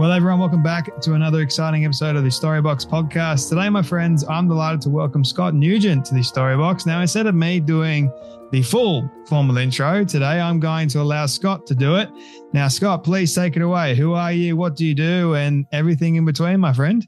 Well, 0.00 0.12
everyone, 0.12 0.40
welcome 0.40 0.62
back 0.62 0.98
to 1.02 1.12
another 1.12 1.42
exciting 1.42 1.84
episode 1.84 2.16
of 2.16 2.22
the 2.22 2.30
Storybox 2.30 2.88
podcast. 2.88 3.50
Today, 3.50 3.68
my 3.68 3.82
friends, 3.82 4.24
I'm 4.26 4.48
delighted 4.48 4.80
to 4.80 4.88
welcome 4.88 5.22
Scott 5.22 5.52
Newgent 5.52 6.06
to 6.06 6.14
the 6.14 6.20
Storybox. 6.20 6.86
Now, 6.86 7.02
instead 7.02 7.26
of 7.26 7.34
me 7.34 7.60
doing 7.60 8.10
the 8.50 8.62
full 8.62 9.12
formal 9.26 9.58
intro 9.58 10.02
today, 10.06 10.40
I'm 10.40 10.58
going 10.58 10.88
to 10.88 11.02
allow 11.02 11.26
Scott 11.26 11.66
to 11.66 11.74
do 11.74 11.96
it. 11.96 12.08
Now, 12.54 12.66
Scott, 12.68 13.04
please 13.04 13.34
take 13.34 13.56
it 13.56 13.62
away. 13.62 13.94
Who 13.94 14.14
are 14.14 14.32
you? 14.32 14.56
What 14.56 14.74
do 14.74 14.86
you 14.86 14.94
do? 14.94 15.34
And 15.34 15.66
everything 15.70 16.16
in 16.16 16.24
between, 16.24 16.60
my 16.60 16.72
friend. 16.72 17.06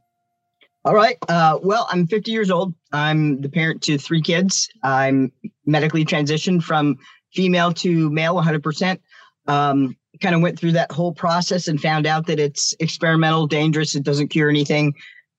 All 0.85 0.95
right. 0.95 1.17
Uh, 1.31 1.61
well, 1.63 1.89
I'm 1.91 2.07
50 2.07 2.31
years 2.31 2.51
old. 2.51 2.75
I'm 2.93 3.41
the 3.41 3.49
parent 3.49 3.81
to 3.85 3.97
three 3.97 4.21
kids. 4.21 4.69
I'm 4.83 5.33
medically 5.65 6.05
transitioned 6.05 6.63
from 6.63 6.99
female 7.33 7.73
to 7.73 8.11
male 8.11 8.35
100%. 8.35 8.99
Um, 9.47 9.97
kind 10.23 10.35
of 10.35 10.41
went 10.41 10.59
through 10.59 10.73
that 10.73 10.93
whole 10.93 11.13
process 11.13 11.69
and 11.69 11.81
found 11.81 12.07
out 12.07 12.27
that 12.27 12.39
it's 12.39 12.75
experimental, 12.81 13.47
dangerous, 13.47 13.95
it 13.95 14.05
doesn't 14.05 14.29
cure 14.29 14.49
anything. 14.49 14.95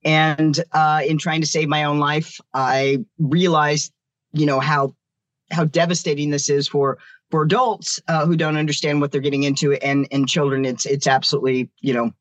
And 0.05 0.61
uh, 0.73 1.01
in 1.07 1.17
trying 1.17 1.41
to 1.41 1.47
save 1.47 1.69
my 1.69 1.85
own 1.85 1.97
life, 1.97 2.39
I 2.53 2.99
realized, 3.17 3.93
you 4.33 4.45
know, 4.45 4.59
how 4.59 4.95
how 5.51 5.65
devastating 5.65 6.29
this 6.29 6.49
is 6.49 6.67
for 6.67 6.97
for 7.31 7.43
adults 7.43 7.99
uh, 8.07 8.25
who 8.25 8.35
don't 8.35 8.57
understand 8.57 9.01
what 9.01 9.11
they're 9.11 9.21
getting 9.21 9.43
into, 9.43 9.73
and 9.73 10.07
and 10.11 10.27
children, 10.27 10.65
it's 10.65 10.85
it's 10.85 11.07
absolutely, 11.07 11.69
you 11.79 11.93
know, 11.93 12.11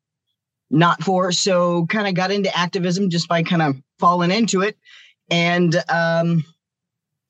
not 0.70 1.02
for. 1.02 1.32
So, 1.32 1.86
kind 1.86 2.06
of 2.06 2.14
got 2.14 2.30
into 2.30 2.56
activism 2.56 3.10
just 3.10 3.28
by 3.28 3.42
kind 3.42 3.62
of 3.62 3.76
falling 3.98 4.30
into 4.30 4.62
it, 4.62 4.78
and 5.28 5.82
um, 5.88 6.44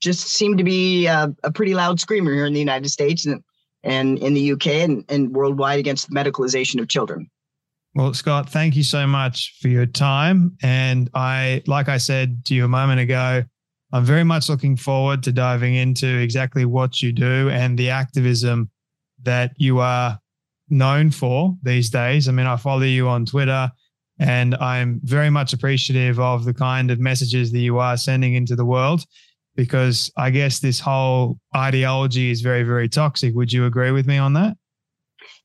just 0.00 0.28
seemed 0.28 0.58
to 0.58 0.64
be 0.64 1.06
a, 1.06 1.34
a 1.44 1.50
pretty 1.50 1.74
loud 1.74 1.98
screamer 1.98 2.34
here 2.34 2.46
in 2.46 2.52
the 2.52 2.60
United 2.60 2.90
States, 2.90 3.24
and 3.24 3.42
and 3.82 4.18
in 4.18 4.34
the 4.34 4.52
UK 4.52 4.66
and, 4.66 5.04
and 5.08 5.34
worldwide 5.34 5.78
against 5.78 6.08
the 6.08 6.14
medicalization 6.14 6.80
of 6.80 6.88
children. 6.88 7.30
Well, 7.94 8.14
Scott, 8.14 8.48
thank 8.48 8.74
you 8.74 8.82
so 8.82 9.06
much 9.06 9.58
for 9.60 9.68
your 9.68 9.86
time. 9.86 10.56
And 10.62 11.10
I, 11.14 11.62
like 11.66 11.88
I 11.88 11.98
said 11.98 12.44
to 12.46 12.54
you 12.54 12.64
a 12.64 12.68
moment 12.68 13.00
ago, 13.00 13.44
I'm 13.92 14.04
very 14.04 14.24
much 14.24 14.48
looking 14.48 14.76
forward 14.76 15.22
to 15.24 15.32
diving 15.32 15.74
into 15.74 16.06
exactly 16.06 16.64
what 16.64 17.02
you 17.02 17.12
do 17.12 17.50
and 17.50 17.78
the 17.78 17.90
activism 17.90 18.70
that 19.22 19.52
you 19.58 19.80
are 19.80 20.18
known 20.70 21.10
for 21.10 21.54
these 21.62 21.90
days. 21.90 22.28
I 22.28 22.32
mean, 22.32 22.46
I 22.46 22.56
follow 22.56 22.82
you 22.82 23.08
on 23.08 23.26
Twitter 23.26 23.70
and 24.18 24.54
I'm 24.54 25.00
very 25.04 25.28
much 25.28 25.52
appreciative 25.52 26.18
of 26.18 26.44
the 26.44 26.54
kind 26.54 26.90
of 26.90 26.98
messages 26.98 27.52
that 27.52 27.58
you 27.58 27.78
are 27.78 27.98
sending 27.98 28.34
into 28.34 28.56
the 28.56 28.64
world 28.64 29.04
because 29.54 30.10
I 30.16 30.30
guess 30.30 30.60
this 30.60 30.80
whole 30.80 31.38
ideology 31.54 32.30
is 32.30 32.40
very, 32.40 32.62
very 32.62 32.88
toxic. 32.88 33.34
Would 33.34 33.52
you 33.52 33.66
agree 33.66 33.90
with 33.90 34.06
me 34.06 34.18
on 34.18 34.32
that? 34.34 34.56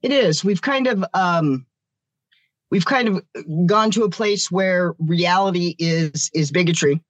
It 0.01 0.12
is. 0.12 0.44
We've 0.44 0.62
kind 0.62 0.88
of 0.88 1.03
um, 1.13 1.66
we've 2.72 2.85
kind 2.85 3.07
of 3.07 3.22
gone 3.66 3.91
to 3.91 4.03
a 4.03 4.09
place 4.09 4.51
where 4.51 4.94
reality 5.00 5.75
is 5.79 6.29
is 6.34 6.51
bigotry, 6.51 7.01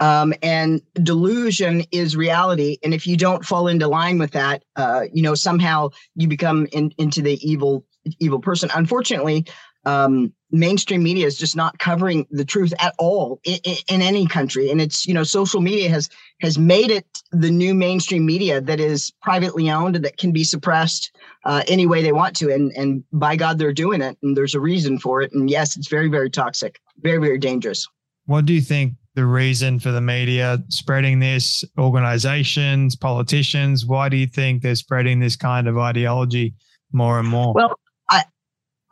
um, 0.00 0.34
and 0.42 0.82
delusion 1.02 1.84
is 1.92 2.16
reality. 2.16 2.78
And 2.82 2.92
if 2.92 3.06
you 3.06 3.16
don't 3.16 3.44
fall 3.44 3.68
into 3.68 3.88
line 3.88 4.18
with 4.18 4.32
that, 4.32 4.62
uh, 4.76 5.04
you 5.12 5.22
know 5.22 5.34
somehow 5.34 5.90
you 6.14 6.28
become 6.28 6.66
in, 6.72 6.92
into 6.98 7.22
the 7.22 7.38
evil 7.46 7.84
evil 8.20 8.38
person. 8.38 8.70
Unfortunately, 8.74 9.46
um, 9.84 10.32
mainstream 10.50 11.02
media 11.02 11.26
is 11.26 11.36
just 11.36 11.56
not 11.56 11.78
covering 11.78 12.26
the 12.30 12.44
truth 12.44 12.72
at 12.78 12.94
all 12.98 13.40
in, 13.44 13.58
in, 13.88 14.02
any 14.02 14.26
country. 14.26 14.70
And 14.70 14.80
it's 14.80 15.06
you 15.06 15.14
know 15.14 15.24
social 15.24 15.60
media 15.60 15.88
has 15.90 16.08
has 16.40 16.58
made 16.58 16.90
it 16.90 17.06
the 17.32 17.50
new 17.50 17.74
mainstream 17.74 18.24
media 18.24 18.60
that 18.60 18.80
is 18.80 19.12
privately 19.22 19.70
owned 19.70 19.96
that 19.96 20.18
can 20.18 20.32
be 20.32 20.44
suppressed 20.44 21.10
uh, 21.44 21.62
any 21.66 21.86
way 21.86 22.02
they 22.02 22.12
want 22.12 22.36
to. 22.36 22.52
And 22.52 22.72
and 22.72 23.04
by 23.12 23.36
god 23.36 23.58
they're 23.58 23.72
doing 23.72 24.02
it 24.02 24.16
and 24.22 24.36
there's 24.36 24.54
a 24.54 24.60
reason 24.60 24.98
for 24.98 25.22
it. 25.22 25.32
And 25.32 25.50
yes 25.50 25.76
it's 25.76 25.88
very 25.88 26.08
very 26.08 26.30
toxic 26.30 26.80
very 26.98 27.18
very 27.18 27.38
dangerous. 27.38 27.86
What 28.26 28.44
do 28.44 28.52
you 28.52 28.60
think 28.60 28.94
the 29.14 29.26
reason 29.26 29.78
for 29.78 29.92
the 29.92 30.00
media 30.00 30.62
spreading 30.68 31.18
this? 31.18 31.64
Organizations 31.78 32.94
politicians 32.94 33.84
why 33.84 34.08
do 34.08 34.16
you 34.16 34.26
think 34.26 34.62
they're 34.62 34.74
spreading 34.76 35.18
this 35.18 35.36
kind 35.36 35.66
of 35.66 35.76
ideology 35.76 36.54
more 36.92 37.18
and 37.18 37.28
more? 37.28 37.52
Well 37.52 37.78
i 38.10 38.24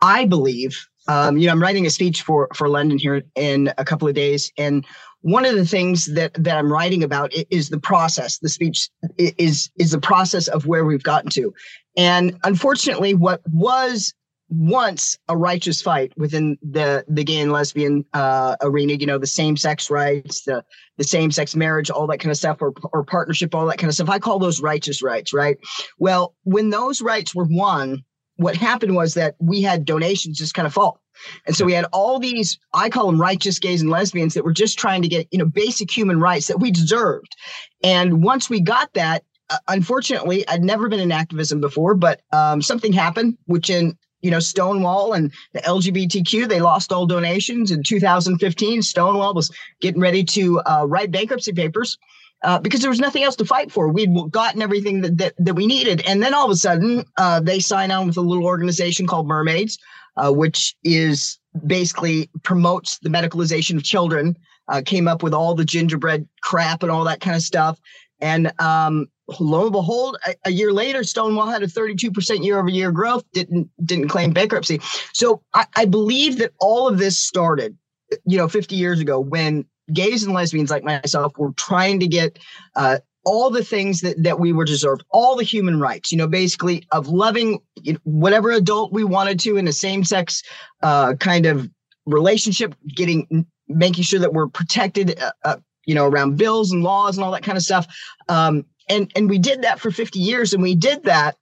i 0.03 0.25
believe 0.25 0.89
um, 1.09 1.37
you 1.37 1.47
know, 1.47 1.53
I'm 1.53 1.63
writing 1.63 1.87
a 1.87 1.91
speech 1.91 2.23
for 2.23 2.49
for 2.55 2.69
London 2.69 2.99
here 2.99 3.23
in 3.35 3.73
a 3.79 3.85
couple 3.85 4.09
of 4.09 4.15
days, 4.15 4.51
and 4.57 4.85
one 5.21 5.45
of 5.45 5.55
the 5.55 5.67
things 5.67 6.07
that 6.15 6.35
that 6.35 6.57
I'm 6.57 6.73
writing 6.73 7.03
about 7.03 7.33
is 7.51 7.69
the 7.71 7.81
process. 7.81 8.39
The 8.39 8.49
speech 8.49 8.89
is 9.19 9.71
is 9.79 9.93
the 9.93 10.01
process 10.01 10.49
of 10.49 10.67
where 10.67 10.85
we've 10.85 11.03
gotten 11.03 11.31
to, 11.31 11.53
and 11.97 12.39
unfortunately, 12.45 13.15
what 13.15 13.41
was 13.51 14.15
once 14.49 15.17
a 15.29 15.37
righteous 15.37 15.83
fight 15.83 16.13
within 16.17 16.57
the 16.63 17.05
the 17.09 17.25
gay 17.25 17.41
and 17.41 17.53
lesbian 17.53 18.05
uh, 18.13 18.57
arena, 18.63 18.95
you 18.95 19.07
know, 19.07 19.19
the 19.19 19.27
same 19.27 19.57
sex 19.57 19.91
rights, 19.91 20.43
the 20.45 20.65
the 20.97 21.05
same 21.05 21.31
sex 21.31 21.57
marriage, 21.57 21.91
all 21.91 22.07
that 22.07 22.19
kind 22.19 22.31
of 22.31 22.37
stuff, 22.37 22.61
or 22.61 22.73
or 22.93 23.05
partnership, 23.05 23.55
all 23.55 23.67
that 23.67 23.79
kind 23.79 23.89
of 23.89 23.95
stuff. 23.95 24.11
I 24.11 24.19
call 24.19 24.39
those 24.39 24.61
righteous 24.61 25.03
rights, 25.03 25.33
right? 25.33 25.59
Well, 25.99 26.35
when 26.45 26.71
those 26.71 27.03
rights 27.03 27.35
were 27.35 27.47
won 27.49 28.05
what 28.37 28.57
happened 28.57 28.95
was 28.95 29.15
that 29.15 29.37
we 29.39 29.63
had 29.63 29.85
donations 29.85 30.39
just 30.39 30.55
kind 30.55 30.67
of 30.67 30.75
fall. 30.75 31.01
And 31.47 31.55
so 31.55 31.65
we 31.65 31.73
had 31.73 31.87
all 31.93 32.19
these, 32.19 32.59
I 32.73 32.91
call 32.91 33.07
them 33.07 33.21
righteous 33.21 33.59
gays 33.59 33.81
and 33.81 33.91
lesbians 33.91 34.35
that 34.35 34.45
were 34.45 34.53
just 34.53 34.79
trying 34.79 35.03
to 35.03 35.09
get, 35.09 35.29
you 35.31 35.39
know, 35.39 35.45
basic 35.45 35.91
human 35.91 36.21
rights 36.21 36.49
that 36.49 36.59
we 36.59 36.71
deserved. 36.71 37.37
And 37.83 38.23
once 38.23 38.51
we 38.51 38.61
got 38.61 38.93
that, 38.95 39.23
uh, 39.51 39.59
unfortunately, 39.69 40.47
I'd 40.49 40.65
never 40.65 40.89
been 40.89 41.01
in 41.01 41.13
activism 41.13 41.61
before, 41.61 41.95
but 41.95 42.21
um, 42.33 42.63
something 42.63 42.93
happened, 42.93 43.37
which 43.47 43.71
in, 43.71 43.97
you 44.23 44.31
know, 44.31 44.41
Stonewall 44.41 45.13
and 45.13 45.33
the 45.53 45.61
LGBTQ, 45.61 46.49
they 46.49 46.61
lost 46.61 46.93
all 46.93 47.07
donations 47.07 47.71
in 47.71 47.83
2015. 47.83 48.83
Stonewall 48.83 49.35
was 49.35 49.51
getting 49.81 50.01
ready 50.01 50.25
to 50.25 50.61
uh, 50.61 50.87
write 50.89 51.11
bankruptcy 51.11 51.53
papers 51.53 51.99
uh, 52.45 52.59
because 52.59 52.81
there 52.81 52.91
was 52.91 53.01
nothing 53.01 53.23
else 53.23 53.37
to 53.37 53.45
fight 53.45 53.73
for. 53.73 53.89
We'd 53.89 54.15
gotten 54.31 54.63
everything 54.63 55.01
that, 55.01 55.19
that, 55.19 55.35
that 55.39 55.55
we 55.55 55.67
needed. 55.67 56.03
And 56.07 56.23
then 56.23 56.35
all 56.35 56.45
of 56.45 56.51
a 56.51 56.57
sudden, 56.57 57.05
uh, 57.17 57.41
they 57.41 57.59
sign 57.59 57.91
on 57.91 58.07
with 58.07 58.17
a 58.17 58.21
little 58.21 58.45
organization 58.45 59.07
called 59.07 59.27
Mermaids, 59.27 59.79
uh, 60.17 60.31
which 60.31 60.77
is 60.85 61.39
basically 61.67 62.31
promotes 62.43 62.99
the 62.99 63.09
medicalization 63.09 63.77
of 63.77 63.83
children, 63.83 64.37
uh, 64.69 64.83
came 64.85 65.09
up 65.09 65.23
with 65.23 65.33
all 65.33 65.55
the 65.55 65.65
gingerbread 65.65 66.29
crap 66.43 66.83
and 66.83 66.93
all 66.93 67.05
that 67.05 67.21
kind 67.21 67.35
of 67.35 67.43
stuff. 67.43 67.81
And 68.21 68.53
um, 68.61 69.07
lo 69.41 69.65
and 69.65 69.73
behold, 69.73 70.19
a, 70.27 70.35
a, 70.47 70.51
year 70.51 70.73
later, 70.73 71.03
Stonewall 71.03 71.47
had 71.47 71.63
a 71.63 71.67
32% 71.67 72.45
year 72.45 72.59
over 72.59 72.69
year 72.69 72.93
growth, 72.93 73.25
didn't 73.33 73.69
didn't 73.85 74.09
claim 74.09 74.33
bankruptcy. 74.33 74.81
So 75.13 75.43
I, 75.53 75.67
I 75.77 75.85
believe 75.85 76.39
that 76.39 76.53
all 76.61 76.89
of 76.89 76.99
this 76.99 77.19
started, 77.19 77.77
you 78.25 78.39
know, 78.39 78.49
50 78.49 78.77
years 78.77 79.01
ago 79.01 79.19
when 79.19 79.67
gays 79.93 80.25
and 80.25 80.33
lesbians 80.33 80.71
like 80.71 80.85
myself 80.85 81.37
were 81.39 81.53
trying 81.53 82.01
to 82.01 82.07
get 82.07 82.39
uh, 82.77 82.99
all 83.25 83.51
the 83.51 83.65
things 83.65 84.01
that, 84.01 84.23
that 84.23 84.39
we 84.39 84.53
were 84.53 84.65
deserved, 84.65 85.05
all 85.11 85.37
the 85.37 85.45
human 85.45 85.81
rights, 85.81 86.13
you 86.13 86.19
know, 86.19 86.27
basically 86.27 86.87
of 86.93 87.09
loving 87.09 87.59
whatever 88.05 88.51
adult 88.51 88.93
we 88.93 89.05
wanted 89.05 89.41
to 89.41 89.57
in 89.57 89.67
a 89.67 89.73
same 89.73 90.05
sex 90.05 90.43
uh, 90.83 91.15
kind 91.15 91.47
of 91.47 91.69
relationship, 92.07 92.75
getting, 92.89 93.47
making 93.69 94.05
sure 94.05 94.21
that 94.21 94.33
we're 94.33 94.49
protected, 94.49 95.19
uh, 95.21 95.33
uh, 95.45 95.57
you 95.87 95.95
know, 95.95 96.07
around 96.07 96.37
bills 96.37 96.71
and 96.71 96.83
laws 96.83 97.17
and 97.17 97.25
all 97.25 97.33
that 97.33 97.43
kind 97.43 97.57
of 97.57 97.65
stuff. 97.65 97.87
Um, 98.29 98.65
and, 98.89 99.11
and 99.17 99.31
we 99.31 99.39
did 99.39 99.63
that 99.63 99.81
for 99.81 99.91
50 99.91 100.19
years 100.19 100.53
and 100.53 100.63
we 100.63 100.75
did 100.75 101.05
that 101.05 101.37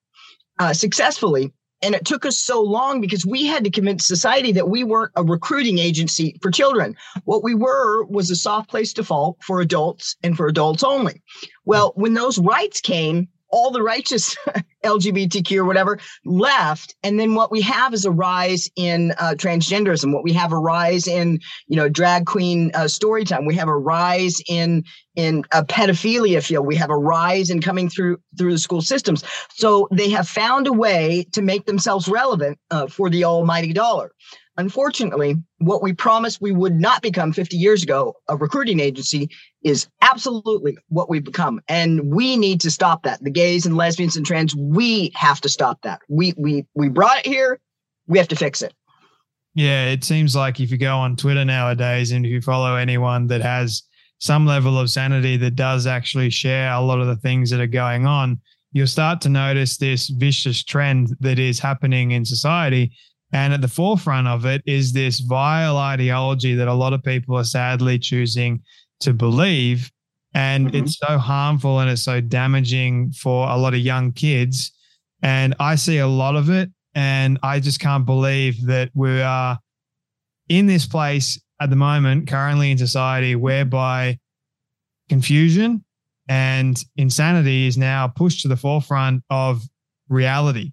uh, 0.59 0.73
successfully. 0.73 1.53
And 1.83 1.95
it 1.95 2.05
took 2.05 2.25
us 2.25 2.39
so 2.39 2.63
long 2.63 3.01
because 3.01 3.27
we 3.27 3.45
had 3.47 3.65
to 3.65 3.71
convince 3.71 4.07
society 4.07 4.53
that 4.53 4.69
we 4.69 4.85
weren't 4.85 5.13
a 5.17 5.25
recruiting 5.25 5.79
agency 5.79 6.39
for 6.41 6.51
children. 6.51 6.97
What 7.25 7.43
we 7.43 7.55
were 7.55 8.05
was 8.05 8.31
a 8.31 8.37
soft 8.37 8.71
place 8.71 8.93
to 8.95 9.05
fall 9.05 9.37
for 9.43 9.61
adults 9.61 10.17
and 10.23 10.37
for 10.37 10.47
adults 10.47 10.85
only. 10.85 11.23
Well, 11.65 11.93
when 11.97 12.15
those 12.15 12.39
rights 12.39 12.81
came, 12.81 13.29
all 13.53 13.71
the 13.71 13.83
righteous 13.83 14.37
LGBTQ 14.85 15.59
or 15.59 15.65
whatever 15.65 15.99
left. 16.25 16.97
And 17.03 17.21
then 17.21 17.35
what 17.35 17.53
we 17.53 17.61
have 17.61 17.95
is 17.95 18.05
a 18.05 18.11
rise 18.11 18.69
in 18.75 19.13
uh, 19.19 19.35
transgenderism. 19.37 20.13
What 20.13 20.25
we 20.25 20.33
have 20.33 20.53
a 20.53 20.59
rise 20.59 21.07
in, 21.07 21.39
you 21.69 21.77
know, 21.77 21.89
drag 21.89 22.27
queen 22.27 22.73
uh, 22.75 22.89
story 22.89 23.25
time. 23.25 23.47
We 23.47 23.55
have 23.55 23.69
a 23.69 23.77
rise 23.77 24.41
in 24.49 24.85
in 25.15 25.45
a 25.53 25.63
pedophilia 25.63 26.43
field. 26.43 26.67
We 26.67 26.77
have 26.77 26.91
a 26.91 26.97
rise 26.97 27.51
in 27.51 27.61
coming 27.61 27.89
through 27.89 28.19
through 28.37 28.53
the 28.53 28.59
school 28.59 28.81
systems. 28.81 29.23
So 29.51 29.87
they 29.93 30.09
have 30.11 30.27
found 30.27 30.67
a 30.67 30.73
way 30.73 31.27
to 31.33 31.43
make 31.43 31.67
themselves 31.67 32.09
relevant 32.09 32.59
uh, 32.71 32.87
for 32.87 33.11
the 33.11 33.25
almighty 33.25 33.73
dollar. 33.73 34.13
Unfortunately, 34.59 35.37
what 35.59 35.83
we 35.83 35.95
promised 35.95 36.43
we 36.43 36.53
would 36.53 36.79
not 36.79 37.01
become 37.01 37.33
50 37.33 37.57
years 37.57 37.83
ago, 37.83 38.15
a 38.29 38.37
recruiting 38.37 38.81
agency, 38.81 39.31
is 39.63 39.89
absolutely 40.03 40.77
what 40.89 41.09
we've 41.09 41.25
become. 41.25 41.61
And 41.69 42.13
we 42.15 42.37
need 42.37 42.61
to 42.61 42.71
stop 42.71 43.03
that. 43.05 43.23
The 43.23 43.31
gays 43.31 43.65
and 43.65 43.77
lesbians 43.77 44.17
and 44.17 44.27
trans, 44.27 44.55
we 44.55 45.11
have 45.15 45.41
to 45.41 45.49
stop 45.49 45.81
that. 45.83 46.01
We 46.09 46.35
we 46.37 46.67
we 46.75 46.91
brought 46.91 47.19
it 47.19 47.27
here. 47.27 47.61
We 48.07 48.19
have 48.19 48.29
to 48.29 48.37
fix 48.37 48.61
it. 48.61 48.75
Yeah, 49.55 49.87
it 49.87 50.05
seems 50.05 50.37
like 50.37 50.61
if 50.61 50.71
you 50.71 50.79
go 50.79 50.97
on 50.97 51.17
Twitter 51.17 51.45
nowadays 51.45 52.13
and 52.13 52.27
if 52.27 52.33
you 52.33 52.43
follow 52.43 52.77
anyone 52.77 53.27
that 53.29 53.41
has 53.41 53.83
some 54.19 54.47
level 54.47 54.79
of 54.79 54.91
sanity 54.91 55.37
that 55.39 55.57
does 55.57 55.87
actually 55.87 56.31
share 56.31 56.73
a 56.73 56.81
lot 56.81 57.01
of 57.01 57.07
the 57.07 57.17
things 57.17 57.51
that 57.51 57.61
are 57.61 57.67
going 57.67 58.07
on, 58.07 58.41
you'll 58.73 58.87
start 58.87 59.21
to 59.23 59.29
notice 59.29 59.77
this 59.77 60.09
vicious 60.09 60.63
trend 60.63 61.17
that 61.21 61.39
is 61.39 61.59
happening 61.59 62.13
in 62.13 62.25
society 62.25 62.93
and 63.33 63.55
at 63.55 63.63
the 63.63 63.69
forefront 63.69 64.29
of 64.29 64.45
it 64.45 64.63
is 64.67 64.93
this 64.93 65.21
vile 65.21 65.79
ideology 65.79 66.55
that 66.55 66.69
a 66.69 66.75
lot 66.75 66.93
of 66.93 67.03
people 67.03 67.37
are 67.37 67.45
sadly 67.45 67.99
choosing 67.99 68.63
to 69.01 69.15
believe. 69.15 69.91
And 70.35 70.69
mm-hmm. 70.69 70.85
it's 70.85 70.99
so 70.99 71.19
harmful 71.19 71.81
and 71.81 71.91
it's 71.91 72.03
so 72.03 72.21
damaging 72.21 73.13
for 73.13 73.49
a 73.49 73.57
lot 73.57 73.75
of 73.75 73.81
young 73.81 74.13
kids. 74.13 74.73
And 75.23 75.55
I 75.61 75.77
see 75.77 75.99
a 75.99 76.07
lot 76.07 76.37
of 76.37 76.51
it. 76.51 76.71
And 76.95 77.39
I 77.43 77.59
just 77.59 77.81
can't 77.81 78.05
believe 78.05 78.67
that 78.67 78.91
we 78.95 79.23
are 79.23 79.59
in 80.51 80.67
this 80.67 80.87
place 80.87 81.41
at 81.59 81.71
the 81.71 81.77
moment, 81.77 82.29
currently 82.29 82.71
in 82.71 82.77
society, 82.77 83.35
whereby 83.35 84.19
confusion 85.09 85.85
and 86.29 86.83
insanity 86.97 87.67
is 87.67 87.79
now 87.79 88.09
pushed 88.09 88.43
to 88.43 88.49
the 88.49 88.57
forefront 88.57 89.23
of 89.31 89.63
reality. 90.09 90.73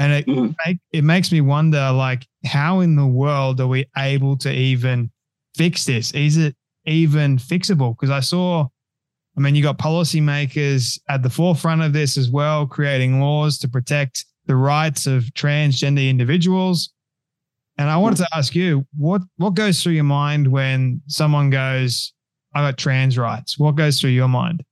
And 0.00 0.14
it 0.14 0.26
mm. 0.26 0.56
make, 0.64 0.78
it 0.92 1.04
makes 1.04 1.30
me 1.30 1.42
wonder, 1.42 1.92
like, 1.92 2.26
how 2.46 2.80
in 2.80 2.96
the 2.96 3.06
world 3.06 3.60
are 3.60 3.66
we 3.66 3.84
able 3.98 4.34
to 4.38 4.50
even 4.50 5.10
fix 5.54 5.84
this? 5.84 6.10
Is 6.12 6.38
it 6.38 6.56
even 6.86 7.36
fixable? 7.36 7.94
Because 7.94 8.08
I 8.08 8.20
saw, 8.20 8.66
I 9.36 9.40
mean, 9.40 9.54
you 9.54 9.62
got 9.62 9.78
policymakers 9.78 10.98
at 11.10 11.22
the 11.22 11.28
forefront 11.28 11.82
of 11.82 11.92
this 11.92 12.16
as 12.16 12.30
well, 12.30 12.66
creating 12.66 13.20
laws 13.20 13.58
to 13.58 13.68
protect 13.68 14.24
the 14.46 14.56
rights 14.56 15.06
of 15.06 15.24
transgender 15.34 16.08
individuals. 16.08 16.94
And 17.76 17.90
I 17.90 17.98
wanted 17.98 18.16
to 18.20 18.28
ask 18.34 18.54
you, 18.54 18.86
what 18.96 19.20
what 19.36 19.52
goes 19.52 19.82
through 19.82 19.92
your 19.92 20.04
mind 20.04 20.48
when 20.48 21.02
someone 21.08 21.50
goes, 21.50 22.14
"I 22.54 22.62
got 22.62 22.78
trans 22.78 23.18
rights"? 23.18 23.58
What 23.58 23.72
goes 23.76 24.00
through 24.00 24.10
your 24.10 24.28
mind? 24.28 24.64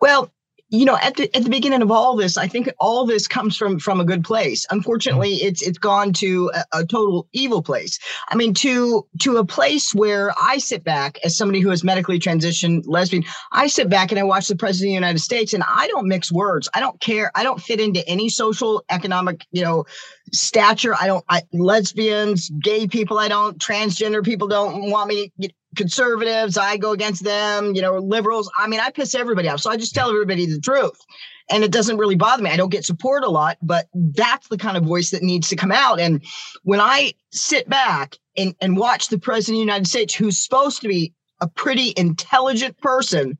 Well, 0.00 0.32
you 0.70 0.84
know 0.84 0.98
at 1.00 1.16
the 1.16 1.34
at 1.34 1.44
the 1.44 1.50
beginning 1.50 1.82
of 1.82 1.90
all 1.90 2.16
this 2.16 2.36
i 2.36 2.46
think 2.46 2.68
all 2.78 3.06
this 3.06 3.26
comes 3.26 3.56
from 3.56 3.78
from 3.78 4.00
a 4.00 4.04
good 4.04 4.24
place. 4.24 4.66
Unfortunately 4.70 5.36
mm-hmm. 5.36 5.48
it's 5.48 5.62
it's 5.62 5.78
gone 5.78 6.12
to 6.14 6.50
a, 6.54 6.80
a, 6.80 6.86
total 6.86 7.28
evil 7.32 7.62
place. 7.62 7.98
I 8.28 8.36
mean 8.36 8.54
to 8.54 9.06
to 9.20 9.36
a 9.38 9.44
place 9.44 9.94
where 9.94 10.32
i 10.40 10.58
sit 10.58 10.84
back 10.84 11.18
as 11.24 11.36
somebody 11.36 11.60
who 11.60 11.70
has 11.70 11.84
medically 11.84 12.18
transitioned 12.18 12.82
lesbian 12.86 13.24
i 13.52 13.66
sit 13.66 13.88
back 13.88 14.10
and 14.10 14.18
i 14.18 14.22
watch 14.22 14.48
the 14.48 14.56
president 14.56 14.88
of 14.88 14.90
the 14.90 14.94
united 14.94 15.20
states 15.20 15.54
and 15.54 15.64
i 15.66 15.86
don't 15.88 16.08
mix 16.08 16.30
words. 16.30 16.68
I 16.74 16.80
don't 16.80 17.00
care. 17.00 17.30
I 17.34 17.42
don't 17.42 17.60
fit 17.60 17.80
into 17.80 18.06
any 18.08 18.28
social 18.28 18.84
economic 18.90 19.46
you 19.50 19.62
know 19.62 19.84
stature. 20.32 20.94
I 20.94 21.06
don't 21.06 21.24
I, 21.28 21.42
lesbians 21.52 22.50
gay 22.62 22.86
people 22.86 23.18
i 23.18 23.28
don't 23.28 23.58
transgender 23.58 24.24
people 24.24 24.48
don't 24.48 24.90
want 24.90 25.08
me 25.08 25.32
conservatives, 25.76 26.56
I 26.56 26.76
go 26.76 26.92
against 26.92 27.24
them, 27.24 27.74
you 27.74 27.82
know, 27.82 27.98
liberals. 27.98 28.50
I 28.58 28.66
mean, 28.68 28.80
I 28.80 28.90
piss 28.90 29.14
everybody 29.14 29.48
off. 29.48 29.60
So 29.60 29.70
I 29.70 29.76
just 29.76 29.94
tell 29.94 30.10
everybody 30.10 30.46
the 30.46 30.60
truth. 30.60 31.00
And 31.50 31.64
it 31.64 31.72
doesn't 31.72 31.96
really 31.96 32.16
bother 32.16 32.42
me. 32.42 32.50
I 32.50 32.56
don't 32.56 32.70
get 32.70 32.84
support 32.84 33.24
a 33.24 33.30
lot, 33.30 33.56
but 33.62 33.86
that's 33.94 34.48
the 34.48 34.58
kind 34.58 34.76
of 34.76 34.84
voice 34.84 35.10
that 35.10 35.22
needs 35.22 35.48
to 35.48 35.56
come 35.56 35.72
out. 35.72 35.98
And 35.98 36.22
when 36.62 36.80
I 36.80 37.14
sit 37.30 37.68
back 37.68 38.16
and, 38.36 38.54
and 38.60 38.76
watch 38.76 39.08
the 39.08 39.18
president 39.18 39.56
of 39.56 39.58
the 39.60 39.66
United 39.72 39.86
States, 39.86 40.14
who's 40.14 40.38
supposed 40.38 40.82
to 40.82 40.88
be 40.88 41.14
a 41.40 41.48
pretty 41.48 41.94
intelligent 41.96 42.76
person, 42.78 43.38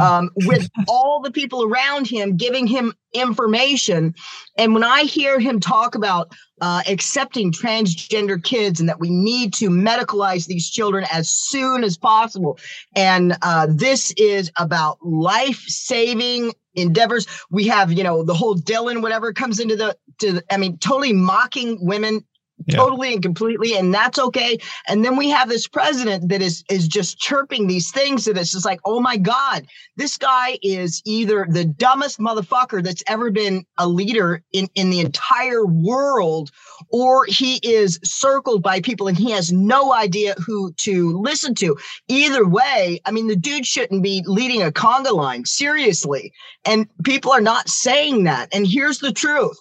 um, 0.00 0.30
with 0.46 0.68
all 0.88 1.20
the 1.20 1.30
people 1.30 1.64
around 1.64 2.06
him 2.06 2.36
giving 2.36 2.66
him 2.66 2.94
information. 3.12 4.14
And 4.56 4.74
when 4.74 4.84
I 4.84 5.02
hear 5.02 5.38
him 5.38 5.60
talk 5.60 5.94
about 5.94 6.32
uh, 6.60 6.82
accepting 6.88 7.52
transgender 7.52 8.42
kids 8.42 8.80
and 8.80 8.88
that 8.88 9.00
we 9.00 9.10
need 9.10 9.52
to 9.54 9.68
medicalize 9.68 10.46
these 10.46 10.70
children 10.70 11.04
as 11.12 11.28
soon 11.28 11.84
as 11.84 11.96
possible, 11.96 12.58
and 12.94 13.36
uh, 13.42 13.66
this 13.68 14.12
is 14.16 14.50
about 14.56 14.98
life 15.02 15.62
saving 15.66 16.52
endeavors. 16.74 17.26
We 17.50 17.66
have, 17.66 17.92
you 17.92 18.02
know, 18.02 18.22
the 18.22 18.34
whole 18.34 18.56
Dylan, 18.56 19.02
whatever 19.02 19.32
comes 19.32 19.60
into 19.60 19.76
the, 19.76 19.96
to 20.20 20.32
the, 20.32 20.44
I 20.50 20.56
mean, 20.56 20.78
totally 20.78 21.12
mocking 21.12 21.78
women 21.80 22.24
yeah. 22.66 22.76
totally 22.76 23.14
and 23.14 23.22
completely 23.22 23.76
and 23.76 23.92
that's 23.92 24.18
okay. 24.18 24.58
And 24.88 25.04
then 25.04 25.16
we 25.16 25.30
have 25.30 25.48
this 25.48 25.68
president 25.68 26.28
that 26.28 26.42
is 26.42 26.64
is 26.70 26.88
just 26.88 27.18
chirping 27.18 27.66
these 27.66 27.90
things 27.90 28.24
that 28.24 28.36
it's 28.36 28.52
just 28.52 28.64
like 28.64 28.80
oh 28.84 29.00
my 29.00 29.16
god 29.16 29.66
this 29.96 30.16
guy 30.16 30.58
is 30.62 31.02
either 31.04 31.46
the 31.48 31.64
dumbest 31.64 32.18
motherfucker 32.18 32.82
that's 32.82 33.02
ever 33.06 33.30
been 33.30 33.64
a 33.78 33.86
leader 33.86 34.42
in 34.52 34.68
in 34.74 34.90
the 34.90 35.00
entire 35.00 35.66
world 35.66 36.50
or 36.88 37.24
he 37.26 37.56
is 37.62 37.98
circled 38.02 38.62
by 38.62 38.80
people 38.80 39.08
and 39.08 39.16
he 39.16 39.30
has 39.30 39.52
no 39.52 39.92
idea 39.92 40.34
who 40.44 40.72
to 40.72 41.18
listen 41.18 41.54
to. 41.54 41.76
Either 42.08 42.46
way 42.46 43.00
i 43.04 43.10
mean 43.10 43.26
the 43.26 43.36
dude 43.36 43.66
shouldn't 43.66 44.02
be 44.02 44.22
leading 44.26 44.62
a 44.62 44.70
conga 44.70 45.12
line 45.12 45.44
seriously. 45.44 46.32
And 46.64 46.86
people 47.04 47.32
are 47.32 47.40
not 47.40 47.68
saying 47.68 48.24
that. 48.24 48.48
And 48.54 48.66
here's 48.66 48.98
the 48.98 49.12
truth 49.12 49.58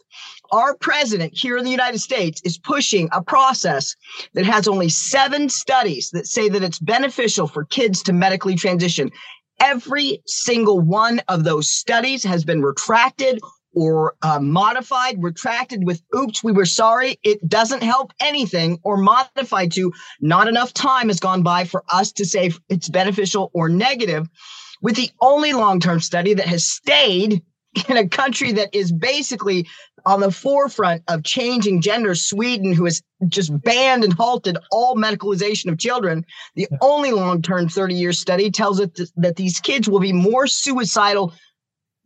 our 0.52 0.76
president 0.76 1.34
here 1.36 1.58
in 1.58 1.64
the 1.64 1.72
United 1.72 2.00
States 2.00 2.42
is 2.44 2.58
pushing 2.58 3.10
a 3.12 3.24
process 3.24 3.96
that 4.34 4.46
has 4.46 4.68
only 4.68 4.90
seven 4.90 5.50
studies 5.50 6.10
that 6.12 6.28
say 6.28 6.50
that 6.50 6.64
it's 6.64 6.80
beneficial 6.80 7.48
for 7.48 7.66
kids 7.66 8.04
to 8.04 8.14
medically 8.14 8.56
transition. 8.56 9.12
Every 9.60 10.22
single 10.26 10.80
one 10.80 11.22
of 11.28 11.44
those 11.44 11.70
studies 11.70 12.24
has 12.24 12.44
been 12.44 12.62
retracted 12.62 13.40
or 13.74 14.16
uh, 14.22 14.40
modified, 14.40 15.24
retracted 15.24 15.86
with 15.86 16.02
oops, 16.16 16.44
we 16.44 16.52
were 16.52 16.66
sorry. 16.66 17.18
It 17.24 17.48
doesn't 17.48 17.84
help 17.84 18.12
anything 18.20 18.80
or 18.84 18.98
modified 18.98 19.72
to 19.74 19.94
not 20.20 20.48
enough 20.48 20.74
time 20.74 21.08
has 21.08 21.20
gone 21.20 21.44
by 21.44 21.64
for 21.64 21.84
us 21.92 22.12
to 22.14 22.26
say 22.26 22.52
it's 22.70 22.90
beneficial 22.90 23.50
or 23.54 23.70
negative. 23.70 24.28
With 24.82 24.96
the 24.96 25.12
only 25.22 25.54
long 25.54 25.80
term 25.80 26.00
study 26.00 26.34
that 26.34 26.48
has 26.48 26.66
stayed 26.66 27.44
in 27.88 27.98
a 27.98 28.08
country 28.08 28.52
that 28.54 28.76
is 28.76 28.92
basically 28.92 29.68
on 30.06 30.20
the 30.20 30.32
forefront 30.32 31.04
of 31.08 31.24
changing 31.24 31.82
gender, 31.82 32.16
Sweden, 32.16 32.74
who 32.74 32.86
has 32.86 33.02
just 33.28 33.52
banned 33.64 34.04
and 34.04 34.14
halted 34.14 34.58
all 34.72 34.96
medicalization 34.96 35.72
of 35.72 35.78
children, 35.78 36.26
the 36.56 36.68
only 36.82 37.12
long 37.12 37.42
term 37.42 37.70
30 37.70 37.96
year 37.96 38.14
study 38.14 38.52
tells 38.52 38.80
us 38.80 39.12
that 39.18 39.36
these 39.36 39.60
kids 39.60 39.90
will 39.90 40.00
be 40.00 40.14
more 40.14 40.48
suicidal 40.48 41.34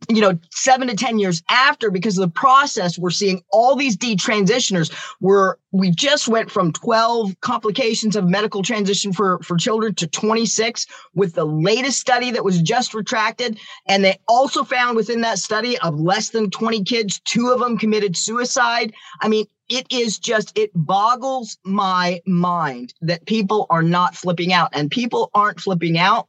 you 0.08 0.20
know, 0.20 0.38
seven 0.50 0.88
to 0.88 0.94
10 0.94 1.18
years 1.18 1.42
after, 1.48 1.90
because 1.90 2.18
of 2.18 2.22
the 2.22 2.40
process, 2.40 2.98
we're 2.98 3.10
seeing 3.10 3.42
all 3.50 3.76
these 3.76 3.96
detransitioners 3.96 4.92
where 5.20 5.58
we 5.72 5.90
just 5.90 6.28
went 6.28 6.50
from 6.50 6.72
12 6.72 7.40
complications 7.40 8.16
of 8.16 8.26
medical 8.28 8.62
transition 8.62 9.12
for, 9.12 9.38
for 9.42 9.56
children 9.56 9.94
to 9.94 10.06
26 10.06 10.86
with 11.14 11.34
the 11.34 11.44
latest 11.44 12.00
study 12.00 12.30
that 12.30 12.44
was 12.44 12.60
just 12.62 12.94
retracted. 12.94 13.58
And 13.86 14.04
they 14.04 14.18
also 14.28 14.64
found 14.64 14.96
within 14.96 15.20
that 15.22 15.38
study 15.38 15.78
of 15.78 15.98
less 15.98 16.30
than 16.30 16.50
20 16.50 16.84
kids, 16.84 17.20
two 17.20 17.48
of 17.48 17.60
them 17.60 17.78
committed 17.78 18.16
suicide. 18.16 18.92
I 19.20 19.28
mean, 19.28 19.46
it 19.68 19.86
is 19.90 20.18
just, 20.18 20.56
it 20.56 20.70
boggles 20.74 21.58
my 21.64 22.20
mind 22.24 22.94
that 23.00 23.26
people 23.26 23.66
are 23.68 23.82
not 23.82 24.14
flipping 24.14 24.52
out. 24.52 24.70
And 24.72 24.90
people 24.90 25.30
aren't 25.34 25.60
flipping 25.60 25.98
out 25.98 26.28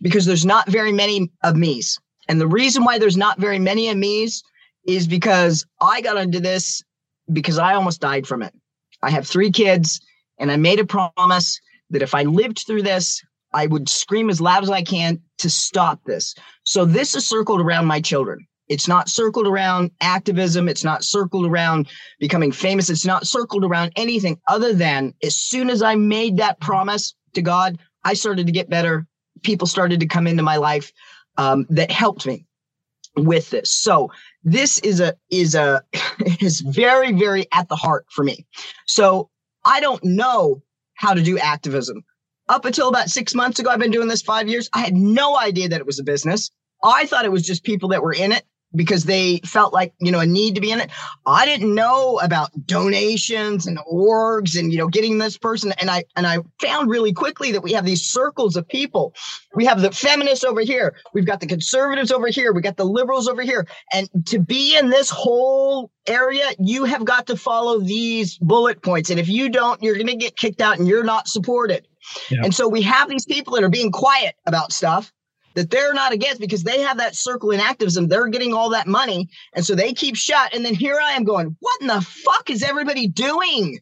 because 0.00 0.24
there's 0.24 0.46
not 0.46 0.68
very 0.68 0.92
many 0.92 1.30
of 1.42 1.56
me's. 1.56 1.98
And 2.28 2.40
the 2.40 2.48
reason 2.48 2.84
why 2.84 2.98
there's 2.98 3.16
not 3.16 3.38
very 3.38 3.58
many 3.58 3.88
of 3.88 3.96
me's 3.96 4.42
is 4.86 5.06
because 5.06 5.64
I 5.80 6.00
got 6.00 6.16
into 6.16 6.40
this 6.40 6.82
because 7.32 7.58
I 7.58 7.74
almost 7.74 8.00
died 8.00 8.26
from 8.26 8.42
it. 8.42 8.54
I 9.02 9.10
have 9.10 9.26
three 9.26 9.50
kids, 9.50 10.00
and 10.38 10.50
I 10.50 10.56
made 10.56 10.80
a 10.80 10.86
promise 10.86 11.60
that 11.90 12.02
if 12.02 12.14
I 12.14 12.22
lived 12.22 12.64
through 12.66 12.82
this, 12.82 13.22
I 13.52 13.66
would 13.66 13.88
scream 13.88 14.30
as 14.30 14.40
loud 14.40 14.62
as 14.62 14.70
I 14.70 14.82
can 14.82 15.20
to 15.38 15.50
stop 15.50 16.00
this. 16.04 16.34
So 16.64 16.84
this 16.84 17.14
is 17.14 17.26
circled 17.26 17.60
around 17.60 17.86
my 17.86 18.00
children. 18.00 18.46
It's 18.68 18.88
not 18.88 19.08
circled 19.08 19.46
around 19.46 19.92
activism. 20.00 20.68
It's 20.68 20.82
not 20.82 21.04
circled 21.04 21.46
around 21.46 21.88
becoming 22.18 22.50
famous. 22.50 22.90
It's 22.90 23.06
not 23.06 23.26
circled 23.26 23.64
around 23.64 23.92
anything 23.96 24.40
other 24.48 24.72
than 24.72 25.14
as 25.22 25.36
soon 25.36 25.70
as 25.70 25.82
I 25.82 25.94
made 25.94 26.36
that 26.38 26.60
promise 26.60 27.14
to 27.34 27.42
God, 27.42 27.78
I 28.04 28.14
started 28.14 28.46
to 28.46 28.52
get 28.52 28.68
better. 28.68 29.06
People 29.42 29.66
started 29.66 30.00
to 30.00 30.06
come 30.06 30.26
into 30.26 30.42
my 30.42 30.56
life 30.56 30.92
um, 31.36 31.66
that 31.70 31.90
helped 31.90 32.26
me 32.26 32.46
with 33.16 33.50
this. 33.50 33.70
So 33.70 34.10
this 34.44 34.78
is 34.80 35.00
a 35.00 35.16
is 35.30 35.54
a 35.54 35.82
is 36.40 36.60
very 36.60 37.12
very 37.12 37.46
at 37.52 37.68
the 37.68 37.76
heart 37.76 38.06
for 38.10 38.24
me. 38.24 38.46
So 38.86 39.30
I 39.64 39.80
don't 39.80 40.02
know 40.04 40.62
how 40.94 41.14
to 41.14 41.22
do 41.22 41.38
activism. 41.38 42.02
Up 42.48 42.64
until 42.64 42.88
about 42.88 43.10
six 43.10 43.34
months 43.34 43.58
ago, 43.58 43.70
I've 43.70 43.80
been 43.80 43.90
doing 43.90 44.08
this 44.08 44.22
five 44.22 44.48
years. 44.48 44.70
I 44.72 44.80
had 44.80 44.94
no 44.94 45.36
idea 45.36 45.68
that 45.68 45.80
it 45.80 45.86
was 45.86 45.98
a 45.98 46.04
business. 46.04 46.50
I 46.82 47.06
thought 47.06 47.24
it 47.24 47.32
was 47.32 47.44
just 47.44 47.64
people 47.64 47.88
that 47.88 48.02
were 48.02 48.12
in 48.12 48.30
it 48.32 48.44
because 48.74 49.04
they 49.04 49.38
felt 49.44 49.72
like 49.72 49.94
you 50.00 50.10
know 50.10 50.20
a 50.20 50.26
need 50.26 50.54
to 50.54 50.60
be 50.60 50.70
in 50.70 50.80
it. 50.80 50.90
I 51.24 51.46
didn't 51.46 51.74
know 51.74 52.18
about 52.22 52.50
donations 52.66 53.66
and 53.66 53.78
orgs 53.90 54.58
and 54.58 54.72
you 54.72 54.78
know 54.78 54.88
getting 54.88 55.18
this 55.18 55.38
person. 55.38 55.72
And 55.80 55.90
i 55.90 56.04
and 56.16 56.26
i 56.26 56.38
found 56.60 56.90
really 56.90 57.12
quickly 57.12 57.52
that 57.52 57.62
we 57.62 57.72
have 57.72 57.84
these 57.84 58.02
circles 58.02 58.56
of 58.56 58.68
people. 58.68 59.14
We 59.54 59.64
have 59.64 59.80
the 59.80 59.92
feminists 59.92 60.44
over 60.44 60.60
here. 60.60 60.96
We've 61.14 61.26
got 61.26 61.40
the 61.40 61.46
conservatives 61.46 62.10
over 62.10 62.28
here. 62.28 62.52
We 62.52 62.60
got 62.60 62.76
the 62.76 62.84
liberals 62.84 63.28
over 63.28 63.42
here. 63.42 63.66
And 63.92 64.08
to 64.26 64.38
be 64.38 64.76
in 64.76 64.90
this 64.90 65.10
whole 65.10 65.90
area 66.06 66.50
you 66.58 66.84
have 66.84 67.04
got 67.04 67.26
to 67.26 67.36
follow 67.36 67.80
these 67.80 68.38
bullet 68.38 68.82
points. 68.82 69.10
And 69.10 69.20
if 69.20 69.28
you 69.28 69.48
don't 69.48 69.82
you're 69.82 69.94
going 69.94 70.06
to 70.06 70.16
get 70.16 70.36
kicked 70.36 70.60
out 70.60 70.78
and 70.78 70.86
you're 70.86 71.04
not 71.04 71.28
supported. 71.28 71.86
Yeah. 72.30 72.42
and 72.44 72.54
so 72.54 72.68
we 72.68 72.82
have 72.82 73.08
these 73.08 73.26
people 73.26 73.54
that 73.54 73.64
are 73.64 73.68
being 73.68 73.90
quiet 73.90 74.36
about 74.46 74.72
stuff 74.72 75.12
that 75.56 75.70
they're 75.70 75.94
not 75.94 76.12
against 76.12 76.40
because 76.40 76.62
they 76.62 76.80
have 76.80 76.98
that 76.98 77.16
circle 77.16 77.50
in 77.50 77.58
activism. 77.58 78.06
They're 78.06 78.28
getting 78.28 78.54
all 78.54 78.70
that 78.70 78.86
money. 78.86 79.28
And 79.54 79.64
so 79.64 79.74
they 79.74 79.92
keep 79.92 80.14
shut. 80.14 80.54
And 80.54 80.64
then 80.64 80.74
here 80.74 80.98
I 81.02 81.12
am 81.12 81.24
going, 81.24 81.56
what 81.60 81.80
in 81.80 81.88
the 81.88 82.00
fuck 82.00 82.50
is 82.50 82.62
everybody 82.62 83.08
doing? 83.08 83.80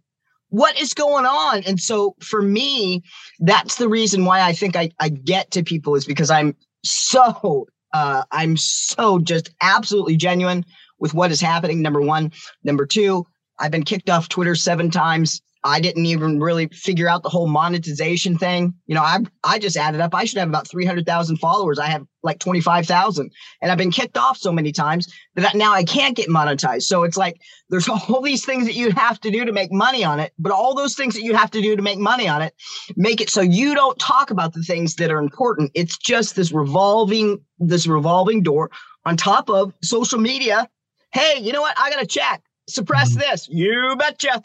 What 0.49 0.81
is 0.81 0.95
going 0.95 1.27
on? 1.27 1.65
And 1.65 1.81
so 1.81 2.15
for 2.21 2.41
me, 2.41 3.03
that's 3.41 3.77
the 3.77 3.89
reason 3.89 4.25
why 4.25 4.41
I 4.41 4.53
think 4.53 4.77
I, 4.77 4.91
I 5.01 5.09
get 5.09 5.51
to 5.51 5.65
people 5.65 5.97
is 5.97 6.05
because 6.05 6.31
I'm 6.31 6.57
so 6.85 7.67
uh, 7.93 8.25
I'm 8.31 8.57
so 8.57 9.19
just 9.19 9.51
absolutely 9.61 10.17
genuine 10.17 10.65
with 10.99 11.13
what 11.13 11.33
is 11.33 11.41
happening. 11.41 11.83
Number 11.83 12.01
one. 12.01 12.33
Number 12.63 12.87
two, 12.87 13.27
I've 13.59 13.71
been 13.71 13.85
kicked 13.85 14.11
off 14.11 14.29
Twitter 14.29 14.55
seven 14.55 14.91
times. 14.91 15.43
I 15.67 15.81
didn't 15.81 16.05
even 16.05 16.41
really 16.41 16.69
figure 16.69 17.09
out 17.09 17.23
the 17.23 17.31
whole 17.31 17.47
monetization 17.47 18.37
thing. 18.37 18.75
You 18.87 18.95
know, 18.95 19.03
I 19.03 19.21
I 19.43 19.59
just 19.59 19.79
added 19.79 20.01
up. 20.03 20.15
I 20.15 20.25
should 20.25 20.39
have 20.39 20.49
about 20.49 20.69
300,000 20.69 21.39
followers. 21.39 21.79
I 21.79 21.87
have 21.87 22.07
like 22.23 22.39
25,000 22.39 23.31
and 23.63 23.73
I've 23.73 23.79
been 23.79 23.91
kicked 23.91 24.19
off 24.19 24.37
so 24.37 24.53
many 24.53 24.73
times 24.73 25.13
that 25.37 25.55
now 25.55 25.73
I 25.73 25.83
can't 25.83 26.17
get 26.17 26.29
monetized. 26.29 26.83
So 26.83 27.03
it's 27.03 27.17
like 27.17 27.41
there's 27.71 27.89
all 28.09 28.21
these 28.21 28.45
things 28.45 28.67
that 28.67 28.75
you 28.75 28.91
have 28.93 29.19
to 29.23 29.31
do 29.31 29.47
to 29.47 29.53
make 29.53 29.73
money 29.73 30.05
on 30.05 30.21
it, 30.21 30.33
but 30.39 30.53
all 30.53 30.75
those 30.75 30.95
things 30.95 31.15
that 31.15 31.23
you 31.23 31.35
have 31.35 31.51
to 31.53 31.63
do 31.63 31.77
to 31.77 31.83
make 31.83 31.99
money 31.99 32.29
on 32.29 32.43
it 32.43 32.55
make 32.97 33.23
it 33.23 33.31
so 33.31 33.41
you 33.41 33.75
don't 33.75 33.99
talk 33.99 34.31
about 34.31 34.53
the 34.53 34.63
things 34.63 34.97
that 34.97 35.11
are 35.11 35.19
important. 35.19 35.71
It's 35.75 35.97
just 35.97 36.37
this 36.37 36.53
revolving 36.53 37.41
this 37.59 37.87
revolving 37.87 38.43
door 38.43 38.71
on 39.07 39.17
top 39.17 39.49
of 39.49 39.73
social 39.83 40.19
media. 40.19 40.69
Hey, 41.13 41.39
you 41.41 41.53
know 41.53 41.63
what? 41.63 41.79
I 41.79 41.91
got 41.91 42.01
to 42.01 42.07
check. 42.07 42.43
Suppress 42.69 43.11
mm-hmm. 43.11 43.21
this. 43.21 43.49
You 43.49 43.97
betcha. 43.99 44.43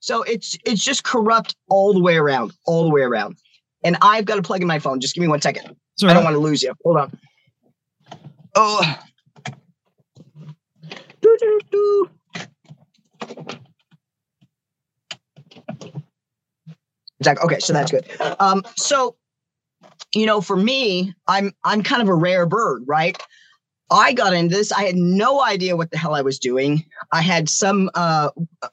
So 0.00 0.22
it's 0.22 0.56
it's 0.64 0.84
just 0.84 1.04
corrupt 1.04 1.54
all 1.68 1.92
the 1.92 2.00
way 2.00 2.16
around, 2.16 2.52
all 2.66 2.84
the 2.84 2.90
way 2.90 3.02
around. 3.02 3.36
And 3.84 3.96
I've 4.02 4.24
got 4.24 4.36
to 4.36 4.42
plug 4.42 4.60
in 4.60 4.66
my 4.66 4.78
phone. 4.78 5.00
Just 5.00 5.14
give 5.14 5.22
me 5.22 5.28
one 5.28 5.40
second. 5.40 5.76
Sorry. 5.98 6.10
I 6.10 6.14
don't 6.14 6.24
want 6.24 6.34
to 6.34 6.40
lose 6.40 6.62
you. 6.62 6.74
Hold 6.84 6.96
on. 6.96 7.18
Oh. 8.54 8.98
Do, 11.20 11.36
do, 11.38 11.60
do. 11.70 12.10
Okay, 17.26 17.58
so 17.58 17.74
that's 17.74 17.90
good. 17.90 18.06
Um, 18.40 18.64
so 18.76 19.16
you 20.14 20.26
know, 20.26 20.40
for 20.40 20.56
me, 20.56 21.14
I'm 21.28 21.52
I'm 21.64 21.82
kind 21.82 22.02
of 22.02 22.08
a 22.08 22.14
rare 22.14 22.46
bird, 22.46 22.84
right? 22.86 23.16
I 23.90 24.12
got 24.12 24.32
into 24.32 24.54
this. 24.54 24.70
I 24.70 24.84
had 24.84 24.94
no 24.94 25.42
idea 25.42 25.76
what 25.76 25.90
the 25.90 25.98
hell 25.98 26.14
I 26.14 26.22
was 26.22 26.38
doing. 26.38 26.84
I 27.12 27.22
had 27.22 27.48
some, 27.48 27.90
uh, 27.94 28.30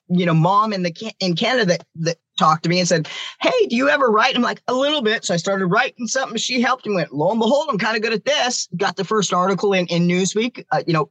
you 0.10 0.26
know, 0.26 0.34
mom 0.34 0.74
in 0.74 0.84
the 0.84 1.14
in 1.20 1.36
Canada 1.36 1.66
that, 1.66 1.86
that 1.96 2.18
talked 2.38 2.64
to 2.64 2.70
me 2.70 2.80
and 2.80 2.88
said, 2.88 3.10
"Hey, 3.42 3.66
do 3.68 3.76
you 3.76 3.90
ever 3.90 4.12
write?" 4.12 4.36
I'm 4.36 4.44
like, 4.44 4.62
"A 4.68 4.74
little 4.74 5.02
bit." 5.02 5.26
So 5.26 5.34
I 5.34 5.38
started 5.38 5.66
writing 5.68 6.08
something. 6.08 6.38
She 6.38 6.62
helped 6.62 6.86
me. 6.86 6.96
Went 6.96 7.14
lo 7.14 7.32
and 7.32 7.40
behold, 7.40 7.68
I'm 7.70 7.80
kind 7.80 7.98
of 7.98 8.04
good 8.04 8.14
at 8.14 8.26
this. 8.26 8.68
Got 8.78 8.96
the 8.96 9.04
first 9.04 9.34
article 9.34 9.74
in 9.74 9.88
in 9.88 10.08
Newsweek. 10.08 10.64
Uh, 10.72 10.84
you 10.86 10.94
know, 10.94 11.10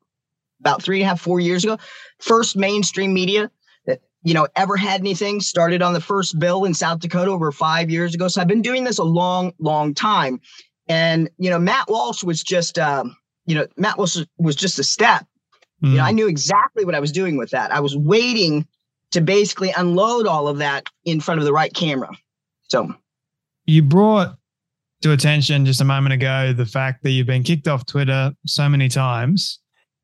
about 0.61 0.83
three 0.83 1.01
and 1.01 1.07
a 1.07 1.09
half, 1.09 1.21
four 1.21 1.41
years 1.41 1.65
ago. 1.65 1.77
First 2.21 2.57
mainstream 2.57 3.13
media 3.13 3.51
that 3.87 4.03
you 4.23 4.35
know 4.35 4.47
ever 4.55 4.77
had 4.77 5.01
anything. 5.01 5.41
Started 5.41 5.83
on 5.83 5.95
the 5.95 6.01
first 6.01 6.39
bill 6.39 6.65
in 6.65 6.75
South 6.75 7.01
Dakota 7.01 7.33
over 7.33 7.51
five 7.51 7.91
years 7.91 8.15
ago. 8.15 8.29
So 8.29 8.41
I've 8.41 8.49
been 8.49 8.63
doing 8.63 8.85
this 8.85 8.99
a 8.99 9.05
long, 9.05 9.53
long 9.59 9.95
time. 9.95 10.41
And 10.89 11.29
you 11.39 11.51
know, 11.51 11.59
Matt 11.59 11.89
Walsh 11.89 12.23
was 12.23 12.41
just. 12.41 12.79
Um, 12.79 13.17
you 13.47 13.55
know, 13.55 13.67
Matt 13.77 13.99
was 13.99 14.27
was 14.39 14.57
just 14.57 14.79
a 14.79 14.85
step. 14.85 15.27
Mm. 15.83 15.91
You 15.91 15.97
know, 15.97 16.05
I 16.05 16.13
mm. 16.13 16.17
knew 16.17 16.29
exactly 16.29 16.85
what 16.85 16.95
I 16.95 17.01
was 17.01 17.13
doing 17.13 17.37
with 17.37 17.51
that. 17.51 17.73
I 17.73 17.81
was 17.81 17.97
waiting 17.97 18.67
to 19.13 19.21
basically 19.21 19.73
unload 19.77 20.27
all 20.27 20.49
of 20.49 20.59
that 20.59 20.89
in 21.05 21.21
front 21.21 21.41
of 21.41 21.47
the 21.47 21.53
right 21.53 21.73
camera. 21.73 22.11
So 22.69 22.95
you 23.67 23.83
brought 23.83 24.37
to 25.03 25.13
attention 25.13 25.67
just 25.67 25.81
a 25.81 25.85
moment 25.85 26.13
ago 26.13 26.53
the 26.53 26.67
fact 26.67 27.03
that 27.03 27.11
you've 27.11 27.27
been 27.27 27.43
kicked 27.43 27.69
off 27.69 27.87
Twitter 27.87 28.33
so 28.47 28.69
many 28.69 28.89
times. 28.89 29.61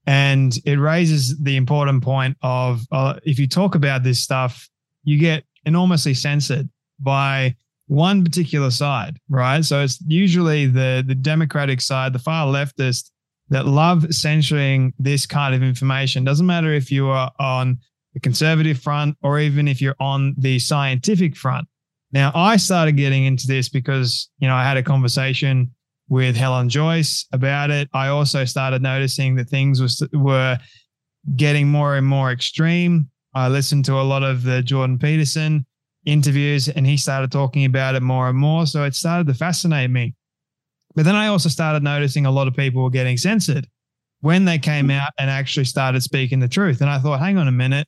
And 0.07 0.57
it 0.65 0.79
raises 0.79 1.39
the 1.39 1.57
important 1.57 2.03
point 2.03 2.37
of 2.43 2.83
uh, 2.91 3.21
if 3.25 3.39
you 3.39 3.47
talk 3.47 3.75
about 3.75 4.03
this 4.03 4.21
stuff, 4.21 4.69
you 5.05 5.19
get 5.19 5.45
enormously 5.65 6.15
censored 6.15 6.69
by 6.99 7.55
one 7.87 8.25
particular 8.25 8.71
side, 8.71 9.19
right? 9.29 9.65
So 9.65 9.83
it's 9.83 10.01
usually 10.07 10.67
the 10.67 11.05
the 11.07 11.15
Democratic 11.15 11.81
side, 11.81 12.13
the 12.13 12.19
far 12.19 12.47
leftist, 12.47 13.11
that 13.53 13.67
love 13.67 14.13
censoring 14.15 14.95
this 14.99 15.27
kind 15.27 15.55
of 15.55 15.63
information. 15.63 16.25
Doesn't 16.25 16.47
matter 16.47 16.73
if 16.73 16.91
you 16.91 17.09
are 17.09 17.31
on 17.39 17.79
the 18.15 18.21
conservative 18.21 18.81
front 18.81 19.15
or 19.23 19.39
even 19.39 19.69
if 19.69 19.81
you're 19.83 19.97
on 20.01 20.35
the 20.39 20.59
scientific 20.59 21.37
front. 21.37 21.69
Now, 22.13 22.33
I 22.35 22.57
started 22.57 22.97
getting 22.97 23.27
into 23.27 23.47
this 23.47 23.69
because, 23.69 24.31
you 24.39 24.49
know, 24.49 24.55
I 24.55 24.65
had 24.65 24.79
a 24.79 24.83
conversation 24.83 25.71
with 26.09 26.35
Helen 26.35 26.71
Joyce 26.71 27.27
about 27.33 27.71
it. 27.71 27.91
I 27.93 28.09
also 28.09 28.47
started 28.47 28.81
noticing 28.81 29.35
that 29.37 29.51
things 29.51 29.83
was, 29.83 30.03
were 30.15 30.59
getting 31.37 31.69
more 31.69 31.97
and 31.97 32.07
more 32.07 32.33
extreme. 32.33 33.11
I 33.35 33.49
listened 33.49 33.85
to 33.85 34.01
a 34.01 34.03
lot 34.03 34.23
of 34.23 34.45
the 34.45 34.63
Jordan 34.63 34.99
Peterson 34.99 35.67
interviews 36.07 36.69
and 36.71 36.87
he 36.87 36.97
started 36.97 37.31
talking 37.31 37.67
about 37.67 37.97
it 37.97 38.03
more 38.03 38.31
and 38.31 38.39
more. 38.39 38.65
So 38.65 38.85
it 38.85 38.95
started 38.95 39.27
to 39.27 39.35
fascinate 39.35 39.91
me. 39.91 40.15
But 40.95 41.05
then 41.05 41.15
I 41.15 41.29
also 41.29 41.49
started 41.49 41.83
noticing 41.83 42.27
a 42.27 42.31
lot 42.31 42.49
of 42.49 42.55
people 42.55 42.83
were 42.83 42.91
getting 42.91 43.17
censored 43.17 43.67
when 44.21 44.45
they 44.45 44.59
came 44.59 44.89
mm. 44.89 44.99
out 44.99 45.11
and 45.19 45.31
actually 45.31 45.65
started 45.65 46.03
speaking 46.03 46.41
the 46.41 46.49
truth. 46.49 46.81
And 46.81 46.91
I 46.91 46.99
thought, 46.99 47.21
hang 47.21 47.39
on 47.39 47.49
a 47.49 47.53
minute, 47.53 47.87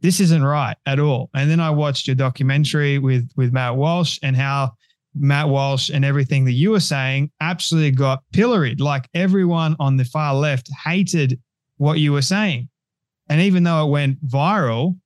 this 0.00 0.20
isn't 0.20 0.44
right 0.44 0.76
at 0.86 0.98
all. 0.98 1.30
And 1.34 1.50
then 1.50 1.60
I 1.60 1.70
watched 1.70 2.06
your 2.06 2.16
documentary 2.16 2.98
with 2.98 3.30
with 3.36 3.52
Matt 3.52 3.76
Walsh 3.76 4.18
and 4.22 4.36
how 4.36 4.72
Matt 5.14 5.48
Walsh 5.48 5.90
and 5.90 6.04
everything 6.04 6.44
that 6.44 6.52
you 6.52 6.70
were 6.70 6.80
saying 6.80 7.30
absolutely 7.40 7.92
got 7.92 8.22
pilloried. 8.32 8.80
Like 8.80 9.08
everyone 9.14 9.76
on 9.78 9.96
the 9.96 10.04
far 10.04 10.34
left 10.34 10.68
hated 10.84 11.40
what 11.76 11.98
you 11.98 12.12
were 12.12 12.22
saying. 12.22 12.68
And 13.28 13.40
even 13.40 13.62
though 13.62 13.86
it 13.86 13.90
went 13.90 14.24
viral, 14.26 14.98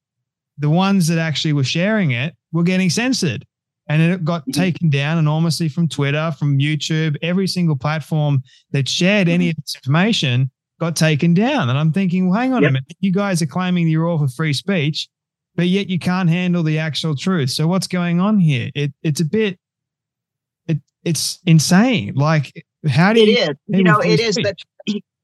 the 0.59 0.71
ones 0.71 1.07
that 1.09 1.19
actually 1.19 1.53
were 1.53 1.65
sharing 1.65 2.11
it 2.11 2.35
were 2.53 2.65
getting 2.65 2.91
censored 2.91 3.47
and 3.89 4.03
it 4.03 4.25
got 4.25 4.43
mm-hmm. 4.43 4.53
taken 4.53 4.91
down 4.91 5.19
enormously 5.19 5.69
from 5.69 5.89
Twitter, 5.89 6.33
from 6.39 6.59
YouTube, 6.59 7.17
every 7.23 7.47
single 7.47 7.77
platform 7.77 8.43
that 8.73 8.89
shared 8.89 9.29
any 9.29 9.51
of 9.51 9.57
this 9.57 9.77
information 9.77 10.51
got 10.79 10.95
taken 10.95 11.35
down. 11.35 11.69
And 11.69 11.79
I'm 11.79 11.93
thinking, 11.93 12.29
well, 12.29 12.39
hang 12.39 12.53
on 12.53 12.63
yep. 12.63 12.71
a 12.71 12.73
minute. 12.73 12.97
You 13.01 13.13
guys 13.13 13.43
are 13.43 13.47
claiming 13.47 13.89
you're 13.89 14.07
all 14.07 14.19
for 14.19 14.29
free 14.29 14.53
speech, 14.53 15.09
but 15.57 15.67
yet 15.67 15.89
you 15.89 15.99
can't 15.99 16.29
handle 16.29 16.63
the 16.63 16.79
actual 16.79 17.17
truth. 17.17 17.51
So 17.51 17.67
what's 17.67 17.87
going 17.87 18.21
on 18.21 18.39
here? 18.39 18.71
It 18.75 18.93
it's 19.03 19.21
a 19.21 19.25
bit 19.25 19.59
it 20.67 20.79
it's 21.05 21.41
insane. 21.47 22.15
Like 22.15 22.53
how 22.89 23.13
do 23.13 23.21
it 23.21 23.29
you 23.29 23.37
is. 23.37 23.51
You 23.67 23.83
know, 23.83 24.01
it 24.01 24.21
is 24.21 24.39
But 24.41 24.59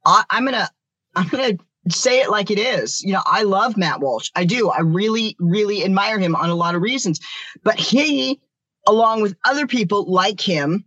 I, 0.07 0.25
I'm 0.31 0.45
gonna 0.45 0.69
I'm 1.15 1.29
gonna 1.29 1.53
say 1.89 2.21
it 2.21 2.31
like 2.31 2.51
it 2.51 2.59
is. 2.59 3.03
You 3.03 3.13
know, 3.13 3.23
I 3.27 3.43
love 3.43 3.77
Matt 3.77 4.01
Walsh. 4.01 4.31
I 4.35 4.45
do. 4.45 4.71
I 4.71 4.81
really, 4.81 5.37
really 5.39 5.85
admire 5.85 6.19
him 6.19 6.35
on 6.35 6.51
a 6.51 6.55
lot 6.55 6.75
of 6.75 6.83
reasons. 6.83 7.21
But 7.63 7.79
he, 7.79 8.41
along 8.87 9.23
with 9.23 9.37
other 9.45 9.67
people 9.67 10.11
like 10.11 10.41
him, 10.41 10.85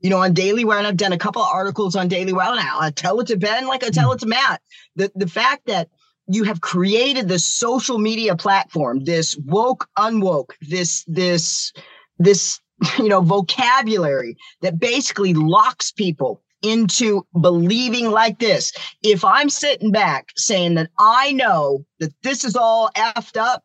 you 0.00 0.10
know, 0.10 0.18
on 0.18 0.32
Daily 0.32 0.64
Wire, 0.64 0.78
and 0.78 0.86
I've 0.86 0.96
done 0.96 1.12
a 1.12 1.18
couple 1.18 1.42
of 1.42 1.48
articles 1.52 1.96
on 1.96 2.08
Daily 2.08 2.32
Wire 2.32 2.54
now. 2.54 2.78
I 2.80 2.90
tell 2.90 3.18
it 3.20 3.26
to 3.28 3.36
Ben 3.36 3.66
like 3.66 3.84
I 3.84 3.90
tell 3.90 4.12
it 4.12 4.20
to 4.20 4.26
Matt. 4.26 4.60
The 4.96 5.10
the 5.14 5.26
fact 5.26 5.66
that 5.66 5.88
you 6.28 6.44
have 6.44 6.60
created 6.60 7.26
this 7.26 7.46
social 7.46 7.98
media 7.98 8.36
platform, 8.36 9.04
this 9.04 9.36
woke, 9.38 9.88
unwoke, 9.98 10.52
this 10.60 11.04
this 11.08 11.72
this 12.18 12.60
you 12.98 13.08
know 13.08 13.20
vocabulary 13.20 14.36
that 14.62 14.78
basically 14.78 15.34
locks 15.34 15.90
people 15.90 16.42
into 16.62 17.24
believing 17.40 18.10
like 18.10 18.38
this. 18.38 18.72
If 19.02 19.24
I'm 19.24 19.48
sitting 19.48 19.92
back 19.92 20.32
saying 20.36 20.74
that 20.74 20.90
I 20.98 21.32
know 21.32 21.84
that 22.00 22.12
this 22.22 22.44
is 22.44 22.56
all 22.56 22.90
effed 22.96 23.36
up 23.36 23.62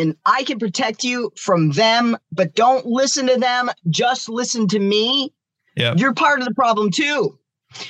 and 0.00 0.16
I 0.26 0.42
can 0.44 0.58
protect 0.58 1.04
you 1.04 1.32
from 1.36 1.70
them, 1.72 2.16
but 2.32 2.54
don't 2.54 2.86
listen 2.86 3.26
to 3.28 3.36
them, 3.36 3.70
just 3.88 4.28
listen 4.28 4.66
to 4.68 4.78
me, 4.78 5.32
yeah. 5.76 5.94
you're 5.96 6.14
part 6.14 6.40
of 6.40 6.46
the 6.46 6.54
problem 6.54 6.90
too. 6.90 7.38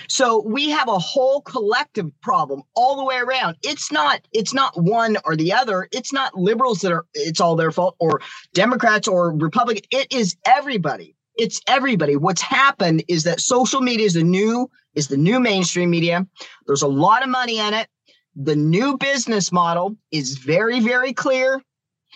So 0.09 0.43
we 0.47 0.69
have 0.69 0.88
a 0.88 0.99
whole 0.99 1.40
collective 1.40 2.11
problem 2.21 2.62
all 2.75 2.97
the 2.97 3.05
way 3.05 3.17
around. 3.17 3.57
It's 3.62 3.90
not 3.90 4.21
it's 4.33 4.52
not 4.52 4.79
one 4.79 5.17
or 5.25 5.37
the 5.37 5.55
other. 5.55 5.88
It's 5.90 6.12
not 6.12 6.37
liberals 6.37 6.83
that 6.83 6.93
are 6.93 7.07
it's 7.14 7.40
all 7.40 7.57
their 7.57 7.73
fault 7.73 7.97
or 7.99 8.21
Democrats 8.52 9.09
or 9.09 9.35
Republican. 9.35 9.85
It 9.90 10.12
is 10.12 10.37
everybody 10.45 11.17
it's 11.40 11.61
everybody. 11.67 12.17
What's 12.17 12.43
happened 12.43 13.02
is 13.09 13.25
that 13.25 13.40
social 13.40 13.81
media 13.81 14.07
is 14.07 14.14
the 14.14 14.23
new 14.23 14.71
is 14.95 15.09
the 15.09 15.17
new 15.17 15.40
mainstream 15.40 15.90
media. 15.90 16.26
There's 16.67 16.83
a 16.83 16.88
lot 16.88 17.23
of 17.23 17.31
money 17.31 17.59
in 17.59 17.73
it. 17.73 17.88
The 18.37 18.57
new 18.57 18.99
business 18.99 19.50
model 19.50 19.97
is 20.12 20.37
very 20.37 20.81
very 20.81 21.12
clear. 21.12 21.62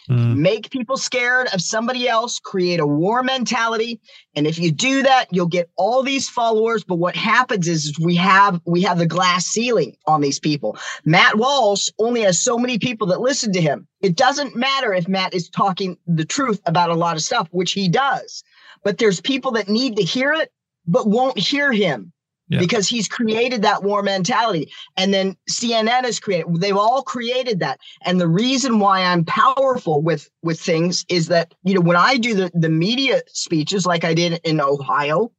Mm. 0.09 0.37
Make 0.37 0.71
people 0.71 0.97
scared 0.97 1.49
of 1.53 1.61
somebody 1.61 2.09
else, 2.09 2.39
create 2.39 2.81
a 2.81 2.87
war 2.87 3.23
mentality, 3.23 4.01
and 4.35 4.47
if 4.47 4.59
you 4.59 4.71
do 4.71 5.03
that, 5.03 5.27
you'll 5.31 5.47
get 5.47 5.71
all 5.77 6.03
these 6.03 6.29
followers. 6.29 6.85
But 6.85 6.97
what 6.97 7.17
happens 7.17 7.69
is 7.69 7.99
we 7.99 8.17
have 8.17 8.61
we 8.67 8.83
have 8.83 8.99
the 8.99 9.07
glass 9.07 9.47
ceiling 9.47 9.97
on 10.07 10.21
these 10.21 10.39
people. 10.39 10.77
Matt 11.05 11.39
Walsh 11.39 11.89
only 11.99 12.23
has 12.23 12.39
so 12.39 12.59
many 12.59 12.79
people 12.79 13.07
that 13.09 13.21
listen 13.21 13.53
to 13.53 13.61
him. 13.61 13.87
It 14.03 14.17
doesn't 14.17 14.57
matter 14.57 14.93
if 14.93 15.09
Matt 15.09 15.35
is 15.35 15.49
talking 15.49 15.97
the 16.07 16.25
truth 16.25 16.61
about 16.67 16.91
a 16.91 16.95
lot 16.95 17.17
of 17.17 17.23
stuff, 17.23 17.49
which 17.51 17.73
he 17.73 17.89
does 17.89 18.45
but 18.85 18.99
there's 18.99 19.21
people 19.21 19.51
that 19.53 19.69
need 19.69 19.97
to 19.97 20.05
hear 20.05 20.33
it 20.33 20.53
but 20.87 21.09
won't 21.09 21.39
hear 21.39 21.73
him 21.73 22.13
yeah. 22.49 22.59
because 22.59 22.89
he's 22.89 23.09
created 23.09 23.63
that 23.63 23.83
war 23.83 24.03
mentality. 24.03 24.71
And 24.97 25.13
then 25.13 25.37
cnn 25.51 26.05
has 26.05 26.21
created 26.21 26.47
they've 26.61 26.77
all 26.77 27.03
created 27.03 27.61
that. 27.61 27.81
And 28.03 28.21
the 28.21 28.29
reason 28.29 28.79
why 28.79 29.01
i'm 29.01 29.25
powerful 29.25 30.03
with 30.03 30.29
with 30.43 30.61
things 30.61 31.05
is 31.09 31.29
that 31.29 31.55
you 31.63 31.75
know 31.75 31.81
when 31.81 31.97
i 31.97 32.17
do 32.17 32.35
the, 32.35 32.51
the 32.55 32.69
media 32.69 33.23
speeches 33.29 33.87
like 33.87 34.05
i 34.05 34.15
did 34.15 34.41
in 34.45 34.61
ohio 34.61 35.33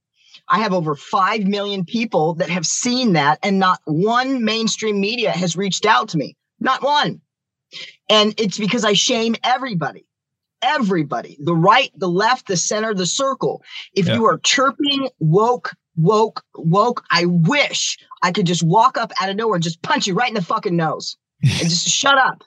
i 0.49 0.59
have 0.59 0.73
over 0.73 0.95
5 0.95 1.45
million 1.45 1.85
people 1.85 2.35
that 2.35 2.49
have 2.49 2.65
seen 2.65 3.13
that 3.13 3.39
and 3.43 3.59
not 3.59 3.79
one 3.85 4.43
mainstream 4.43 4.99
media 4.99 5.31
has 5.31 5.55
reached 5.55 5.85
out 5.85 6.09
to 6.09 6.17
me. 6.17 6.35
Not 6.59 6.83
one. 6.83 7.21
And 8.09 8.39
it's 8.39 8.57
because 8.57 8.85
i 8.85 8.93
shame 8.93 9.35
everybody 9.43 10.05
everybody 10.65 11.37
the 11.39 11.55
right, 11.55 11.91
the 11.95 12.09
left, 12.09 12.47
the 12.47 12.57
center, 12.57 12.93
the 12.93 13.05
circle. 13.05 13.61
If 13.93 14.07
yeah. 14.07 14.15
you 14.15 14.25
are 14.25 14.39
chirping 14.39 15.09
woke, 15.19 15.71
woke, 15.95 16.43
woke, 16.55 17.03
I 17.11 17.25
wish 17.25 17.97
I 18.23 18.31
could 18.31 18.47
just 18.47 18.63
walk 18.63 18.97
up 18.97 19.11
out 19.21 19.29
of 19.29 19.35
nowhere 19.35 19.55
and 19.55 19.63
just 19.63 19.81
punch 19.81 20.07
you 20.07 20.15
right 20.15 20.29
in 20.29 20.35
the 20.35 20.41
fucking 20.41 20.75
nose 20.75 21.17
and 21.43 21.69
just 21.69 21.87
shut 21.87 22.17
up 22.17 22.43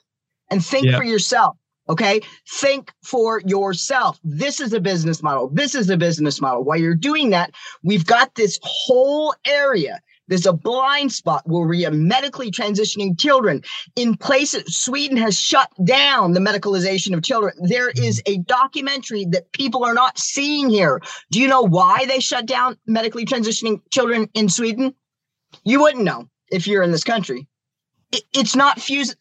and 0.51 0.63
think 0.63 0.85
yeah. 0.85 0.97
for 0.97 1.03
yourself. 1.03 1.57
Okay. 1.87 2.21
Think 2.47 2.93
for 3.03 3.41
yourself. 3.45 4.19
This 4.23 4.59
is 4.59 4.73
a 4.73 4.79
business 4.79 5.23
model. 5.23 5.49
This 5.49 5.73
is 5.73 5.89
a 5.89 5.97
business 5.97 6.39
model. 6.39 6.63
While 6.63 6.77
you're 6.77 6.93
doing 6.93 7.31
that, 7.31 7.51
we've 7.83 8.05
got 8.05 8.35
this 8.35 8.59
whole 8.61 9.33
area 9.45 9.99
there's 10.29 10.45
a 10.45 10.53
blind 10.53 11.11
spot 11.11 11.41
where 11.45 11.67
we 11.67 11.85
are 11.85 11.91
medically 11.91 12.51
transitioning 12.51 13.19
children. 13.19 13.61
In 13.95 14.15
places, 14.15 14.77
Sweden 14.77 15.17
has 15.17 15.37
shut 15.37 15.69
down 15.83 16.33
the 16.33 16.39
medicalization 16.39 17.13
of 17.15 17.23
children. 17.23 17.53
There 17.63 17.89
is 17.89 18.21
a 18.25 18.37
documentary 18.37 19.25
that 19.31 19.51
people 19.51 19.83
are 19.83 19.93
not 19.93 20.17
seeing 20.17 20.69
here. 20.69 21.01
Do 21.31 21.41
you 21.41 21.47
know 21.47 21.63
why 21.63 22.05
they 22.05 22.19
shut 22.19 22.45
down 22.45 22.77
medically 22.85 23.25
transitioning 23.25 23.81
children 23.91 24.29
in 24.35 24.49
Sweden? 24.49 24.93
You 25.63 25.81
wouldn't 25.81 26.03
know 26.03 26.29
if 26.51 26.67
you're 26.67 26.83
in 26.83 26.91
this 26.91 27.03
country. 27.03 27.47
It, 28.11 28.23
it's 28.33 28.55
not 28.55 28.79
fused. 28.79 29.15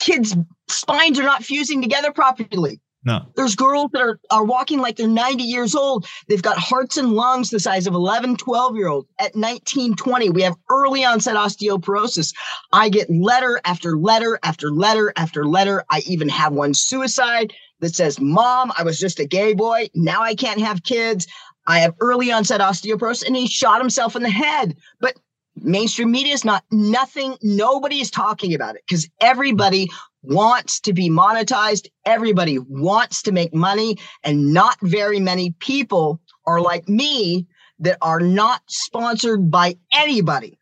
Kids' 0.00 0.34
spines 0.68 1.18
are 1.18 1.24
not 1.24 1.44
fusing 1.44 1.82
together 1.82 2.12
properly. 2.12 2.80
No. 3.04 3.24
There's 3.34 3.54
girls 3.54 3.90
that 3.92 4.02
are, 4.02 4.20
are 4.30 4.44
walking 4.44 4.80
like 4.80 4.96
they're 4.96 5.08
90 5.08 5.42
years 5.42 5.74
old. 5.74 6.06
They've 6.28 6.42
got 6.42 6.58
hearts 6.58 6.98
and 6.98 7.12
lungs 7.12 7.48
the 7.48 7.58
size 7.58 7.86
of 7.86 7.94
11, 7.94 8.36
12 8.36 8.76
year 8.76 8.88
old. 8.88 9.06
At 9.18 9.34
19, 9.34 9.96
20, 9.96 10.30
we 10.30 10.42
have 10.42 10.56
early 10.68 11.04
onset 11.04 11.36
osteoporosis. 11.36 12.34
I 12.72 12.90
get 12.90 13.10
letter 13.10 13.60
after 13.64 13.96
letter 13.96 14.38
after 14.42 14.70
letter 14.70 15.12
after 15.16 15.46
letter. 15.46 15.82
I 15.90 16.02
even 16.06 16.28
have 16.28 16.52
one 16.52 16.74
suicide 16.74 17.54
that 17.80 17.94
says, 17.94 18.20
Mom, 18.20 18.70
I 18.76 18.82
was 18.82 18.98
just 18.98 19.18
a 19.18 19.26
gay 19.26 19.54
boy. 19.54 19.88
Now 19.94 20.22
I 20.22 20.34
can't 20.34 20.60
have 20.60 20.82
kids. 20.82 21.26
I 21.66 21.78
have 21.78 21.94
early 22.00 22.30
onset 22.30 22.60
osteoporosis. 22.60 23.26
And 23.26 23.34
he 23.34 23.46
shot 23.46 23.80
himself 23.80 24.14
in 24.14 24.22
the 24.22 24.30
head. 24.30 24.76
But 25.00 25.14
mainstream 25.56 26.10
media 26.10 26.34
is 26.34 26.44
not 26.44 26.64
nothing 26.70 27.36
nobody 27.42 28.00
is 28.00 28.10
talking 28.10 28.54
about 28.54 28.76
it 28.76 28.82
because 28.86 29.08
everybody 29.20 29.88
wants 30.22 30.80
to 30.80 30.92
be 30.92 31.10
monetized. 31.10 31.88
Everybody 32.04 32.58
wants 32.58 33.22
to 33.22 33.32
make 33.32 33.54
money, 33.54 33.98
and 34.22 34.52
not 34.52 34.76
very 34.82 35.20
many 35.20 35.54
people 35.58 36.20
are 36.46 36.60
like 36.60 36.88
me 36.88 37.46
that 37.80 37.98
are 38.02 38.20
not 38.20 38.62
sponsored 38.68 39.50
by 39.50 39.76
anybody. 39.92 40.58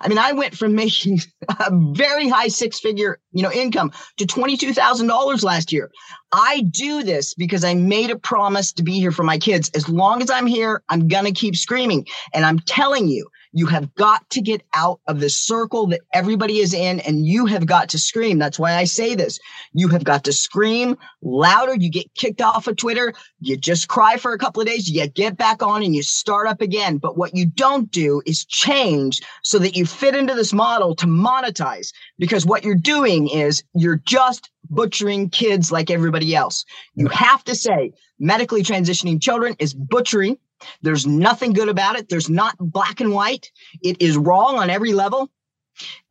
I 0.00 0.08
mean, 0.08 0.18
I 0.18 0.32
went 0.32 0.56
from 0.56 0.74
making 0.74 1.20
a 1.48 1.70
very 1.72 2.28
high 2.28 2.48
six 2.48 2.80
figure, 2.80 3.18
you 3.32 3.42
know, 3.42 3.52
income 3.52 3.92
to 4.18 4.26
$22,000 4.26 5.42
last 5.42 5.72
year. 5.72 5.90
I 6.32 6.62
do 6.70 7.02
this 7.02 7.34
because 7.34 7.64
I 7.64 7.74
made 7.74 8.10
a 8.10 8.18
promise 8.18 8.72
to 8.74 8.82
be 8.82 8.98
here 8.98 9.12
for 9.12 9.22
my 9.22 9.38
kids. 9.38 9.70
As 9.74 9.88
long 9.88 10.22
as 10.22 10.30
I'm 10.30 10.46
here, 10.46 10.82
I'm 10.88 11.08
to 11.08 11.32
keep 11.32 11.56
screaming. 11.56 12.06
And 12.34 12.44
I'm 12.44 12.58
telling 12.60 13.08
you, 13.08 13.28
you 13.52 13.66
have 13.66 13.94
got 13.94 14.28
to 14.30 14.40
get 14.40 14.62
out 14.74 15.00
of 15.06 15.20
the 15.20 15.30
circle 15.30 15.86
that 15.88 16.00
everybody 16.14 16.58
is 16.58 16.72
in, 16.72 17.00
and 17.00 17.26
you 17.26 17.46
have 17.46 17.66
got 17.66 17.88
to 17.90 17.98
scream. 17.98 18.38
That's 18.38 18.58
why 18.58 18.74
I 18.74 18.84
say 18.84 19.14
this. 19.14 19.38
You 19.72 19.88
have 19.88 20.04
got 20.04 20.24
to 20.24 20.32
scream 20.32 20.96
louder. 21.22 21.74
You 21.74 21.90
get 21.90 22.14
kicked 22.14 22.40
off 22.40 22.66
of 22.66 22.76
Twitter. 22.76 23.12
You 23.40 23.56
just 23.56 23.88
cry 23.88 24.16
for 24.16 24.32
a 24.32 24.38
couple 24.38 24.62
of 24.62 24.68
days. 24.68 24.88
You 24.88 25.06
get 25.08 25.36
back 25.36 25.62
on 25.62 25.82
and 25.82 25.94
you 25.94 26.02
start 26.02 26.46
up 26.46 26.60
again. 26.60 26.98
But 26.98 27.16
what 27.16 27.34
you 27.34 27.46
don't 27.46 27.90
do 27.90 28.22
is 28.24 28.44
change 28.44 29.20
so 29.42 29.58
that 29.58 29.76
you 29.76 29.86
fit 29.86 30.14
into 30.14 30.34
this 30.34 30.52
model 30.52 30.94
to 30.96 31.06
monetize. 31.06 31.92
Because 32.18 32.46
what 32.46 32.64
you're 32.64 32.74
doing 32.74 33.28
is 33.28 33.64
you're 33.74 34.02
just 34.04 34.50
butchering 34.68 35.28
kids 35.30 35.72
like 35.72 35.90
everybody 35.90 36.34
else. 36.34 36.64
You 36.94 37.08
have 37.08 37.42
to 37.44 37.54
say 37.54 37.92
medically 38.18 38.62
transitioning 38.62 39.20
children 39.20 39.56
is 39.58 39.74
butchery 39.74 40.38
there's 40.82 41.06
nothing 41.06 41.52
good 41.52 41.68
about 41.68 41.96
it. 41.96 42.08
There's 42.08 42.30
not 42.30 42.56
black 42.58 43.00
and 43.00 43.12
white. 43.12 43.50
It 43.82 44.00
is 44.00 44.16
wrong 44.16 44.58
on 44.58 44.70
every 44.70 44.92
level. 44.92 45.30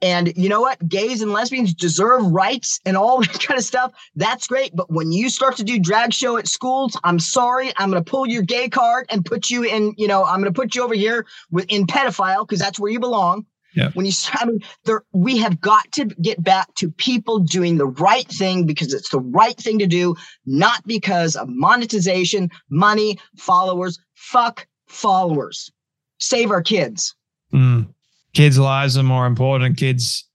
And 0.01 0.33
you 0.35 0.49
know 0.49 0.61
what? 0.61 0.87
Gays 0.87 1.21
and 1.21 1.31
lesbians 1.31 1.73
deserve 1.73 2.25
rights 2.25 2.79
and 2.85 2.97
all 2.97 3.21
that 3.21 3.39
kind 3.39 3.57
of 3.57 3.65
stuff. 3.65 3.91
That's 4.15 4.47
great. 4.47 4.75
But 4.75 4.91
when 4.91 5.11
you 5.11 5.29
start 5.29 5.57
to 5.57 5.63
do 5.63 5.79
drag 5.79 6.13
show 6.13 6.37
at 6.37 6.47
schools, 6.47 6.97
I'm 7.03 7.19
sorry. 7.19 7.71
I'm 7.77 7.91
going 7.91 8.03
to 8.03 8.09
pull 8.09 8.25
your 8.25 8.41
gay 8.41 8.69
card 8.69 9.07
and 9.09 9.25
put 9.25 9.49
you 9.49 9.63
in, 9.63 9.93
you 9.97 10.07
know, 10.07 10.23
I'm 10.23 10.41
going 10.41 10.53
to 10.53 10.59
put 10.59 10.75
you 10.75 10.83
over 10.83 10.95
here 10.95 11.25
with 11.51 11.65
in 11.69 11.85
pedophile 11.85 12.47
because 12.47 12.59
that's 12.59 12.79
where 12.79 12.91
you 12.91 12.99
belong. 12.99 13.45
Yeah. 13.79 13.91
When 13.93 14.05
you, 14.05 14.11
I 14.33 14.45
mean, 14.45 14.59
there, 14.83 15.03
we 15.13 15.37
have 15.37 15.61
got 15.61 15.89
to 15.93 16.05
get 16.05 16.43
back 16.43 16.73
to 16.75 16.91
people 16.91 17.39
doing 17.39 17.77
the 17.77 17.85
right 17.85 18.27
thing 18.27 18.65
because 18.65 18.93
it's 18.93 19.09
the 19.09 19.21
right 19.21 19.55
thing 19.55 19.79
to 19.79 19.87
do, 19.87 20.15
not 20.45 20.85
because 20.85 21.37
of 21.37 21.47
monetization, 21.47 22.49
money, 22.69 23.17
followers. 23.37 23.97
Fuck 24.15 24.67
followers. 24.87 25.71
Save 26.19 26.51
our 26.51 26.61
kids. 26.61 27.15
Mm. 27.53 27.87
Kids' 28.33 28.59
lives 28.59 28.97
are 28.97 29.03
more 29.03 29.25
important. 29.25 29.77
Kids 29.77 30.27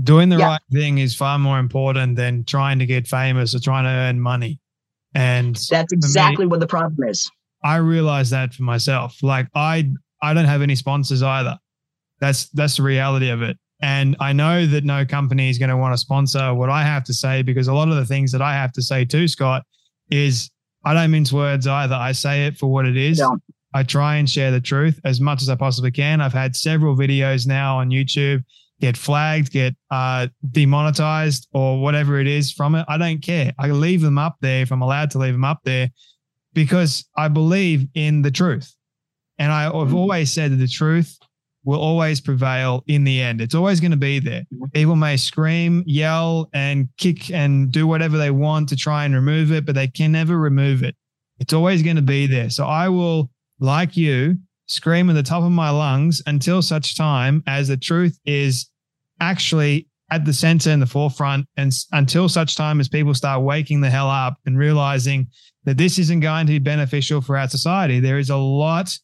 doing 0.00 0.28
the 0.28 0.38
yeah. 0.38 0.46
right 0.46 0.60
thing 0.70 0.98
is 0.98 1.16
far 1.16 1.38
more 1.38 1.58
important 1.58 2.16
than 2.16 2.44
trying 2.44 2.78
to 2.78 2.86
get 2.86 3.08
famous 3.08 3.54
or 3.54 3.60
trying 3.60 3.84
to 3.84 3.90
earn 3.90 4.20
money. 4.20 4.60
And 5.14 5.56
that's 5.68 5.92
exactly 5.92 6.46
me, 6.46 6.50
what 6.50 6.60
the 6.60 6.66
problem 6.66 7.08
is. 7.08 7.28
I 7.64 7.76
realize 7.76 8.30
that 8.30 8.54
for 8.54 8.62
myself. 8.62 9.22
Like 9.22 9.48
I 9.54 9.90
I 10.22 10.32
don't 10.32 10.46
have 10.46 10.62
any 10.62 10.76
sponsors 10.76 11.22
either. 11.22 11.58
That's 12.22 12.48
that's 12.50 12.76
the 12.76 12.84
reality 12.84 13.30
of 13.30 13.42
it. 13.42 13.58
And 13.82 14.16
I 14.20 14.32
know 14.32 14.64
that 14.64 14.84
no 14.84 15.04
company 15.04 15.50
is 15.50 15.58
going 15.58 15.70
to 15.70 15.76
want 15.76 15.92
to 15.92 15.98
sponsor 15.98 16.54
what 16.54 16.70
I 16.70 16.84
have 16.84 17.02
to 17.04 17.12
say 17.12 17.42
because 17.42 17.66
a 17.66 17.74
lot 17.74 17.88
of 17.88 17.96
the 17.96 18.06
things 18.06 18.30
that 18.30 18.40
I 18.40 18.52
have 18.54 18.70
to 18.74 18.82
say 18.82 19.04
too, 19.04 19.26
Scott, 19.26 19.64
is 20.08 20.48
I 20.84 20.94
don't 20.94 21.10
mince 21.10 21.32
words 21.32 21.66
either. 21.66 21.96
I 21.96 22.12
say 22.12 22.46
it 22.46 22.56
for 22.56 22.70
what 22.70 22.86
it 22.86 22.96
is. 22.96 23.18
Yeah. 23.18 23.34
I 23.74 23.82
try 23.82 24.16
and 24.16 24.30
share 24.30 24.52
the 24.52 24.60
truth 24.60 25.00
as 25.04 25.20
much 25.20 25.42
as 25.42 25.48
I 25.48 25.56
possibly 25.56 25.90
can. 25.90 26.20
I've 26.20 26.32
had 26.32 26.54
several 26.54 26.94
videos 26.94 27.44
now 27.44 27.78
on 27.78 27.90
YouTube 27.90 28.44
get 28.80 28.96
flagged, 28.96 29.50
get 29.50 29.74
uh, 29.90 30.28
demonetized, 30.48 31.48
or 31.52 31.80
whatever 31.80 32.20
it 32.20 32.28
is 32.28 32.52
from 32.52 32.76
it. 32.76 32.84
I 32.88 32.98
don't 32.98 33.20
care. 33.20 33.52
I 33.58 33.68
leave 33.70 34.00
them 34.00 34.18
up 34.18 34.36
there 34.40 34.62
if 34.62 34.70
I'm 34.70 34.82
allowed 34.82 35.10
to 35.12 35.18
leave 35.18 35.34
them 35.34 35.44
up 35.44 35.60
there 35.64 35.90
because 36.52 37.04
I 37.16 37.26
believe 37.26 37.88
in 37.94 38.22
the 38.22 38.30
truth. 38.30 38.72
And 39.38 39.50
I, 39.50 39.64
have 39.64 39.72
mm-hmm. 39.72 39.94
always 39.94 40.32
said 40.32 40.52
that 40.52 40.56
the 40.56 40.68
truth 40.68 41.18
will 41.64 41.80
always 41.80 42.20
prevail 42.20 42.82
in 42.86 43.04
the 43.04 43.20
end. 43.20 43.40
It's 43.40 43.54
always 43.54 43.80
going 43.80 43.92
to 43.92 43.96
be 43.96 44.18
there. 44.18 44.44
People 44.72 44.96
may 44.96 45.16
scream, 45.16 45.84
yell, 45.86 46.48
and 46.52 46.88
kick 46.98 47.30
and 47.30 47.70
do 47.70 47.86
whatever 47.86 48.18
they 48.18 48.30
want 48.30 48.68
to 48.70 48.76
try 48.76 49.04
and 49.04 49.14
remove 49.14 49.52
it, 49.52 49.64
but 49.64 49.74
they 49.74 49.86
can 49.86 50.12
never 50.12 50.38
remove 50.38 50.82
it. 50.82 50.96
It's 51.38 51.52
always 51.52 51.82
going 51.82 51.96
to 51.96 52.02
be 52.02 52.26
there. 52.26 52.50
So 52.50 52.66
I 52.66 52.88
will, 52.88 53.30
like 53.60 53.96
you, 53.96 54.38
scream 54.66 55.10
at 55.10 55.14
the 55.14 55.22
top 55.22 55.42
of 55.42 55.50
my 55.52 55.70
lungs 55.70 56.22
until 56.26 56.62
such 56.62 56.96
time 56.96 57.42
as 57.46 57.68
the 57.68 57.76
truth 57.76 58.18
is 58.24 58.68
actually 59.20 59.88
at 60.10 60.24
the 60.24 60.32
center 60.32 60.70
and 60.70 60.82
the 60.82 60.86
forefront 60.86 61.46
and 61.56 61.72
until 61.92 62.28
such 62.28 62.54
time 62.54 62.80
as 62.80 62.88
people 62.88 63.14
start 63.14 63.42
waking 63.42 63.80
the 63.80 63.90
hell 63.90 64.10
up 64.10 64.36
and 64.44 64.58
realizing 64.58 65.26
that 65.64 65.78
this 65.78 65.98
isn't 65.98 66.20
going 66.20 66.46
to 66.46 66.52
be 66.52 66.58
beneficial 66.58 67.20
for 67.20 67.36
our 67.36 67.48
society 67.48 67.98
there 67.98 68.18
is 68.18 68.28
a 68.28 68.36
lot 68.36 68.94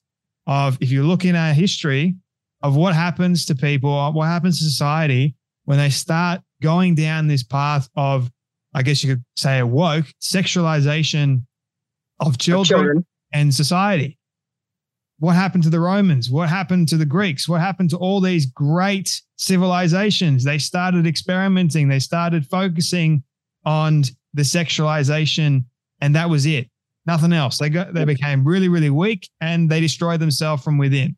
of 0.46 0.76
if 0.80 0.90
you 0.90 1.02
look 1.02 1.24
in 1.24 1.34
our 1.34 1.54
history 1.54 2.14
of 2.62 2.76
what 2.76 2.94
happens 2.94 3.44
to 3.46 3.54
people, 3.54 3.92
uh, 3.92 4.10
what 4.10 4.26
happens 4.26 4.58
to 4.58 4.64
society 4.64 5.34
when 5.64 5.78
they 5.78 5.90
start 5.90 6.40
going 6.62 6.94
down 6.94 7.28
this 7.28 7.42
path 7.42 7.88
of, 7.96 8.30
I 8.74 8.82
guess 8.82 9.04
you 9.04 9.14
could 9.14 9.24
say, 9.36 9.58
a 9.58 9.66
woke 9.66 10.06
sexualization 10.20 11.42
of 12.20 12.38
children, 12.38 12.60
of 12.60 12.66
children, 12.66 13.06
and 13.32 13.54
society. 13.54 14.18
What 15.20 15.34
happened 15.34 15.64
to 15.64 15.70
the 15.70 15.80
Romans? 15.80 16.30
What 16.30 16.48
happened 16.48 16.88
to 16.88 16.96
the 16.96 17.06
Greeks? 17.06 17.48
What 17.48 17.60
happened 17.60 17.90
to 17.90 17.96
all 17.96 18.20
these 18.20 18.46
great 18.46 19.20
civilizations? 19.36 20.44
They 20.44 20.58
started 20.58 21.06
experimenting, 21.06 21.88
they 21.88 21.98
started 21.98 22.46
focusing 22.46 23.22
on 23.64 24.04
the 24.34 24.42
sexualization, 24.42 25.64
and 26.00 26.14
that 26.14 26.30
was 26.30 26.46
it. 26.46 26.70
Nothing 27.06 27.32
else. 27.32 27.58
They 27.58 27.70
got 27.70 27.94
they 27.94 28.04
became 28.04 28.44
really, 28.44 28.68
really 28.68 28.90
weak 28.90 29.28
and 29.40 29.68
they 29.70 29.80
destroyed 29.80 30.20
themselves 30.20 30.62
from 30.62 30.78
within. 30.78 31.16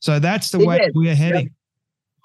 So 0.00 0.18
that's 0.18 0.50
the 0.50 0.64
way 0.64 0.90
we 0.94 1.08
are 1.10 1.14
heading. 1.14 1.50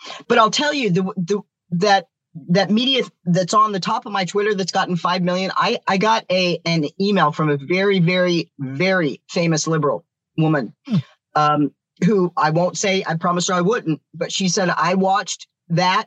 Yep. 0.05 0.25
But 0.27 0.38
I'll 0.38 0.51
tell 0.51 0.73
you 0.73 0.89
the, 0.89 1.03
the 1.17 1.41
that 1.71 2.07
that 2.49 2.71
media 2.71 3.03
that's 3.25 3.53
on 3.53 3.71
the 3.71 3.79
top 3.79 4.05
of 4.05 4.12
my 4.12 4.25
Twitter 4.25 4.55
that's 4.55 4.71
gotten 4.71 4.95
five 4.95 5.21
million. 5.21 5.51
I 5.55 5.79
I 5.88 5.97
got 5.97 6.25
a 6.31 6.59
an 6.65 6.86
email 6.99 7.31
from 7.31 7.49
a 7.49 7.57
very 7.57 7.99
very 7.99 8.51
very 8.59 9.21
famous 9.29 9.67
liberal 9.67 10.05
woman, 10.38 10.73
hmm. 10.86 10.97
um, 11.36 11.71
who 12.05 12.33
I 12.38 12.49
won't 12.49 12.77
say. 12.77 13.03
I 13.07 13.15
promised 13.15 13.49
her 13.49 13.53
I 13.53 13.62
wouldn't, 13.62 14.01
but 14.13 14.31
she 14.31 14.49
said 14.49 14.69
I 14.69 14.95
watched 14.95 15.47
that. 15.69 16.05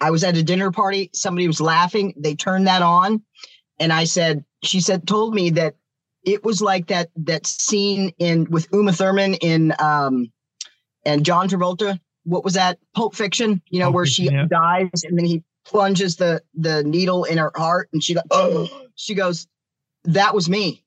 I 0.00 0.10
was 0.10 0.24
at 0.24 0.36
a 0.36 0.42
dinner 0.42 0.70
party. 0.70 1.10
Somebody 1.12 1.46
was 1.46 1.60
laughing. 1.60 2.14
They 2.16 2.34
turned 2.34 2.66
that 2.66 2.82
on, 2.82 3.22
and 3.78 3.92
I 3.92 4.04
said. 4.04 4.44
She 4.62 4.80
said 4.80 5.08
told 5.08 5.34
me 5.34 5.48
that 5.50 5.76
it 6.22 6.44
was 6.44 6.60
like 6.60 6.88
that 6.88 7.08
that 7.16 7.46
scene 7.46 8.12
in 8.18 8.46
with 8.50 8.68
Uma 8.74 8.92
Thurman 8.92 9.34
in 9.34 9.72
um, 9.78 10.30
and 11.04 11.24
John 11.24 11.48
Travolta. 11.48 11.98
What 12.24 12.44
was 12.44 12.54
that? 12.54 12.78
Pulp 12.94 13.14
Fiction. 13.14 13.62
You 13.68 13.80
know, 13.80 13.86
Pulp 13.86 13.94
where 13.94 14.06
she 14.06 14.24
yeah. 14.24 14.46
dies 14.48 15.04
and 15.04 15.18
then 15.18 15.24
he 15.24 15.42
plunges 15.64 16.16
the 16.16 16.42
the 16.54 16.82
needle 16.84 17.24
in 17.24 17.38
her 17.38 17.52
heart, 17.54 17.88
and 17.92 18.02
she 18.02 18.14
goes, 18.14 18.24
oh, 18.30 18.68
she 18.94 19.14
goes, 19.14 19.46
that 20.04 20.34
was 20.34 20.48
me. 20.48 20.84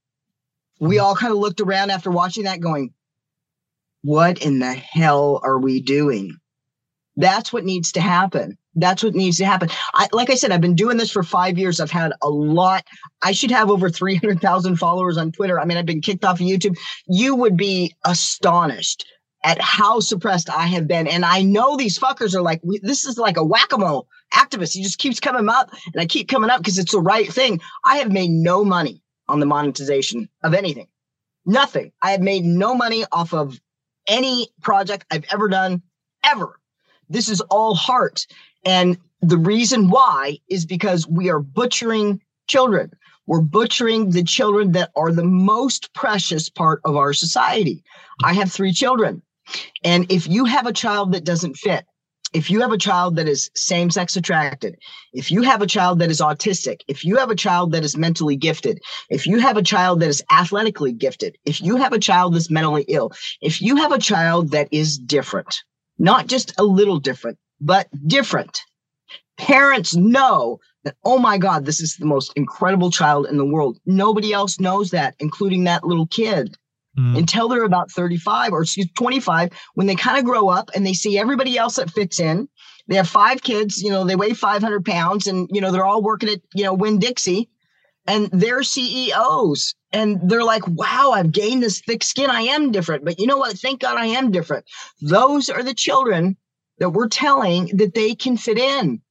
We 0.79 0.99
all 0.99 1.15
kind 1.15 1.31
of 1.31 1.39
looked 1.39 1.61
around 1.61 1.91
after 1.91 2.11
watching 2.11 2.43
that, 2.43 2.59
going, 2.59 2.93
what 4.01 4.43
in 4.43 4.59
the 4.59 4.73
hell 4.73 5.39
are 5.43 5.57
we 5.57 5.81
doing? 5.81 6.37
That's 7.15 7.53
what 7.53 7.63
needs 7.63 7.91
to 7.93 8.01
happen. 8.01 8.57
That's 8.75 9.03
what 9.03 9.13
needs 9.13 9.37
to 9.37 9.45
happen. 9.45 9.69
I, 9.93 10.07
like 10.11 10.31
I 10.31 10.35
said, 10.35 10.51
I've 10.51 10.61
been 10.61 10.75
doing 10.75 10.97
this 10.97 11.11
for 11.11 11.21
five 11.21 11.59
years. 11.59 11.79
I've 11.79 11.91
had 11.91 12.11
a 12.23 12.29
lot. 12.29 12.83
I 13.21 13.33
should 13.33 13.51
have 13.51 13.69
over 13.69 13.89
300,000 13.89 14.77
followers 14.77 15.15
on 15.15 15.31
Twitter. 15.31 15.59
I 15.59 15.65
mean, 15.65 15.77
I've 15.77 15.85
been 15.85 16.01
kicked 16.01 16.25
off 16.25 16.39
of 16.39 16.47
YouTube. 16.47 16.75
You 17.07 17.35
would 17.35 17.55
be 17.55 17.95
astonished 18.03 19.05
at 19.43 19.61
how 19.61 19.99
suppressed 19.99 20.49
I 20.49 20.67
have 20.67 20.87
been. 20.87 21.07
And 21.07 21.25
I 21.25 21.41
know 21.41 21.75
these 21.75 21.99
fuckers 21.99 22.33
are 22.33 22.41
like, 22.41 22.61
this 22.81 23.05
is 23.05 23.17
like 23.17 23.37
a 23.37 23.43
whack 23.43 23.73
a 23.73 23.77
mole 23.77 24.07
activist. 24.33 24.73
He 24.73 24.81
just 24.81 24.99
keeps 24.99 25.19
coming 25.19 25.49
up 25.49 25.71
and 25.93 26.01
I 26.01 26.05
keep 26.05 26.29
coming 26.29 26.49
up 26.49 26.59
because 26.59 26.77
it's 26.77 26.93
the 26.93 26.99
right 26.99 27.31
thing. 27.31 27.59
I 27.83 27.97
have 27.97 28.11
made 28.11 28.29
no 28.29 28.63
money 28.63 29.01
on 29.27 29.39
the 29.39 29.45
monetization 29.45 30.29
of 30.43 30.53
anything. 30.53 30.87
Nothing. 31.45 31.91
I 32.01 32.11
have 32.11 32.21
made 32.21 32.45
no 32.45 32.73
money 32.73 33.05
off 33.11 33.33
of 33.33 33.59
any 34.07 34.47
project 34.61 35.05
I've 35.11 35.25
ever 35.31 35.49
done, 35.49 35.81
ever. 36.23 36.59
This 37.09 37.29
is 37.29 37.41
all 37.41 37.75
heart. 37.75 38.25
And 38.65 38.97
the 39.21 39.37
reason 39.37 39.89
why 39.89 40.39
is 40.49 40.65
because 40.65 41.07
we 41.07 41.29
are 41.29 41.39
butchering 41.39 42.21
children. 42.47 42.91
We're 43.25 43.41
butchering 43.41 44.11
the 44.11 44.23
children 44.23 44.73
that 44.73 44.91
are 44.95 45.11
the 45.11 45.23
most 45.23 45.93
precious 45.93 46.49
part 46.49 46.81
of 46.85 46.95
our 46.95 47.13
society. 47.13 47.83
I 48.23 48.33
have 48.33 48.51
three 48.51 48.73
children. 48.73 49.21
And 49.83 50.11
if 50.11 50.27
you 50.27 50.45
have 50.45 50.65
a 50.65 50.73
child 50.73 51.13
that 51.13 51.23
doesn't 51.23 51.57
fit, 51.57 51.85
if 52.33 52.49
you 52.49 52.61
have 52.61 52.71
a 52.71 52.77
child 52.77 53.15
that 53.17 53.27
is 53.27 53.51
same 53.55 53.91
sex 53.91 54.15
attracted, 54.15 54.75
if 55.13 55.29
you 55.29 55.43
have 55.43 55.61
a 55.61 55.67
child 55.67 55.99
that 55.99 56.09
is 56.09 56.19
autistic, 56.19 56.81
if 56.87 57.05
you 57.05 57.17
have 57.17 57.29
a 57.29 57.35
child 57.35 57.71
that 57.71 57.83
is 57.83 57.95
mentally 57.95 58.35
gifted, 58.35 58.79
if 59.09 59.27
you 59.27 59.37
have 59.37 59.55
a 59.55 59.61
child 59.61 59.99
that 59.99 60.09
is 60.09 60.23
athletically 60.31 60.93
gifted, 60.93 61.37
if 61.45 61.61
you 61.61 61.75
have 61.77 61.93
a 61.93 61.99
child 61.99 62.33
that's 62.33 62.49
mentally 62.49 62.85
ill, 62.87 63.11
if 63.41 63.61
you 63.61 63.75
have 63.75 63.91
a 63.91 63.99
child 63.99 64.49
that 64.51 64.67
is 64.71 64.97
different, 64.97 65.63
not 65.99 66.27
just 66.27 66.59
a 66.59 66.63
little 66.63 66.99
different, 66.99 67.37
but 67.61 67.87
different, 68.07 68.59
parents 69.37 69.95
know 69.95 70.59
that, 70.83 70.95
oh 71.05 71.19
my 71.19 71.37
God, 71.37 71.65
this 71.65 71.79
is 71.79 71.95
the 71.97 72.05
most 72.05 72.33
incredible 72.35 72.89
child 72.89 73.27
in 73.27 73.37
the 73.37 73.45
world. 73.45 73.77
Nobody 73.85 74.33
else 74.33 74.59
knows 74.59 74.89
that, 74.89 75.15
including 75.19 75.65
that 75.65 75.83
little 75.83 76.07
kid 76.07 76.57
mm. 76.97 77.17
until 77.17 77.47
they're 77.47 77.63
about 77.63 77.91
35 77.91 78.53
or 78.53 78.61
excuse 78.61 78.87
25 78.95 79.51
when 79.75 79.87
they 79.87 79.95
kind 79.95 80.17
of 80.17 80.25
grow 80.25 80.49
up 80.49 80.69
and 80.75 80.85
they 80.85 80.93
see 80.93 81.17
everybody 81.17 81.57
else 81.57 81.75
that 81.77 81.91
fits 81.91 82.19
in. 82.19 82.47
They 82.87 82.95
have 82.95 83.07
five 83.07 83.41
kids 83.43 83.81
you 83.81 83.89
know 83.89 84.03
they 84.03 84.15
weigh 84.15 84.33
500 84.33 84.85
pounds 84.85 85.27
and 85.27 85.49
you 85.51 85.61
know 85.61 85.71
they're 85.71 85.85
all 85.85 86.03
working 86.03 86.29
at 86.29 86.41
you 86.53 86.63
know 86.63 86.73
winn-dixie 86.73 87.49
and 88.05 88.29
they're 88.33 88.63
ceos 88.63 89.73
and 89.93 90.19
they're 90.29 90.43
like 90.43 90.67
wow 90.67 91.11
i've 91.13 91.31
gained 91.31 91.63
this 91.63 91.81
thick 91.81 92.03
skin. 92.03 92.29
I 92.29 92.41
am 92.41 92.71
different. 92.71 93.05
But 93.05 93.19
you 93.19 93.27
know 93.27 93.37
what? 93.37 93.57
Thank 93.57 93.81
god 93.81 93.97
i 93.97 94.07
am 94.07 94.31
different. 94.31 94.65
Those 95.01 95.49
are 95.49 95.63
the 95.63 95.73
children 95.73 96.37
that 96.79 96.89
we're 96.89 97.07
telling 97.07 97.67
that 97.77 97.93
they 97.93 98.15
can 98.15 98.35
fit 98.35 98.57
in 98.57 99.01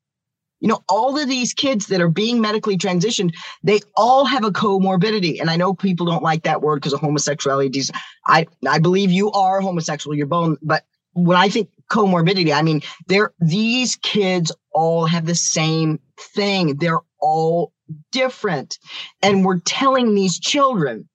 you 0.62 0.68
know, 0.68 0.83
all 0.88 1.18
of 1.18 1.29
these 1.29 1.53
kids 1.53 1.88
that 1.88 2.01
are 2.01 2.09
being 2.09 2.40
medically 2.40 2.79
transitioned, 2.79 3.35
they 3.64 3.81
all 3.96 4.25
have 4.25 4.44
a 4.44 4.53
comorbidity. 4.53 5.40
And 5.40 5.51
I 5.51 5.57
know 5.57 5.75
people 5.75 6.07
don't 6.07 6.22
like 6.22 6.44
that 6.44 6.62
word 6.62 6.77
because 6.77 6.92
of 6.92 7.01
homosexuality. 7.01 7.83
I, 8.27 8.46
I 8.66 8.79
believe 8.79 9.11
you 9.11 9.33
are 9.33 9.61
homosexual, 9.61 10.16
you're 10.16 10.27
bone, 10.27 10.57
but 10.62 10.85
when 11.14 11.37
I 11.37 11.48
think 11.48 11.68
comorbidity, 11.90 12.55
I 12.55 12.62
mean, 12.62 12.81
they're 13.09 13.33
these 13.40 13.96
kids 13.96 14.53
all 14.72 15.05
have 15.05 15.27
the 15.27 15.35
same 15.35 15.98
thing. 16.16 16.77
They're 16.77 17.03
all 17.20 17.72
different. 18.12 18.79
And 19.20 19.44
we're 19.44 19.59
telling 19.59 20.14
these 20.14 20.38
children 20.38 21.09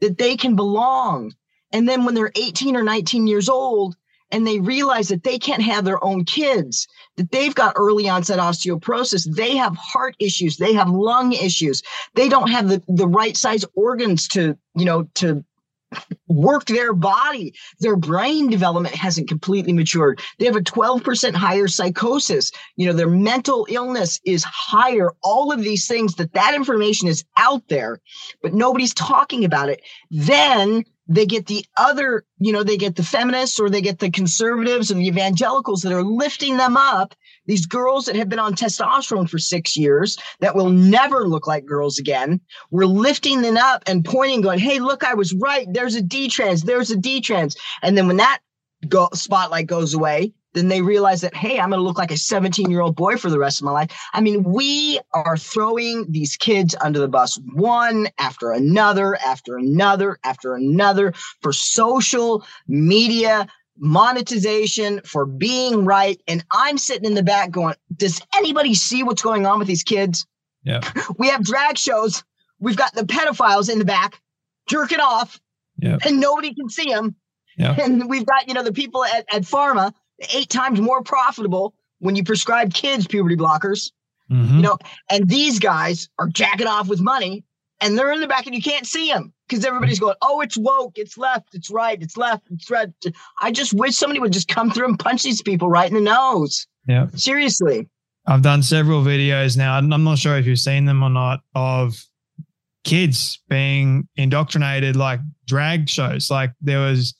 that 0.00 0.18
they 0.18 0.36
can 0.36 0.54
belong. 0.54 1.34
And 1.72 1.88
then 1.88 2.04
when 2.04 2.14
they're 2.14 2.32
18 2.36 2.76
or 2.76 2.84
19 2.84 3.26
years 3.26 3.48
old, 3.48 3.96
and 4.34 4.44
they 4.44 4.58
realize 4.58 5.06
that 5.08 5.22
they 5.22 5.38
can't 5.38 5.62
have 5.62 5.84
their 5.84 6.02
own 6.02 6.24
kids, 6.24 6.88
that 7.16 7.30
they've 7.30 7.54
got 7.54 7.74
early 7.76 8.08
onset 8.08 8.40
osteoporosis, 8.40 9.32
they 9.36 9.56
have 9.56 9.76
heart 9.76 10.16
issues, 10.18 10.56
they 10.56 10.72
have 10.72 10.90
lung 10.90 11.30
issues, 11.30 11.84
they 12.16 12.28
don't 12.28 12.50
have 12.50 12.68
the, 12.68 12.82
the 12.88 13.06
right 13.06 13.36
size 13.36 13.64
organs 13.76 14.26
to, 14.26 14.58
you 14.74 14.84
know, 14.84 15.04
to 15.14 15.44
work 16.26 16.64
their 16.64 16.92
body. 16.92 17.54
Their 17.78 17.94
brain 17.94 18.50
development 18.50 18.96
hasn't 18.96 19.28
completely 19.28 19.72
matured. 19.72 20.20
They 20.40 20.46
have 20.46 20.56
a 20.56 20.60
12% 20.60 21.34
higher 21.34 21.68
psychosis. 21.68 22.50
You 22.74 22.88
know, 22.88 22.92
their 22.92 23.08
mental 23.08 23.68
illness 23.70 24.18
is 24.24 24.42
higher. 24.42 25.12
All 25.22 25.52
of 25.52 25.62
these 25.62 25.86
things 25.86 26.16
that 26.16 26.32
that 26.32 26.54
information 26.54 27.06
is 27.06 27.24
out 27.38 27.68
there, 27.68 28.00
but 28.42 28.52
nobody's 28.52 28.94
talking 28.94 29.44
about 29.44 29.68
it. 29.68 29.80
Then 30.10 30.82
they 31.06 31.26
get 31.26 31.46
the 31.46 31.64
other, 31.76 32.24
you 32.38 32.52
know, 32.52 32.62
they 32.62 32.76
get 32.76 32.96
the 32.96 33.02
feminists 33.02 33.60
or 33.60 33.68
they 33.68 33.82
get 33.82 33.98
the 33.98 34.10
conservatives 34.10 34.90
and 34.90 35.00
the 35.00 35.06
evangelicals 35.06 35.82
that 35.82 35.92
are 35.92 36.02
lifting 36.02 36.56
them 36.56 36.76
up. 36.76 37.14
These 37.46 37.66
girls 37.66 38.06
that 38.06 38.16
have 38.16 38.30
been 38.30 38.38
on 38.38 38.54
testosterone 38.54 39.28
for 39.28 39.38
six 39.38 39.76
years 39.76 40.16
that 40.40 40.54
will 40.54 40.70
never 40.70 41.28
look 41.28 41.46
like 41.46 41.66
girls 41.66 41.98
again. 41.98 42.40
We're 42.70 42.86
lifting 42.86 43.42
them 43.42 43.58
up 43.58 43.82
and 43.86 44.04
pointing, 44.04 44.40
going, 44.40 44.58
Hey, 44.58 44.78
look, 44.78 45.04
I 45.04 45.14
was 45.14 45.34
right. 45.34 45.66
There's 45.70 45.94
a 45.94 46.02
D 46.02 46.28
trans. 46.28 46.62
There's 46.62 46.90
a 46.90 46.96
D 46.96 47.20
trans. 47.20 47.54
And 47.82 47.98
then 47.98 48.06
when 48.06 48.16
that 48.16 48.40
go- 48.88 49.10
spotlight 49.12 49.66
goes 49.66 49.92
away, 49.92 50.32
then 50.54 50.68
they 50.68 50.80
realize 50.82 51.20
that, 51.20 51.34
hey, 51.34 51.58
I'm 51.60 51.70
going 51.70 51.78
to 51.80 51.84
look 51.84 51.98
like 51.98 52.10
a 52.12 52.16
17 52.16 52.70
year 52.70 52.80
old 52.80 52.96
boy 52.96 53.16
for 53.16 53.28
the 53.28 53.38
rest 53.38 53.60
of 53.60 53.64
my 53.64 53.72
life. 53.72 53.90
I 54.14 54.20
mean, 54.20 54.42
we 54.44 55.00
are 55.12 55.36
throwing 55.36 56.10
these 56.10 56.36
kids 56.36 56.74
under 56.80 56.98
the 57.00 57.08
bus 57.08 57.38
one 57.52 58.08
after 58.18 58.52
another, 58.52 59.16
after 59.16 59.56
another, 59.58 60.18
after 60.24 60.54
another 60.54 61.12
for 61.42 61.52
social 61.52 62.44
media 62.68 63.46
monetization, 63.76 65.00
for 65.04 65.26
being 65.26 65.84
right. 65.84 66.20
And 66.28 66.44
I'm 66.52 66.78
sitting 66.78 67.04
in 67.04 67.14
the 67.14 67.22
back 67.24 67.50
going, 67.50 67.74
does 67.96 68.20
anybody 68.36 68.74
see 68.74 69.02
what's 69.02 69.22
going 69.22 69.46
on 69.46 69.58
with 69.58 69.68
these 69.68 69.82
kids? 69.82 70.26
Yeah. 70.62 70.80
We 71.18 71.28
have 71.28 71.42
drag 71.44 71.76
shows. 71.76 72.22
We've 72.60 72.76
got 72.76 72.94
the 72.94 73.02
pedophiles 73.02 73.70
in 73.70 73.78
the 73.78 73.84
back 73.84 74.20
jerking 74.68 75.00
off 75.00 75.40
Yeah. 75.78 75.98
and 76.06 76.20
nobody 76.20 76.54
can 76.54 76.68
see 76.68 76.88
them. 76.90 77.16
Yeah. 77.58 77.76
And 77.80 78.08
we've 78.08 78.26
got, 78.26 78.48
you 78.48 78.54
know, 78.54 78.62
the 78.62 78.72
people 78.72 79.04
at, 79.04 79.26
at 79.32 79.42
pharma, 79.42 79.92
eight 80.32 80.48
times 80.48 80.80
more 80.80 81.02
profitable 81.02 81.74
when 81.98 82.16
you 82.16 82.24
prescribe 82.24 82.72
kids 82.74 83.06
puberty 83.06 83.36
blockers, 83.36 83.90
Mhm. 84.30 84.56
you 84.56 84.62
know, 84.62 84.78
and 85.10 85.28
these 85.28 85.58
guys 85.58 86.08
are 86.18 86.28
jacking 86.28 86.66
off 86.66 86.88
with 86.88 87.00
money 87.00 87.44
and 87.80 87.98
they're 87.98 88.12
in 88.12 88.20
the 88.20 88.26
back 88.28 88.46
and 88.46 88.54
you 88.54 88.62
can't 88.62 88.86
see 88.86 89.08
them 89.08 89.32
because 89.48 89.64
everybody's 89.64 89.98
going, 90.00 90.14
oh, 90.22 90.40
it's 90.40 90.56
woke, 90.56 90.92
it's 90.96 91.18
left, 91.18 91.48
it's 91.54 91.70
right, 91.70 92.00
it's 92.00 92.16
left, 92.16 92.42
it's 92.50 92.70
right. 92.70 92.88
I 93.42 93.50
just 93.52 93.74
wish 93.74 93.94
somebody 93.96 94.20
would 94.20 94.32
just 94.32 94.48
come 94.48 94.70
through 94.70 94.86
and 94.86 94.98
punch 94.98 95.22
these 95.22 95.42
people 95.42 95.68
right 95.68 95.88
in 95.88 95.94
the 95.94 96.00
nose. 96.00 96.66
Yeah. 96.88 97.08
Seriously. 97.14 97.88
I've 98.26 98.40
done 98.42 98.62
several 98.62 99.02
videos 99.02 99.56
now, 99.56 99.76
and 99.76 99.92
I'm 99.92 100.04
not 100.04 100.18
sure 100.18 100.38
if 100.38 100.46
you've 100.46 100.58
seen 100.58 100.86
them 100.86 101.02
or 101.02 101.10
not, 101.10 101.40
of 101.54 102.02
kids 102.84 103.40
being 103.48 104.08
indoctrinated 104.16 104.96
like 104.96 105.20
drag 105.46 105.88
shows. 105.88 106.30
Like 106.30 106.52
there 106.60 106.80
was 106.80 107.14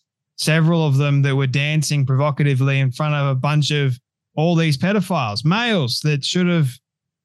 several 0.44 0.86
of 0.86 0.96
them 0.96 1.22
that 1.22 1.36
were 1.36 1.46
dancing 1.46 2.06
provocatively 2.06 2.80
in 2.80 2.92
front 2.92 3.14
of 3.14 3.26
a 3.26 3.34
bunch 3.34 3.70
of 3.70 3.98
all 4.36 4.54
these 4.54 4.76
pedophiles, 4.76 5.44
males 5.44 6.00
that 6.00 6.24
should 6.24 6.48
have 6.48 6.70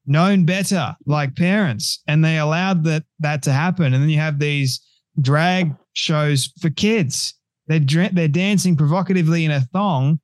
known 0.06 0.44
better, 0.44 0.96
like 1.06 1.36
parents, 1.36 2.02
and 2.06 2.24
they 2.24 2.38
allowed 2.38 2.84
that 2.84 3.04
that 3.18 3.42
to 3.44 3.52
happen. 3.52 3.92
And 3.92 4.02
then 4.02 4.10
you 4.10 4.18
have 4.18 4.38
these 4.38 4.80
drag 5.20 5.74
shows 5.92 6.52
for 6.60 6.70
kids. 6.70 7.34
They're 7.66 8.08
they're 8.12 8.28
dancing 8.28 8.76
provocatively 8.76 9.44
in 9.44 9.50
a 9.50 9.60
thong 9.60 10.20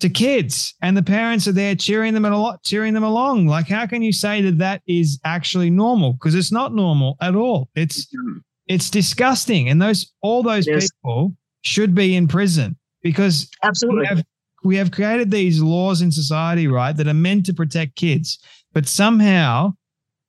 to 0.00 0.08
kids 0.08 0.74
and 0.82 0.96
the 0.96 1.02
parents 1.02 1.46
are 1.46 1.52
there 1.52 1.74
cheering 1.74 2.14
them 2.14 2.24
and 2.24 2.34
a 2.34 2.38
lot 2.38 2.62
cheering 2.64 2.94
them 2.94 3.04
along 3.04 3.46
like 3.46 3.68
how 3.68 3.86
can 3.86 4.02
you 4.02 4.12
say 4.12 4.42
that 4.42 4.58
that 4.58 4.82
is 4.86 5.20
actually 5.24 5.70
normal 5.70 6.14
because 6.14 6.34
it's 6.34 6.52
not 6.52 6.74
normal 6.74 7.16
at 7.20 7.34
all 7.34 7.68
it's 7.74 8.06
mm-hmm. 8.06 8.38
it's 8.66 8.90
disgusting 8.90 9.68
and 9.68 9.80
those 9.80 10.12
all 10.20 10.42
those 10.42 10.66
Yes. 10.66 10.90
people 10.90 11.34
should 11.64 11.94
be 11.94 12.14
in 12.14 12.28
prison 12.28 12.76
because 13.02 13.50
we 13.88 14.06
have 14.06 14.22
we 14.64 14.76
have 14.76 14.90
created 14.90 15.30
these 15.30 15.60
laws 15.60 16.00
in 16.00 16.12
society 16.12 16.66
right 16.66 16.96
that 16.96 17.08
are 17.08 17.14
meant 17.14 17.46
to 17.46 17.54
protect 17.54 17.96
kids. 17.96 18.38
But 18.72 18.86
somehow 18.86 19.72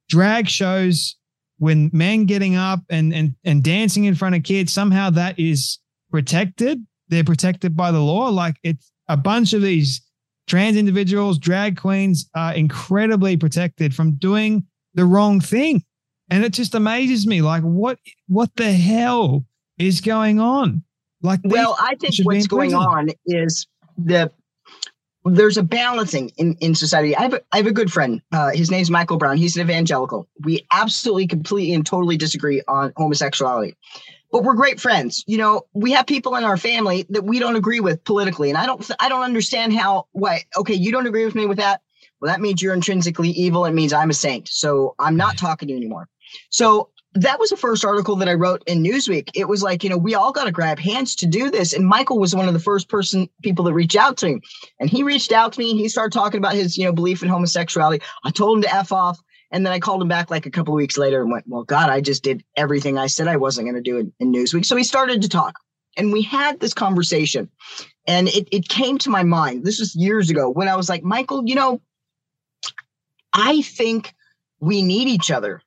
drag 0.10 0.50
shows 0.50 1.15
when 1.58 1.89
men 1.93 2.26
getting 2.26 2.56
up 2.56 2.80
and 2.89 3.13
and 3.13 3.36
and 3.43 3.63
dancing 3.63 4.06
in 4.06 4.15
front 4.15 4.36
of 4.36 4.43
kids 4.43 4.74
somehow 4.74 5.10
that 5.12 5.39
is 5.39 5.80
protected. 6.10 6.86
They're 7.10 7.24
protected 7.24 7.76
by 7.76 7.91
the 7.91 8.02
law. 8.02 8.30
Like 8.30 8.56
it's 8.63 8.91
a 9.08 9.17
bunch 9.17 9.54
of 9.54 9.62
these 9.62 10.02
trans 10.48 10.78
individuals 10.78 11.38
drag 11.38 11.78
queens 11.78 12.30
are 12.36 12.54
incredibly 12.54 13.36
protected 13.36 13.93
from 13.93 14.15
doing 14.15 14.65
the 14.93 15.06
wrong 15.06 15.41
thing. 15.41 15.84
And 16.30 16.43
it 16.43 16.54
just 16.54 16.76
amazes 16.76 17.28
me 17.28 17.41
like 17.41 17.63
what 17.63 18.00
what 18.28 18.56
the 18.56 18.71
hell 18.71 19.45
is 19.78 20.02
going 20.02 20.39
on 20.39 20.84
like 21.21 21.39
Well, 21.43 21.75
I 21.80 21.95
think 21.95 22.15
what's 22.23 22.47
going 22.47 22.73
on 22.73 23.10
is 23.25 23.67
the 23.97 24.32
there's 25.25 25.58
a 25.58 25.63
balancing 25.63 26.30
in, 26.38 26.56
in 26.60 26.75
society. 26.75 27.15
I 27.15 27.23
have 27.23 27.34
a, 27.34 27.41
I 27.51 27.58
have 27.58 27.65
a 27.65 27.71
good 27.71 27.91
friend. 27.91 28.21
Uh, 28.32 28.51
his 28.51 28.69
name's 28.69 28.91
Michael 28.91 29.17
Brown. 29.17 29.38
He's 29.38 29.58
an 29.58 29.63
evangelical. 29.63 30.28
We 30.43 30.65
absolutely, 30.71 31.25
completely, 31.25 31.73
and 31.73 31.84
totally 31.84 32.15
disagree 32.15 32.62
on 32.67 32.93
homosexuality, 32.95 33.75
but 34.32 34.43
we're 34.43 34.54
great 34.54 34.80
friends. 34.80 35.23
You 35.25 35.39
know, 35.39 35.63
we 35.73 35.91
have 35.93 36.06
people 36.06 36.36
in 36.36 36.43
our 36.43 36.58
family 36.58 37.08
that 37.10 37.23
we 37.23 37.39
don't 37.39 37.56
agree 37.56 37.80
with 37.80 38.04
politically, 38.04 38.49
and 38.49 38.58
I 38.58 38.65
don't 38.67 38.89
I 38.99 39.10
don't 39.10 39.23
understand 39.23 39.73
how. 39.73 40.08
Why? 40.12 40.43
Okay, 40.58 40.75
you 40.75 40.91
don't 40.91 41.08
agree 41.08 41.25
with 41.25 41.36
me 41.36 41.47
with 41.47 41.58
that. 41.58 41.82
Well, 42.21 42.32
that 42.32 42.39
means 42.39 42.62
you're 42.62 42.73
intrinsically 42.73 43.30
evil. 43.30 43.65
It 43.65 43.73
means 43.73 43.93
I'm 43.93 44.10
a 44.10 44.13
saint. 44.13 44.47
So 44.47 44.95
I'm 44.99 45.17
not 45.17 45.38
talking 45.38 45.67
to 45.67 45.73
you 45.73 45.78
anymore. 45.78 46.08
So 46.49 46.89
that 47.15 47.39
was 47.39 47.49
the 47.49 47.58
first 47.58 47.86
article 47.86 48.17
that 48.17 48.28
I 48.28 48.34
wrote 48.34 48.62
in 48.67 48.84
Newsweek. 48.84 49.30
It 49.34 49.47
was 49.47 49.63
like, 49.63 49.84
you 49.84 49.89
know, 49.89 49.97
we 49.97 50.15
all 50.15 50.34
got 50.34 50.43
to 50.43 50.51
grab 50.51 50.78
hands 50.78 51.15
to 51.17 51.25
do 51.25 51.49
this. 51.49 51.71
And 51.71 51.88
Michael 51.88 52.19
was 52.19 52.36
one 52.36 52.47
of 52.47 52.54
the 52.54 52.60
first 52.60 52.89
person 52.89 53.30
people 53.41 53.63
that 53.65 53.73
reached 53.73 53.95
out 53.95 54.17
to 54.17 54.28
me. 54.28 54.41
And 54.82 54.89
he 54.89 55.01
reached 55.01 55.32
out 55.32 55.54
to 55.54 55.60
me 55.60 55.71
and 55.71 55.80
he 55.80 55.88
started 55.88 56.12
talking 56.12 56.39
about 56.39 56.54
his, 56.54 56.78
you 56.78 56.84
know, 56.84 56.91
belief 56.91 57.23
in 57.23 57.30
homosexuality. 57.30 58.04
I 58.25 58.32
told 58.32 58.58
him 58.58 58.63
to 58.63 58.75
F 58.75 58.91
off. 58.91 59.17
And 59.51 59.65
then 59.65 59.71
I 59.71 59.80
called 59.80 60.01
him 60.01 60.10
back 60.10 60.30
like 60.30 60.45
a 60.45 60.51
couple 60.51 60.73
weeks 60.73 60.97
later 60.97 61.21
and 61.21 61.32
went, 61.32 61.45
Well, 61.47 61.63
God, 61.63 61.89
I 61.89 62.01
just 62.01 62.23
did 62.23 62.43
everything 62.58 62.97
I 62.97 63.08
said 63.08 63.28
I 63.28 63.38
wasn't 63.38 63.67
going 63.67 63.82
to 63.82 63.89
do 63.89 63.97
in, 63.97 64.12
in 64.19 64.34
Newsweek. 64.34 64.65
So 64.65 64.75
he 64.75 64.84
started 64.84 65.21
to 65.21 65.30
talk. 65.30 65.56
And 65.95 66.12
we 66.12 66.21
had 66.21 66.60
this 66.60 66.73
conversation. 66.73 67.49
And 68.06 68.28
it, 68.28 68.49
it 68.51 68.67
came 68.67 68.97
to 68.97 69.10
my 69.10 69.23
mind. 69.23 69.63
This 69.63 69.80
was 69.80 69.95
years 69.95 70.30
ago 70.30 70.49
when 70.49 70.67
I 70.67 70.75
was 70.75 70.89
like, 70.89 71.04
Michael, 71.04 71.43
you 71.45 71.56
know, 71.56 71.80
I 73.32 73.62
think 73.62 74.13
we 74.60 74.82
need 74.82 75.08
each 75.08 75.32
other. 75.32 75.62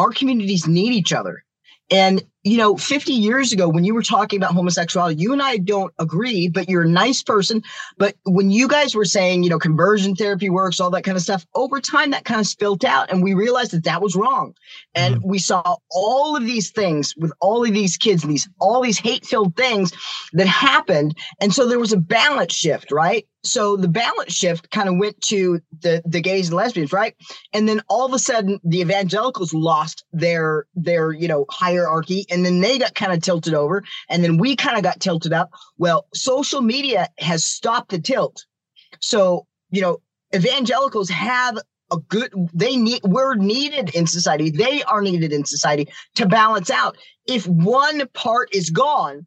Our 0.00 0.12
communities 0.12 0.66
need 0.66 0.92
each 0.94 1.12
other. 1.12 1.44
And, 1.90 2.22
you 2.42 2.56
know, 2.56 2.76
50 2.76 3.12
years 3.12 3.52
ago, 3.52 3.68
when 3.68 3.84
you 3.84 3.94
were 3.94 4.02
talking 4.02 4.38
about 4.38 4.54
homosexuality, 4.54 5.20
you 5.20 5.32
and 5.32 5.42
I 5.42 5.58
don't 5.58 5.92
agree, 5.98 6.48
but 6.48 6.70
you're 6.70 6.84
a 6.84 6.88
nice 6.88 7.22
person. 7.22 7.62
But 7.98 8.14
when 8.24 8.50
you 8.50 8.66
guys 8.66 8.94
were 8.94 9.04
saying, 9.04 9.42
you 9.42 9.50
know, 9.50 9.58
conversion 9.58 10.14
therapy 10.14 10.48
works, 10.48 10.80
all 10.80 10.90
that 10.90 11.04
kind 11.04 11.16
of 11.16 11.22
stuff, 11.22 11.46
over 11.54 11.80
time, 11.80 12.12
that 12.12 12.24
kind 12.24 12.40
of 12.40 12.46
spilt 12.46 12.82
out. 12.82 13.10
And 13.10 13.22
we 13.22 13.34
realized 13.34 13.72
that 13.72 13.84
that 13.84 14.00
was 14.00 14.16
wrong. 14.16 14.54
And 14.94 15.16
mm-hmm. 15.16 15.28
we 15.28 15.38
saw 15.38 15.76
all 15.90 16.34
of 16.34 16.44
these 16.44 16.70
things 16.70 17.14
with 17.16 17.32
all 17.40 17.64
of 17.64 17.74
these 17.74 17.98
kids 17.98 18.22
these, 18.22 18.48
all 18.58 18.80
these 18.80 18.98
hate 18.98 19.26
filled 19.26 19.56
things 19.56 19.92
that 20.32 20.46
happened. 20.46 21.18
And 21.40 21.52
so 21.52 21.66
there 21.66 21.78
was 21.78 21.92
a 21.92 21.98
balance 21.98 22.54
shift, 22.54 22.90
right? 22.90 23.26
So 23.42 23.76
the 23.76 23.88
balance 23.88 24.34
shift 24.34 24.70
kind 24.70 24.88
of 24.88 24.96
went 24.98 25.20
to 25.22 25.60
the, 25.80 26.02
the 26.04 26.20
gays 26.20 26.48
and 26.48 26.56
lesbians, 26.56 26.92
right? 26.92 27.14
And 27.52 27.68
then 27.68 27.80
all 27.88 28.04
of 28.04 28.12
a 28.12 28.18
sudden 28.18 28.60
the 28.64 28.80
evangelicals 28.80 29.54
lost 29.54 30.04
their, 30.12 30.66
their, 30.74 31.12
you 31.12 31.26
know, 31.26 31.46
hierarchy 31.50 32.26
and 32.30 32.44
then 32.44 32.60
they 32.60 32.78
got 32.78 32.94
kind 32.94 33.12
of 33.12 33.22
tilted 33.22 33.54
over 33.54 33.82
and 34.08 34.22
then 34.22 34.38
we 34.38 34.56
kind 34.56 34.76
of 34.76 34.82
got 34.82 35.00
tilted 35.00 35.32
up. 35.32 35.50
Well, 35.78 36.06
social 36.14 36.60
media 36.60 37.08
has 37.18 37.44
stopped 37.44 37.90
the 37.90 37.98
tilt. 37.98 38.44
So, 39.00 39.46
you 39.70 39.80
know, 39.80 40.00
evangelicals 40.34 41.08
have 41.10 41.58
a 41.92 41.98
good 42.08 42.32
they 42.54 42.76
need 42.76 43.00
we're 43.04 43.34
needed 43.34 43.94
in 43.94 44.06
society. 44.06 44.50
They 44.50 44.82
are 44.84 45.02
needed 45.02 45.32
in 45.32 45.44
society 45.44 45.88
to 46.14 46.26
balance 46.26 46.70
out. 46.70 46.96
If 47.26 47.46
one 47.46 48.06
part 48.14 48.54
is 48.54 48.70
gone, 48.70 49.26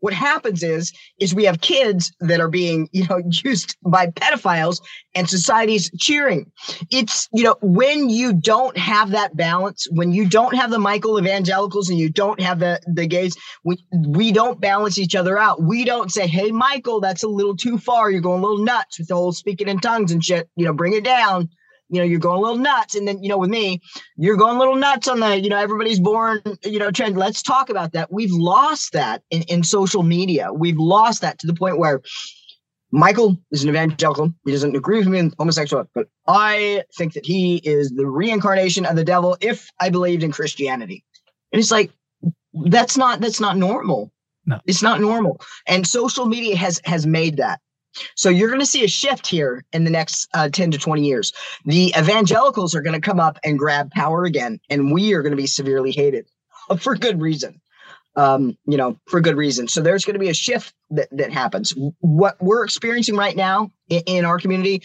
what 0.00 0.12
happens 0.12 0.62
is 0.62 0.92
is 1.18 1.34
we 1.34 1.44
have 1.44 1.60
kids 1.60 2.12
that 2.20 2.40
are 2.40 2.48
being 2.48 2.88
you 2.92 3.06
know 3.08 3.22
used 3.44 3.76
by 3.84 4.06
pedophiles 4.08 4.80
and 5.14 5.28
society's 5.28 5.90
cheering. 5.98 6.50
It's 6.90 7.28
you 7.32 7.44
know 7.44 7.56
when 7.62 8.10
you 8.10 8.32
don't 8.32 8.76
have 8.76 9.10
that 9.10 9.36
balance 9.36 9.86
when 9.92 10.12
you 10.12 10.28
don't 10.28 10.54
have 10.54 10.70
the 10.70 10.78
michael 10.78 11.18
evangelicals 11.18 11.88
and 11.88 11.98
you 11.98 12.10
don't 12.10 12.40
have 12.40 12.58
the 12.58 12.80
the 12.86 13.06
gays 13.06 13.36
we 13.64 13.78
we 14.08 14.32
don't 14.32 14.60
balance 14.60 14.98
each 14.98 15.14
other 15.14 15.38
out. 15.38 15.62
We 15.62 15.84
don't 15.84 16.10
say 16.10 16.26
hey 16.26 16.50
michael 16.50 17.00
that's 17.00 17.22
a 17.22 17.28
little 17.28 17.56
too 17.56 17.78
far. 17.78 18.10
You're 18.10 18.20
going 18.20 18.42
a 18.42 18.46
little 18.46 18.64
nuts 18.64 18.98
with 18.98 19.08
the 19.08 19.14
whole 19.14 19.32
speaking 19.32 19.68
in 19.68 19.78
tongues 19.78 20.12
and 20.12 20.24
shit. 20.24 20.48
You 20.56 20.66
know 20.66 20.72
bring 20.72 20.94
it 20.94 21.04
down 21.04 21.48
you 21.90 21.98
know 22.00 22.04
you're 22.04 22.18
going 22.18 22.38
a 22.38 22.40
little 22.40 22.58
nuts. 22.58 22.94
And 22.94 23.06
then 23.06 23.22
you 23.22 23.28
know 23.28 23.38
with 23.38 23.50
me 23.50 23.80
you're 24.16 24.36
going 24.36 24.56
a 24.56 24.58
little 24.58 24.76
nuts 24.76 25.08
on 25.08 25.20
the 25.20 25.40
you 25.40 25.48
know 25.48 25.58
everybody's 25.58 26.00
born 26.00 26.40
you 26.64 26.78
know 26.78 26.90
trend. 26.90 27.16
Let's 27.16 27.42
talk 27.42 27.68
about 27.68 27.92
that. 27.92 28.12
We've 28.12 28.32
lost 28.32 28.92
that 28.92 29.22
in, 29.30 29.42
in 29.42 29.62
social 29.62 30.02
media. 30.02 30.52
We've 30.52 30.78
lost 30.78 31.20
that 31.20 31.38
to 31.40 31.46
the 31.46 31.54
point 31.54 31.78
where 31.78 32.00
michael 32.92 33.36
is 33.52 33.62
an 33.62 33.68
evangelical. 33.68 34.32
He 34.44 34.52
doesn't 34.52 34.74
agree 34.74 34.98
with 34.98 35.06
me 35.06 35.18
in 35.18 35.32
homosexuality 35.38 35.90
but 35.94 36.08
i 36.26 36.82
think 36.96 37.12
that 37.12 37.24
he 37.24 37.56
is 37.58 37.90
the 37.90 38.06
reincarnation 38.06 38.84
of 38.84 38.96
the 38.96 39.04
devil 39.04 39.36
if 39.40 39.70
i 39.80 39.90
believed 39.90 40.22
in 40.22 40.32
christianity. 40.32 41.04
And 41.52 41.60
it's 41.60 41.70
like 41.70 41.90
that's 42.64 42.96
not 42.96 43.20
that's 43.20 43.40
not 43.40 43.56
normal. 43.56 44.12
No. 44.46 44.58
it's 44.66 44.82
not 44.82 45.00
normal. 45.00 45.40
And 45.66 45.86
social 45.86 46.26
media 46.26 46.56
has 46.56 46.80
has 46.84 47.06
made 47.06 47.36
that 47.36 47.60
so 48.14 48.28
you're 48.28 48.48
going 48.48 48.60
to 48.60 48.66
see 48.66 48.84
a 48.84 48.88
shift 48.88 49.26
here 49.26 49.64
in 49.72 49.84
the 49.84 49.90
next 49.90 50.28
uh, 50.34 50.48
10 50.48 50.70
to 50.72 50.78
20 50.78 51.04
years. 51.04 51.32
The 51.64 51.92
evangelicals 51.98 52.74
are 52.74 52.82
going 52.82 53.00
to 53.00 53.06
come 53.06 53.20
up 53.20 53.38
and 53.44 53.58
grab 53.58 53.90
power 53.90 54.24
again, 54.24 54.60
and 54.68 54.92
we 54.92 55.12
are 55.14 55.22
going 55.22 55.32
to 55.32 55.36
be 55.36 55.46
severely 55.46 55.90
hated 55.90 56.26
for 56.78 56.94
good 56.94 57.20
reason. 57.20 57.60
Um, 58.16 58.58
you 58.66 58.76
know, 58.76 58.98
for 59.06 59.20
good 59.20 59.36
reason. 59.36 59.68
So 59.68 59.80
there's 59.80 60.04
going 60.04 60.14
to 60.14 60.20
be 60.20 60.30
a 60.30 60.34
shift 60.34 60.74
that, 60.90 61.08
that 61.12 61.32
happens. 61.32 61.72
What 62.00 62.36
we're 62.42 62.64
experiencing 62.64 63.14
right 63.14 63.36
now 63.36 63.70
in, 63.88 64.02
in 64.04 64.24
our 64.24 64.36
community 64.38 64.82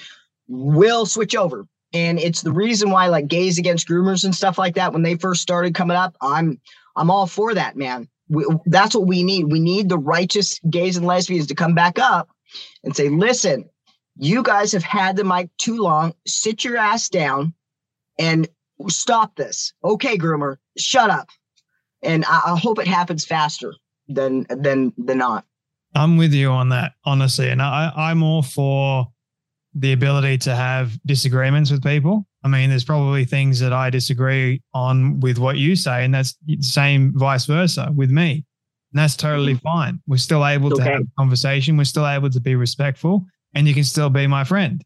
will 0.48 1.08
switch 1.08 1.36
over. 1.36 1.65
And 1.91 2.20
it's 2.20 2.44
the 2.44 2.52
reason 2.52 2.91
why 2.91 3.08
like 3.08 3.28
gays 3.28 3.58
against 3.58 3.88
groomers 3.88 4.26
and 4.26 4.36
stuff 4.36 4.60
like 4.60 4.76
that, 4.76 4.94
when 4.94 5.02
they 5.02 5.15
first 5.15 5.41
started 5.41 5.74
coming 5.74 5.98
up, 5.98 6.15
I'm 6.22 6.62
I'm 6.96 7.10
all 7.10 7.26
for 7.26 7.54
that, 7.56 7.76
man. 7.76 8.08
We, 8.30 8.46
that's 8.68 8.96
what 8.96 9.08
we 9.08 9.24
need. 9.24 9.46
We 9.46 9.60
need 9.60 9.89
the 9.89 9.98
righteous 9.98 10.60
gays 10.70 10.96
and 10.96 11.06
lesbians 11.06 11.48
to 11.48 11.56
come 11.56 11.74
back 11.74 11.98
up 11.98 12.30
and 12.84 12.96
say, 12.96 13.10
listen, 13.10 13.70
You 14.18 14.44
guys 14.44 14.72
have 14.72 14.84
had 14.84 15.18
the 15.18 15.24
mic 15.24 15.50
too 15.58 15.78
long. 15.78 16.13
Sit 16.26 16.63
your 16.63 16.78
ass 16.78 17.10
down 17.10 17.54
and 18.18 18.48
stop 18.88 19.36
this. 19.36 19.74
Okay, 19.84 20.18
groomer, 20.18 20.56
shut 20.78 21.10
up. 21.10 21.28
And 22.02 22.24
I, 22.26 22.54
I 22.54 22.58
hope 22.58 22.80
it 22.80 22.88
happens 22.88 23.26
faster 23.26 23.74
than 24.08 24.46
than 24.50 24.94
than 24.98 25.18
not. 25.18 25.46
I'm 25.96 26.18
with 26.18 26.34
you 26.34 26.50
on 26.50 26.70
that, 26.70 26.94
honestly. 27.06 27.50
And 27.50 27.62
I, 27.62 27.91
I'm 27.96 28.22
all 28.22 28.41
for 28.41 29.08
the 29.74 29.94
ability 29.94 30.38
to 30.39 30.56
have 30.56 30.98
disagreements 31.06 31.72
with 31.72 31.84
people. 31.84 32.26
I 32.44 32.48
mean, 32.48 32.70
there's 32.70 32.84
probably 32.84 33.26
things 33.26 33.60
that 33.60 33.74
I 33.74 33.89
disagree 33.89 34.62
on 34.74 35.20
with 35.20 35.39
what 35.39 35.58
you 35.58 35.76
say, 35.76 36.06
and 36.06 36.13
that's 36.13 36.38
same 36.62 37.12
vice 37.15 37.46
versa 37.46 37.91
with 37.94 38.12
me. 38.12 38.46
And 38.96 39.04
that's 39.04 39.18
totally 39.18 39.56
mm-hmm. 39.56 39.68
fine. 39.68 40.02
We're 40.08 40.16
still 40.16 40.48
able 40.48 40.68
okay. 40.68 40.86
to 40.86 40.90
have 40.90 41.02
a 41.02 41.08
conversation. 41.20 41.76
We're 41.76 41.84
still 41.84 42.08
able 42.08 42.30
to 42.30 42.40
be 42.40 42.56
respectful, 42.56 43.26
and 43.54 43.68
you 43.68 43.74
can 43.74 43.84
still 43.84 44.10
be 44.10 44.26
my 44.26 44.46
friend. 44.46 44.82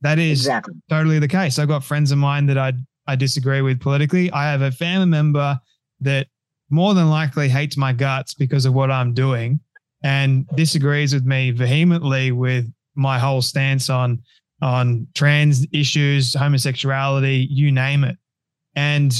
That 0.00 0.20
is 0.20 0.42
exactly. 0.42 0.74
totally 0.88 1.18
the 1.18 1.26
case. 1.26 1.58
I've 1.58 1.66
got 1.66 1.82
friends 1.82 2.12
of 2.12 2.18
mine 2.18 2.46
that 2.46 2.56
I 2.56 2.74
I 3.08 3.16
disagree 3.16 3.60
with 3.60 3.80
politically. 3.80 4.30
I 4.30 4.48
have 4.48 4.62
a 4.62 4.70
family 4.70 5.06
member 5.06 5.58
that 6.02 6.28
more 6.70 6.94
than 6.94 7.10
likely 7.10 7.48
hates 7.48 7.76
my 7.76 7.92
guts 7.92 8.32
because 8.32 8.64
of 8.64 8.74
what 8.74 8.92
I'm 8.92 9.12
doing 9.12 9.58
and 10.04 10.46
disagrees 10.54 11.12
with 11.12 11.24
me 11.24 11.50
vehemently 11.50 12.30
with 12.30 12.72
my 12.94 13.18
whole 13.18 13.42
stance 13.42 13.90
on 13.90 14.22
on 14.62 15.08
trans 15.16 15.66
issues, 15.72 16.32
homosexuality, 16.32 17.48
you 17.50 17.72
name 17.72 18.04
it. 18.04 18.16
And 18.76 19.12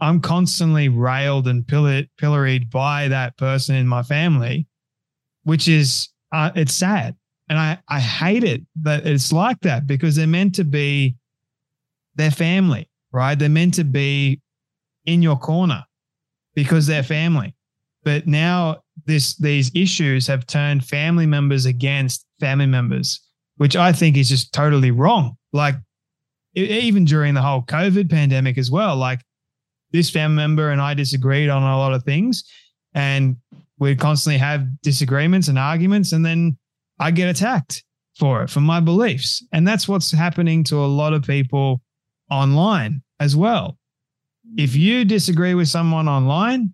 I'm 0.00 0.20
constantly 0.20 0.88
railed 0.88 1.46
and 1.46 1.66
pillar- 1.66 2.06
pilloried 2.18 2.70
by 2.70 3.08
that 3.08 3.36
person 3.36 3.76
in 3.76 3.86
my 3.86 4.02
family, 4.02 4.66
which 5.44 5.68
is 5.68 6.08
uh, 6.32 6.50
it's 6.54 6.74
sad, 6.74 7.16
and 7.48 7.58
I 7.58 7.78
I 7.88 8.00
hate 8.00 8.44
it 8.44 8.62
that 8.82 9.06
it's 9.06 9.32
like 9.32 9.60
that 9.60 9.86
because 9.86 10.16
they're 10.16 10.26
meant 10.26 10.56
to 10.56 10.64
be 10.64 11.16
their 12.16 12.30
family, 12.30 12.88
right? 13.12 13.38
They're 13.38 13.48
meant 13.48 13.74
to 13.74 13.84
be 13.84 14.40
in 15.04 15.22
your 15.22 15.36
corner 15.36 15.84
because 16.54 16.86
they're 16.86 17.02
family. 17.02 17.54
But 18.02 18.26
now 18.26 18.82
this 19.06 19.36
these 19.36 19.70
issues 19.74 20.26
have 20.26 20.46
turned 20.46 20.84
family 20.84 21.26
members 21.26 21.66
against 21.66 22.26
family 22.40 22.66
members, 22.66 23.20
which 23.56 23.76
I 23.76 23.92
think 23.92 24.16
is 24.16 24.28
just 24.28 24.52
totally 24.52 24.90
wrong. 24.90 25.36
Like 25.52 25.76
even 26.54 27.04
during 27.04 27.34
the 27.34 27.42
whole 27.42 27.62
COVID 27.62 28.10
pandemic 28.10 28.58
as 28.58 28.70
well, 28.70 28.96
like 28.96 29.20
this 29.94 30.10
family 30.10 30.36
member 30.36 30.70
and 30.70 30.80
I 30.80 30.92
disagreed 30.92 31.48
on 31.48 31.62
a 31.62 31.78
lot 31.78 31.94
of 31.94 32.02
things 32.02 32.42
and 32.94 33.36
we 33.78 33.94
constantly 33.94 34.38
have 34.38 34.66
disagreements 34.82 35.46
and 35.46 35.56
arguments 35.56 36.10
and 36.12 36.26
then 36.26 36.58
I 36.98 37.12
get 37.12 37.28
attacked 37.28 37.84
for 38.18 38.42
it, 38.42 38.50
for 38.50 38.60
my 38.60 38.80
beliefs. 38.80 39.46
And 39.52 39.66
that's 39.66 39.86
what's 39.86 40.10
happening 40.10 40.64
to 40.64 40.76
a 40.76 40.86
lot 40.86 41.12
of 41.12 41.22
people 41.22 41.80
online 42.28 43.02
as 43.20 43.36
well. 43.36 43.78
If 44.56 44.74
you 44.74 45.04
disagree 45.04 45.54
with 45.54 45.68
someone 45.68 46.08
online, 46.08 46.72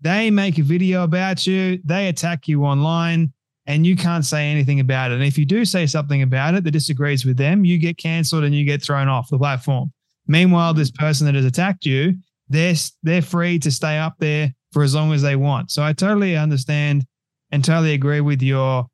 they 0.00 0.30
make 0.30 0.56
a 0.58 0.62
video 0.62 1.02
about 1.02 1.48
you, 1.48 1.80
they 1.84 2.06
attack 2.06 2.46
you 2.46 2.64
online, 2.64 3.32
and 3.66 3.84
you 3.84 3.96
can't 3.96 4.24
say 4.24 4.48
anything 4.48 4.78
about 4.78 5.10
it. 5.10 5.14
And 5.14 5.24
if 5.24 5.36
you 5.36 5.44
do 5.44 5.64
say 5.64 5.86
something 5.86 6.22
about 6.22 6.54
it 6.54 6.62
that 6.62 6.70
disagrees 6.70 7.26
with 7.26 7.36
them, 7.36 7.64
you 7.64 7.78
get 7.78 7.98
canceled 7.98 8.44
and 8.44 8.54
you 8.54 8.64
get 8.64 8.80
thrown 8.80 9.08
off 9.08 9.28
the 9.28 9.38
platform. 9.38 9.92
Meanwhile, 10.28 10.74
this 10.74 10.92
person 10.92 11.26
that 11.26 11.34
has 11.34 11.44
attacked 11.44 11.84
you 11.84 12.14
they're 12.50 12.74
they're 13.02 13.22
free 13.22 13.58
to 13.60 13.70
stay 13.70 13.98
up 13.98 14.16
there 14.18 14.52
for 14.72 14.82
as 14.82 14.94
long 14.94 15.12
as 15.12 15.22
they 15.22 15.36
want. 15.36 15.70
So 15.70 15.82
I 15.82 15.92
totally 15.92 16.36
understand 16.36 17.06
and 17.50 17.64
totally 17.64 17.94
agree 17.94 18.20
with 18.20 18.42
your 18.42 18.86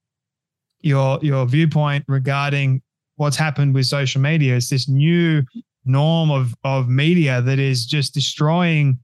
your 0.80 1.18
your 1.22 1.46
viewpoint 1.46 2.04
regarding 2.06 2.82
what's 3.16 3.36
happened 3.36 3.74
with 3.74 3.86
social 3.86 4.20
media. 4.20 4.56
It's 4.56 4.68
this 4.68 4.88
new 4.88 5.42
norm 5.84 6.30
of 6.30 6.54
of 6.64 6.88
media 6.88 7.40
that 7.42 7.58
is 7.58 7.86
just 7.86 8.14
destroying 8.14 8.98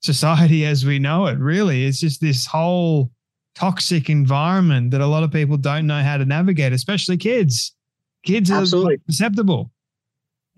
society 0.00 0.64
as 0.72 0.84
we 0.84 0.98
know 0.98 1.26
it. 1.26 1.38
Really, 1.38 1.84
it's 1.84 2.00
just 2.00 2.20
this 2.20 2.46
whole 2.46 3.12
toxic 3.54 4.08
environment 4.08 4.92
that 4.92 5.02
a 5.02 5.06
lot 5.06 5.22
of 5.22 5.30
people 5.30 5.58
don't 5.58 5.86
know 5.86 6.02
how 6.02 6.16
to 6.16 6.24
navigate, 6.24 6.72
especially 6.72 7.18
kids. 7.18 7.74
Kids 8.24 8.50
are 8.50 8.60
Absolutely. 8.60 8.98
susceptible 9.08 9.70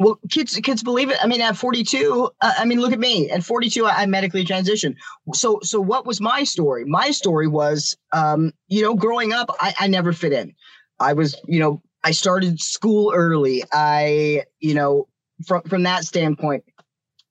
well 0.02 0.18
kids 0.30 0.58
kids 0.62 0.82
believe 0.82 1.10
it. 1.10 1.18
I 1.22 1.26
mean 1.26 1.40
at 1.40 1.56
42 1.56 2.30
uh, 2.40 2.52
i 2.58 2.64
mean 2.64 2.80
look 2.80 2.92
at 2.92 2.98
me. 2.98 3.30
At 3.30 3.44
42 3.44 3.86
I, 3.86 4.02
I, 4.02 4.06
medically 4.06 4.44
transitioned. 4.44 4.96
So 5.32 5.60
so 5.62 5.80
what 5.80 6.06
was 6.06 6.20
my 6.20 6.44
story? 6.44 6.84
My 6.84 7.10
story 7.10 7.46
was 7.46 7.96
um 8.12 8.52
you 8.68 8.82
know 8.82 8.94
growing 8.94 9.32
up 9.32 9.50
I, 9.60 9.74
I 9.80 9.86
never 9.86 10.12
fit 10.12 10.32
in. 10.32 10.54
I 11.00 11.12
was 11.12 11.36
you 11.46 11.60
know 11.60 11.82
i 12.04 12.10
started 12.10 12.60
school 12.60 13.12
early. 13.14 13.62
I 13.72 14.44
you 14.60 14.74
know 14.74 15.08
from 15.46 15.62
from 15.62 15.82
that 15.84 16.04
standpoint 16.04 16.64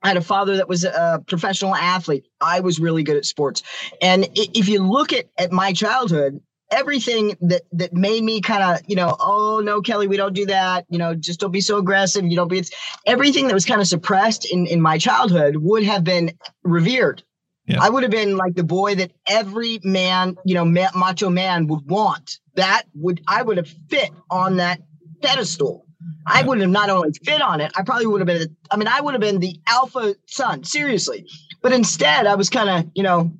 I 0.04 0.08
had 0.08 0.18
a 0.18 0.22
father 0.22 0.58
that 0.58 0.68
was 0.68 0.84
a 0.84 1.24
professional 1.28 1.76
athlete. 1.76 2.26
I 2.40 2.62
was 2.62 2.80
really 2.80 3.04
good 3.04 3.18
at 3.18 3.26
sports. 3.26 3.62
And 4.02 4.28
if 4.34 4.68
you 4.68 4.84
look 4.84 5.14
at, 5.14 5.28
at 5.38 5.52
my 5.52 5.74
childhood, 5.74 6.42
everything 6.72 7.36
that 7.42 7.64
that 7.74 7.94
made 7.94 8.24
me 8.24 8.42
kind 8.42 8.64
of 8.64 8.80
you 8.88 8.96
know 8.96 9.16
oh 9.20 9.62
no 9.64 9.82
kelly 9.82 10.08
we 10.08 10.18
don't 10.18 10.34
do 10.34 10.46
that. 10.46 10.86
You 10.90 10.98
know 10.98 11.14
just 11.14 11.40
don't 11.40 11.52
be 11.52 11.62
so 11.62 11.78
aggressive. 11.78 12.26
You 12.26 12.36
don't 12.36 12.48
be 12.48 12.60
it's 12.60 12.72
everything 13.06 13.48
that 13.48 13.54
was 13.54 13.66
kind 13.66 13.82
of 13.82 13.88
suppressed 13.88 14.46
in 14.52 14.66
in 14.66 14.82
my 14.82 14.98
childhood 14.98 15.58
would 15.58 15.84
have 15.84 16.04
been 16.04 16.32
revered. 16.64 17.24
Yeah. 17.68 17.78
i 17.80 17.90
would 17.90 18.02
have 18.02 18.12
been 18.12 18.38
like 18.38 18.56
the 18.56 18.64
boy 18.64 18.96
that 18.96 19.12
every 19.28 19.80
man 19.84 20.36
you 20.46 20.56
know 20.56 20.66
ma- 20.66 20.90
macho 20.96 21.30
man 21.30 21.68
would 21.68 21.86
want. 21.88 22.40
That 22.56 22.84
would 22.96 23.22
i 23.28 23.42
would 23.44 23.58
have 23.58 23.70
fit 23.90 24.10
on 24.32 24.58
that 24.58 24.82
pedestal. 25.22 25.86
Yeah. 26.02 26.40
i 26.40 26.42
would 26.44 26.60
have 26.60 26.70
not 26.70 26.90
only 26.90 27.12
fit 27.24 27.42
on 27.42 27.62
it 27.62 27.72
i 27.76 27.84
probably 27.84 28.08
would 28.08 28.20
have 28.22 28.28
been 28.28 28.56
i 28.72 28.78
mean 28.78 28.88
i 28.88 29.00
would 29.00 29.14
have 29.14 29.22
been 29.22 29.40
the 29.40 29.60
alpha 29.68 30.16
son 30.26 30.64
seriously. 30.64 31.26
But 31.62 31.74
instead 31.74 32.26
i 32.26 32.34
was 32.36 32.50
kind 32.50 32.70
of 32.70 32.92
you 32.96 33.04
know 33.04 33.32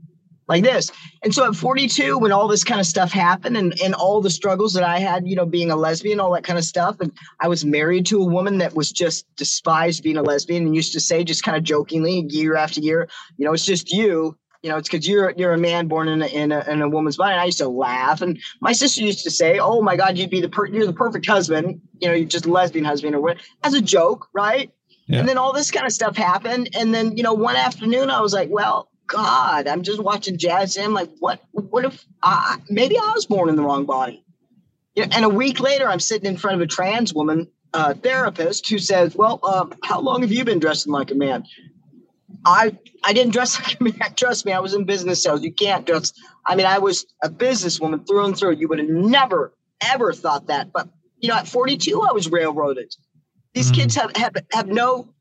like 0.52 0.64
this. 0.64 0.92
And 1.24 1.34
so 1.34 1.48
at 1.48 1.56
42, 1.56 2.18
when 2.20 2.32
all 2.32 2.48
this 2.48 2.64
kind 2.64 2.80
of 2.80 2.86
stuff 2.86 3.12
happened 3.12 3.56
and, 3.58 3.74
and 3.82 3.96
all 3.96 4.22
the 4.22 4.30
struggles 4.30 4.74
that 4.74 4.84
I 4.84 5.00
had, 5.00 5.28
you 5.28 5.36
know, 5.36 5.46
being 5.46 5.72
a 5.72 5.76
lesbian, 5.76 6.20
all 6.20 6.34
that 6.34 6.44
kind 6.44 6.60
of 6.60 6.66
stuff, 6.66 6.98
and 7.00 7.12
I 7.40 7.48
was 7.48 7.64
married 7.64 8.06
to 8.08 8.22
a 8.22 8.26
woman 8.26 8.58
that 8.58 8.76
was 8.76 8.92
just 8.92 9.26
despised 9.38 10.04
being 10.04 10.18
a 10.18 10.22
lesbian 10.22 10.66
and 10.66 10.76
used 10.76 10.94
to 10.94 11.00
say, 11.00 11.24
just 11.24 11.44
kind 11.44 11.58
of 11.58 11.64
jokingly, 11.64 12.26
year 12.30 12.56
after 12.56 12.82
year, 12.82 13.08
you 13.38 13.46
know, 13.46 13.54
it's 13.54 13.66
just 13.66 13.92
you. 13.92 14.38
You 14.62 14.70
know, 14.70 14.78
it's 14.78 14.88
because 14.88 15.08
you're 15.08 15.34
you're 15.38 15.54
a 15.54 15.58
man 15.58 15.88
born 15.88 16.08
in 16.08 16.22
a, 16.22 16.28
in 16.28 16.52
a, 16.52 16.64
in 16.70 16.84
a 16.84 16.88
woman's 16.88 17.18
body. 17.18 17.32
And 17.32 17.42
I 17.42 17.46
used 17.46 17.58
to 17.58 17.68
laugh, 17.68 18.22
and 18.22 18.38
my 18.60 18.74
sister 18.74 19.02
used 19.02 19.24
to 19.24 19.32
say, 19.32 19.58
"Oh 19.58 19.82
my 19.82 19.96
God, 19.96 20.20
you'd 20.20 20.30
be 20.30 20.40
the 20.40 20.50
per- 20.50 20.68
you're 20.68 20.86
the 20.86 20.94
perfect 20.94 21.26
husband. 21.26 21.82
You 22.00 22.08
know, 22.08 22.14
you're 22.14 22.28
just 22.28 22.46
a 22.46 22.52
lesbian 22.52 22.86
husband 22.86 23.16
or 23.16 23.22
what?" 23.22 23.38
As 23.64 23.74
a 23.74 23.82
joke, 23.82 24.28
right? 24.36 24.72
Yeah. 25.08 25.20
And 25.20 25.28
then 25.28 25.40
all 25.40 25.52
this 25.52 25.72
kind 25.72 25.88
of 25.88 25.92
stuff 25.92 26.16
happened. 26.16 26.70
And 26.76 26.94
then, 26.94 27.18
you 27.18 27.24
know, 27.24 27.34
one 27.34 27.56
afternoon 27.56 28.10
I 28.10 28.22
was 28.22 28.34
like, 28.34 28.50
well, 28.50 28.91
God, 29.12 29.68
I'm 29.68 29.82
just 29.84 30.02
watching 30.02 30.38
jazz. 30.38 30.78
And 30.78 30.86
I'm 30.86 30.94
like, 30.94 31.10
what? 31.20 31.42
What 31.52 31.84
if 31.84 32.06
I, 32.24 32.58
maybe 32.70 32.98
I 32.98 33.12
was 33.14 33.26
born 33.26 33.50
in 33.50 33.58
the 33.58 33.62
wrong 33.62 33.86
body? 33.86 34.24
You 34.96 35.06
know, 35.06 35.10
and 35.12 35.26
a 35.26 35.30
week 35.30 35.60
later, 35.60 35.88
I'm 35.88 36.00
sitting 36.00 36.28
in 36.28 36.38
front 36.38 36.56
of 36.56 36.62
a 36.62 36.68
trans 36.68 37.14
woman 37.14 37.50
uh, 37.74 37.94
therapist 37.94 38.70
who 38.70 38.80
says, 38.80 39.16
"Well, 39.16 39.40
uh, 39.44 39.66
how 39.84 40.00
long 40.00 40.22
have 40.22 40.32
you 40.32 40.46
been 40.46 40.60
dressing 40.60 40.94
like 40.94 41.12
a 41.12 41.16
man?" 41.16 41.44
I 42.46 42.78
I 43.04 43.12
didn't 43.12 43.34
dress 43.34 43.60
like 43.64 43.80
a 43.80 43.84
man. 43.84 44.16
Trust 44.16 44.46
me, 44.46 44.54
I 44.54 44.60
was 44.60 44.74
in 44.74 44.86
business 44.86 45.24
sales. 45.24 45.44
You 45.44 45.54
can't 45.54 45.86
dress. 45.86 46.14
I 46.46 46.56
mean, 46.56 46.66
I 46.66 46.80
was 46.80 47.06
a 47.22 47.30
businesswoman 47.30 48.08
through 48.08 48.26
and 48.26 48.38
through. 48.38 48.56
You 48.56 48.70
would 48.70 48.80
have 48.80 48.90
never 48.90 49.54
ever 49.82 50.14
thought 50.14 50.48
that. 50.48 50.72
But 50.72 50.88
you 51.20 51.30
know, 51.30 51.36
at 51.36 51.48
42, 51.48 52.02
I 52.02 52.14
was 52.14 52.30
railroaded. 52.30 52.94
These 53.54 53.72
mm-hmm. 53.72 53.82
kids 53.82 53.96
have, 53.96 54.16
have 54.16 54.36
have 54.54 54.68
no 54.68 55.14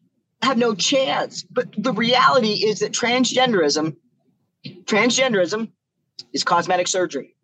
have 0.42 0.56
no 0.56 0.74
chance. 0.74 1.42
But 1.42 1.68
the 1.76 1.92
reality 1.92 2.64
is 2.66 2.80
that 2.80 2.92
transgenderism, 2.92 3.96
transgenderism 4.64 5.70
is 6.32 6.44
cosmetic 6.44 6.88
surgery. 6.88 7.34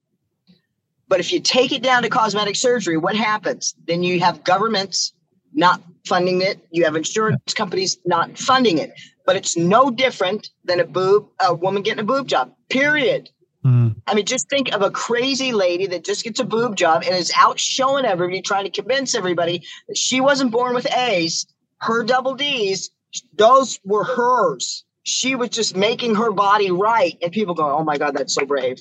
But 1.08 1.20
if 1.20 1.32
you 1.32 1.40
take 1.40 1.72
it 1.72 1.82
down 1.82 2.02
to 2.02 2.08
cosmetic 2.08 2.56
surgery, 2.56 2.96
what 2.96 3.14
happens? 3.14 3.74
Then 3.86 4.02
you 4.02 4.20
have 4.20 4.42
governments 4.44 5.12
not 5.52 5.80
funding 6.06 6.42
it. 6.42 6.66
You 6.70 6.84
have 6.84 6.96
insurance 6.96 7.54
companies 7.54 7.98
not 8.04 8.38
funding 8.38 8.78
it. 8.78 8.92
But 9.24 9.36
it's 9.36 9.56
no 9.56 9.90
different 9.90 10.50
than 10.64 10.80
a 10.80 10.84
boob, 10.84 11.28
a 11.40 11.54
woman 11.54 11.82
getting 11.82 12.00
a 12.00 12.04
boob 12.04 12.26
job. 12.26 12.52
Period. 12.68 13.30
Mm. 13.64 13.96
I 14.06 14.14
mean, 14.14 14.26
just 14.26 14.48
think 14.48 14.72
of 14.72 14.82
a 14.82 14.90
crazy 14.90 15.52
lady 15.52 15.86
that 15.86 16.04
just 16.04 16.24
gets 16.24 16.38
a 16.38 16.44
boob 16.44 16.76
job 16.76 17.02
and 17.04 17.14
is 17.14 17.32
out 17.36 17.58
showing 17.58 18.04
everybody, 18.04 18.42
trying 18.42 18.64
to 18.64 18.70
convince 18.70 19.14
everybody 19.14 19.64
that 19.88 19.96
she 19.96 20.20
wasn't 20.20 20.52
born 20.52 20.74
with 20.74 20.86
A's 20.96 21.46
her 21.80 22.04
double 22.04 22.34
D's, 22.34 22.90
those 23.34 23.80
were 23.84 24.04
hers. 24.04 24.84
She 25.02 25.34
was 25.34 25.50
just 25.50 25.76
making 25.76 26.16
her 26.16 26.32
body 26.32 26.70
right. 26.70 27.16
And 27.22 27.32
people 27.32 27.54
go, 27.54 27.76
oh 27.76 27.84
my 27.84 27.98
God, 27.98 28.16
that's 28.16 28.34
so 28.34 28.44
brave. 28.44 28.78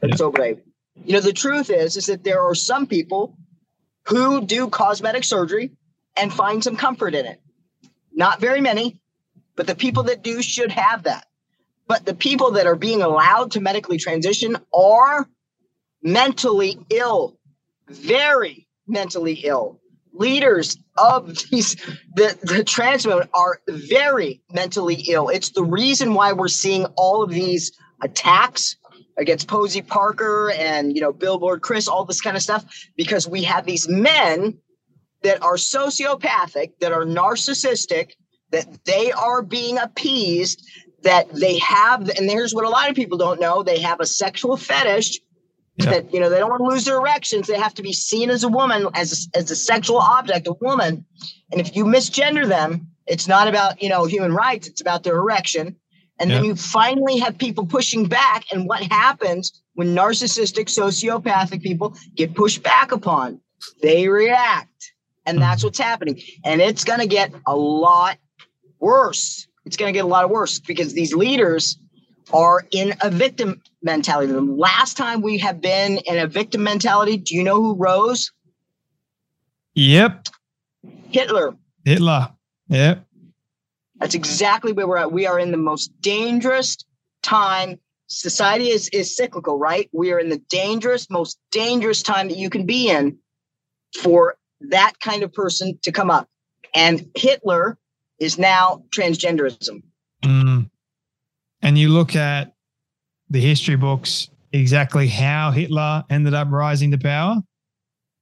That's 0.00 0.12
yeah. 0.12 0.16
so 0.16 0.30
brave. 0.30 0.60
You 1.04 1.14
know, 1.14 1.20
the 1.20 1.32
truth 1.32 1.70
is, 1.70 1.96
is 1.96 2.06
that 2.06 2.24
there 2.24 2.40
are 2.40 2.54
some 2.54 2.86
people 2.86 3.36
who 4.06 4.44
do 4.44 4.68
cosmetic 4.68 5.24
surgery 5.24 5.72
and 6.16 6.32
find 6.32 6.64
some 6.64 6.76
comfort 6.76 7.14
in 7.14 7.26
it. 7.26 7.40
Not 8.12 8.40
very 8.40 8.60
many, 8.60 9.00
but 9.54 9.66
the 9.66 9.74
people 9.74 10.04
that 10.04 10.22
do 10.22 10.42
should 10.42 10.72
have 10.72 11.04
that. 11.04 11.26
But 11.86 12.04
the 12.04 12.14
people 12.14 12.52
that 12.52 12.66
are 12.66 12.76
being 12.76 13.02
allowed 13.02 13.52
to 13.52 13.60
medically 13.60 13.98
transition 13.98 14.56
are 14.74 15.28
mentally 16.02 16.78
ill, 16.90 17.38
very 17.88 18.66
mentally 18.86 19.34
ill 19.44 19.80
leaders 20.18 20.76
of 20.96 21.28
these 21.50 21.76
the, 22.14 22.36
the 22.42 22.64
trans 22.64 23.06
movement 23.06 23.30
are 23.34 23.60
very 23.68 24.42
mentally 24.52 24.96
ill. 25.08 25.28
It's 25.28 25.50
the 25.50 25.64
reason 25.64 26.14
why 26.14 26.32
we're 26.32 26.48
seeing 26.48 26.86
all 26.96 27.22
of 27.22 27.30
these 27.30 27.72
attacks 28.02 28.76
against 29.16 29.48
Posie 29.48 29.82
Parker 29.82 30.50
and 30.52 30.94
you 30.94 31.00
know 31.00 31.12
Billboard 31.12 31.62
Chris, 31.62 31.88
all 31.88 32.04
this 32.04 32.20
kind 32.20 32.36
of 32.36 32.42
stuff, 32.42 32.64
because 32.96 33.28
we 33.28 33.42
have 33.44 33.66
these 33.66 33.88
men 33.88 34.58
that 35.22 35.42
are 35.42 35.56
sociopathic, 35.56 36.72
that 36.80 36.92
are 36.92 37.04
narcissistic, 37.04 38.12
that 38.50 38.84
they 38.84 39.10
are 39.12 39.42
being 39.42 39.78
appeased, 39.78 40.64
that 41.02 41.28
they 41.34 41.58
have, 41.58 42.08
and 42.08 42.30
here's 42.30 42.54
what 42.54 42.64
a 42.64 42.68
lot 42.68 42.88
of 42.88 42.96
people 42.96 43.18
don't 43.18 43.40
know: 43.40 43.62
they 43.62 43.80
have 43.80 44.00
a 44.00 44.06
sexual 44.06 44.56
fetish. 44.56 45.20
Yeah. 45.78 45.90
That 45.90 46.12
you 46.12 46.18
know 46.18 46.28
they 46.28 46.38
don't 46.38 46.50
want 46.50 46.60
to 46.60 46.66
lose 46.66 46.84
their 46.84 46.96
erections. 46.96 47.46
They 47.46 47.58
have 47.58 47.74
to 47.74 47.82
be 47.82 47.92
seen 47.92 48.30
as 48.30 48.42
a 48.42 48.48
woman, 48.48 48.88
as 48.94 49.28
a, 49.34 49.38
as 49.38 49.50
a 49.50 49.56
sexual 49.56 49.98
object, 49.98 50.46
a 50.48 50.54
woman. 50.60 51.04
And 51.52 51.60
if 51.60 51.76
you 51.76 51.84
misgender 51.84 52.48
them, 52.48 52.88
it's 53.06 53.28
not 53.28 53.46
about 53.46 53.80
you 53.80 53.88
know 53.88 54.04
human 54.04 54.32
rights. 54.32 54.66
It's 54.66 54.80
about 54.80 55.04
their 55.04 55.16
erection 55.16 55.76
and 56.18 56.30
then 56.30 56.44
you 56.44 56.56
finally 56.56 57.18
have 57.18 57.38
people 57.38 57.66
pushing 57.66 58.06
back. 58.06 58.44
And 58.52 58.66
what 58.66 58.82
happens 58.82 59.62
when 59.74 59.94
narcissistic, 59.94 60.66
sociopathic 60.66 61.62
people 61.62 61.94
get 62.14 62.34
pushed 62.34 62.62
back 62.62 62.92
upon? 62.92 63.40
They 63.82 64.08
react. 64.08 64.92
And 65.26 65.38
hmm. 65.38 65.42
that's 65.42 65.62
what's 65.62 65.78
happening. 65.78 66.20
And 66.44 66.60
it's 66.60 66.84
going 66.84 67.00
to 67.00 67.06
get 67.06 67.32
a 67.46 67.56
lot 67.56 68.18
worse. 68.80 69.46
It's 69.64 69.76
going 69.76 69.92
to 69.92 69.96
get 69.96 70.04
a 70.04 70.08
lot 70.08 70.28
worse 70.30 70.58
because 70.58 70.92
these 70.92 71.14
leaders 71.14 71.78
are 72.32 72.66
in 72.70 72.94
a 73.02 73.10
victim 73.10 73.62
mentality. 73.82 74.32
The 74.32 74.40
last 74.40 74.96
time 74.96 75.20
we 75.20 75.38
have 75.38 75.60
been 75.60 75.98
in 75.98 76.18
a 76.18 76.26
victim 76.26 76.62
mentality, 76.62 77.16
do 77.16 77.34
you 77.34 77.44
know 77.44 77.56
who 77.56 77.74
rose? 77.74 78.32
Yep. 79.74 80.28
Hitler. 81.10 81.56
Hitler. 81.84 82.30
Yep. 82.68 83.04
That's 83.96 84.14
exactly 84.14 84.72
where 84.72 84.86
we're 84.86 84.98
at. 84.98 85.12
We 85.12 85.26
are 85.26 85.38
in 85.38 85.50
the 85.50 85.56
most 85.56 85.92
dangerous 86.00 86.76
time. 87.22 87.78
Society 88.06 88.68
is, 88.68 88.88
is 88.90 89.14
cyclical, 89.14 89.58
right? 89.58 89.88
We 89.92 90.12
are 90.12 90.18
in 90.18 90.28
the 90.28 90.38
dangerous, 90.48 91.10
most 91.10 91.38
dangerous 91.50 92.02
time 92.02 92.28
that 92.28 92.38
you 92.38 92.48
can 92.48 92.64
be 92.64 92.90
in 92.90 93.18
for 94.00 94.36
that 94.60 94.94
kind 95.00 95.22
of 95.22 95.32
person 95.32 95.78
to 95.82 95.92
come 95.92 96.10
up. 96.10 96.28
And 96.74 97.08
Hitler 97.14 97.78
is 98.18 98.38
now 98.38 98.82
transgenderism. 98.90 99.82
Mm. 100.22 100.70
And 101.62 101.78
you 101.78 101.88
look 101.88 102.16
at 102.16 102.54
the 103.30 103.40
history 103.40 103.76
books, 103.76 104.28
exactly 104.52 105.08
how 105.08 105.50
Hitler 105.50 106.04
ended 106.10 106.34
up 106.34 106.48
rising 106.50 106.90
to 106.90 106.98
power. 106.98 107.36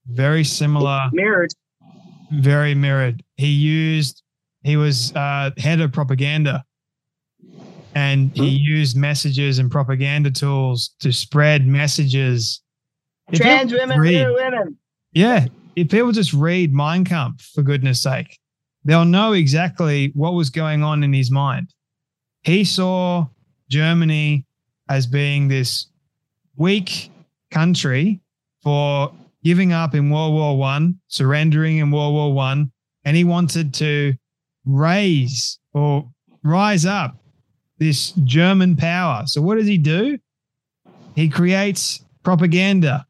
Very 0.06 0.44
similar. 0.44 1.02
Mirrored. 1.12 1.52
Very 2.32 2.74
mirrored. 2.74 3.22
He 3.36 3.48
used 3.48 4.22
he 4.62 4.76
was 4.76 5.14
uh, 5.14 5.50
head 5.58 5.80
of 5.80 5.92
propaganda 5.92 6.64
and 7.96 8.30
he 8.34 8.58
hmm. 8.58 8.64
used 8.64 8.96
messages 8.96 9.58
and 9.58 9.70
propaganda 9.70 10.30
tools 10.30 10.94
to 11.00 11.12
spread 11.12 11.66
messages. 11.66 12.60
If 13.32 13.40
Trans 13.40 13.72
women, 13.72 13.98
read, 13.98 14.26
women. 14.28 14.76
Yeah. 15.12 15.46
If 15.76 15.88
people 15.88 16.12
just 16.12 16.34
read 16.34 16.74
Mein 16.74 17.04
Kampf, 17.04 17.42
for 17.54 17.62
goodness 17.62 18.02
sake, 18.02 18.38
they'll 18.84 19.06
know 19.06 19.32
exactly 19.32 20.12
what 20.14 20.34
was 20.34 20.50
going 20.50 20.82
on 20.82 21.02
in 21.04 21.12
his 21.12 21.30
mind. 21.30 21.72
He 22.42 22.64
saw 22.64 23.28
Germany 23.70 24.44
as 24.88 25.06
being 25.06 25.48
this 25.48 25.86
weak 26.56 27.10
country 27.50 28.20
for 28.62 29.12
giving 29.44 29.72
up 29.72 29.94
in 29.94 30.10
World 30.10 30.34
War 30.34 30.58
One, 30.58 30.98
surrendering 31.08 31.78
in 31.78 31.90
World 31.90 32.14
War 32.14 32.32
One, 32.32 32.72
and 33.04 33.16
he 33.16 33.24
wanted 33.24 33.72
to 33.74 34.14
raise 34.64 35.58
or 35.72 36.08
rise 36.42 36.84
up 36.84 37.16
this 37.78 38.12
German 38.24 38.76
power. 38.76 39.24
So, 39.26 39.40
what 39.42 39.56
does 39.56 39.66
he 39.66 39.78
do? 39.78 40.18
He 41.14 41.28
creates 41.28 42.04
propaganda 42.22 43.06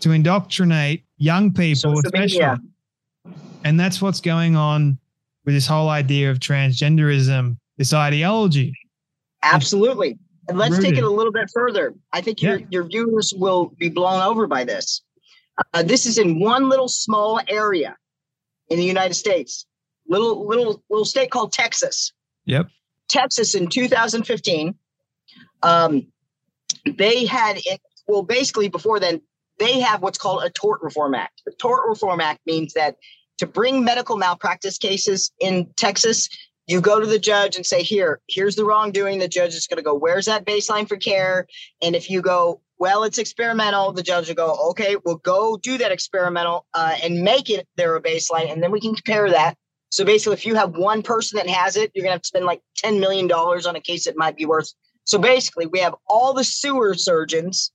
to 0.00 0.10
indoctrinate 0.10 1.04
young 1.18 1.52
people, 1.52 1.98
especially. 2.04 2.58
And 3.64 3.80
that's 3.80 4.02
what's 4.02 4.20
going 4.20 4.56
on 4.56 4.98
with 5.44 5.54
this 5.54 5.66
whole 5.66 5.88
idea 5.88 6.30
of 6.30 6.38
transgenderism, 6.38 7.56
this 7.78 7.92
ideology. 7.92 8.74
Absolutely. 9.42 10.18
And 10.48 10.58
let's 10.58 10.78
take 10.78 10.96
it 10.96 11.04
a 11.04 11.10
little 11.10 11.32
bit 11.32 11.50
further. 11.52 11.94
I 12.12 12.20
think 12.20 12.42
your, 12.42 12.58
yeah. 12.58 12.66
your 12.70 12.84
viewers 12.84 13.32
will 13.36 13.72
be 13.78 13.88
blown 13.88 14.22
over 14.22 14.46
by 14.46 14.64
this. 14.64 15.02
Uh, 15.72 15.82
this 15.82 16.04
is 16.04 16.18
in 16.18 16.40
one 16.40 16.68
little 16.68 16.88
small 16.88 17.40
area 17.48 17.96
in 18.68 18.78
the 18.78 18.84
United 18.84 19.14
States 19.14 19.66
little 20.08 20.46
little 20.46 20.82
little 20.90 21.04
state 21.04 21.30
called 21.30 21.52
Texas. 21.52 22.12
Yep. 22.46 22.68
Texas 23.08 23.54
in 23.54 23.68
2015, 23.68 24.74
um, 25.62 26.06
they 26.86 27.26
had 27.26 27.58
it. 27.64 27.80
Well, 28.06 28.22
basically, 28.22 28.68
before 28.68 29.00
then, 29.00 29.20
they 29.58 29.80
have 29.80 30.02
what's 30.02 30.18
called 30.18 30.42
a 30.44 30.50
tort 30.50 30.82
reform 30.82 31.14
act. 31.14 31.42
The 31.46 31.52
tort 31.52 31.88
reform 31.88 32.20
act 32.20 32.40
means 32.46 32.74
that 32.74 32.96
to 33.38 33.46
bring 33.46 33.84
medical 33.84 34.16
malpractice 34.16 34.78
cases 34.78 35.32
in 35.40 35.68
Texas, 35.76 36.28
you 36.66 36.80
go 36.80 37.00
to 37.00 37.06
the 37.06 37.18
judge 37.18 37.56
and 37.56 37.66
say, 37.66 37.82
"Here, 37.82 38.20
here's 38.28 38.56
the 38.56 38.64
wrongdoing." 38.64 39.18
The 39.18 39.28
judge 39.28 39.54
is 39.54 39.66
going 39.66 39.78
to 39.78 39.82
go, 39.82 39.94
"Where's 39.94 40.26
that 40.26 40.44
baseline 40.44 40.88
for 40.88 40.96
care?" 40.96 41.46
And 41.82 41.94
if 41.94 42.10
you 42.10 42.22
go, 42.22 42.60
"Well, 42.78 43.04
it's 43.04 43.18
experimental," 43.18 43.92
the 43.92 44.02
judge 44.02 44.28
will 44.28 44.34
go, 44.34 44.56
"Okay, 44.70 44.96
we'll 45.04 45.16
go 45.16 45.56
do 45.56 45.78
that 45.78 45.92
experimental 45.92 46.66
uh, 46.74 46.96
and 47.02 47.22
make 47.22 47.50
it 47.50 47.68
there 47.76 47.94
a 47.96 48.02
baseline, 48.02 48.50
and 48.50 48.62
then 48.62 48.72
we 48.72 48.80
can 48.80 48.94
compare 48.94 49.30
that." 49.30 49.56
So 49.90 50.04
basically, 50.04 50.34
if 50.34 50.46
you 50.46 50.56
have 50.56 50.76
one 50.76 51.02
person 51.02 51.36
that 51.36 51.48
has 51.48 51.76
it, 51.76 51.92
you're 51.94 52.02
gonna 52.02 52.14
have 52.14 52.22
to 52.22 52.26
spend 52.28 52.46
like 52.46 52.62
$10 52.82 52.98
million 52.98 53.30
on 53.30 53.76
a 53.76 53.80
case 53.80 54.06
that 54.06 54.16
might 54.16 54.36
be 54.36 54.44
worth. 54.44 54.72
So 55.04 55.18
basically, 55.18 55.66
we 55.66 55.78
have 55.80 55.94
all 56.08 56.32
the 56.32 56.42
sewer 56.42 56.94
surgeons 56.94 57.70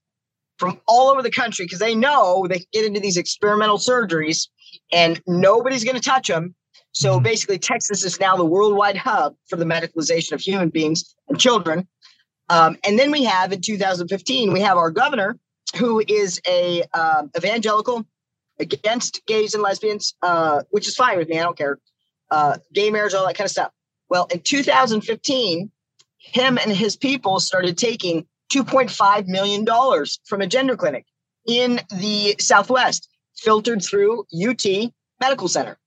from 0.58 0.82
all 0.86 1.10
over 1.10 1.22
the 1.22 1.32
country 1.32 1.66
because 1.66 1.80
they 1.80 1.96
know 1.96 2.46
they 2.50 2.66
get 2.74 2.86
into 2.86 3.00
these 3.00 3.16
experimental 3.16 3.78
surgeries 3.78 4.50
and 4.92 5.22
nobody's 5.26 5.86
going 5.86 5.96
to 5.96 6.02
touch 6.02 6.28
them. 6.28 6.54
So 6.92 7.16
mm-hmm. 7.16 7.24
basically, 7.24 7.60
Texas 7.60 8.04
is 8.04 8.20
now 8.20 8.36
the 8.36 8.46
worldwide 8.46 8.98
hub 8.98 9.36
for 9.48 9.56
the 9.56 9.66
medicalization 9.66 10.34
of 10.34 10.42
human 10.42 10.70
beings 10.70 11.16
and 11.28 11.40
children. 11.40 11.88
Um, 12.50 12.78
and 12.84 12.98
then 12.98 13.12
we 13.12 13.24
have 13.26 13.52
in 13.52 13.62
2015, 13.62 14.52
we 14.52 14.62
have 14.62 14.78
our 14.78 14.90
governor 14.90 15.38
who 15.76 16.04
is 16.08 16.42
a 16.48 16.84
uh, 16.94 17.24
evangelical 17.38 18.06
against 18.60 19.22
gays 19.28 19.54
and 19.54 19.64
lesbians, 19.64 20.16
uh, 20.22 20.64
which 20.72 20.88
is 20.88 20.96
fine 20.96 21.18
with 21.18 21.30
me. 21.30 21.40
I 21.40 21.44
don't 21.44 21.58
care 21.58 21.80
uh, 22.32 22.58
gay 22.74 22.90
marriage, 22.90 23.14
all 23.14 23.26
that 23.26 23.38
kind 23.38 23.46
of 23.46 23.52
stuff. 23.52 23.72
Well, 24.10 24.28
in 24.32 24.42
2015, 24.42 25.72
him 26.18 26.58
and 26.58 26.72
his 26.72 26.96
people 26.96 27.40
started 27.40 27.78
taking 27.78 28.26
$2.5 28.52 29.28
million 29.28 29.66
from 30.26 30.42
a 30.42 30.48
gender 30.48 30.76
clinic 30.76 31.06
in 31.48 31.80
the 32.00 32.36
Southwest, 32.40 33.08
filtered 33.38 33.82
through 33.84 34.26
UT 34.34 34.66
Medical 35.22 35.48
Center. 35.48 35.78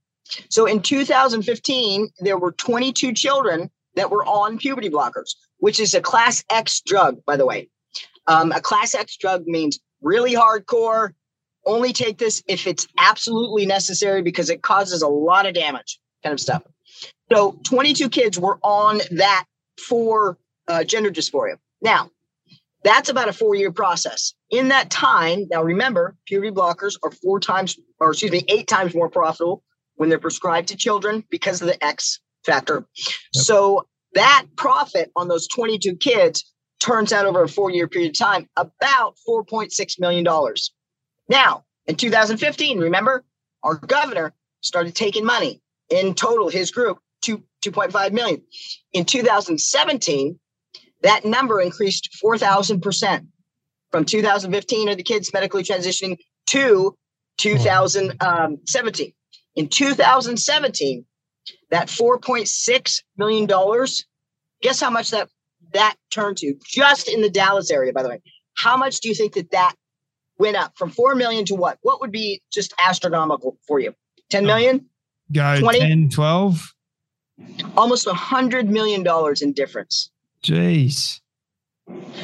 So 0.48 0.66
in 0.66 0.80
2015, 0.80 2.08
there 2.20 2.38
were 2.38 2.52
22 2.52 3.12
children 3.12 3.70
that 3.94 4.10
were 4.10 4.24
on 4.24 4.58
puberty 4.58 4.88
blockers, 4.88 5.34
which 5.58 5.78
is 5.80 5.94
a 5.94 6.00
class 6.00 6.44
X 6.50 6.80
drug, 6.80 7.24
by 7.26 7.36
the 7.36 7.46
way. 7.46 7.68
Um, 8.26 8.52
a 8.52 8.60
class 8.60 8.94
X 8.94 9.16
drug 9.16 9.46
means 9.46 9.78
really 10.00 10.34
hardcore. 10.34 11.10
Only 11.64 11.92
take 11.92 12.18
this 12.18 12.42
if 12.48 12.66
it's 12.66 12.86
absolutely 12.98 13.66
necessary 13.66 14.22
because 14.22 14.50
it 14.50 14.62
causes 14.62 15.02
a 15.02 15.08
lot 15.08 15.46
of 15.46 15.54
damage 15.54 16.00
kind 16.22 16.32
of 16.32 16.40
stuff. 16.40 16.62
So 17.32 17.58
22 17.64 18.08
kids 18.08 18.38
were 18.38 18.58
on 18.62 19.00
that 19.12 19.44
for 19.78 20.38
uh, 20.68 20.84
gender 20.84 21.10
dysphoria. 21.10 21.56
Now, 21.80 22.10
that's 22.84 23.08
about 23.08 23.28
a 23.28 23.32
four 23.32 23.54
year 23.54 23.72
process. 23.72 24.34
In 24.50 24.68
that 24.68 24.90
time, 24.90 25.46
now 25.50 25.62
remember, 25.62 26.16
puberty 26.26 26.52
blockers 26.52 26.96
are 27.02 27.10
four 27.10 27.40
times, 27.40 27.78
or 28.00 28.10
excuse 28.10 28.32
me, 28.32 28.44
eight 28.48 28.66
times 28.66 28.94
more 28.94 29.08
profitable 29.08 29.62
when 30.02 30.08
they're 30.08 30.18
prescribed 30.18 30.66
to 30.66 30.76
children 30.76 31.22
because 31.30 31.62
of 31.62 31.68
the 31.68 31.84
X 31.84 32.18
factor. 32.44 32.84
Yep. 32.96 33.44
So 33.44 33.86
that 34.14 34.46
profit 34.56 35.12
on 35.14 35.28
those 35.28 35.46
22 35.46 35.94
kids 35.94 36.44
turns 36.80 37.12
out 37.12 37.24
over 37.24 37.44
a 37.44 37.48
four 37.48 37.70
year 37.70 37.86
period 37.86 38.10
of 38.10 38.18
time 38.18 38.48
about 38.56 39.14
$4.6 39.28 40.00
million. 40.00 40.26
Now, 41.28 41.62
in 41.86 41.94
2015, 41.94 42.80
remember, 42.80 43.24
our 43.62 43.76
governor 43.76 44.34
started 44.60 44.96
taking 44.96 45.24
money 45.24 45.62
in 45.88 46.14
total, 46.14 46.48
his 46.48 46.72
group, 46.72 46.98
two, 47.24 47.44
2.5 47.64 48.10
million. 48.10 48.42
In 48.92 49.04
2017, 49.04 50.36
that 51.02 51.24
number 51.24 51.60
increased 51.60 52.08
4,000% 52.20 53.28
from 53.92 54.04
2015 54.04 54.88
of 54.88 54.96
the 54.96 55.04
kids 55.04 55.32
medically 55.32 55.62
transitioning 55.62 56.16
to 56.46 56.88
hmm. 56.88 56.94
2017. 57.38 59.06
Um, 59.06 59.12
In 59.54 59.68
2017, 59.68 61.04
that 61.70 61.88
4.6 61.88 63.02
million 63.16 63.46
dollars, 63.46 64.06
guess 64.62 64.80
how 64.80 64.90
much 64.90 65.10
that 65.10 65.28
that 65.72 65.96
turned 66.10 66.36
to 66.38 66.54
just 66.66 67.08
in 67.08 67.22
the 67.22 67.30
Dallas 67.30 67.70
area, 67.70 67.92
by 67.92 68.02
the 68.02 68.08
way. 68.08 68.22
How 68.56 68.76
much 68.76 69.00
do 69.00 69.08
you 69.08 69.14
think 69.14 69.34
that 69.34 69.50
that 69.52 69.74
went 70.38 70.56
up 70.56 70.72
from 70.76 70.90
4 70.90 71.14
million 71.14 71.44
to 71.46 71.54
what? 71.54 71.78
What 71.82 72.00
would 72.00 72.12
be 72.12 72.42
just 72.52 72.74
astronomical 72.84 73.58
for 73.66 73.78
you? 73.78 73.94
10 74.30 74.44
million? 74.44 74.86
Go 75.32 75.58
20? 75.60 75.78
10, 75.78 76.08
12. 76.10 76.74
Almost 77.76 78.06
a 78.06 78.14
hundred 78.14 78.68
million 78.68 79.02
dollars 79.02 79.42
in 79.42 79.52
difference. 79.52 80.10
Jeez. 80.42 81.20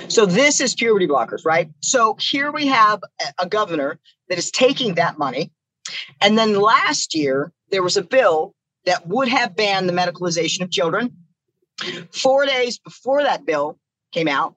So 0.09 0.27
this 0.27 0.61
is 0.61 0.75
puberty 0.75 1.07
blockers, 1.07 1.45
right? 1.45 1.71
So 1.81 2.17
here 2.21 2.53
we 2.53 2.67
have 2.67 3.01
a 3.39 3.47
governor 3.47 3.99
that 4.29 4.39
is 4.39 4.51
taking 4.51 4.95
that 4.95 5.19
money. 5.19 5.51
And 6.21 6.39
then 6.39 6.61
last 6.61 7.15
year, 7.15 7.53
there 7.71 7.83
was 7.83 7.97
a 7.97 8.03
bill 8.03 8.55
that 8.87 9.07
would 9.07 9.29
have 9.29 9.57
banned 9.57 9.89
the 9.89 9.93
medicalization 9.93 10.63
of 10.63 10.71
children. 10.71 11.17
Four 12.13 12.45
days 12.47 12.79
before 12.79 13.23
that 13.23 13.47
bill 13.47 13.79
came 14.13 14.29
out, 14.29 14.55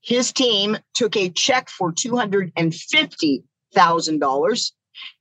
his 0.00 0.32
team 0.32 0.78
took 0.94 1.16
a 1.16 1.30
check 1.30 1.68
for 1.68 1.92
$250,000. 1.92 4.70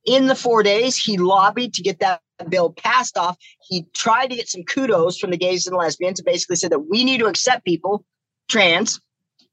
In 0.05 0.27
the 0.27 0.35
four 0.35 0.61
days, 0.63 0.97
he 0.97 1.17
lobbied 1.17 1.73
to 1.73 1.81
get 1.81 1.99
that 1.99 2.21
bill 2.49 2.71
passed 2.71 3.17
off. 3.17 3.37
He 3.67 3.85
tried 3.93 4.27
to 4.27 4.35
get 4.35 4.49
some 4.49 4.63
kudos 4.63 5.17
from 5.17 5.31
the 5.31 5.37
gays 5.37 5.67
and 5.67 5.75
lesbians 5.75 6.19
and 6.19 6.25
basically 6.25 6.57
said 6.57 6.71
that 6.71 6.87
we 6.89 7.03
need 7.03 7.19
to 7.19 7.27
accept 7.27 7.65
people, 7.65 8.05
trans, 8.49 8.99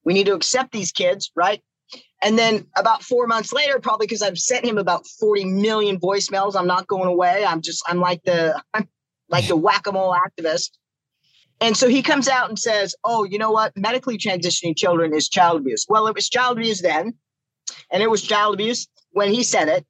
we 0.05 0.15
need 0.15 0.27
to 0.27 0.35
accept 0.35 0.73
these 0.73 0.93
kids, 0.93 1.31
right? 1.35 1.63
And 2.23 2.39
then 2.39 2.67
about 2.77 3.03
four 3.03 3.27
months 3.27 3.53
later, 3.53 3.79
probably 3.79 4.07
because 4.07 4.23
I've 4.23 4.39
sent 4.39 4.65
him 4.65 4.77
about 4.77 5.07
40 5.07 5.45
million 5.47 5.99
voicemails, 5.99 6.55
I'm 6.55 6.67
not 6.67 6.87
going 6.87 7.09
away. 7.09 7.45
I'm 7.47 7.63
just, 7.63 7.83
I'm 7.89 8.01
like 8.01 8.23
the, 8.25 8.63
I'm 8.75 8.89
like 9.29 9.47
the 9.47 9.57
whack-a-mole 9.57 10.15
activist. 10.15 10.71
And 11.61 11.77
so 11.77 11.89
he 11.89 12.03
comes 12.03 12.27
out 12.29 12.49
and 12.49 12.59
says, 12.59 12.95
Oh, 13.05 13.25
you 13.25 13.39
know 13.39 13.51
what? 13.51 13.77
Medically 13.77 14.17
transitioning 14.17 14.77
children 14.77 15.15
is 15.15 15.29
child 15.29 15.61
abuse. 15.61 15.87
Well, 15.89 16.07
it 16.07 16.15
was 16.15 16.29
child 16.29 16.59
abuse 16.59 16.81
then, 16.81 17.15
and 17.91 18.03
it 18.03 18.11
was 18.11 18.23
child 18.23 18.55
abuse 18.55 18.89
when 19.13 19.33
he 19.33 19.43
said 19.43 19.69
it. 19.69 19.87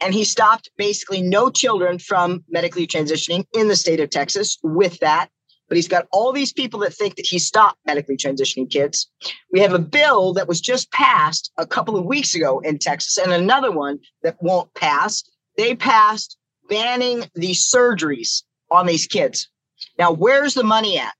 And 0.00 0.14
he 0.14 0.24
stopped 0.24 0.70
basically 0.76 1.22
no 1.22 1.50
children 1.50 1.98
from 1.98 2.44
medically 2.48 2.86
transitioning 2.86 3.46
in 3.52 3.68
the 3.68 3.76
state 3.76 3.98
of 3.98 4.10
Texas 4.10 4.58
with 4.62 4.98
that. 5.00 5.28
But 5.68 5.76
he's 5.76 5.88
got 5.88 6.06
all 6.12 6.32
these 6.32 6.52
people 6.52 6.80
that 6.80 6.94
think 6.94 7.16
that 7.16 7.26
he 7.26 7.38
stopped 7.38 7.78
medically 7.86 8.16
transitioning 8.16 8.70
kids. 8.70 9.10
We 9.52 9.60
have 9.60 9.72
a 9.72 9.78
bill 9.78 10.32
that 10.34 10.48
was 10.48 10.60
just 10.60 10.90
passed 10.92 11.50
a 11.58 11.66
couple 11.66 11.96
of 11.96 12.04
weeks 12.04 12.34
ago 12.34 12.60
in 12.60 12.78
Texas, 12.78 13.16
and 13.18 13.32
another 13.32 13.72
one 13.72 13.98
that 14.22 14.40
won't 14.40 14.72
pass. 14.74 15.22
They 15.56 15.74
passed 15.74 16.36
banning 16.68 17.24
the 17.34 17.52
surgeries 17.52 18.42
on 18.70 18.86
these 18.86 19.06
kids. 19.06 19.48
Now, 19.98 20.12
where's 20.12 20.54
the 20.54 20.64
money 20.64 20.98
at? 20.98 21.14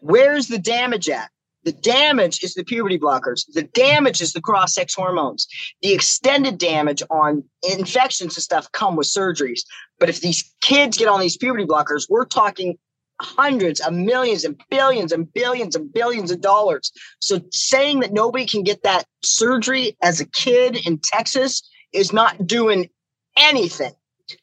Where's 0.00 0.48
the 0.48 0.58
damage 0.58 1.08
at? 1.08 1.30
The 1.64 1.72
damage 1.72 2.42
is 2.42 2.54
the 2.54 2.64
puberty 2.64 2.98
blockers. 2.98 3.44
The 3.52 3.62
damage 3.62 4.20
is 4.20 4.32
the 4.32 4.40
cross 4.40 4.74
sex 4.74 4.94
hormones. 4.94 5.46
The 5.80 5.92
extended 5.92 6.58
damage 6.58 7.02
on 7.08 7.44
infections 7.62 8.36
and 8.36 8.42
stuff 8.42 8.70
come 8.72 8.96
with 8.96 9.06
surgeries. 9.06 9.60
But 10.00 10.08
if 10.08 10.20
these 10.20 10.52
kids 10.60 10.98
get 10.98 11.08
on 11.08 11.20
these 11.20 11.36
puberty 11.36 11.64
blockers, 11.64 12.06
we're 12.10 12.24
talking 12.24 12.78
hundreds 13.22 13.80
of 13.80 13.92
millions 13.92 14.44
and 14.44 14.60
billions 14.70 15.12
and 15.12 15.32
billions 15.32 15.76
and 15.76 15.92
billions 15.92 16.30
of 16.30 16.40
dollars. 16.40 16.92
So 17.20 17.40
saying 17.50 18.00
that 18.00 18.12
nobody 18.12 18.46
can 18.46 18.62
get 18.62 18.82
that 18.82 19.04
surgery 19.22 19.96
as 20.02 20.20
a 20.20 20.26
kid 20.26 20.86
in 20.86 20.98
Texas 20.98 21.62
is 21.92 22.12
not 22.12 22.46
doing 22.46 22.88
anything 23.36 23.92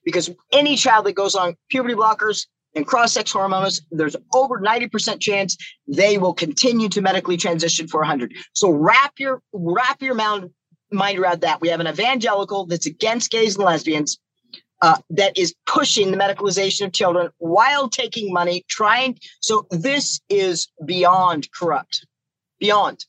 because 0.03 0.30
any 0.51 0.75
child 0.75 1.05
that 1.05 1.13
goes 1.13 1.36
on 1.36 1.55
puberty 1.69 1.95
blockers 1.95 2.47
and 2.75 2.86
cross-sex 2.86 3.32
hormones, 3.32 3.82
there's 3.91 4.15
over 4.34 4.59
90% 4.59 5.19
chance 5.19 5.57
they 5.88 6.17
will 6.17 6.34
continue 6.34 6.89
to 6.89 7.01
medically 7.01 7.38
transition 7.38 7.88
for 7.88 8.01
100. 8.01 8.34
So 8.53 8.69
wrap 8.69 9.13
your 9.17 9.41
wrap 9.53 10.01
your 10.01 10.15
mind 10.15 10.51
around 10.91 11.41
that. 11.41 11.61
We 11.61 11.69
have 11.69 11.80
an 11.80 11.88
evangelical 11.88 12.65
that's 12.65 12.86
against 12.86 13.32
gays 13.32 13.55
and 13.55 13.65
lesbians 13.65 14.19
uh, 14.82 14.97
that 15.09 15.38
is 15.38 15.53
pushing 15.65 16.11
the 16.11 16.17
medicalization 16.17 16.86
of 16.86 16.93
children 16.93 17.30
while 17.38 17.89
taking 17.89 18.32
money, 18.32 18.63
trying. 18.67 19.19
So 19.41 19.67
this 19.71 20.21
is 20.30 20.67
beyond 20.86 21.51
corrupt. 21.51 22.05
Beyond. 22.59 23.05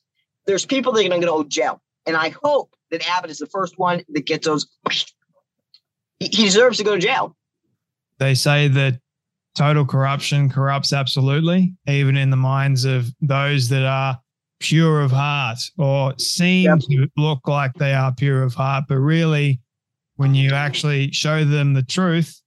There's 0.47 0.67
people 0.67 0.93
that 0.93 1.05
are 1.05 1.09
going 1.09 1.21
to 1.21 1.27
go 1.27 1.43
to 1.43 1.49
jail. 1.49 1.81
And 2.07 2.17
I 2.17 2.35
hope 2.43 2.75
that 2.91 3.09
Abbott 3.09 3.31
is 3.31 3.39
the 3.39 3.47
first 3.47 3.79
one 3.79 4.03
that 4.09 4.27
gets 4.27 4.47
those. 4.47 4.67
He 6.19 6.29
deserves 6.29 6.79
to 6.79 6.85
go 6.85 6.95
to 6.97 7.01
jail. 7.01 7.37
They 8.19 8.35
say 8.35 8.69
that 8.69 9.01
total 9.55 9.87
corruption 9.87 10.51
corrupts 10.51 10.93
absolutely, 10.93 11.75
even 11.87 12.17
in 12.17 12.31
the 12.31 12.37
minds 12.37 12.85
of 12.85 13.13
those 13.21 13.69
that 13.69 13.85
are 13.85 14.21
pure 14.59 15.01
of 15.01 15.11
heart 15.11 15.59
or 15.79 16.19
seem 16.19 16.65
Yep. 16.65 16.79
to 16.81 17.09
look 17.17 17.49
like 17.49 17.73
they 17.75 17.95
are 17.95 18.15
pure 18.15 18.43
of 18.43 18.55
heart. 18.55 18.85
But 18.89 18.99
really, 18.99 19.61
when 20.21 20.35
you 20.35 20.53
actually 20.53 21.11
show 21.13 21.47
them 21.47 21.73
the 21.73 21.83
truth 21.83 22.43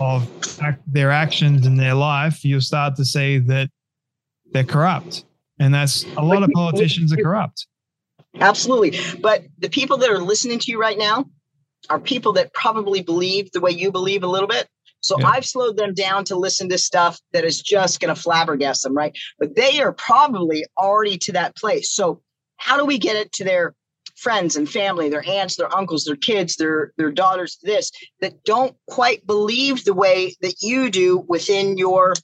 of 0.00 0.26
their 0.86 1.10
actions 1.10 1.66
and 1.66 1.78
their 1.78 1.92
life, 1.92 2.42
you'll 2.46 2.62
start 2.62 2.96
to 2.96 3.04
see 3.04 3.36
that 3.36 3.68
they're 4.52 4.64
corrupt. 4.64 5.26
And 5.60 5.74
that's 5.74 6.06
a 6.16 6.22
lot 6.22 6.42
of 6.42 6.50
politicians 6.54 7.12
are 7.12 7.18
corrupt. 7.18 7.66
Absolutely. 8.40 8.98
But 9.20 9.44
the 9.58 9.68
people 9.68 9.98
that 9.98 10.08
are 10.08 10.22
listening 10.22 10.58
to 10.60 10.72
you 10.72 10.80
right 10.80 10.96
now 10.96 11.26
are 11.90 12.00
people 12.00 12.32
that 12.32 12.54
probably 12.54 13.02
believe 13.02 13.52
the 13.52 13.60
way 13.60 13.70
you 13.70 13.92
believe 13.92 14.22
a 14.22 14.26
little 14.26 14.48
bit. 14.48 14.66
So 15.00 15.18
Yeah. 15.18 15.26
I've 15.26 15.44
slowed 15.44 15.76
them 15.76 15.92
down 15.92 16.24
to 16.24 16.36
listen 16.36 16.70
to 16.70 16.78
stuff 16.78 17.20
that 17.34 17.44
is 17.44 17.60
just 17.60 18.00
going 18.00 18.14
to 18.14 18.18
flabbergast 18.18 18.80
them, 18.80 18.96
right? 18.96 19.14
But 19.38 19.56
they 19.56 19.82
are 19.82 19.92
probably 19.92 20.64
already 20.78 21.18
to 21.18 21.32
that 21.32 21.54
place. 21.54 21.92
So 21.92 22.22
how 22.56 22.78
do 22.78 22.86
we 22.86 22.96
get 22.96 23.14
it 23.14 23.30
to 23.32 23.44
their 23.44 23.74
friends 24.18 24.56
and 24.56 24.68
family, 24.68 25.08
their 25.08 25.26
aunts, 25.28 25.56
their 25.56 25.74
uncles, 25.76 26.04
their 26.04 26.16
kids, 26.16 26.56
their 26.56 26.92
their 26.96 27.12
daughters, 27.12 27.58
this 27.62 27.90
that 28.20 28.44
don't 28.44 28.76
quite 28.88 29.26
believe 29.26 29.84
the 29.84 29.94
way 29.94 30.34
that 30.40 30.62
you 30.62 30.90
do 30.90 31.24
within 31.28 31.78
your 31.78 32.14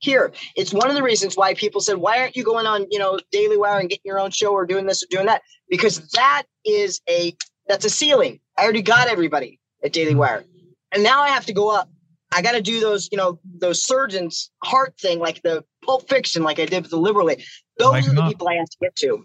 here. 0.00 0.32
It's 0.56 0.72
one 0.72 0.88
of 0.88 0.94
the 0.94 1.02
reasons 1.02 1.36
why 1.36 1.54
people 1.54 1.80
said, 1.80 1.96
why 1.96 2.20
aren't 2.20 2.36
you 2.36 2.44
going 2.44 2.66
on, 2.66 2.86
you 2.90 2.98
know, 2.98 3.18
Daily 3.32 3.56
Wire 3.56 3.80
and 3.80 3.88
getting 3.88 4.02
your 4.04 4.20
own 4.20 4.30
show 4.30 4.52
or 4.52 4.64
doing 4.66 4.86
this 4.86 5.02
or 5.02 5.06
doing 5.10 5.26
that? 5.26 5.42
Because 5.68 5.98
that 6.10 6.44
is 6.64 7.00
a 7.08 7.36
that's 7.66 7.84
a 7.84 7.90
ceiling. 7.90 8.40
I 8.56 8.62
already 8.62 8.82
got 8.82 9.08
everybody 9.08 9.60
at 9.84 9.92
Daily 9.92 10.14
Wire. 10.14 10.44
And 10.92 11.02
now 11.02 11.22
I 11.22 11.28
have 11.28 11.46
to 11.46 11.52
go 11.52 11.70
up. 11.74 11.90
I 12.32 12.42
got 12.42 12.52
to 12.52 12.62
do 12.62 12.80
those, 12.80 13.08
you 13.10 13.18
know, 13.18 13.38
those 13.58 13.82
surgeons 13.84 14.50
heart 14.62 14.94
thing, 15.00 15.18
like 15.18 15.42
the 15.42 15.64
Pulp 15.84 16.08
Fiction, 16.08 16.42
like 16.42 16.58
I 16.58 16.66
did 16.66 16.82
with 16.82 16.90
the 16.90 16.98
Liberal. 16.98 17.26
League. 17.26 17.42
Those 17.78 17.92
Wake 17.92 18.08
are 18.08 18.14
the 18.14 18.28
people 18.28 18.48
I 18.48 18.54
have 18.54 18.68
to 18.68 18.76
get 18.80 18.96
to. 18.96 19.24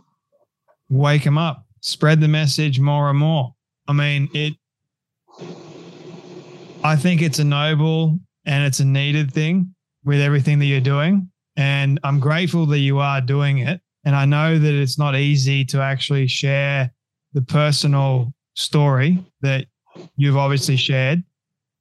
wake 0.89 1.23
them 1.23 1.37
up, 1.37 1.65
spread 1.83 2.21
the 2.21 2.27
message 2.27 2.79
more 2.79 3.09
and 3.09 3.19
more. 3.19 3.53
I 3.87 3.93
mean, 3.93 4.29
it, 4.33 4.53
I 6.83 6.95
think 6.95 7.21
it's 7.21 7.39
a 7.39 7.43
noble 7.43 8.19
and 8.45 8.63
it's 8.65 8.79
a 8.79 8.85
needed 8.85 9.33
thing 9.33 9.75
with 10.05 10.21
everything 10.21 10.59
that 10.59 10.65
you're 10.65 10.79
doing. 10.79 11.29
And 11.57 11.99
I'm 12.03 12.19
grateful 12.19 12.65
that 12.67 12.79
you 12.79 12.99
are 12.99 13.19
doing 13.21 13.59
it. 13.59 13.81
And 14.05 14.15
I 14.15 14.25
know 14.25 14.57
that 14.57 14.73
it's 14.73 14.97
not 14.97 15.15
easy 15.15 15.65
to 15.65 15.81
actually 15.81 16.27
share 16.27 16.91
the 17.33 17.41
personal 17.41 18.33
story 18.53 19.19
that 19.41 19.65
you've 20.15 20.37
obviously 20.37 20.77
shared. 20.77 21.23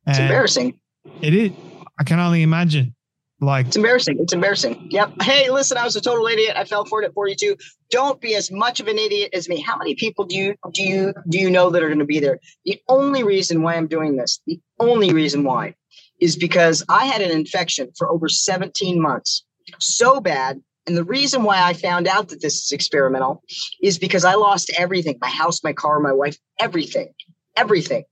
It's 0.07 0.18
embarrassing. 0.18 0.78
It 1.20 1.34
is. 1.34 1.53
I 1.98 2.05
can 2.05 2.18
only 2.18 2.42
imagine. 2.42 2.94
Like, 3.43 3.66
It's 3.66 3.76
embarrassing. 3.76 4.18
It's 4.20 4.32
embarrassing. 4.32 4.86
Yep. 4.90 5.20
Hey, 5.22 5.51
listen, 5.51 5.76
I 5.76 5.82
was 5.82 5.97
a 5.97 6.01
total 6.01 6.28
idiot. 6.28 6.55
I 6.57 6.64
fell 6.64 6.84
for 6.84 7.03
it 7.03 7.07
at 7.07 7.12
42. 7.12 7.57
Don't 7.90 8.20
be 8.20 8.36
as 8.36 8.53
much 8.53 8.78
of 8.78 8.86
an 8.86 8.99
idiot 8.99 9.30
as 9.34 9.49
me. 9.49 9.61
How 9.61 9.76
many 9.76 9.97
people 9.97 10.24
do 10.24 10.36
you 10.36 10.55
do 10.72 10.84
you 10.84 11.12
do 11.28 11.38
you 11.38 11.51
know 11.51 11.68
that 11.70 11.82
are 11.82 11.88
going 11.88 11.99
to 11.99 12.05
be 12.05 12.20
there? 12.20 12.38
The 12.64 12.80
only 12.88 13.24
reason 13.24 13.62
why 13.62 13.74
I'm 13.74 13.88
doing 13.88 14.16
this, 14.16 14.40
the 14.47 14.61
only 14.78 15.12
reason 15.12 15.43
why, 15.43 15.74
is 16.20 16.36
because 16.36 16.84
I 16.88 17.07
had 17.07 17.20
an 17.20 17.32
infection 17.32 17.90
for 17.99 18.09
over 18.09 18.28
17 18.28 19.03
months, 19.03 19.45
so 19.80 20.20
bad. 20.20 20.62
And 20.86 20.97
the 20.97 21.05
reason 21.05 21.43
why 21.43 21.62
I 21.62 21.72
found 21.72 22.07
out 22.07 22.28
that 22.28 22.43
this 22.43 22.64
is 22.64 22.70
experimental 22.70 23.43
is 23.82 23.99
because 23.99 24.24
I 24.24 24.34
lost 24.34 24.70
everything: 24.78 25.18
my 25.20 25.28
house, 25.28 25.64
my 25.64 25.72
car, 25.72 25.99
my 25.99 26.12
wife, 26.12 26.38
everything, 26.61 27.12
everything 27.57 28.05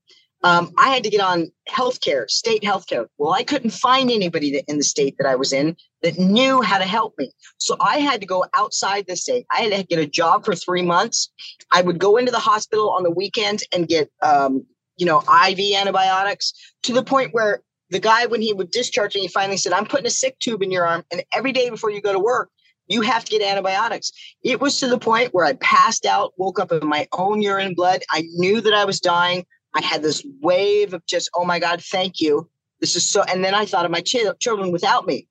um, 0.42 0.72
I 0.78 0.88
had 0.88 1.04
to 1.04 1.10
get 1.10 1.20
on 1.20 1.52
healthcare, 1.68 2.28
state 2.28 2.62
healthcare. 2.62 3.06
Well, 3.18 3.32
I 3.32 3.42
couldn't 3.42 3.70
find 3.70 4.10
anybody 4.10 4.52
that, 4.52 4.64
in 4.68 4.78
the 4.78 4.84
state 4.84 5.16
that 5.18 5.28
I 5.28 5.36
was 5.36 5.52
in 5.52 5.76
that 6.02 6.18
knew 6.18 6.62
how 6.62 6.78
to 6.78 6.84
help 6.84 7.14
me. 7.18 7.32
So 7.58 7.76
I 7.80 7.98
had 7.98 8.20
to 8.20 8.26
go 8.26 8.46
outside 8.56 9.06
the 9.06 9.16
state. 9.16 9.46
I 9.52 9.60
had 9.60 9.72
to 9.72 9.84
get 9.84 9.98
a 9.98 10.06
job 10.06 10.44
for 10.44 10.54
three 10.54 10.82
months. 10.82 11.30
I 11.72 11.82
would 11.82 11.98
go 11.98 12.16
into 12.16 12.32
the 12.32 12.38
hospital 12.38 12.90
on 12.90 13.02
the 13.02 13.10
weekends 13.10 13.64
and 13.72 13.86
get, 13.86 14.10
um, 14.22 14.64
you 14.96 15.06
know, 15.06 15.20
IV 15.20 15.76
antibiotics 15.76 16.54
to 16.84 16.94
the 16.94 17.02
point 17.02 17.34
where 17.34 17.60
the 17.90 18.00
guy, 18.00 18.26
when 18.26 18.40
he 18.40 18.52
would 18.52 18.70
discharge 18.70 19.14
me, 19.14 19.22
he 19.22 19.28
finally 19.28 19.56
said, 19.56 19.72
I'm 19.72 19.86
putting 19.86 20.06
a 20.06 20.10
sick 20.10 20.38
tube 20.38 20.62
in 20.62 20.70
your 20.70 20.86
arm. 20.86 21.04
And 21.10 21.22
every 21.34 21.52
day 21.52 21.68
before 21.68 21.90
you 21.90 22.00
go 22.00 22.12
to 22.12 22.18
work, 22.18 22.48
you 22.86 23.02
have 23.02 23.24
to 23.24 23.30
get 23.30 23.42
antibiotics. 23.42 24.10
It 24.42 24.60
was 24.60 24.80
to 24.80 24.88
the 24.88 24.98
point 24.98 25.34
where 25.34 25.44
I 25.44 25.52
passed 25.54 26.06
out, 26.06 26.32
woke 26.36 26.58
up 26.58 26.72
in 26.72 26.86
my 26.86 27.06
own 27.12 27.42
urine 27.42 27.74
blood. 27.74 28.02
I 28.10 28.22
knew 28.34 28.60
that 28.60 28.74
I 28.74 28.84
was 28.84 29.00
dying. 29.00 29.44
I 29.74 29.82
had 29.82 30.02
this 30.02 30.24
wave 30.40 30.94
of 30.94 31.04
just, 31.06 31.30
oh 31.34 31.44
my 31.44 31.58
God, 31.58 31.82
thank 31.82 32.20
you. 32.20 32.48
This 32.80 32.96
is 32.96 33.06
so. 33.06 33.22
And 33.22 33.44
then 33.44 33.54
I 33.54 33.66
thought 33.66 33.84
of 33.84 33.90
my 33.90 34.00
ch- 34.00 34.38
children 34.40 34.72
without 34.72 35.06
me. 35.06 35.28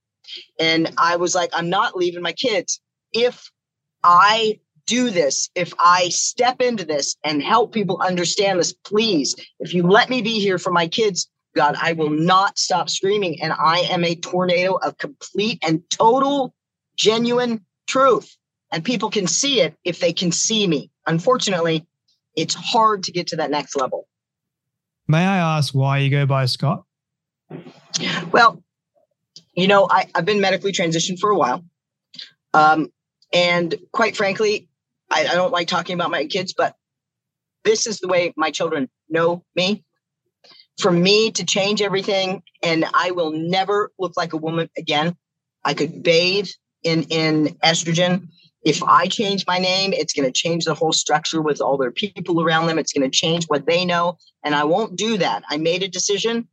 And 0.60 0.92
I 0.98 1.16
was 1.16 1.36
like, 1.36 1.50
I'm 1.54 1.70
not 1.70 1.96
leaving 1.96 2.22
my 2.22 2.34
kids. 2.34 2.80
If 3.12 3.50
I 4.04 4.60
do 4.86 5.10
this, 5.10 5.50
if 5.56 5.74
I 5.80 6.10
step 6.10 6.62
into 6.62 6.86
this 6.86 7.16
and 7.24 7.44
help 7.44 7.74
people 7.74 8.02
understand 8.02 8.60
this, 8.60 8.74
please, 8.74 9.36
if 9.60 9.74
you 9.74 9.84
let 9.84 10.10
me 10.10 10.22
be 10.22 10.40
here 10.40 10.58
for 10.58 10.72
my 10.72 10.88
kids, 10.88 11.30
God, 11.56 11.76
I 11.82 11.94
will 11.94 12.10
not 12.10 12.58
stop 12.58 12.90
screaming. 12.90 13.42
And 13.42 13.54
I 13.54 13.80
am 13.90 14.04
a 14.04 14.16
tornado 14.16 14.76
of 14.76 14.98
complete 14.98 15.60
and 15.64 15.82
total, 15.90 16.54
genuine 16.96 17.66
truth. 17.88 18.36
And 18.72 18.84
people 18.84 19.10
can 19.10 19.28
see 19.28 19.62
it 19.62 19.76
if 19.84 20.00
they 20.00 20.14
can 20.14 20.32
see 20.32 20.68
me. 20.68 20.92
Unfortunately, 21.08 21.88
it's 22.36 22.54
hard 22.54 23.04
to 23.04 23.12
get 23.12 23.28
to 23.28 23.38
that 23.38 23.50
next 23.50 23.76
level. 23.76 24.08
May 25.10 25.26
I 25.26 25.57
ask 25.57 25.74
why 25.74 25.97
you 25.97 26.12
go 26.12 26.28
by 26.28 26.45
Scott? 26.45 26.84
Well, 28.32 28.64
you 29.55 29.68
know, 29.68 29.88
I, 29.89 30.05
have 30.14 30.24
been 30.24 30.39
medically 30.39 30.72
transitioned 30.72 31.18
for 31.18 31.32
a 31.32 31.36
while. 31.36 31.66
Um, 32.53 32.93
and 33.34 33.74
quite 33.91 34.16
frankly, 34.16 34.70
I, 35.10 35.22
I 35.22 35.34
don't 35.34 35.51
like 35.51 35.68
talking 35.68 35.95
about 35.95 36.12
my 36.12 36.28
kids, 36.28 36.53
but 36.55 36.76
this 37.64 37.88
is 37.88 37.97
the 37.97 38.07
way 38.07 38.34
my 38.38 38.51
children 38.51 38.88
know 39.10 39.43
me. 39.55 39.84
For 40.80 40.91
me 40.91 41.32
to 41.32 41.43
change 41.43 41.82
everything, 41.82 42.43
and 42.62 42.86
I 42.93 43.10
will 43.10 43.32
never 43.32 43.91
look 43.97 44.14
like 44.16 44.34
a 44.34 44.38
woman 44.38 44.70
again. 44.78 45.18
I 45.66 45.74
could 45.74 46.03
bathe 46.03 46.47
in 46.84 47.03
in 47.10 47.57
estrogen. 47.64 48.28
If 48.64 48.84
I 48.84 49.07
change 49.07 49.45
my 49.47 49.57
name, 49.57 49.93
it's 49.93 50.14
going 50.14 50.26
to 50.26 50.32
change 50.32 50.66
the 50.66 50.74
whole 50.74 50.91
structure 50.91 51.41
with 51.41 51.62
all 51.62 51.78
their 51.78 51.91
people 51.91 52.41
around 52.41 52.68
them. 52.68 52.78
It's 52.78 52.91
going 52.91 53.10
to 53.10 53.18
change 53.18 53.45
what 53.45 53.66
they 53.66 53.86
know, 53.86 54.18
and 54.43 54.53
I 54.53 54.66
won't 54.66 54.95
do 54.95 55.18
that. 55.18 55.43
I 55.49 55.57
made 55.57 55.84
a 55.84 55.88
decision. 55.88 56.47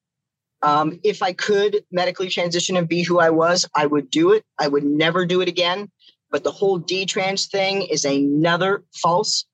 Um, 0.62 1.00
if 1.04 1.22
I 1.22 1.32
could 1.32 1.84
medically 1.90 2.28
transition 2.28 2.76
and 2.76 2.88
be 2.88 3.02
who 3.02 3.18
I 3.18 3.30
was, 3.30 3.68
I 3.74 3.86
would 3.86 4.10
do 4.10 4.32
it. 4.32 4.44
I 4.58 4.68
would 4.68 4.84
never 4.84 5.26
do 5.26 5.40
it 5.40 5.48
again. 5.48 5.90
But 6.30 6.44
the 6.44 6.50
whole 6.50 6.80
detrans 6.80 7.48
thing 7.50 7.82
is 7.82 8.04
another 8.04 8.84
false. 8.94 9.44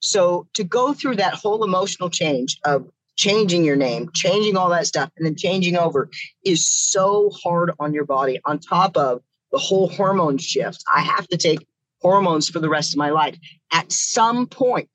So 0.00 0.48
to 0.54 0.64
go 0.64 0.92
through 0.92 1.16
that 1.16 1.34
whole 1.34 1.64
emotional 1.64 2.10
change 2.10 2.58
of 2.64 2.88
changing 3.16 3.64
your 3.64 3.76
name, 3.76 4.10
changing 4.14 4.56
all 4.56 4.70
that 4.70 4.86
stuff, 4.86 5.10
and 5.16 5.26
then 5.26 5.36
changing 5.36 5.76
over 5.76 6.10
is 6.44 6.68
so 6.68 7.30
hard 7.42 7.72
on 7.78 7.92
your 7.92 8.04
body. 8.04 8.40
On 8.44 8.58
top 8.58 8.96
of 8.96 9.20
the 9.50 9.58
whole 9.58 9.88
hormone 9.88 10.38
shift, 10.38 10.82
I 10.94 11.00
have 11.00 11.28
to 11.28 11.36
take 11.36 11.66
hormones 12.02 12.48
for 12.48 12.58
the 12.58 12.68
rest 12.68 12.92
of 12.92 12.98
my 12.98 13.10
life. 13.10 13.36
At 13.72 13.90
some 13.90 14.46
point, 14.46 14.90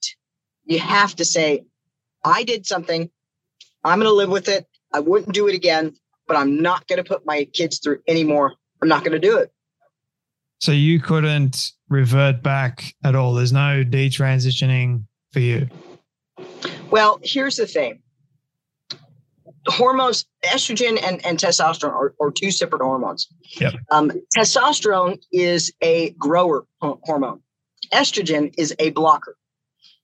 you 0.66 0.80
have 0.80 1.16
to 1.16 1.26
say, 1.26 1.66
I 2.24 2.44
did 2.44 2.66
something. 2.66 3.10
I'm 3.84 4.00
going 4.00 4.10
to 4.10 4.14
live 4.14 4.30
with 4.30 4.50
it. 4.50 4.68
I 4.94 5.00
wouldn't 5.00 5.34
do 5.34 5.48
it 5.48 5.56
again, 5.56 5.96
but 6.28 6.38
I'm 6.38 6.62
not 6.62 6.88
going 6.88 6.98
to 6.98 7.04
put 7.04 7.26
my 7.26 7.46
kids 7.46 7.80
through 7.80 8.02
anymore. 8.08 8.54
I'm 8.82 8.90
not 8.90 9.04
going 9.04 9.14
to 9.14 9.20
do 9.20 9.38
it. 9.38 9.52
So 10.60 10.72
you 10.72 11.00
couldn't 11.00 11.72
revert 11.90 12.44
back 12.44 12.94
at 13.04 13.16
all. 13.16 13.34
There's 13.34 13.54
no 13.54 13.84
detransitioning 13.84 15.06
for 15.32 15.40
you. 15.40 15.70
Well, 16.90 17.20
here's 17.24 17.58
the 17.58 17.68
thing. 17.68 18.02
Hormones, 19.68 20.26
estrogen 20.46 21.02
and, 21.04 21.26
and 21.26 21.38
testosterone 21.38 21.92
are, 21.92 22.14
are 22.22 22.32
two 22.32 22.52
separate 22.52 22.82
hormones. 22.82 23.28
Yep. 23.60 23.74
Um, 23.92 24.12
testosterone 24.36 25.20
is 25.32 25.74
a 25.82 26.12
grower 26.12 26.66
hormone. 26.82 27.42
Estrogen 27.94 28.54
is 28.58 28.74
a 28.80 28.92
blocker. 28.92 29.36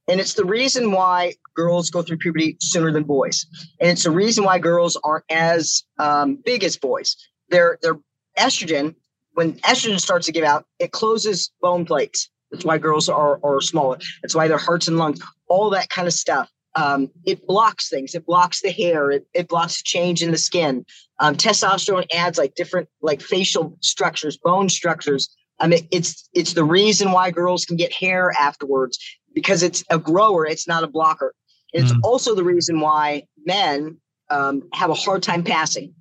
And 0.08 0.20
it's 0.20 0.34
the 0.34 0.44
reason 0.46 0.92
why 0.92 1.36
girls 1.56 1.90
go 1.90 2.02
through 2.02 2.18
puberty 2.18 2.58
sooner 2.60 2.92
than 2.92 3.04
boys. 3.04 3.46
And 3.80 3.90
it's 3.90 4.04
the 4.04 4.12
reason 4.12 4.44
why 4.44 4.60
girls 4.60 5.00
aren't 5.04 5.26
as 5.30 5.84
um, 5.98 6.40
big 6.44 6.64
as 6.64 6.76
boys. 6.76 7.16
Their, 7.50 7.80
their 7.82 7.98
estrogen 8.38 8.96
when 9.34 9.54
estrogen 9.60 10.00
starts 10.00 10.26
to 10.28 10.32
give 10.32 10.44
out, 10.44 10.66
it 10.80 10.92
closes 10.92 11.52
bone 11.62 11.86
plates. 11.86 12.30
That's 12.52 12.66
why 12.66 12.78
girls 12.78 13.10
are, 13.10 13.40
are 13.44 13.62
smaller. 13.62 13.98
That's 14.22 14.36
why 14.36 14.48
their 14.48 14.58
hearts 14.58 14.88
and 14.88 14.98
lungs, 14.98 15.20
all 15.48 15.72
that 15.72 15.90
kind 15.90 16.08
of 16.08 16.14
stuff. 16.14 16.50
Um, 16.76 17.12
it 17.26 17.46
blocks 17.46 17.90
things. 17.90 18.16
It 18.16 18.26
blocks 18.26 18.62
the 18.62 18.72
hair. 18.72 19.12
It, 19.12 19.28
it 19.34 19.48
blocks 19.48 19.82
change 19.84 20.24
in 20.24 20.32
the 20.32 20.38
skin. 20.38 20.86
Um, 21.20 21.36
testosterone 21.36 22.06
adds 22.14 22.38
like 22.38 22.56
different 22.56 22.90
like 23.02 23.22
facial 23.22 23.78
structures, 23.82 24.38
bone 24.38 24.70
structures. 24.70 25.36
I 25.60 25.68
mean, 25.68 25.88
it's 25.92 26.28
it's 26.34 26.54
the 26.54 26.64
reason 26.64 27.12
why 27.12 27.32
girls 27.32 27.66
can 27.66 27.78
get 27.78 27.94
hair 27.94 28.34
afterwards 28.40 28.98
because 29.34 29.62
it's 29.62 29.84
a 29.90 30.00
grower. 30.00 30.46
It's 30.46 30.68
not 30.68 30.84
a 30.84 30.88
blocker. 30.88 31.36
It's 31.74 31.92
mm. 31.92 32.00
also 32.04 32.36
the 32.36 32.44
reason 32.44 32.80
why 32.80 33.24
men 33.46 33.98
um, 34.30 34.64
have 34.74 34.90
a 34.90 34.96
hard 34.96 35.24
time 35.24 35.44
passing 35.44 35.94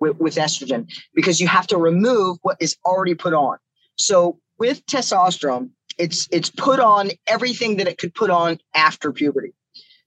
with, 0.00 0.18
with 0.18 0.34
estrogen 0.36 0.90
because 1.14 1.40
you 1.40 1.48
have 1.48 1.66
to 1.68 1.78
remove 1.78 2.38
what 2.42 2.56
is 2.60 2.76
already 2.84 3.14
put 3.14 3.34
on. 3.34 3.58
So 3.96 4.38
with 4.58 4.84
testosterone, 4.86 5.70
it's 5.98 6.28
it's 6.30 6.50
put 6.50 6.80
on 6.80 7.10
everything 7.26 7.76
that 7.76 7.88
it 7.88 7.98
could 7.98 8.14
put 8.14 8.30
on 8.30 8.58
after 8.74 9.12
puberty. 9.12 9.52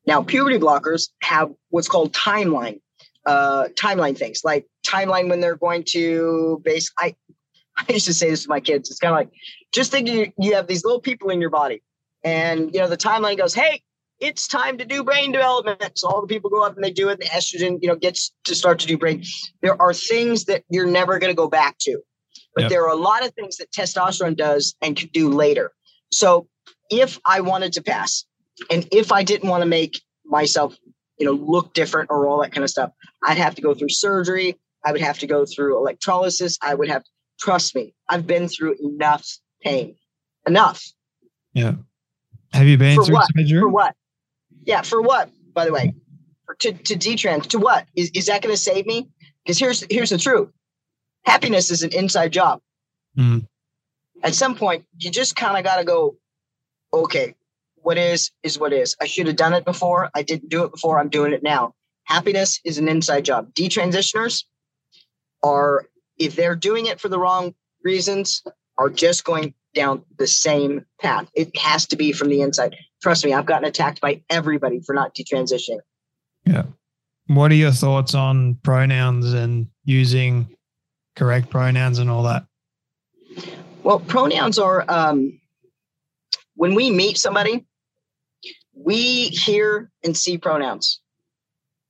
Now, 0.08 0.22
puberty 0.22 0.58
blockers 0.58 1.10
have 1.22 1.52
what's 1.70 1.88
called 1.88 2.14
timeline, 2.14 2.80
uh, 3.26 3.66
timeline 3.76 4.18
things 4.18 4.42
like 4.44 4.68
timeline 4.86 5.30
when 5.30 5.42
they're 5.42 5.58
going 5.58 5.84
to 5.90 6.62
base. 6.64 6.92
I 7.00 7.16
I 7.78 7.92
used 7.92 8.06
to 8.06 8.14
say 8.14 8.30
this 8.30 8.44
to 8.44 8.50
my 8.50 8.60
kids. 8.62 8.90
It's 8.90 9.00
kind 9.00 9.12
of 9.12 9.18
like 9.18 9.30
just 9.74 9.92
think 9.92 10.08
you 10.08 10.32
you 10.38 10.56
have 10.56 10.68
these 10.68 10.86
little 10.86 11.02
people 11.02 11.30
in 11.30 11.42
your 11.42 11.50
body, 11.50 11.82
and 12.24 12.74
you 12.74 12.80
know 12.80 12.88
the 12.88 12.98
timeline 12.98 13.38
goes, 13.38 13.54
hey, 13.54 13.82
it's 14.20 14.48
time 14.48 14.78
to 14.78 14.86
do 14.86 15.04
brain 15.04 15.32
development. 15.32 15.82
So 15.96 16.08
all 16.08 16.22
the 16.22 16.28
people 16.28 16.50
go 16.50 16.64
up 16.64 16.76
and 16.76 16.84
they 16.84 16.92
do 16.92 17.10
it. 17.10 17.20
The 17.20 17.26
estrogen, 17.26 17.80
you 17.82 17.88
know, 17.88 17.96
gets 17.96 18.32
to 18.46 18.56
start 18.56 18.80
to 18.80 18.88
do 18.88 18.98
brain. 18.98 19.24
There 19.62 19.80
are 19.82 19.94
things 19.94 20.46
that 20.46 20.64
you're 20.70 20.86
never 20.86 21.20
going 21.20 21.32
to 21.32 21.36
go 21.36 21.48
back 21.48 21.78
to, 21.80 22.00
but 22.54 22.64
yep. 22.64 22.70
there 22.70 22.84
are 22.84 22.92
a 22.92 22.96
lot 22.96 23.26
of 23.26 23.34
things 23.34 23.58
that 23.58 23.72
testosterone 23.72 24.38
does 24.38 24.76
and 24.82 24.98
could 24.98 25.12
do 25.12 25.30
later. 25.30 25.72
So 26.12 26.48
if 26.90 27.20
I 27.26 27.42
wanted 27.42 27.74
to 27.74 27.84
pass, 27.84 28.26
and 28.70 28.88
if 28.92 29.12
I 29.12 29.24
didn't 29.24 29.50
want 29.50 29.62
to 29.62 29.68
make 29.68 30.02
myself, 30.26 30.76
you 31.18 31.26
know, 31.26 31.34
look 31.34 31.74
different 31.74 32.10
or 32.10 32.28
all 32.28 32.42
that 32.42 32.52
kind 32.52 32.64
of 32.64 32.70
stuff, 32.70 32.92
I'd 33.24 33.38
have 33.38 33.56
to 33.56 33.62
go 33.62 33.74
through 33.74 33.90
surgery. 33.90 34.58
I 34.84 34.92
would 34.92 35.02
have 35.02 35.20
to 35.20 35.28
go 35.28 35.46
through 35.46 35.78
electrolysis. 35.78 36.58
I 36.62 36.76
would 36.76 36.88
have, 36.88 37.04
trust 37.40 37.76
me, 37.76 37.94
I've 38.10 38.28
been 38.28 38.48
through 38.48 38.76
enough 38.82 39.28
pain, 39.62 39.96
enough. 40.48 40.84
Yeah. 41.54 41.74
Have 42.54 42.68
you 42.68 42.78
been 42.78 42.96
for 42.96 43.06
through 43.06 43.16
what? 43.16 43.28
surgery? 43.36 43.60
For 43.60 43.70
what? 43.70 43.96
Yeah, 44.64 44.82
for 44.82 45.02
what? 45.02 45.30
By 45.54 45.66
the 45.66 45.74
way, 45.74 45.94
for, 46.46 46.56
to 46.56 46.74
to 46.74 46.96
detrans 46.96 47.48
to 47.48 47.60
what? 47.60 47.86
Is 47.96 48.12
is 48.14 48.26
that 48.28 48.42
going 48.42 48.54
to 48.54 48.62
save 48.62 48.86
me? 48.86 49.10
Because 49.44 49.58
here's 49.58 49.86
here's 49.90 50.10
the 50.10 50.18
truth. 50.18 50.50
Happiness 51.24 51.72
is 51.72 51.84
an 51.84 51.94
inside 51.94 52.32
job. 52.32 52.62
Mm. 53.18 53.48
At 54.24 54.36
some 54.36 54.56
point, 54.56 54.86
you 54.98 55.12
just 55.12 55.36
kind 55.36 55.58
of 55.58 55.64
got 55.64 55.78
to 55.78 55.84
go. 55.84 56.18
Okay, 56.94 57.36
what 57.86 58.00
is 58.00 58.32
is 58.42 58.58
what 58.58 58.74
is. 58.74 58.96
I 59.00 59.06
should 59.06 59.28
have 59.28 59.36
done 59.36 59.54
it 59.54 59.64
before. 59.64 60.10
I 60.16 60.24
didn't 60.24 60.50
do 60.50 60.64
it 60.64 60.72
before. 60.72 60.98
I'm 60.98 61.10
doing 61.10 61.34
it 61.34 61.44
now. 61.44 61.76
Happiness 62.06 62.60
is 62.66 62.80
an 62.80 62.88
inside 62.88 63.26
job. 63.26 63.54
Detransitioners 63.54 64.44
are, 65.44 65.86
if 66.18 66.36
they're 66.36 66.56
doing 66.56 66.88
it 66.88 67.00
for 67.00 67.10
the 67.10 67.20
wrong 67.20 67.54
reasons, 67.84 68.44
are 68.80 68.90
just 68.90 69.24
going 69.24 69.54
down 69.76 70.04
the 70.18 70.26
same 70.26 70.84
path. 71.00 71.30
It 71.36 71.56
has 71.58 71.86
to 71.88 71.96
be 71.96 72.12
from 72.12 72.30
the 72.30 72.42
inside. 72.42 72.76
Trust 73.04 73.24
me, 73.24 73.34
I've 73.34 73.46
gotten 73.46 73.68
attacked 73.68 74.02
by 74.02 74.24
everybody 74.32 74.80
for 74.80 74.96
not 74.96 75.14
detransitioning. 75.14 75.82
Yeah. 76.44 76.64
What 77.28 77.52
are 77.52 77.56
your 77.56 77.72
thoughts 77.72 78.16
on 78.16 78.56
pronouns 78.64 79.32
and 79.32 79.68
using 79.84 80.56
correct 81.16 81.52
pronouns 81.52 82.00
and 82.00 82.10
all 82.10 82.24
that? 82.24 82.46
Well, 83.84 84.00
pronouns 84.00 84.58
are 84.58 84.86
um, 84.88 85.40
when 86.56 86.74
we 86.74 86.90
meet 86.90 87.20
somebody, 87.20 87.64
we 88.76 89.28
hear 89.28 89.90
and 90.04 90.16
see 90.16 90.38
pronouns 90.38 91.00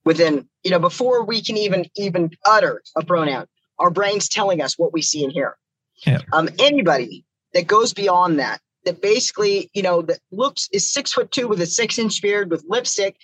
within 0.04 0.48
you 0.64 0.72
know 0.72 0.80
before 0.80 1.24
we 1.24 1.42
can 1.42 1.58
even 1.58 1.86
even 1.96 2.30
utter 2.46 2.82
a 2.96 3.04
pronoun 3.04 3.46
our 3.80 3.90
brains 3.90 4.30
telling 4.30 4.62
us 4.62 4.78
what 4.78 4.94
we 4.94 5.02
see 5.02 5.24
and 5.24 5.34
hear 5.34 5.58
yeah. 6.06 6.20
um, 6.34 6.50
anybody 6.60 7.26
that 7.54 7.68
goes 7.68 7.94
beyond 7.94 8.40
that 8.40 8.60
that 8.86 9.02
basically, 9.02 9.70
you 9.74 9.82
know, 9.82 10.02
that 10.04 10.20
looks 10.32 10.70
is 10.72 10.92
six 10.92 11.12
foot 11.12 11.32
two 11.32 11.48
with 11.48 11.60
a 11.60 11.66
six 11.66 12.00
inch 12.00 12.22
beard 12.22 12.50
with 12.50 12.64
lipstick 12.68 13.18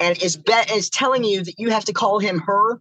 and 0.00 0.20
is 0.20 0.36
bet 0.36 0.70
is 0.72 0.90
telling 0.90 1.22
you 1.22 1.44
that 1.44 1.54
you 1.58 1.70
have 1.70 1.84
to 1.84 1.92
call 1.92 2.18
him 2.18 2.40
her. 2.40 2.80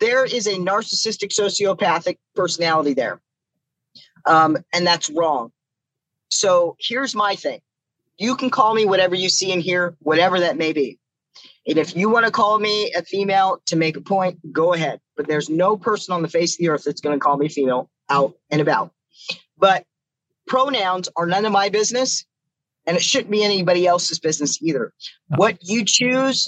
There 0.00 0.24
is 0.24 0.46
a 0.46 0.54
narcissistic 0.54 1.30
sociopathic 1.38 2.16
personality 2.34 2.94
there. 2.94 3.20
Um, 4.26 4.56
and 4.72 4.86
that's 4.86 5.10
wrong. 5.10 5.52
So 6.30 6.76
here's 6.80 7.14
my 7.14 7.36
thing. 7.36 7.60
You 8.20 8.36
can 8.36 8.50
call 8.50 8.74
me 8.74 8.84
whatever 8.84 9.14
you 9.14 9.30
see 9.30 9.50
and 9.50 9.62
hear, 9.62 9.96
whatever 10.00 10.40
that 10.40 10.58
may 10.58 10.74
be. 10.74 10.98
And 11.66 11.78
if 11.78 11.96
you 11.96 12.10
want 12.10 12.26
to 12.26 12.30
call 12.30 12.58
me 12.58 12.92
a 12.92 13.02
female 13.02 13.62
to 13.66 13.76
make 13.76 13.96
a 13.96 14.02
point, 14.02 14.38
go 14.52 14.74
ahead. 14.74 15.00
But 15.16 15.26
there's 15.26 15.48
no 15.48 15.78
person 15.78 16.12
on 16.12 16.20
the 16.20 16.28
face 16.28 16.54
of 16.54 16.58
the 16.58 16.68
earth 16.68 16.84
that's 16.84 17.00
going 17.00 17.18
to 17.18 17.22
call 17.22 17.38
me 17.38 17.48
female 17.48 17.90
out 18.10 18.34
and 18.50 18.60
about. 18.60 18.92
But 19.56 19.86
pronouns 20.46 21.08
are 21.16 21.24
none 21.24 21.46
of 21.46 21.52
my 21.52 21.70
business 21.70 22.26
and 22.86 22.94
it 22.94 23.02
shouldn't 23.02 23.30
be 23.30 23.42
anybody 23.42 23.86
else's 23.86 24.18
business 24.18 24.60
either. 24.62 24.92
What 25.28 25.58
you 25.62 25.84
choose 25.86 26.46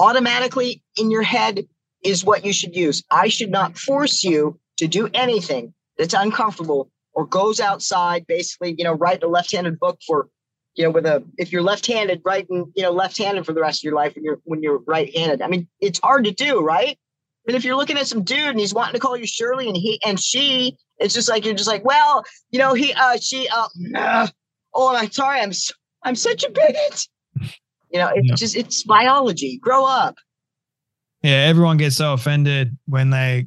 automatically 0.00 0.82
in 0.96 1.12
your 1.12 1.22
head 1.22 1.66
is 2.02 2.24
what 2.24 2.44
you 2.44 2.52
should 2.52 2.74
use. 2.74 3.04
I 3.08 3.28
should 3.28 3.50
not 3.50 3.78
force 3.78 4.24
you 4.24 4.58
to 4.78 4.88
do 4.88 5.08
anything 5.14 5.74
that's 5.96 6.14
uncomfortable 6.14 6.90
or 7.12 7.24
goes 7.24 7.60
outside, 7.60 8.26
basically, 8.26 8.74
you 8.76 8.84
know, 8.84 8.94
write 8.94 9.22
a 9.22 9.28
left-handed 9.28 9.78
book 9.78 9.98
for, 10.04 10.28
you 10.74 10.84
know, 10.84 10.90
with 10.90 11.06
a 11.06 11.24
if 11.38 11.52
you're 11.52 11.62
left-handed, 11.62 12.22
right, 12.24 12.46
and 12.50 12.66
you 12.74 12.82
know, 12.82 12.90
left-handed 12.90 13.46
for 13.46 13.52
the 13.52 13.60
rest 13.60 13.80
of 13.80 13.84
your 13.84 13.94
life 13.94 14.14
when 14.14 14.24
you're 14.24 14.40
when 14.44 14.62
you're 14.62 14.78
right-handed. 14.86 15.42
I 15.42 15.48
mean, 15.48 15.68
it's 15.80 16.00
hard 16.00 16.24
to 16.24 16.32
do, 16.32 16.60
right? 16.60 16.98
But 17.46 17.54
if 17.54 17.64
you're 17.64 17.76
looking 17.76 17.98
at 17.98 18.06
some 18.06 18.22
dude 18.22 18.38
and 18.38 18.58
he's 18.58 18.74
wanting 18.74 18.94
to 18.94 19.00
call 19.00 19.16
you 19.16 19.26
Shirley 19.26 19.68
and 19.68 19.76
he 19.76 20.00
and 20.04 20.18
she, 20.18 20.76
it's 20.98 21.14
just 21.14 21.28
like 21.28 21.44
you're 21.44 21.54
just 21.54 21.68
like, 21.68 21.84
well, 21.84 22.24
you 22.50 22.58
know, 22.58 22.74
he 22.74 22.92
uh 22.92 23.18
she 23.20 23.48
uh, 23.48 23.68
uh 23.94 24.28
oh 24.74 24.94
I'm 24.94 25.10
sorry, 25.10 25.40
I'm 25.40 25.52
I'm 26.02 26.16
such 26.16 26.44
a 26.44 26.50
bigot. 26.50 27.08
You 27.90 28.00
know, 28.00 28.10
it's 28.14 28.28
yeah. 28.28 28.34
just 28.34 28.56
it's 28.56 28.82
biology. 28.82 29.58
Grow 29.58 29.84
up. 29.84 30.16
Yeah, 31.22 31.46
everyone 31.46 31.76
gets 31.76 31.96
so 31.96 32.12
offended 32.12 32.76
when 32.86 33.10
they 33.10 33.46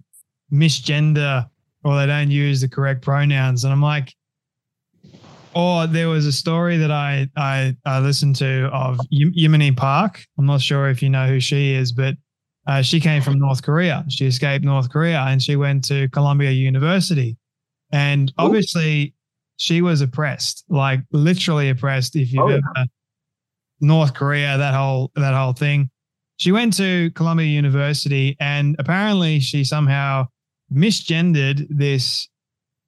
misgender 0.51 1.49
or 1.83 1.97
they 1.97 2.05
don't 2.05 2.31
use 2.31 2.61
the 2.61 2.69
correct 2.69 3.01
pronouns. 3.01 3.63
And 3.63 3.73
I'm 3.73 3.81
like, 3.81 4.13
or 5.57 5.87
there 5.87 6.07
was 6.07 6.27
a 6.27 6.31
story 6.31 6.77
that 6.77 6.91
I 6.91 7.27
I, 7.35 7.75
I 7.83 7.99
listened 7.99 8.35
to 8.37 8.67
of 8.67 8.99
Yeonmi 9.11 9.75
Park. 9.75 10.23
I'm 10.37 10.45
not 10.45 10.61
sure 10.61 10.87
if 10.87 11.01
you 11.01 11.09
know 11.09 11.27
who 11.27 11.39
she 11.39 11.73
is, 11.73 11.91
but 11.91 12.13
uh, 12.67 12.83
she 12.83 12.99
came 12.99 13.23
from 13.23 13.39
North 13.39 13.63
Korea. 13.63 14.05
She 14.07 14.27
escaped 14.27 14.63
North 14.63 14.91
Korea 14.91 15.21
and 15.21 15.41
she 15.41 15.55
went 15.55 15.83
to 15.85 16.09
Columbia 16.09 16.51
University. 16.51 17.37
And 17.91 18.31
obviously, 18.37 19.05
Ooh. 19.05 19.11
she 19.55 19.81
was 19.81 20.01
oppressed, 20.01 20.63
like 20.69 20.99
literally 21.11 21.69
oppressed. 21.69 22.15
If 22.15 22.31
you've 22.31 22.43
oh, 22.43 22.49
ever 22.49 22.61
yeah. 22.75 22.85
North 23.79 24.13
Korea, 24.13 24.59
that 24.59 24.75
whole 24.75 25.11
that 25.15 25.33
whole 25.33 25.53
thing. 25.53 25.89
She 26.37 26.51
went 26.51 26.77
to 26.77 27.09
Columbia 27.15 27.47
University, 27.47 28.37
and 28.39 28.75
apparently, 28.77 29.39
she 29.39 29.63
somehow 29.63 30.27
misgendered 30.71 31.65
this 31.69 32.29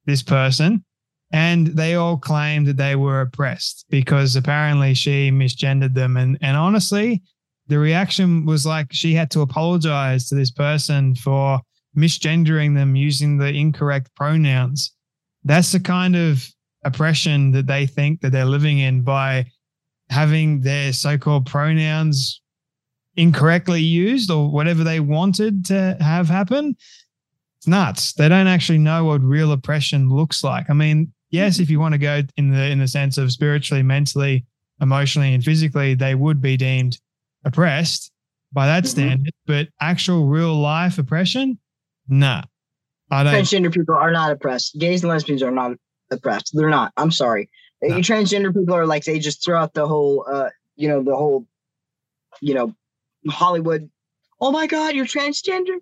this 0.06 0.22
person, 0.22 0.84
and 1.32 1.68
they 1.68 1.94
all 1.94 2.16
claimed 2.16 2.66
that 2.66 2.76
they 2.76 2.96
were 2.96 3.20
oppressed 3.20 3.86
because 3.88 4.34
apparently 4.36 4.94
she 4.94 5.30
misgendered 5.30 5.94
them. 5.94 6.16
And 6.16 6.38
and 6.40 6.56
honestly, 6.56 7.22
the 7.68 7.78
reaction 7.78 8.46
was 8.46 8.66
like 8.66 8.88
she 8.90 9.14
had 9.14 9.30
to 9.32 9.40
apologize 9.40 10.28
to 10.28 10.34
this 10.34 10.50
person 10.50 11.14
for 11.14 11.60
misgendering 11.96 12.74
them 12.74 12.96
using 12.96 13.38
the 13.38 13.52
incorrect 13.52 14.14
pronouns. 14.14 14.92
That's 15.44 15.72
the 15.72 15.80
kind 15.80 16.16
of 16.16 16.46
oppression 16.84 17.52
that 17.52 17.66
they 17.66 17.86
think 17.86 18.20
that 18.20 18.32
they're 18.32 18.44
living 18.44 18.78
in 18.78 19.02
by 19.02 19.46
having 20.08 20.60
their 20.60 20.92
so-called 20.92 21.46
pronouns 21.46 22.40
incorrectly 23.16 23.82
used 23.82 24.30
or 24.30 24.50
whatever 24.50 24.82
they 24.82 25.00
wanted 25.00 25.64
to 25.66 25.96
have 26.00 26.28
happen. 26.28 26.76
It's 27.58 27.66
nuts. 27.66 28.14
They 28.14 28.28
don't 28.28 28.46
actually 28.46 28.78
know 28.78 29.04
what 29.04 29.22
real 29.22 29.52
oppression 29.52 30.08
looks 30.08 30.42
like. 30.42 30.70
I 30.70 30.72
mean, 30.72 31.12
yes, 31.30 31.58
if 31.58 31.70
you 31.70 31.80
want 31.80 31.92
to 31.92 31.98
go 31.98 32.22
in 32.36 32.50
the 32.50 32.70
in 32.70 32.78
the 32.78 32.88
sense 32.88 33.18
of 33.18 33.32
spiritually, 33.32 33.82
mentally, 33.82 34.44
emotionally, 34.80 35.34
and 35.34 35.42
physically, 35.44 35.94
they 35.94 36.14
would 36.14 36.40
be 36.40 36.56
deemed 36.56 36.98
oppressed 37.44 38.12
by 38.52 38.66
that 38.66 38.84
mm-hmm. 38.84 38.90
standard, 38.90 39.34
but 39.46 39.68
actual 39.80 40.26
real 40.26 40.54
life 40.54 40.98
oppression, 40.98 41.58
nah. 42.08 42.42
I 43.10 43.24
don't. 43.24 43.34
Transgender 43.34 43.72
people 43.72 43.94
are 43.94 44.12
not 44.12 44.30
oppressed. 44.30 44.78
Gays 44.78 45.02
and 45.02 45.10
lesbians 45.10 45.42
are 45.42 45.50
not 45.50 45.72
oppressed. 46.10 46.52
They're 46.54 46.70
not. 46.70 46.92
I'm 46.96 47.10
sorry. 47.10 47.50
No. 47.82 47.96
Transgender 47.96 48.54
people 48.54 48.74
are 48.74 48.86
like 48.86 49.04
they 49.04 49.18
just 49.18 49.44
throw 49.44 49.58
out 49.58 49.74
the 49.74 49.86
whole, 49.86 50.26
uh, 50.30 50.50
you 50.76 50.88
know, 50.88 51.02
the 51.02 51.16
whole, 51.16 51.46
you 52.40 52.54
know, 52.54 52.74
Hollywood. 53.28 53.90
Oh 54.40 54.52
my 54.52 54.66
God, 54.66 54.94
you're 54.94 55.06
transgender. 55.06 55.76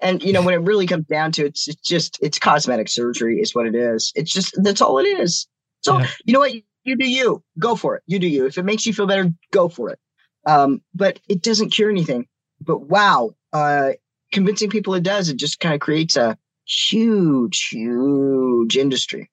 And 0.00 0.22
you 0.22 0.32
know, 0.32 0.42
when 0.42 0.54
it 0.54 0.60
really 0.62 0.86
comes 0.86 1.06
down 1.06 1.32
to 1.32 1.44
it, 1.44 1.48
it's, 1.48 1.68
it's 1.68 1.80
just 1.80 2.18
it's 2.20 2.38
cosmetic 2.38 2.88
surgery, 2.88 3.40
is 3.40 3.54
what 3.54 3.66
it 3.66 3.74
is. 3.74 4.12
It's 4.14 4.30
just 4.30 4.54
that's 4.62 4.80
all 4.80 4.98
it 4.98 5.06
is. 5.06 5.46
So 5.80 5.98
yeah. 5.98 6.08
you 6.24 6.32
know 6.34 6.40
what, 6.40 6.52
you 6.84 6.96
do 6.96 7.08
you. 7.08 7.42
Go 7.58 7.76
for 7.76 7.96
it. 7.96 8.02
You 8.06 8.18
do 8.18 8.26
you. 8.26 8.46
If 8.46 8.58
it 8.58 8.64
makes 8.64 8.86
you 8.86 8.92
feel 8.92 9.06
better, 9.06 9.30
go 9.52 9.68
for 9.68 9.90
it. 9.90 9.98
Um, 10.46 10.82
but 10.94 11.18
it 11.28 11.42
doesn't 11.42 11.70
cure 11.70 11.90
anything. 11.90 12.26
But 12.60 12.82
wow, 12.88 13.32
uh, 13.52 13.92
convincing 14.32 14.70
people 14.70 14.94
it 14.94 15.02
does, 15.02 15.28
it 15.28 15.36
just 15.36 15.60
kind 15.60 15.74
of 15.74 15.80
creates 15.80 16.16
a 16.16 16.36
huge, 16.66 17.68
huge 17.68 18.76
industry. 18.76 19.30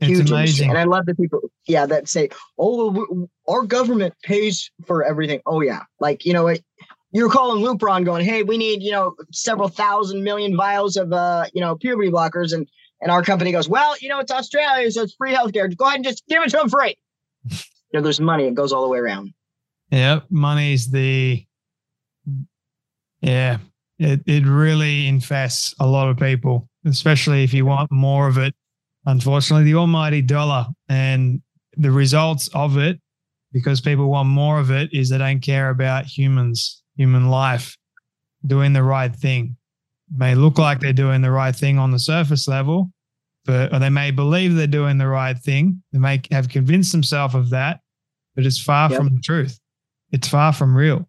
Huge 0.00 0.30
amazing. 0.30 0.38
Industry. 0.38 0.66
And 0.68 0.78
I 0.78 0.84
love 0.84 1.06
the 1.06 1.14
people, 1.14 1.40
yeah, 1.66 1.86
that 1.86 2.08
say, 2.08 2.30
oh, 2.56 3.28
our 3.48 3.62
government 3.62 4.14
pays 4.22 4.70
for 4.86 5.02
everything. 5.02 5.40
Oh, 5.44 5.60
yeah. 5.60 5.82
Like, 5.98 6.24
you 6.24 6.32
know 6.32 6.44
what? 6.44 6.60
You're 7.10 7.30
calling 7.30 7.64
Lupron 7.64 8.04
going, 8.04 8.24
hey, 8.24 8.42
we 8.42 8.58
need, 8.58 8.82
you 8.82 8.92
know, 8.92 9.14
several 9.32 9.68
thousand 9.68 10.22
million 10.22 10.56
vials 10.56 10.96
of, 10.96 11.12
uh, 11.12 11.46
you 11.54 11.60
know, 11.60 11.74
puberty 11.76 12.10
blockers. 12.10 12.52
And, 12.52 12.68
and 13.00 13.10
our 13.10 13.22
company 13.22 13.50
goes, 13.50 13.68
well, 13.68 13.94
you 14.00 14.08
know, 14.08 14.18
it's 14.18 14.30
Australia, 14.30 14.90
so 14.90 15.02
it's 15.02 15.14
free 15.14 15.34
healthcare. 15.34 15.74
Go 15.74 15.86
ahead 15.86 15.96
and 15.96 16.04
just 16.04 16.22
give 16.28 16.42
it 16.42 16.50
to 16.50 16.58
them 16.58 16.68
free. 16.68 16.96
you 17.50 17.56
know, 17.94 18.02
there's 18.02 18.20
money. 18.20 18.46
It 18.46 18.54
goes 18.54 18.72
all 18.72 18.82
the 18.82 18.88
way 18.88 18.98
around. 18.98 19.32
Yeah, 19.90 20.20
money's 20.28 20.90
the 20.90 21.44
yeah, 23.20 23.58
it 23.98 24.20
it 24.26 24.44
really 24.46 25.06
infests 25.06 25.74
a 25.80 25.86
lot 25.86 26.08
of 26.08 26.18
people, 26.18 26.68
especially 26.84 27.42
if 27.42 27.54
you 27.54 27.64
want 27.64 27.90
more 27.90 28.28
of 28.28 28.38
it. 28.38 28.54
Unfortunately, 29.06 29.64
the 29.64 29.78
almighty 29.78 30.22
dollar 30.22 30.66
and 30.88 31.40
the 31.76 31.90
results 31.90 32.48
of 32.48 32.76
it, 32.76 33.00
because 33.52 33.80
people 33.80 34.10
want 34.10 34.28
more 34.28 34.58
of 34.58 34.70
it, 34.70 34.92
is 34.92 35.08
they 35.08 35.18
don't 35.18 35.40
care 35.40 35.70
about 35.70 36.04
humans, 36.04 36.82
human 36.98 37.30
life, 37.30 37.78
doing 38.44 38.74
the 38.74 38.82
right 38.82 39.14
thing. 39.14 39.56
It 40.10 40.18
may 40.18 40.34
look 40.34 40.58
like 40.58 40.80
they're 40.80 40.92
doing 40.92 41.22
the 41.22 41.30
right 41.30 41.56
thing 41.56 41.78
on 41.78 41.92
the 41.92 41.98
surface 41.98 42.46
level, 42.46 42.90
but 43.46 43.72
or 43.72 43.78
they 43.78 43.88
may 43.88 44.10
believe 44.10 44.54
they're 44.54 44.66
doing 44.66 44.98
the 44.98 45.08
right 45.08 45.38
thing. 45.38 45.82
They 45.92 45.98
may 45.98 46.20
have 46.30 46.50
convinced 46.50 46.92
themselves 46.92 47.34
of 47.34 47.50
that, 47.50 47.80
but 48.34 48.44
it's 48.44 48.60
far 48.60 48.90
yep. 48.90 48.98
from 48.98 49.14
the 49.14 49.20
truth. 49.20 49.58
It's 50.12 50.28
far 50.28 50.52
from 50.52 50.74
real. 50.74 51.08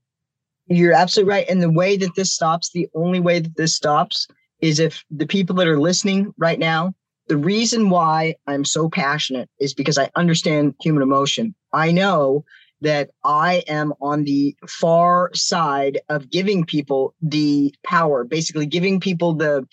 You're 0.67 0.93
absolutely 0.93 1.31
right. 1.31 1.49
And 1.49 1.61
the 1.61 1.71
way 1.71 1.97
that 1.97 2.15
this 2.15 2.31
stops, 2.31 2.71
the 2.71 2.87
only 2.93 3.19
way 3.19 3.39
that 3.39 3.57
this 3.57 3.73
stops 3.73 4.27
is 4.61 4.79
if 4.79 5.03
the 5.09 5.25
people 5.25 5.55
that 5.55 5.67
are 5.67 5.79
listening 5.79 6.33
right 6.37 6.59
now, 6.59 6.93
the 7.27 7.37
reason 7.37 7.89
why 7.89 8.35
I'm 8.47 8.65
so 8.65 8.89
passionate 8.89 9.49
is 9.59 9.73
because 9.73 9.97
I 9.97 10.09
understand 10.15 10.75
human 10.81 11.01
emotion. 11.01 11.55
I 11.73 11.91
know 11.91 12.43
that 12.81 13.09
I 13.23 13.63
am 13.67 13.93
on 14.01 14.23
the 14.23 14.55
far 14.67 15.31
side 15.33 15.99
of 16.09 16.29
giving 16.29 16.65
people 16.65 17.13
the 17.21 17.73
power, 17.83 18.23
basically 18.23 18.65
giving 18.65 18.99
people 18.99 19.33
the 19.33 19.67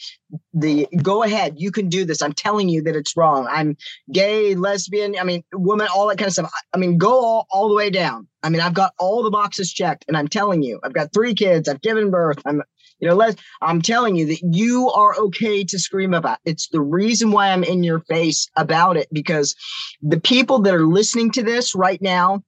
the 0.53 0.89
go 1.03 1.23
ahead, 1.23 1.55
you 1.57 1.71
can 1.71 1.89
do 1.89 2.05
this. 2.05 2.21
I'm 2.21 2.33
telling 2.33 2.69
you 2.69 2.83
that 2.83 2.97
it's 2.97 3.17
wrong. 3.17 3.47
I'm 3.49 3.77
gay, 4.13 4.55
lesbian, 4.55 5.17
I 5.19 5.25
mean, 5.25 5.45
woman, 5.53 5.87
all 5.95 6.09
that 6.09 6.19
kind 6.19 6.27
of 6.27 6.33
stuff. 6.33 6.53
I 6.73 6.79
mean, 6.79 6.99
go 6.99 7.13
all, 7.13 7.47
all 7.51 7.69
the 7.69 7.77
way 7.77 7.91
down. 7.91 8.27
I 8.43 8.49
mean, 8.49 8.61
I've 8.61 8.75
got 8.75 8.93
all 8.99 9.23
the 9.23 9.31
boxes 9.31 9.73
checked, 9.73 10.05
and 10.09 10.17
I'm 10.17 10.29
telling 10.29 10.63
you, 10.63 10.81
I've 10.83 10.93
got 10.93 11.13
three 11.13 11.35
kids, 11.35 11.69
I've 11.69 11.83
given 11.83 12.11
birth, 12.11 12.41
I'm 12.45 12.63
you 12.99 13.09
know, 13.09 13.15
Les, 13.15 13.35
I'm 13.61 13.83
telling 13.83 14.17
you 14.17 14.27
that 14.27 14.41
you 14.43 14.91
are 14.91 15.15
okay 15.17 15.65
to 15.65 15.79
scream 15.79 16.15
about. 16.15 16.39
It's 16.45 16.69
the 16.69 16.81
reason 16.81 17.31
why 17.31 17.51
I'm 17.51 17.65
in 17.65 17.83
your 17.83 18.01
face 18.01 18.49
about 18.57 18.97
it 18.97 19.09
because 19.13 19.55
the 20.01 20.21
people 20.21 20.61
that 20.61 20.75
are 20.75 20.87
listening 20.87 21.31
to 21.33 21.43
this 21.43 21.75
right 21.75 22.01
now, 22.01 22.43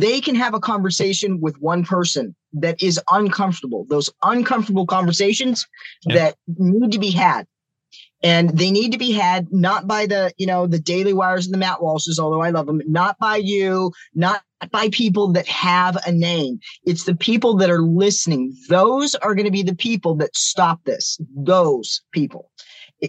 they 0.00 0.20
can 0.20 0.34
have 0.36 0.54
a 0.54 0.60
conversation 0.60 1.40
with 1.40 1.60
one 1.60 1.84
person 1.84 2.34
that 2.52 2.80
is 2.82 3.00
uncomfortable. 3.10 3.84
Those 3.88 4.10
uncomfortable 4.22 4.86
conversations 4.86 5.66
yeah. 6.06 6.14
that 6.14 6.36
need 6.46 6.92
to 6.92 6.98
be 6.98 7.10
had. 7.10 7.46
And 8.22 8.50
they 8.50 8.70
need 8.70 8.92
to 8.92 8.98
be 8.98 9.12
had 9.12 9.46
not 9.52 9.86
by 9.86 10.06
the, 10.06 10.32
you 10.38 10.46
know, 10.46 10.66
the 10.66 10.78
Daily 10.78 11.12
Wires 11.12 11.46
and 11.46 11.54
the 11.54 11.58
Matt 11.58 11.78
Walshes, 11.78 12.18
although 12.18 12.42
I 12.42 12.50
love 12.50 12.66
them, 12.66 12.82
not 12.86 13.16
by 13.18 13.36
you, 13.36 13.92
not 14.14 14.42
by 14.72 14.88
people 14.90 15.32
that 15.32 15.46
have 15.46 15.96
a 16.04 16.12
name. 16.12 16.58
It's 16.84 17.04
the 17.04 17.14
people 17.14 17.56
that 17.56 17.70
are 17.70 17.82
listening. 17.82 18.56
Those 18.68 19.14
are 19.16 19.34
going 19.34 19.46
to 19.46 19.52
be 19.52 19.62
the 19.62 19.74
people 19.74 20.16
that 20.16 20.36
stop 20.36 20.82
this. 20.84 21.18
Those 21.36 22.02
people 22.12 22.50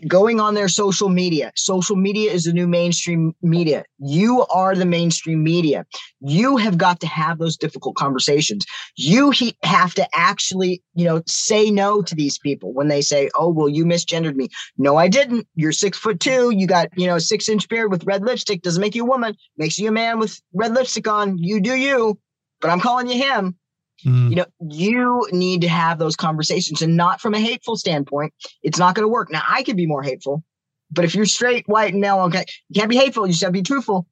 going 0.08 0.40
on 0.40 0.54
their 0.54 0.68
social 0.70 1.10
media. 1.10 1.52
Social 1.56 1.96
media 1.96 2.32
is 2.32 2.46
the 2.46 2.54
new 2.54 2.68
mainstream 2.68 3.34
media. 3.42 3.84
You 4.00 4.46
are 4.48 4.76
the 4.76 4.86
mainstream 4.86 5.44
media. 5.44 5.86
You 6.22 6.58
have 6.58 6.78
got 6.78 7.00
to 7.02 7.08
have 7.08 7.40
those 7.40 7.58
difficult 7.58 7.96
conversations. 7.96 8.66
You 8.96 9.32
he- 9.32 9.58
have 9.64 9.94
to 9.96 10.08
actually, 10.14 10.84
you 10.96 11.06
know, 11.06 11.24
say 11.28 11.72
no 11.72 12.02
to 12.02 12.16
these 12.16 12.38
people 12.40 12.74
when 12.74 12.88
they 12.88 13.02
say, 13.02 13.30
"Oh, 13.36 13.50
well, 13.50 13.70
you 13.70 13.86
misgendered 13.86 14.36
me." 14.36 14.50
No, 14.78 14.96
I 14.98 15.08
didn't. 15.08 15.48
You're 15.56 15.72
six 15.72 15.98
foot 15.98 16.20
two. 16.20 16.52
You 16.52 16.68
got, 16.68 16.90
you 16.98 17.08
know, 17.08 17.20
six 17.20 17.50
inch 17.50 17.68
beard 17.70 17.92
with 17.92 18.06
red 18.06 18.24
lipstick. 18.24 18.62
Doesn't 18.62 18.82
make 18.82 18.96
you 18.96 19.04
a 19.04 19.10
woman. 19.10 19.36
Makes 19.58 19.80
you 19.80 19.90
a 19.90 19.92
man 19.92 20.20
with 20.20 20.40
red 20.54 20.74
lipstick 20.74 21.08
on. 21.08 21.38
You 21.38 21.62
do 21.62 21.76
you. 21.76 22.20
But 22.62 22.72
I'm 22.72 22.80
calling 22.82 23.10
you 23.10 23.18
him. 23.24 23.59
Mm. 24.06 24.30
You 24.30 24.36
know, 24.36 24.46
you 24.70 25.28
need 25.32 25.62
to 25.62 25.68
have 25.68 26.00
those 26.00 26.16
conversations 26.16 26.82
and 26.82 26.96
not 26.96 27.22
from 27.22 27.34
a 27.34 27.40
hateful 27.40 27.76
standpoint. 27.76 28.34
It's 28.64 28.80
not 28.80 28.96
going 28.96 29.04
to 29.04 29.10
work. 29.10 29.32
Now, 29.32 29.44
I 29.48 29.64
can 29.64 29.76
be 29.76 29.86
more 29.86 30.04
hateful, 30.04 30.44
but 30.92 31.06
if 31.06 31.16
you're 31.16 31.26
straight, 31.26 31.68
white, 31.68 31.94
and 31.94 32.02
male, 32.02 32.20
okay, 32.22 32.46
you 32.70 32.80
can't 32.80 32.90
be 32.90 32.98
hateful. 32.98 33.26
You 33.26 33.34
just 33.34 33.44
have 33.44 33.50
to 33.50 33.60
be 33.60 33.64
truthful. 33.64 34.08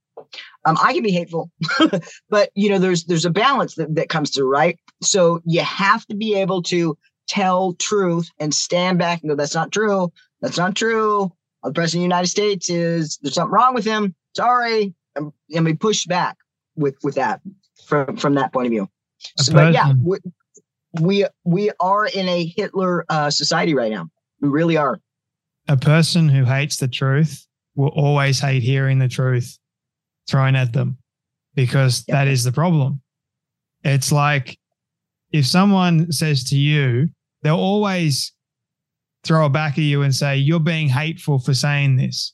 Um, 0.66 0.78
I 0.82 0.94
can 0.94 1.04
be 1.04 1.12
hateful, 1.12 1.52
but 2.30 2.50
you 2.56 2.70
know, 2.70 2.80
there's 2.80 3.06
there's 3.06 3.26
a 3.26 3.30
balance 3.30 3.76
that, 3.76 3.94
that 3.96 4.10
comes 4.10 4.32
through, 4.32 4.50
right? 4.50 4.78
So 5.02 5.42
you 5.46 5.62
have 5.62 6.06
to 6.08 6.16
be 6.16 6.36
able 6.36 6.64
to 6.64 6.98
tell 7.28 7.74
truth 7.74 8.30
and 8.40 8.54
stand 8.54 8.98
back 8.98 9.22
and 9.22 9.30
go, 9.30 9.36
that's 9.36 9.56
not 9.56 9.72
true. 9.72 10.12
That's 10.42 10.58
not 10.58 10.76
true. 10.76 11.32
the 11.64 11.72
president 11.72 12.00
of 12.00 12.10
the 12.10 12.16
United 12.16 12.28
States 12.28 12.70
is 12.70 13.20
there's 13.22 13.36
something 13.36 13.54
wrong 13.54 13.74
with 13.74 13.86
him. 13.86 14.16
Sorry, 14.36 14.94
and, 15.16 15.32
and 15.54 15.66
we 15.66 15.74
push 15.74 16.06
back 16.06 16.38
with 16.76 16.96
with 17.04 17.16
that 17.16 17.42
from 17.86 18.18
from 18.18 18.36
that 18.36 18.52
point 18.52 18.68
of 18.68 18.72
view. 18.72 18.90
So, 19.38 19.54
but 19.54 19.74
yeah, 19.74 19.94
we, 20.04 20.18
we 21.02 21.26
we 21.44 21.72
are 21.80 22.06
in 22.06 22.28
a 22.28 22.46
Hitler 22.46 23.06
uh, 23.10 23.30
society 23.30 23.74
right 23.74 23.92
now. 23.92 24.08
We 24.42 24.50
really 24.50 24.78
are. 24.78 25.00
A 25.68 25.78
person 25.78 26.30
who 26.30 26.46
hates 26.46 26.78
the 26.78 26.88
truth 26.88 27.46
will 27.76 27.90
always 27.90 28.40
hate 28.40 28.64
hearing 28.64 29.00
the 29.00 29.08
truth 29.08 29.58
thrown 30.30 30.56
at 30.56 30.74
them 30.74 30.98
because 31.56 32.04
yep. 32.08 32.16
that 32.16 32.28
is 32.28 32.44
the 32.44 32.52
problem. 32.52 33.02
It's 33.84 34.12
like 34.12 34.58
if 35.32 35.46
someone 35.46 36.12
says 36.12 36.44
to 36.46 36.56
you, 36.56 37.10
they'll 37.42 37.56
always 37.56 38.34
throw 39.24 39.46
it 39.46 39.50
back 39.50 39.74
at 39.74 39.84
you 39.84 40.04
and 40.04 40.16
say, 40.16 40.38
You're 40.38 40.60
being 40.60 40.90
hateful 40.90 41.40
for 41.40 41.54
saying 41.54 41.98
this. 41.98 42.34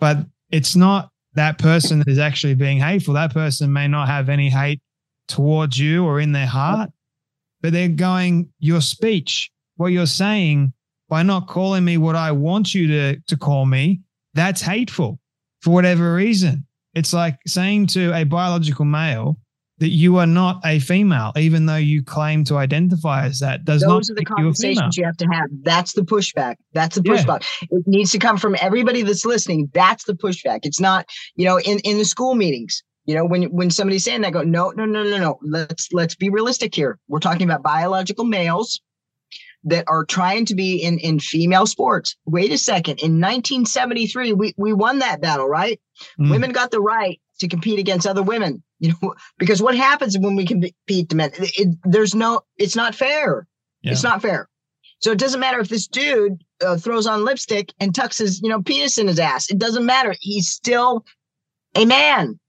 But 0.00 0.18
it's 0.50 0.74
not 0.74 1.10
that 1.34 1.58
person 1.58 2.00
that 2.00 2.08
is 2.08 2.18
actually 2.18 2.54
being 2.54 2.78
hateful. 2.78 3.14
That 3.14 3.32
person 3.32 3.72
may 3.72 3.88
not 3.88 4.08
have 4.08 4.28
any 4.28 4.50
hate 4.50 4.80
towards 5.28 5.78
you 5.78 6.04
or 6.04 6.20
in 6.20 6.32
their 6.32 6.46
heart, 6.46 6.90
but 7.60 7.72
they're 7.72 7.88
going, 7.88 8.50
Your 8.58 8.80
speech, 8.80 9.50
what 9.76 9.88
you're 9.88 10.06
saying, 10.06 10.72
by 11.08 11.22
not 11.22 11.48
calling 11.48 11.84
me 11.84 11.98
what 11.98 12.16
I 12.16 12.32
want 12.32 12.74
you 12.74 12.86
to, 12.88 13.20
to 13.20 13.36
call 13.36 13.66
me, 13.66 14.00
that's 14.34 14.62
hateful 14.62 15.20
for 15.60 15.70
whatever 15.70 16.14
reason. 16.14 16.66
It's 16.94 17.12
like 17.12 17.38
saying 17.46 17.88
to 17.88 18.14
a 18.14 18.24
biological 18.24 18.84
male, 18.84 19.38
that 19.82 19.88
you 19.88 20.16
are 20.18 20.28
not 20.28 20.60
a 20.64 20.78
female, 20.78 21.32
even 21.36 21.66
though 21.66 21.74
you 21.74 22.04
claim 22.04 22.44
to 22.44 22.56
identify 22.56 23.26
as 23.26 23.40
that. 23.40 23.64
Does 23.64 23.80
Those 23.80 24.08
not 24.08 24.12
are 24.12 24.14
the 24.14 24.24
conversations 24.24 24.96
you, 24.96 25.00
you 25.02 25.06
have 25.06 25.16
to 25.16 25.26
have. 25.26 25.48
That's 25.62 25.92
the 25.94 26.02
pushback. 26.02 26.54
That's 26.72 26.94
the 26.94 27.02
pushback. 27.02 27.44
Yeah. 27.62 27.78
It 27.78 27.82
needs 27.88 28.12
to 28.12 28.18
come 28.20 28.36
from 28.36 28.54
everybody 28.60 29.02
that's 29.02 29.24
listening. 29.24 29.70
That's 29.74 30.04
the 30.04 30.12
pushback. 30.12 30.60
It's 30.62 30.78
not, 30.78 31.10
you 31.34 31.46
know, 31.46 31.58
in, 31.58 31.80
in 31.80 31.98
the 31.98 32.04
school 32.04 32.36
meetings. 32.36 32.80
You 33.04 33.14
know, 33.14 33.24
when 33.24 33.44
when 33.44 33.70
somebody's 33.70 34.04
saying 34.04 34.20
that, 34.22 34.32
go, 34.32 34.42
no, 34.42 34.70
no, 34.70 34.84
no, 34.84 35.02
no, 35.02 35.18
no. 35.18 35.38
Let's 35.42 35.92
let's 35.92 36.14
be 36.14 36.30
realistic 36.30 36.74
here. 36.74 36.98
We're 37.08 37.18
talking 37.18 37.48
about 37.48 37.62
biological 37.62 38.24
males 38.24 38.80
that 39.64 39.84
are 39.88 40.04
trying 40.04 40.46
to 40.46 40.54
be 40.54 40.76
in 40.76 40.98
in 40.98 41.18
female 41.18 41.66
sports. 41.66 42.16
Wait 42.26 42.52
a 42.52 42.58
second. 42.58 43.00
In 43.00 43.20
1973, 43.20 44.32
we 44.32 44.54
we 44.56 44.72
won 44.72 45.00
that 45.00 45.20
battle, 45.20 45.48
right? 45.48 45.80
Mm. 46.18 46.30
Women 46.30 46.52
got 46.52 46.70
the 46.70 46.80
right 46.80 47.20
to 47.42 47.48
compete 47.48 47.78
against 47.78 48.06
other 48.06 48.22
women. 48.22 48.62
You 48.82 48.94
know, 49.00 49.14
because 49.38 49.62
what 49.62 49.76
happens 49.76 50.18
when 50.18 50.34
we 50.34 50.44
compete 50.44 50.74
to 51.08 51.14
men? 51.14 51.30
It, 51.34 51.52
it, 51.56 51.78
there's 51.84 52.16
no, 52.16 52.40
it's 52.56 52.74
not 52.74 52.96
fair. 52.96 53.46
Yeah. 53.82 53.92
It's 53.92 54.02
not 54.02 54.20
fair. 54.20 54.48
So 54.98 55.12
it 55.12 55.18
doesn't 55.18 55.38
matter 55.38 55.60
if 55.60 55.68
this 55.68 55.86
dude 55.86 56.42
uh, 56.66 56.76
throws 56.78 57.06
on 57.06 57.24
lipstick 57.24 57.72
and 57.78 57.94
tucks 57.94 58.18
his, 58.18 58.42
you 58.42 58.48
know, 58.48 58.60
penis 58.60 58.98
in 58.98 59.06
his 59.06 59.20
ass. 59.20 59.48
It 59.52 59.58
doesn't 59.58 59.86
matter. 59.86 60.16
He's 60.18 60.48
still 60.48 61.04
a 61.76 61.84
man, 61.84 62.40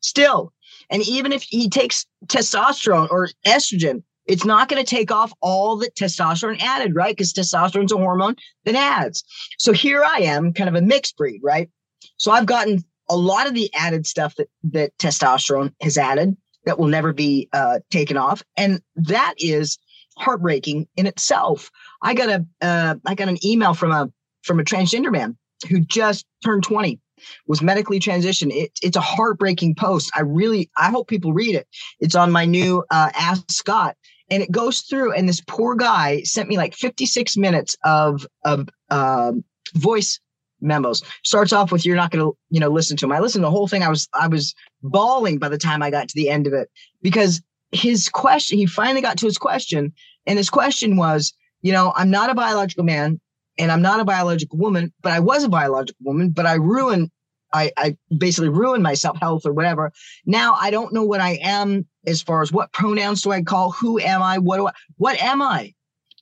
still. 0.00 0.52
And 0.90 1.02
even 1.06 1.32
if 1.32 1.42
he 1.42 1.68
takes 1.68 2.06
testosterone 2.26 3.10
or 3.10 3.28
estrogen, 3.46 4.02
it's 4.26 4.44
not 4.44 4.68
going 4.68 4.84
to 4.84 4.88
take 4.88 5.10
off 5.10 5.32
all 5.40 5.76
the 5.76 5.90
testosterone 5.98 6.60
added, 6.60 6.94
right? 6.94 7.16
Because 7.16 7.32
testosterone 7.32 7.86
is 7.86 7.92
a 7.92 7.96
hormone 7.96 8.36
that 8.64 8.74
adds. 8.74 9.24
So 9.58 9.72
here 9.72 10.04
I 10.04 10.18
am, 10.18 10.52
kind 10.52 10.68
of 10.68 10.74
a 10.74 10.82
mixed 10.82 11.16
breed, 11.16 11.40
right? 11.42 11.70
So 12.18 12.30
I've 12.30 12.46
gotten 12.46 12.84
a 13.08 13.16
lot 13.16 13.46
of 13.46 13.54
the 13.54 13.72
added 13.74 14.06
stuff 14.06 14.34
that 14.36 14.48
that 14.64 14.96
testosterone 14.98 15.72
has 15.80 15.96
added 15.96 16.36
that 16.64 16.78
will 16.78 16.88
never 16.88 17.12
be 17.12 17.48
uh, 17.54 17.80
taken 17.90 18.16
off, 18.16 18.42
and 18.56 18.82
that 18.96 19.34
is 19.38 19.78
heartbreaking 20.18 20.86
in 20.96 21.06
itself. 21.06 21.70
I 22.02 22.12
got 22.14 22.28
a 22.28 22.46
uh, 22.60 22.96
I 23.06 23.14
got 23.14 23.28
an 23.28 23.44
email 23.44 23.72
from 23.72 23.92
a 23.92 24.12
from 24.42 24.60
a 24.60 24.64
transgender 24.64 25.10
man 25.10 25.36
who 25.68 25.80
just 25.80 26.26
turned 26.44 26.64
20 26.64 27.00
was 27.46 27.62
medically 27.62 28.00
transitioned 28.00 28.52
it, 28.52 28.70
it's 28.82 28.96
a 28.96 29.00
heartbreaking 29.00 29.74
post 29.74 30.10
i 30.14 30.20
really 30.20 30.70
i 30.76 30.90
hope 30.90 31.08
people 31.08 31.32
read 31.32 31.54
it 31.54 31.66
it's 32.00 32.14
on 32.14 32.30
my 32.30 32.44
new 32.44 32.84
uh, 32.90 33.10
ask 33.14 33.50
scott 33.50 33.96
and 34.30 34.42
it 34.42 34.50
goes 34.50 34.80
through 34.80 35.12
and 35.12 35.28
this 35.28 35.42
poor 35.46 35.74
guy 35.74 36.22
sent 36.22 36.48
me 36.48 36.56
like 36.56 36.74
56 36.74 37.36
minutes 37.36 37.76
of 37.84 38.26
of 38.44 38.68
um, 38.90 39.44
voice 39.74 40.20
memos. 40.60 41.02
Starts 41.24 41.52
off 41.52 41.72
with 41.72 41.84
you're 41.84 41.96
not 41.96 42.10
going 42.10 42.24
to, 42.24 42.36
you 42.50 42.60
know, 42.60 42.68
listen 42.68 42.96
to 42.98 43.06
him. 43.06 43.12
I 43.12 43.20
listened 43.20 43.42
to 43.42 43.46
the 43.46 43.50
whole 43.50 43.68
thing. 43.68 43.82
I 43.82 43.88
was 43.88 44.08
I 44.12 44.28
was 44.28 44.54
bawling 44.82 45.38
by 45.38 45.48
the 45.48 45.58
time 45.58 45.82
I 45.82 45.90
got 45.90 46.08
to 46.08 46.14
the 46.14 46.28
end 46.28 46.46
of 46.46 46.52
it 46.52 46.70
because 47.02 47.42
his 47.72 48.08
question, 48.08 48.58
he 48.58 48.66
finally 48.66 49.02
got 49.02 49.18
to 49.18 49.26
his 49.26 49.38
question, 49.38 49.92
and 50.26 50.38
his 50.38 50.50
question 50.50 50.96
was, 50.96 51.32
you 51.62 51.72
know, 51.72 51.92
I'm 51.96 52.10
not 52.10 52.30
a 52.30 52.34
biological 52.34 52.84
man 52.84 53.20
and 53.58 53.72
I'm 53.72 53.82
not 53.82 54.00
a 54.00 54.04
biological 54.04 54.58
woman, 54.58 54.92
but 55.02 55.12
I 55.12 55.20
was 55.20 55.44
a 55.44 55.48
biological 55.48 56.04
woman, 56.04 56.30
but 56.30 56.46
I 56.46 56.54
ruined 56.54 57.10
I, 57.50 57.72
I 57.78 57.96
basically 58.18 58.50
ruined 58.50 58.82
myself, 58.82 59.16
health 59.18 59.46
or 59.46 59.54
whatever. 59.54 59.90
Now 60.26 60.54
I 60.60 60.70
don't 60.70 60.92
know 60.92 61.04
what 61.04 61.20
I 61.20 61.38
am 61.42 61.86
as 62.06 62.20
far 62.20 62.42
as 62.42 62.52
what 62.52 62.72
pronouns 62.72 63.22
do 63.22 63.30
I 63.30 63.42
call? 63.42 63.70
Who 63.72 63.98
am 63.98 64.22
I? 64.22 64.38
What 64.38 64.58
do 64.58 64.66
I? 64.66 64.72
What 64.98 65.20
am 65.22 65.40
I? 65.40 65.72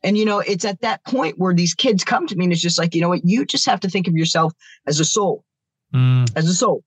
And, 0.02 0.16
you 0.16 0.24
know, 0.24 0.38
it's 0.38 0.64
at 0.64 0.82
that 0.82 1.04
point 1.04 1.38
where 1.38 1.54
these 1.54 1.74
kids 1.74 2.04
come 2.04 2.26
to 2.28 2.36
me 2.36 2.44
and 2.44 2.52
it's 2.52 2.62
just 2.62 2.78
like, 2.78 2.94
you 2.94 3.00
know 3.00 3.08
what? 3.08 3.24
You 3.24 3.44
just 3.44 3.66
have 3.66 3.80
to 3.80 3.88
think 3.88 4.06
of 4.06 4.14
yourself 4.14 4.52
as 4.86 5.00
a 5.00 5.04
soul, 5.04 5.44
mm. 5.92 6.30
as 6.36 6.48
a 6.48 6.54
soul. 6.54 6.84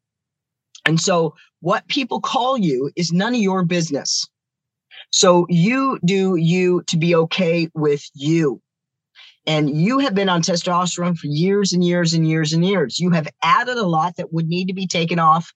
And 0.85 0.99
so 1.01 1.35
what 1.59 1.87
people 1.87 2.21
call 2.21 2.57
you 2.57 2.91
is 2.95 3.11
none 3.11 3.33
of 3.33 3.41
your 3.41 3.65
business. 3.65 4.25
So 5.11 5.45
you 5.49 5.99
do 6.05 6.35
you 6.35 6.83
to 6.83 6.97
be 6.97 7.15
okay 7.15 7.67
with 7.73 8.03
you. 8.13 8.61
And 9.45 9.69
you 9.69 9.99
have 9.99 10.13
been 10.13 10.29
on 10.29 10.41
testosterone 10.41 11.17
for 11.17 11.27
years 11.27 11.73
and 11.73 11.83
years 11.83 12.13
and 12.13 12.27
years 12.27 12.53
and 12.53 12.63
years. 12.65 12.99
You 12.99 13.11
have 13.11 13.27
added 13.43 13.77
a 13.77 13.85
lot 13.85 14.17
that 14.17 14.33
would 14.33 14.47
need 14.47 14.67
to 14.67 14.73
be 14.73 14.85
taken 14.85 15.17
off, 15.17 15.51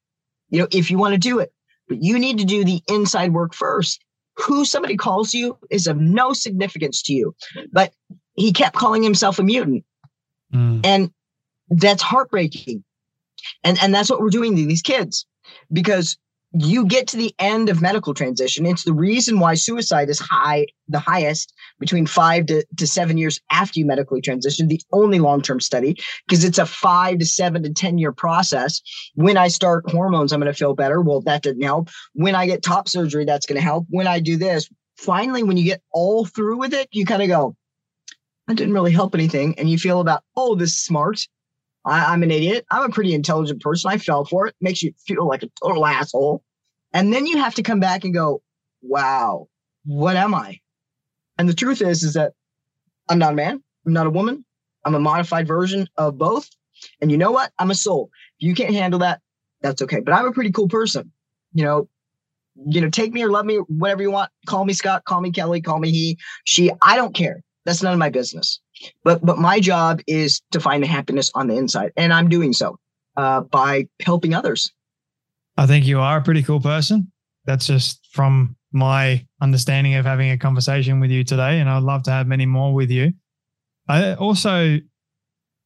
you 0.50 0.60
know, 0.60 0.68
if 0.72 0.90
you 0.90 0.98
want 0.98 1.14
to 1.14 1.20
do 1.20 1.40
it. 1.40 1.52
But 1.88 2.02
you 2.02 2.18
need 2.18 2.40
to 2.40 2.46
do 2.46 2.64
the 2.64 2.82
inside 2.88 3.34
work 3.34 3.54
first 3.54 4.04
who 4.36 4.66
somebody 4.66 4.98
calls 4.98 5.34
you 5.34 5.58
is 5.70 5.88
of 5.88 5.98
no 5.98 6.34
significance 6.34 7.02
to 7.04 7.14
you. 7.14 7.36
But 7.72 7.94
he 8.36 8.52
kept 8.52 8.76
calling 8.76 9.04
himself 9.04 9.40
a 9.40 9.44
mutant. 9.44 9.84
Mm. 10.54 10.82
And 10.84 11.12
that's 11.70 12.02
heartbreaking. 12.02 12.84
And 13.64 13.78
and 13.82 13.94
that's 13.94 14.10
what 14.10 14.22
we're 14.22 14.30
doing 14.30 14.56
to 14.56 14.66
these 14.66 14.82
kids 14.82 15.26
because 15.72 16.18
you 16.54 16.86
get 16.86 17.08
to 17.08 17.18
the 17.18 17.34
end 17.40 17.70
of 17.70 17.82
medical 17.82 18.14
transition. 18.14 18.66
It's 18.66 18.84
the 18.84 18.94
reason 18.94 19.40
why 19.40 19.56
suicide 19.56 20.10
is 20.10 20.20
high, 20.20 20.68
the 20.88 21.00
highest 21.00 21.53
between 21.80 22.06
five 22.06 22.46
to, 22.48 22.66
to 22.78 22.88
seven 22.88 23.18
years 23.18 23.40
after 23.52 23.80
you 23.80 23.86
medically 23.86 24.22
transition, 24.22 24.68
the 24.68 24.82
only 24.92 25.20
long 25.20 25.42
term 25.42 25.60
study, 25.60 25.98
because 26.28 26.44
it's 26.44 26.58
a 26.58 26.66
five 26.66 27.20
to 27.20 27.26
seven 27.26 27.64
to 27.64 27.74
10 27.74 27.98
year 27.98 28.12
process. 28.12 28.82
When 29.16 29.38
I 29.38 29.48
start 29.48 29.90
hormones, 29.90 30.32
I'm 30.32 30.40
going 30.40 30.52
to 30.52 30.58
feel 30.58 30.76
better. 30.76 31.02
Well, 31.02 31.22
that 31.22 31.44
didn't 31.44 31.64
help. 31.64 31.90
When 32.14 32.36
I 32.36 32.46
get 32.46 32.64
top 32.64 32.88
surgery, 32.88 33.26
that's 33.26 33.46
going 33.46 33.58
to 33.58 33.64
help. 33.64 33.86
When 33.90 34.08
I 34.08 34.20
do 34.20 34.38
this, 34.38 34.70
finally, 34.98 35.44
when 35.44 35.58
you 35.58 35.66
get 35.66 35.82
all 35.92 36.26
through 36.26 36.58
with 36.58 36.74
it, 36.74 36.88
you 36.92 37.06
kind 37.06 37.22
of 37.22 37.28
go, 37.28 37.56
that 38.48 38.58
didn't 38.58 38.74
really 38.74 38.92
help 38.92 39.16
anything. 39.16 39.58
And 39.58 39.70
you 39.70 39.78
feel 39.78 40.00
about, 40.00 40.24
oh, 40.36 40.56
this 40.56 40.72
is 40.72 40.84
smart. 40.84 41.28
I, 41.86 42.14
am 42.14 42.24
an 42.24 42.32
idiot. 42.32 42.66
I'm 42.72 42.84
a 42.84 42.94
pretty 42.94 43.14
intelligent 43.14 43.62
person. 43.62 43.92
I 43.92 43.98
fell 43.98 44.26
for 44.26 44.48
it. 44.48 44.56
Makes 44.62 44.84
you 44.84 44.94
feel 45.06 45.28
like 45.28 45.44
a 45.44 45.50
total 45.62 45.86
asshole. 45.86 46.44
And 46.94 47.12
then 47.12 47.26
you 47.26 47.38
have 47.38 47.56
to 47.56 47.64
come 47.64 47.80
back 47.80 48.04
and 48.04 48.14
go, 48.14 48.42
wow, 48.82 49.48
what 49.86 50.16
am 50.16 50.34
I? 50.34 50.60
And 51.38 51.50
the 51.50 51.54
truth 51.54 51.82
is, 51.82 52.04
is 52.04 52.14
that 52.14 52.34
I'm 53.10 53.20
not 53.20 53.34
a 53.34 53.36
man. 53.36 53.64
I'm 53.86 53.94
not 53.94 54.08
a 54.08 54.12
woman. 54.12 54.46
I'm 54.86 54.96
a 54.96 55.00
modified 55.00 55.48
version 55.48 55.88
of 55.98 56.18
both. 56.18 56.50
And 57.02 57.12
you 57.12 57.18
know 57.18 57.32
what? 57.32 57.52
I'm 57.60 57.72
a 57.72 57.76
soul. 57.76 58.10
If 58.40 58.48
you 58.48 58.56
can't 58.56 58.74
handle 58.74 59.00
that, 59.00 59.22
that's 59.62 59.82
okay. 59.82 60.02
But 60.02 60.14
I'm 60.14 60.28
a 60.28 60.32
pretty 60.32 60.52
cool 60.52 60.68
person. 60.68 61.12
You 61.54 61.64
know, 61.64 61.90
you 62.68 62.82
know, 62.82 62.90
take 62.90 63.14
me 63.14 63.24
or 63.24 63.30
love 63.30 63.46
me, 63.46 63.58
whatever 63.68 64.02
you 64.02 64.12
want. 64.12 64.32
Call 64.46 64.66
me 64.66 64.74
Scott, 64.74 65.06
call 65.06 65.22
me 65.22 65.32
Kelly, 65.32 65.62
call 65.62 65.80
me 65.80 65.92
he, 65.92 66.18
she. 66.46 66.72
I 66.82 66.96
don't 66.96 67.16
care. 67.16 67.42
That's 67.66 67.82
none 67.82 67.94
of 67.94 68.00
my 68.00 68.10
business. 68.10 68.60
But 69.04 69.26
but 69.26 69.38
my 69.38 69.60
job 69.60 70.02
is 70.08 70.42
to 70.52 70.60
find 70.60 70.84
the 70.84 70.88
happiness 70.88 71.32
on 71.34 71.48
the 71.48 71.56
inside, 71.56 71.92
and 71.96 72.12
I'm 72.12 72.28
doing 72.28 72.54
so 72.54 72.78
uh, 73.16 73.42
by 73.42 73.88
helping 74.02 74.34
others. 74.34 74.72
I 75.58 75.66
think 75.66 75.86
you 75.86 76.00
are 76.00 76.18
a 76.18 76.22
pretty 76.22 76.44
cool 76.44 76.60
person. 76.60 77.12
That's 77.46 77.68
just 77.68 78.08
from 78.12 78.56
my 78.72 79.26
understanding 79.44 79.96
of 79.96 80.06
having 80.06 80.32
a 80.32 80.38
conversation 80.38 81.00
with 81.02 81.12
you 81.12 81.24
today, 81.24 81.60
and 81.60 81.70
I'd 81.70 81.84
love 81.84 82.04
to 82.04 82.12
have 82.12 82.28
many 82.28 82.46
more 82.46 82.74
with 82.74 82.90
you. 82.90 83.12
I 83.88 84.14
also 84.16 84.80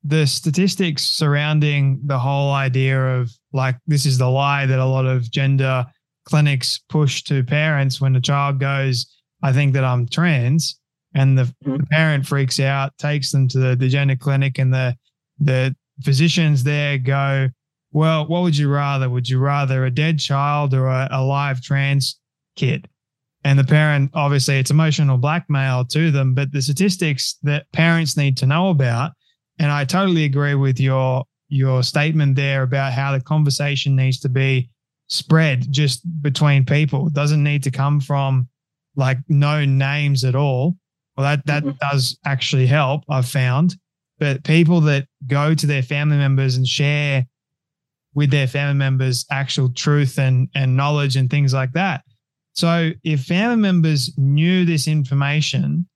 the 0.03 0.25
statistics 0.25 1.03
surrounding 1.03 1.99
the 2.05 2.17
whole 2.17 2.51
idea 2.51 2.99
of 3.17 3.29
like 3.53 3.75
this 3.87 4.05
is 4.05 4.17
the 4.17 4.29
lie 4.29 4.65
that 4.65 4.79
a 4.79 4.85
lot 4.85 5.05
of 5.05 5.29
gender 5.29 5.85
clinics 6.25 6.79
push 6.89 7.23
to 7.23 7.43
parents 7.43 8.01
when 8.01 8.15
a 8.15 8.21
child 8.21 8.59
goes, 8.59 9.05
I 9.43 9.53
think 9.53 9.73
that 9.73 9.83
I'm 9.83 10.07
trans 10.07 10.79
and 11.13 11.37
the, 11.37 11.43
mm-hmm. 11.43 11.77
the 11.77 11.85
parent 11.87 12.25
freaks 12.25 12.59
out, 12.59 12.97
takes 12.97 13.31
them 13.31 13.47
to 13.49 13.59
the, 13.59 13.75
the 13.75 13.89
gender 13.89 14.15
clinic, 14.15 14.57
and 14.59 14.73
the 14.73 14.95
the 15.39 15.75
physicians 16.03 16.63
there 16.63 16.97
go, 16.97 17.49
well, 17.91 18.27
what 18.27 18.41
would 18.43 18.57
you 18.57 18.69
rather? 18.69 19.09
Would 19.09 19.29
you 19.29 19.39
rather 19.39 19.85
a 19.85 19.91
dead 19.91 20.19
child 20.19 20.73
or 20.73 20.87
a, 20.87 21.07
a 21.11 21.23
live 21.23 21.61
trans 21.61 22.19
kid? 22.55 22.87
And 23.47 23.57
the 23.57 23.63
parent, 23.63 24.11
obviously, 24.13 24.59
it's 24.59 24.71
emotional 24.71 25.17
blackmail 25.17 25.85
to 25.85 26.11
them. 26.11 26.33
But 26.33 26.51
the 26.51 26.61
statistics 26.61 27.37
that 27.43 27.71
parents 27.71 28.17
need 28.17 28.35
to 28.37 28.45
know 28.45 28.69
about 28.69 29.11
and 29.59 29.71
I 29.71 29.85
totally 29.85 30.25
agree 30.25 30.55
with 30.55 30.79
your 30.79 31.25
your 31.49 31.81
statement 31.81 32.35
there 32.35 32.63
about 32.63 32.93
how 32.93 33.13
the 33.13 33.21
conversation 33.21 33.95
needs 33.95 34.19
to 34.19 34.29
be 34.29 34.69
spread 35.07 35.71
just 35.71 36.01
between 36.21 36.65
people. 36.65 37.07
It 37.07 37.13
doesn't 37.13 37.43
need 37.43 37.63
to 37.63 37.71
come 37.71 38.01
from 38.01 38.49
like 38.95 39.17
no 39.29 39.63
names 39.63 40.25
at 40.25 40.35
all. 40.35 40.75
Well, 41.15 41.23
that 41.25 41.45
that 41.45 41.63
mm-hmm. 41.63 41.77
does 41.79 42.17
actually 42.25 42.67
help. 42.67 43.03
I've 43.09 43.27
found, 43.27 43.75
but 44.19 44.43
people 44.43 44.81
that 44.81 45.07
go 45.25 45.55
to 45.55 45.65
their 45.65 45.83
family 45.83 46.17
members 46.17 46.57
and 46.57 46.67
share 46.67 47.25
with 48.13 48.31
their 48.31 48.47
family 48.47 48.77
members 48.77 49.25
actual 49.31 49.71
truth 49.71 50.19
and 50.19 50.49
and 50.53 50.77
knowledge 50.77 51.15
and 51.15 51.29
things 51.29 51.53
like 51.53 51.71
that. 51.73 52.03
So 52.57 52.89
if 53.03 53.25
family 53.25 53.57
members 53.57 54.17
knew 54.17 54.65
this 54.65 54.87
information 54.87 55.87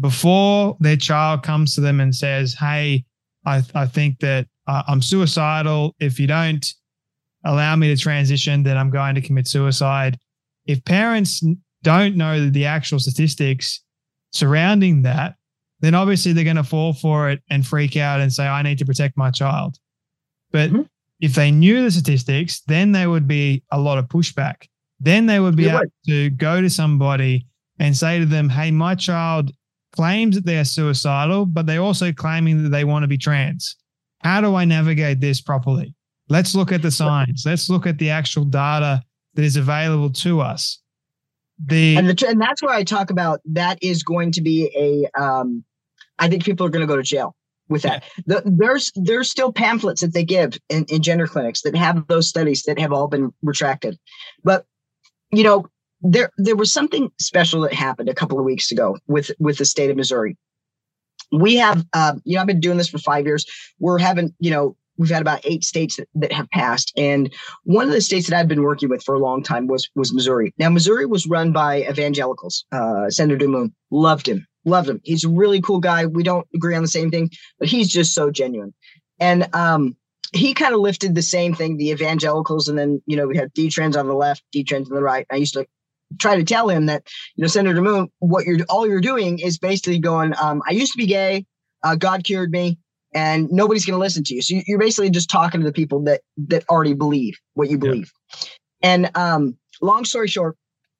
before 0.00 0.76
their 0.80 0.96
child 0.96 1.44
comes 1.44 1.76
to 1.76 1.80
them 1.80 2.00
and 2.00 2.12
says, 2.12 2.54
"Hey, 2.54 3.04
I 3.44 3.62
I 3.72 3.86
think 3.86 4.18
that 4.18 4.48
uh, 4.66 4.82
I'm 4.88 5.00
suicidal. 5.00 5.94
If 6.00 6.18
you 6.18 6.26
don't 6.26 6.66
allow 7.44 7.76
me 7.76 7.86
to 7.94 7.96
transition, 7.96 8.64
then 8.64 8.76
I'm 8.76 8.90
going 8.90 9.14
to 9.14 9.20
commit 9.20 9.46
suicide." 9.46 10.18
If 10.66 10.84
parents 10.84 11.40
don't 11.84 12.16
know 12.16 12.50
the 12.50 12.66
actual 12.66 12.98
statistics 12.98 13.80
surrounding 14.32 15.02
that, 15.02 15.36
then 15.78 15.94
obviously 15.94 16.32
they're 16.32 16.42
going 16.42 16.56
to 16.56 16.64
fall 16.64 16.94
for 16.94 17.30
it 17.30 17.42
and 17.48 17.64
freak 17.64 17.96
out 17.96 18.20
and 18.20 18.32
say, 18.32 18.48
"I 18.48 18.62
need 18.62 18.78
to 18.78 18.84
protect 18.84 19.16
my 19.16 19.30
child." 19.30 19.78
But 20.50 20.70
mm-hmm. 20.70 20.82
if 21.20 21.36
they 21.36 21.52
knew 21.52 21.80
the 21.84 21.92
statistics, 21.92 22.62
then 22.66 22.90
there 22.90 23.08
would 23.08 23.28
be 23.28 23.62
a 23.70 23.78
lot 23.78 23.98
of 23.98 24.08
pushback. 24.08 24.66
Then 24.98 25.26
they 25.26 25.40
would 25.40 25.56
be 25.56 25.68
able 25.68 25.82
to 26.06 26.30
go 26.30 26.60
to 26.60 26.70
somebody 26.70 27.46
and 27.78 27.96
say 27.96 28.18
to 28.18 28.26
them, 28.26 28.48
"Hey, 28.48 28.70
my 28.70 28.94
child 28.94 29.52
claims 29.96 30.36
that 30.36 30.44
they 30.44 30.58
are 30.58 30.64
suicidal, 30.64 31.46
but 31.46 31.66
they're 31.66 31.80
also 31.80 32.12
claiming 32.12 32.62
that 32.62 32.68
they 32.68 32.84
want 32.84 33.02
to 33.02 33.08
be 33.08 33.18
trans. 33.18 33.76
How 34.22 34.40
do 34.40 34.54
I 34.54 34.64
navigate 34.64 35.20
this 35.20 35.40
properly? 35.40 35.94
Let's 36.28 36.54
look 36.54 36.72
at 36.72 36.82
the 36.82 36.90
science. 36.90 37.44
Let's 37.46 37.70
look 37.70 37.86
at 37.86 37.98
the 37.98 38.10
actual 38.10 38.44
data 38.44 39.02
that 39.34 39.42
is 39.42 39.56
available 39.56 40.10
to 40.10 40.40
us. 40.40 40.80
The 41.64 41.96
and, 41.96 42.08
the, 42.08 42.26
and 42.28 42.40
that's 42.40 42.62
where 42.62 42.74
I 42.74 42.84
talk 42.84 43.10
about 43.10 43.40
that 43.46 43.78
is 43.82 44.02
going 44.02 44.32
to 44.32 44.42
be 44.42 44.70
a. 44.76 45.20
Um, 45.20 45.64
I 46.18 46.28
think 46.28 46.44
people 46.44 46.66
are 46.66 46.70
going 46.70 46.86
to 46.86 46.86
go 46.86 46.96
to 46.96 47.02
jail 47.02 47.34
with 47.68 47.82
that. 47.82 48.04
Yeah. 48.26 48.40
The, 48.40 48.42
there's 48.44 48.92
there's 48.94 49.30
still 49.30 49.52
pamphlets 49.52 50.00
that 50.02 50.12
they 50.12 50.24
give 50.24 50.58
in, 50.68 50.84
in 50.88 51.02
gender 51.02 51.26
clinics 51.26 51.62
that 51.62 51.74
have 51.76 52.06
those 52.08 52.28
studies 52.28 52.64
that 52.64 52.78
have 52.78 52.92
all 52.92 53.08
been 53.08 53.32
retracted, 53.42 53.98
but 54.44 54.66
you 55.32 55.42
know 55.42 55.66
there 56.02 56.30
there 56.36 56.56
was 56.56 56.72
something 56.72 57.10
special 57.18 57.60
that 57.62 57.72
happened 57.72 58.08
a 58.08 58.14
couple 58.14 58.38
of 58.38 58.44
weeks 58.44 58.70
ago 58.70 58.96
with 59.06 59.30
with 59.38 59.58
the 59.58 59.64
state 59.64 59.90
of 59.90 59.96
Missouri. 59.96 60.36
We 61.32 61.56
have, 61.56 61.84
uh, 61.92 62.14
you 62.24 62.36
know, 62.36 62.40
I've 62.40 62.46
been 62.46 62.60
doing 62.60 62.78
this 62.78 62.88
for 62.88 62.98
five 62.98 63.26
years. 63.26 63.44
We're 63.80 63.98
having, 63.98 64.32
you 64.38 64.50
know, 64.50 64.76
we've 64.96 65.10
had 65.10 65.22
about 65.22 65.40
eight 65.42 65.64
states 65.64 65.96
that, 65.96 66.08
that 66.14 66.30
have 66.30 66.48
passed, 66.50 66.92
and 66.96 67.32
one 67.64 67.86
of 67.86 67.92
the 67.92 68.00
states 68.00 68.28
that 68.28 68.38
I've 68.38 68.48
been 68.48 68.62
working 68.62 68.88
with 68.88 69.02
for 69.02 69.14
a 69.14 69.18
long 69.18 69.42
time 69.42 69.66
was 69.66 69.88
was 69.96 70.12
Missouri. 70.12 70.54
Now, 70.58 70.70
Missouri 70.70 71.06
was 71.06 71.26
run 71.26 71.52
by 71.52 71.82
evangelicals. 71.82 72.64
Uh, 72.70 73.10
Senator 73.10 73.48
Moon 73.48 73.74
loved 73.90 74.28
him, 74.28 74.46
loved 74.64 74.88
him. 74.88 75.00
He's 75.02 75.24
a 75.24 75.28
really 75.28 75.60
cool 75.60 75.80
guy. 75.80 76.06
We 76.06 76.22
don't 76.22 76.46
agree 76.54 76.76
on 76.76 76.82
the 76.82 76.88
same 76.88 77.10
thing, 77.10 77.30
but 77.58 77.68
he's 77.68 77.88
just 77.88 78.14
so 78.14 78.30
genuine. 78.30 78.72
And 79.18 79.48
um, 79.54 79.96
he 80.32 80.54
kind 80.54 80.74
of 80.74 80.80
lifted 80.80 81.14
the 81.14 81.22
same 81.22 81.54
thing, 81.54 81.76
the 81.76 81.90
evangelicals, 81.90 82.68
and 82.68 82.78
then 82.78 83.02
you 83.06 83.16
know 83.16 83.26
we 83.26 83.36
had 83.36 83.52
detrans 83.54 83.98
on 83.98 84.06
the 84.06 84.14
left, 84.14 84.42
detrans 84.54 84.88
on 84.88 84.94
the 84.94 85.02
right. 85.02 85.26
I 85.30 85.36
used 85.36 85.54
to 85.54 85.66
try 86.18 86.36
to 86.36 86.44
tell 86.44 86.68
him 86.68 86.86
that 86.86 87.06
you 87.36 87.42
know 87.42 87.48
Senator 87.48 87.82
Moon, 87.82 88.08
what 88.18 88.46
you're 88.46 88.58
all 88.68 88.86
you're 88.86 89.00
doing 89.00 89.38
is 89.38 89.58
basically 89.58 89.98
going, 89.98 90.34
um, 90.40 90.62
I 90.66 90.72
used 90.72 90.92
to 90.92 90.98
be 90.98 91.06
gay, 91.06 91.46
uh, 91.82 91.96
God 91.96 92.24
cured 92.24 92.50
me, 92.50 92.78
and 93.14 93.50
nobody's 93.50 93.86
going 93.86 93.96
to 93.96 94.00
listen 94.00 94.24
to 94.24 94.34
you. 94.34 94.42
So 94.42 94.60
you're 94.66 94.78
basically 94.78 95.10
just 95.10 95.30
talking 95.30 95.60
to 95.60 95.66
the 95.66 95.72
people 95.72 96.04
that 96.04 96.20
that 96.48 96.64
already 96.68 96.94
believe 96.94 97.38
what 97.54 97.70
you 97.70 97.78
believe. 97.78 98.12
Yeah. 98.30 98.48
And 98.82 99.16
um, 99.16 99.56
long 99.80 100.04
story 100.04 100.28
short, 100.28 100.56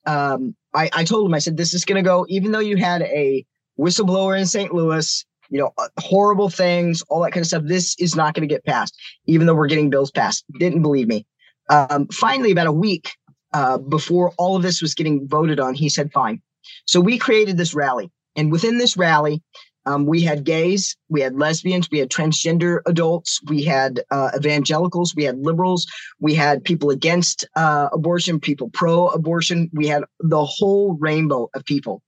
um, 0.06 0.56
I, 0.74 0.90
I 0.92 1.04
told 1.04 1.26
him 1.26 1.34
I 1.34 1.40
said 1.40 1.56
this 1.56 1.74
is 1.74 1.84
going 1.84 2.02
to 2.02 2.08
go, 2.08 2.26
even 2.28 2.52
though 2.52 2.60
you 2.60 2.76
had 2.76 3.02
a 3.02 3.44
whistleblower 3.78 4.38
in 4.38 4.46
St. 4.46 4.72
Louis. 4.72 5.25
You 5.50 5.60
know, 5.60 5.72
uh, 5.78 5.88
horrible 5.98 6.48
things, 6.48 7.02
all 7.08 7.22
that 7.22 7.32
kind 7.32 7.42
of 7.42 7.46
stuff. 7.46 7.62
This 7.64 7.94
is 7.98 8.14
not 8.16 8.34
going 8.34 8.46
to 8.48 8.52
get 8.52 8.64
passed, 8.64 8.96
even 9.26 9.46
though 9.46 9.54
we're 9.54 9.66
getting 9.66 9.90
bills 9.90 10.10
passed. 10.10 10.44
Didn't 10.58 10.82
believe 10.82 11.08
me. 11.08 11.26
Um, 11.70 12.06
finally, 12.08 12.50
about 12.50 12.66
a 12.66 12.72
week 12.72 13.12
uh, 13.52 13.78
before 13.78 14.32
all 14.38 14.56
of 14.56 14.62
this 14.62 14.82
was 14.82 14.94
getting 14.94 15.26
voted 15.28 15.60
on, 15.60 15.74
he 15.74 15.88
said, 15.88 16.12
fine. 16.12 16.40
So 16.86 17.00
we 17.00 17.18
created 17.18 17.56
this 17.56 17.74
rally. 17.74 18.10
And 18.36 18.52
within 18.52 18.78
this 18.78 18.96
rally, 18.96 19.42
um, 19.86 20.04
we 20.04 20.20
had 20.20 20.44
gays, 20.44 20.96
we 21.08 21.20
had 21.20 21.36
lesbians, 21.36 21.88
we 21.90 22.00
had 22.00 22.10
transgender 22.10 22.80
adults, 22.86 23.40
we 23.46 23.62
had 23.62 24.02
uh, 24.10 24.30
evangelicals, 24.36 25.14
we 25.14 25.22
had 25.22 25.38
liberals, 25.38 25.86
we 26.18 26.34
had 26.34 26.64
people 26.64 26.90
against 26.90 27.46
uh, 27.54 27.88
abortion, 27.92 28.40
people 28.40 28.68
pro 28.70 29.06
abortion. 29.08 29.70
We 29.72 29.86
had 29.86 30.02
the 30.18 30.44
whole 30.44 30.94
rainbow 31.00 31.48
of 31.54 31.64
people. 31.64 32.02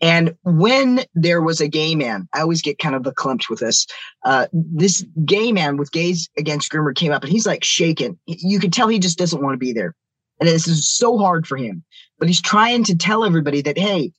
And 0.00 0.34
when 0.44 1.04
there 1.14 1.42
was 1.42 1.60
a 1.60 1.68
gay 1.68 1.94
man, 1.94 2.28
I 2.32 2.40
always 2.40 2.62
get 2.62 2.78
kind 2.78 2.94
of 2.94 3.02
the 3.02 3.12
clumped 3.12 3.50
with 3.50 3.60
this. 3.60 3.86
Uh, 4.24 4.46
this 4.52 5.04
gay 5.24 5.52
man 5.52 5.76
with 5.76 5.92
Gays 5.92 6.28
Against 6.38 6.72
Groomer 6.72 6.94
came 6.94 7.12
up 7.12 7.22
and 7.22 7.30
he's 7.30 7.46
like 7.46 7.64
shaking. 7.64 8.18
You 8.26 8.60
could 8.60 8.72
tell 8.72 8.88
he 8.88 8.98
just 8.98 9.18
doesn't 9.18 9.42
want 9.42 9.54
to 9.54 9.58
be 9.58 9.72
there. 9.72 9.94
And 10.40 10.48
this 10.48 10.66
is 10.66 10.90
so 10.90 11.18
hard 11.18 11.46
for 11.46 11.58
him. 11.58 11.84
But 12.18 12.28
he's 12.28 12.40
trying 12.40 12.84
to 12.84 12.96
tell 12.96 13.24
everybody 13.24 13.60
that, 13.62 13.78
hey, 13.78 14.12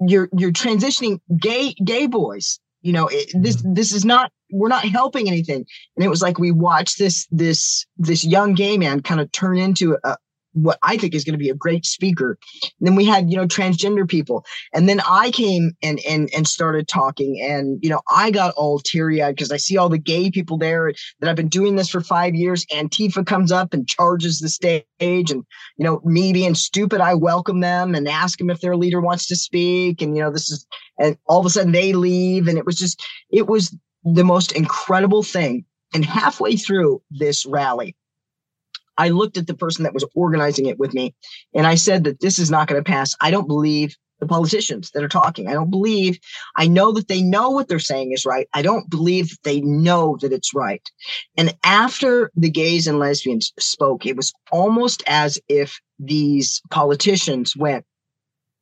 you're 0.00 0.28
you're 0.36 0.52
transitioning 0.52 1.20
gay 1.38 1.74
gay 1.84 2.06
boys. 2.06 2.58
You 2.80 2.92
know, 2.92 3.08
it, 3.08 3.30
this 3.34 3.56
mm-hmm. 3.56 3.74
this 3.74 3.92
is 3.92 4.04
not 4.04 4.32
we're 4.50 4.68
not 4.68 4.84
helping 4.84 5.28
anything. 5.28 5.64
And 5.96 6.04
it 6.04 6.08
was 6.08 6.22
like 6.22 6.38
we 6.38 6.50
watched 6.50 6.98
this 6.98 7.26
this 7.30 7.86
this 7.96 8.24
young 8.24 8.54
gay 8.54 8.76
man 8.78 9.00
kind 9.00 9.20
of 9.20 9.30
turn 9.30 9.58
into 9.58 9.96
a, 10.02 10.16
what 10.52 10.78
I 10.82 10.96
think 10.96 11.14
is 11.14 11.24
going 11.24 11.32
to 11.32 11.38
be 11.38 11.48
a 11.48 11.54
great 11.54 11.86
speaker. 11.86 12.38
And 12.62 12.88
then 12.88 12.94
we 12.94 13.04
had, 13.04 13.30
you 13.30 13.36
know, 13.36 13.46
transgender 13.46 14.08
people. 14.08 14.44
And 14.72 14.88
then 14.88 15.00
I 15.08 15.30
came 15.30 15.72
and 15.82 16.00
and 16.08 16.28
and 16.34 16.46
started 16.46 16.88
talking. 16.88 17.40
And, 17.42 17.78
you 17.82 17.90
know, 17.90 18.02
I 18.10 18.30
got 18.30 18.54
all 18.54 18.78
teary-eyed 18.78 19.34
because 19.34 19.52
I 19.52 19.56
see 19.56 19.76
all 19.76 19.88
the 19.88 19.98
gay 19.98 20.30
people 20.30 20.58
there 20.58 20.92
that 21.20 21.30
I've 21.30 21.36
been 21.36 21.48
doing 21.48 21.76
this 21.76 21.88
for 21.88 22.00
five 22.00 22.34
years. 22.34 22.66
Antifa 22.66 23.24
comes 23.24 23.50
up 23.50 23.72
and 23.72 23.88
charges 23.88 24.40
the 24.40 24.48
stage. 24.48 24.82
And, 25.00 25.44
you 25.76 25.84
know, 25.84 26.00
me 26.04 26.32
being 26.32 26.54
stupid, 26.54 27.00
I 27.00 27.14
welcome 27.14 27.60
them 27.60 27.94
and 27.94 28.08
ask 28.08 28.38
them 28.38 28.50
if 28.50 28.60
their 28.60 28.76
leader 28.76 29.00
wants 29.00 29.26
to 29.28 29.36
speak. 29.36 30.02
And, 30.02 30.16
you 30.16 30.22
know, 30.22 30.30
this 30.30 30.50
is 30.50 30.66
and 30.98 31.16
all 31.26 31.40
of 31.40 31.46
a 31.46 31.50
sudden 31.50 31.72
they 31.72 31.92
leave. 31.92 32.48
And 32.48 32.58
it 32.58 32.66
was 32.66 32.76
just, 32.76 33.02
it 33.30 33.46
was 33.46 33.76
the 34.04 34.24
most 34.24 34.52
incredible 34.52 35.22
thing. 35.22 35.64
And 35.94 36.04
halfway 36.04 36.56
through 36.56 37.02
this 37.10 37.44
rally, 37.44 37.96
I 38.98 39.08
looked 39.08 39.36
at 39.36 39.46
the 39.46 39.54
person 39.54 39.84
that 39.84 39.94
was 39.94 40.04
organizing 40.14 40.66
it 40.66 40.78
with 40.78 40.94
me 40.94 41.14
and 41.54 41.66
I 41.66 41.74
said 41.76 42.04
that 42.04 42.20
this 42.20 42.38
is 42.38 42.50
not 42.50 42.68
going 42.68 42.82
to 42.82 42.90
pass. 42.90 43.14
I 43.20 43.30
don't 43.30 43.46
believe 43.46 43.96
the 44.22 44.26
politicians 44.28 44.92
that 44.92 45.02
are 45.02 45.08
talking. 45.08 45.48
I 45.48 45.52
don't 45.52 45.70
believe, 45.70 46.18
I 46.56 46.68
know 46.68 46.92
that 46.92 47.08
they 47.08 47.22
know 47.22 47.50
what 47.50 47.68
they're 47.68 47.80
saying 47.80 48.12
is 48.12 48.24
right. 48.24 48.48
I 48.54 48.62
don't 48.62 48.88
believe 48.88 49.30
that 49.30 49.42
they 49.42 49.60
know 49.60 50.16
that 50.20 50.32
it's 50.32 50.54
right. 50.54 50.88
And 51.36 51.52
after 51.64 52.30
the 52.36 52.50
gays 52.50 52.86
and 52.86 53.00
lesbians 53.00 53.52
spoke, 53.58 54.06
it 54.06 54.16
was 54.16 54.32
almost 54.52 55.02
as 55.08 55.40
if 55.48 55.80
these 55.98 56.62
politicians 56.70 57.56
went, 57.56 57.84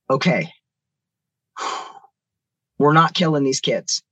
okay, 0.08 0.50
we're 2.78 2.94
not 2.94 3.12
killing 3.12 3.44
these 3.44 3.60
kids. 3.60 4.02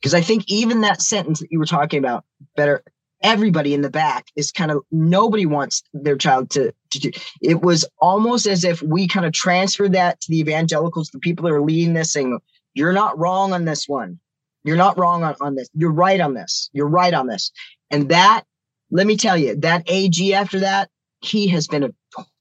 Because 0.00 0.14
I 0.14 0.22
think 0.22 0.44
even 0.46 0.80
that 0.80 1.02
sentence 1.02 1.40
that 1.40 1.52
you 1.52 1.58
were 1.58 1.66
talking 1.66 1.98
about, 1.98 2.24
better 2.56 2.82
everybody 3.22 3.74
in 3.74 3.82
the 3.82 3.90
back 3.90 4.26
is 4.36 4.52
kind 4.52 4.70
of 4.70 4.82
nobody 4.90 5.46
wants 5.46 5.82
their 5.92 6.16
child 6.16 6.50
to, 6.50 6.72
to 6.90 6.98
do. 6.98 7.10
It 7.42 7.62
was 7.62 7.84
almost 8.00 8.46
as 8.46 8.64
if 8.64 8.82
we 8.82 9.08
kind 9.08 9.26
of 9.26 9.32
transferred 9.32 9.92
that 9.92 10.20
to 10.22 10.30
the 10.30 10.40
evangelicals, 10.40 11.10
the 11.10 11.18
people 11.18 11.44
that 11.44 11.54
are 11.54 11.62
leading 11.62 11.94
this, 11.94 12.12
saying, 12.12 12.38
You're 12.74 12.92
not 12.92 13.18
wrong 13.18 13.52
on 13.52 13.64
this 13.64 13.88
one. 13.88 14.18
You're 14.64 14.76
not 14.76 14.98
wrong 14.98 15.22
on, 15.22 15.36
on 15.40 15.54
this. 15.54 15.68
You're 15.74 15.92
right 15.92 16.20
on 16.20 16.34
this. 16.34 16.70
You're 16.72 16.88
right 16.88 17.14
on 17.14 17.28
this. 17.28 17.52
And 17.90 18.08
that, 18.08 18.42
let 18.90 19.06
me 19.06 19.16
tell 19.16 19.36
you, 19.36 19.56
that 19.56 19.84
AG 19.86 20.34
after 20.34 20.60
that, 20.60 20.90
he 21.20 21.48
has 21.48 21.66
been 21.66 21.84
a 21.84 21.90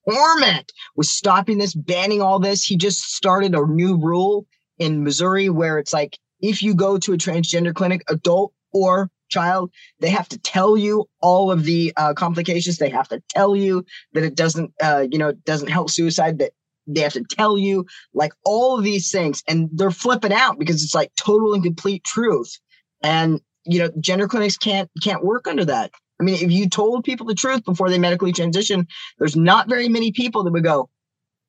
torment 0.10 0.72
with 0.96 1.08
stopping 1.08 1.58
this, 1.58 1.74
banning 1.74 2.22
all 2.22 2.40
this. 2.40 2.64
He 2.64 2.78
just 2.78 3.16
started 3.16 3.54
a 3.54 3.66
new 3.66 3.98
rule 3.98 4.46
in 4.80 5.04
Missouri 5.04 5.50
where 5.50 5.78
it's 5.78 5.94
like 5.94 6.18
if 6.42 6.62
you 6.62 6.74
go 6.74 6.98
to 6.98 7.14
a 7.14 7.18
transgender 7.18 7.74
clinic, 7.74 8.04
adult 8.10 8.54
or 8.74 9.10
child 9.36 9.72
they 10.00 10.10
have 10.10 10.30
to 10.30 10.40
tell 10.40 10.78
you 10.78 11.06
all 11.22 11.52
of 11.52 11.64
the 11.64 11.94
uh, 11.98 12.14
complications. 12.14 12.78
They 12.78 12.90
have 12.90 13.08
to 13.10 13.22
tell 13.30 13.56
you 13.56 13.86
that 14.14 14.24
it 14.24 14.36
doesn't 14.36 14.72
uh, 14.82 15.06
you 15.12 15.18
know 15.18 15.34
doesn't 15.34 15.70
help 15.70 15.90
suicide 15.90 16.40
that 16.40 16.52
they 16.88 17.02
have 17.02 17.14
to 17.14 17.24
tell 17.24 17.58
you 17.58 17.86
like 18.14 18.34
all 18.44 18.78
of 18.78 18.84
these 18.84 19.12
things. 19.12 19.44
And 19.48 19.70
they're 19.74 19.92
flipping 19.92 20.34
out 20.34 20.60
because 20.60 20.84
it's 20.84 20.96
like 20.96 21.12
total 21.16 21.54
and 21.54 21.64
complete 21.64 22.04
truth. 22.04 22.60
And 23.02 23.42
you 23.66 23.80
know 23.80 23.90
gender 24.00 24.28
clinics 24.28 24.58
can't 24.58 24.90
can't 25.04 25.24
work 25.24 25.48
under 25.48 25.66
that. 25.66 25.92
I 26.20 26.24
mean 26.24 26.36
if 26.36 26.52
you 26.52 26.70
told 26.70 27.04
people 27.04 27.26
the 27.26 27.36
truth 27.36 27.66
before 27.66 27.90
they 27.90 28.00
medically 28.00 28.32
transition 28.32 28.88
there's 29.20 29.36
not 29.36 29.68
very 29.68 29.90
many 29.90 30.12
people 30.12 30.44
that 30.44 30.52
would 30.52 30.64
go 30.64 30.90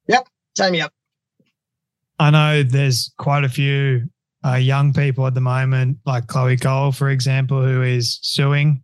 yep 0.09 0.27
sign 0.57 0.73
me 0.73 0.81
up. 0.81 0.93
I 2.19 2.31
know 2.31 2.63
there's 2.63 3.13
quite 3.19 3.45
a 3.45 3.49
few 3.49 4.09
uh, 4.45 4.55
young 4.55 4.93
people 4.93 5.27
at 5.27 5.35
the 5.35 5.41
moment, 5.41 5.99
like 6.07 6.27
Chloe 6.27 6.57
Cole, 6.57 6.93
for 6.93 7.11
example, 7.11 7.63
who 7.63 7.83
is 7.83 8.19
suing 8.23 8.83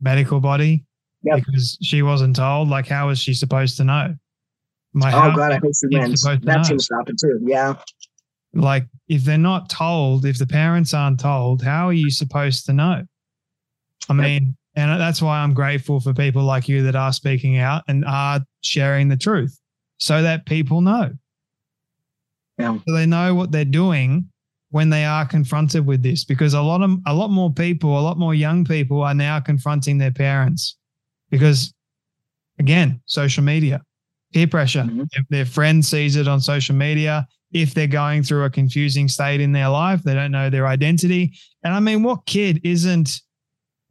medical 0.00 0.40
body 0.40 0.84
yep. 1.22 1.36
because 1.36 1.78
she 1.82 2.02
wasn't 2.02 2.36
told. 2.36 2.68
Like, 2.68 2.86
how 2.86 3.08
was 3.08 3.18
she 3.18 3.34
supposed 3.34 3.76
to 3.78 3.84
know? 3.84 4.14
My 4.92 5.10
oh 5.10 5.34
God, 5.36 5.52
I 5.52 5.58
hope 5.58 5.72
she 5.74 5.96
wins. 5.96 6.22
That's 6.22 6.68
gonna 6.68 6.80
stop 6.80 7.08
it 7.08 7.16
too. 7.18 7.40
Yeah. 7.42 7.74
Like, 8.52 8.86
if 9.08 9.24
they're 9.24 9.38
not 9.38 9.68
told, 9.68 10.26
if 10.26 10.38
the 10.38 10.46
parents 10.46 10.92
aren't 10.92 11.20
told, 11.20 11.62
how 11.62 11.88
are 11.88 11.92
you 11.92 12.10
supposed 12.10 12.66
to 12.66 12.72
know? 12.72 13.04
I 14.08 14.12
mean, 14.12 14.56
and 14.74 15.00
that's 15.00 15.22
why 15.22 15.38
I'm 15.38 15.54
grateful 15.54 16.00
for 16.00 16.12
people 16.12 16.42
like 16.42 16.68
you 16.68 16.82
that 16.82 16.96
are 16.96 17.12
speaking 17.12 17.58
out 17.58 17.84
and 17.86 18.04
are 18.04 18.40
sharing 18.62 19.08
the 19.08 19.16
truth 19.16 19.56
so 19.98 20.22
that 20.22 20.46
people 20.46 20.80
know. 20.80 21.12
Yeah. 22.58 22.78
So 22.86 22.94
they 22.94 23.06
know 23.06 23.34
what 23.34 23.52
they're 23.52 23.64
doing 23.64 24.28
when 24.70 24.90
they 24.90 25.04
are 25.04 25.26
confronted 25.26 25.84
with 25.84 26.02
this 26.02 26.24
because 26.24 26.54
a 26.54 26.62
lot 26.62 26.82
of 26.82 26.90
a 27.06 27.14
lot 27.14 27.30
more 27.30 27.52
people, 27.52 27.98
a 27.98 28.00
lot 28.00 28.18
more 28.18 28.34
young 28.34 28.64
people 28.64 29.02
are 29.02 29.14
now 29.14 29.40
confronting 29.40 29.98
their 29.98 30.12
parents 30.12 30.76
because 31.30 31.74
again, 32.58 33.00
social 33.06 33.42
media, 33.42 33.82
peer 34.32 34.46
pressure. 34.46 34.82
Mm-hmm. 34.82 35.04
If 35.12 35.28
their 35.28 35.46
friend 35.46 35.84
sees 35.84 36.16
it 36.16 36.28
on 36.28 36.40
social 36.40 36.74
media, 36.74 37.26
if 37.52 37.74
they're 37.74 37.86
going 37.88 38.22
through 38.22 38.44
a 38.44 38.50
confusing 38.50 39.08
state 39.08 39.40
in 39.40 39.52
their 39.52 39.68
life, 39.68 40.02
they 40.02 40.14
don't 40.14 40.30
know 40.30 40.50
their 40.50 40.66
identity. 40.66 41.32
And 41.64 41.74
I 41.74 41.80
mean, 41.80 42.02
what 42.02 42.26
kid 42.26 42.60
isn't 42.64 43.10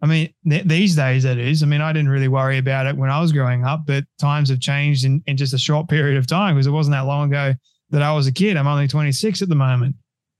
I 0.01 0.05
mean, 0.05 0.33
th- 0.47 0.63
these 0.63 0.95
days 0.95 1.25
it 1.25 1.37
is. 1.37 1.61
I 1.61 1.65
mean, 1.65 1.81
I 1.81 1.91
didn't 1.91 2.09
really 2.09 2.29
worry 2.29 2.57
about 2.57 2.85
it 2.85 2.95
when 2.95 3.09
I 3.09 3.19
was 3.19 3.33
growing 3.33 3.65
up, 3.65 3.81
but 3.85 4.05
times 4.17 4.49
have 4.49 4.61
changed 4.61 5.03
in, 5.03 5.21
in 5.27 5.35
just 5.35 5.53
a 5.53 5.57
short 5.57 5.89
period 5.89 6.17
of 6.17 6.27
time 6.27 6.55
because 6.55 6.67
it 6.67 6.71
wasn't 6.71 6.93
that 6.93 7.05
long 7.05 7.29
ago 7.29 7.53
that 7.89 8.01
I 8.01 8.13
was 8.13 8.27
a 8.27 8.31
kid. 8.31 8.55
I'm 8.55 8.67
only 8.67 8.87
26 8.87 9.41
at 9.41 9.49
the 9.49 9.55
moment. 9.55 9.95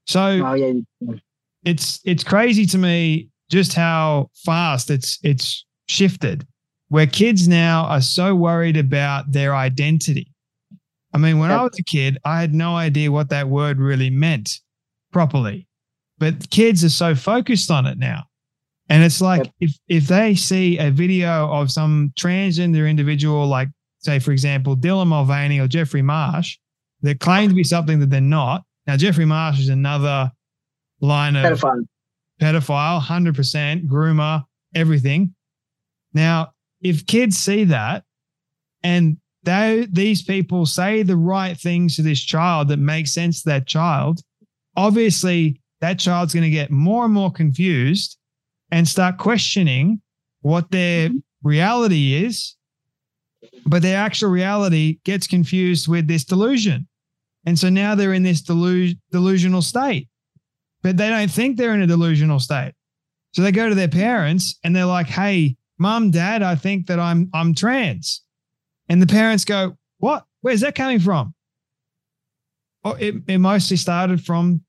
So 0.09 0.21
oh, 0.43 0.53
yeah. 0.55 1.13
it's 1.63 1.99
it's 2.03 2.23
crazy 2.23 2.65
to 2.65 2.79
me 2.79 3.29
just 3.51 3.75
how 3.75 4.31
fast 4.43 4.89
it's 4.89 5.19
it's 5.21 5.63
shifted 5.87 6.47
where 6.87 7.05
kids 7.05 7.47
now 7.47 7.83
are 7.83 8.01
so 8.01 8.33
worried 8.33 8.75
about 8.75 9.31
their 9.31 9.55
identity. 9.55 10.33
I 11.13 11.19
mean, 11.19 11.37
when 11.37 11.51
yep. 11.51 11.59
I 11.59 11.63
was 11.63 11.77
a 11.79 11.83
kid, 11.83 12.17
I 12.25 12.41
had 12.41 12.55
no 12.55 12.75
idea 12.75 13.11
what 13.11 13.29
that 13.29 13.49
word 13.49 13.77
really 13.77 14.09
meant 14.09 14.49
properly. 15.13 15.67
But 16.17 16.49
kids 16.49 16.83
are 16.83 16.89
so 16.89 17.13
focused 17.13 17.69
on 17.69 17.85
it 17.85 17.99
now. 17.99 18.23
And 18.89 19.03
it's 19.03 19.21
like 19.21 19.43
yep. 19.43 19.53
if 19.59 19.77
if 19.87 20.07
they 20.07 20.33
see 20.33 20.79
a 20.79 20.89
video 20.89 21.51
of 21.51 21.69
some 21.69 22.13
transgender 22.19 22.89
individual, 22.89 23.45
like 23.45 23.69
say 23.99 24.17
for 24.17 24.31
example 24.31 24.75
Dylan 24.75 25.05
Mulvaney 25.05 25.59
or 25.59 25.67
Jeffrey 25.67 26.01
Marsh, 26.01 26.57
that 27.03 27.19
claim 27.19 27.49
to 27.49 27.55
be 27.55 27.63
something 27.63 27.99
that 27.99 28.09
they're 28.09 28.21
not. 28.21 28.63
Now 28.89 28.97
Jeffrey 28.97 29.25
Marsh 29.25 29.59
is 29.59 29.69
another 29.69 30.31
line 30.99 31.35
of 31.35 31.43
pedophile, 31.45 31.85
pedophile, 32.41 32.99
hundred 32.99 33.35
percent 33.35 33.87
groomer, 33.87 34.43
everything. 34.73 35.35
Now, 36.15 36.53
if 36.81 37.05
kids 37.05 37.37
see 37.37 37.65
that, 37.65 38.03
and 38.81 39.17
they 39.43 39.87
these 39.91 40.23
people 40.23 40.65
say 40.65 41.03
the 41.03 41.17
right 41.17 41.55
things 41.55 41.97
to 41.97 42.01
this 42.01 42.19
child 42.19 42.69
that 42.69 42.79
makes 42.79 43.13
sense 43.13 43.43
to 43.43 43.49
that 43.49 43.67
child, 43.67 44.21
obviously 44.75 45.61
that 45.81 45.99
child's 45.99 46.33
going 46.33 46.45
to 46.45 46.49
get 46.49 46.71
more 46.71 47.05
and 47.05 47.13
more 47.13 47.31
confused 47.31 48.17
and 48.71 48.87
start 48.87 49.19
questioning 49.19 50.01
what 50.41 50.71
their 50.71 51.09
mm-hmm. 51.09 51.17
reality 51.47 52.25
is, 52.25 52.55
but 53.67 53.83
their 53.83 53.99
actual 53.99 54.31
reality 54.31 54.97
gets 55.03 55.27
confused 55.27 55.87
with 55.87 56.07
this 56.07 56.23
delusion. 56.23 56.87
And 57.49 57.57
so 57.57 57.67
now 57.67 57.95
they're 57.95 58.13
in 58.13 58.21
this 58.21 58.43
delu- 58.43 58.95
delusional 59.11 59.63
state, 59.63 60.07
but 60.83 60.97
they 60.97 61.09
don't 61.09 61.31
think 61.31 61.57
they're 61.57 61.73
in 61.73 61.81
a 61.81 61.87
delusional 61.87 62.39
state. 62.39 62.73
So 63.31 63.41
they 63.41 63.51
go 63.51 63.67
to 63.67 63.73
their 63.73 63.87
parents 63.87 64.59
and 64.63 64.75
they're 64.75 64.85
like, 64.85 65.07
"Hey, 65.07 65.57
mom, 65.79 66.11
dad, 66.11 66.43
I 66.43 66.53
think 66.53 66.85
that 66.85 66.99
I'm 66.99 67.27
I'm 67.33 67.55
trans." 67.55 68.21
And 68.87 69.01
the 69.01 69.07
parents 69.07 69.45
go, 69.45 69.75
"What? 69.97 70.25
Where's 70.41 70.61
that 70.61 70.75
coming 70.75 70.99
from?" 70.99 71.33
Oh, 72.83 72.93
it, 72.93 73.15
it 73.27 73.39
mostly 73.39 73.77
started 73.77 74.23
from 74.23 74.61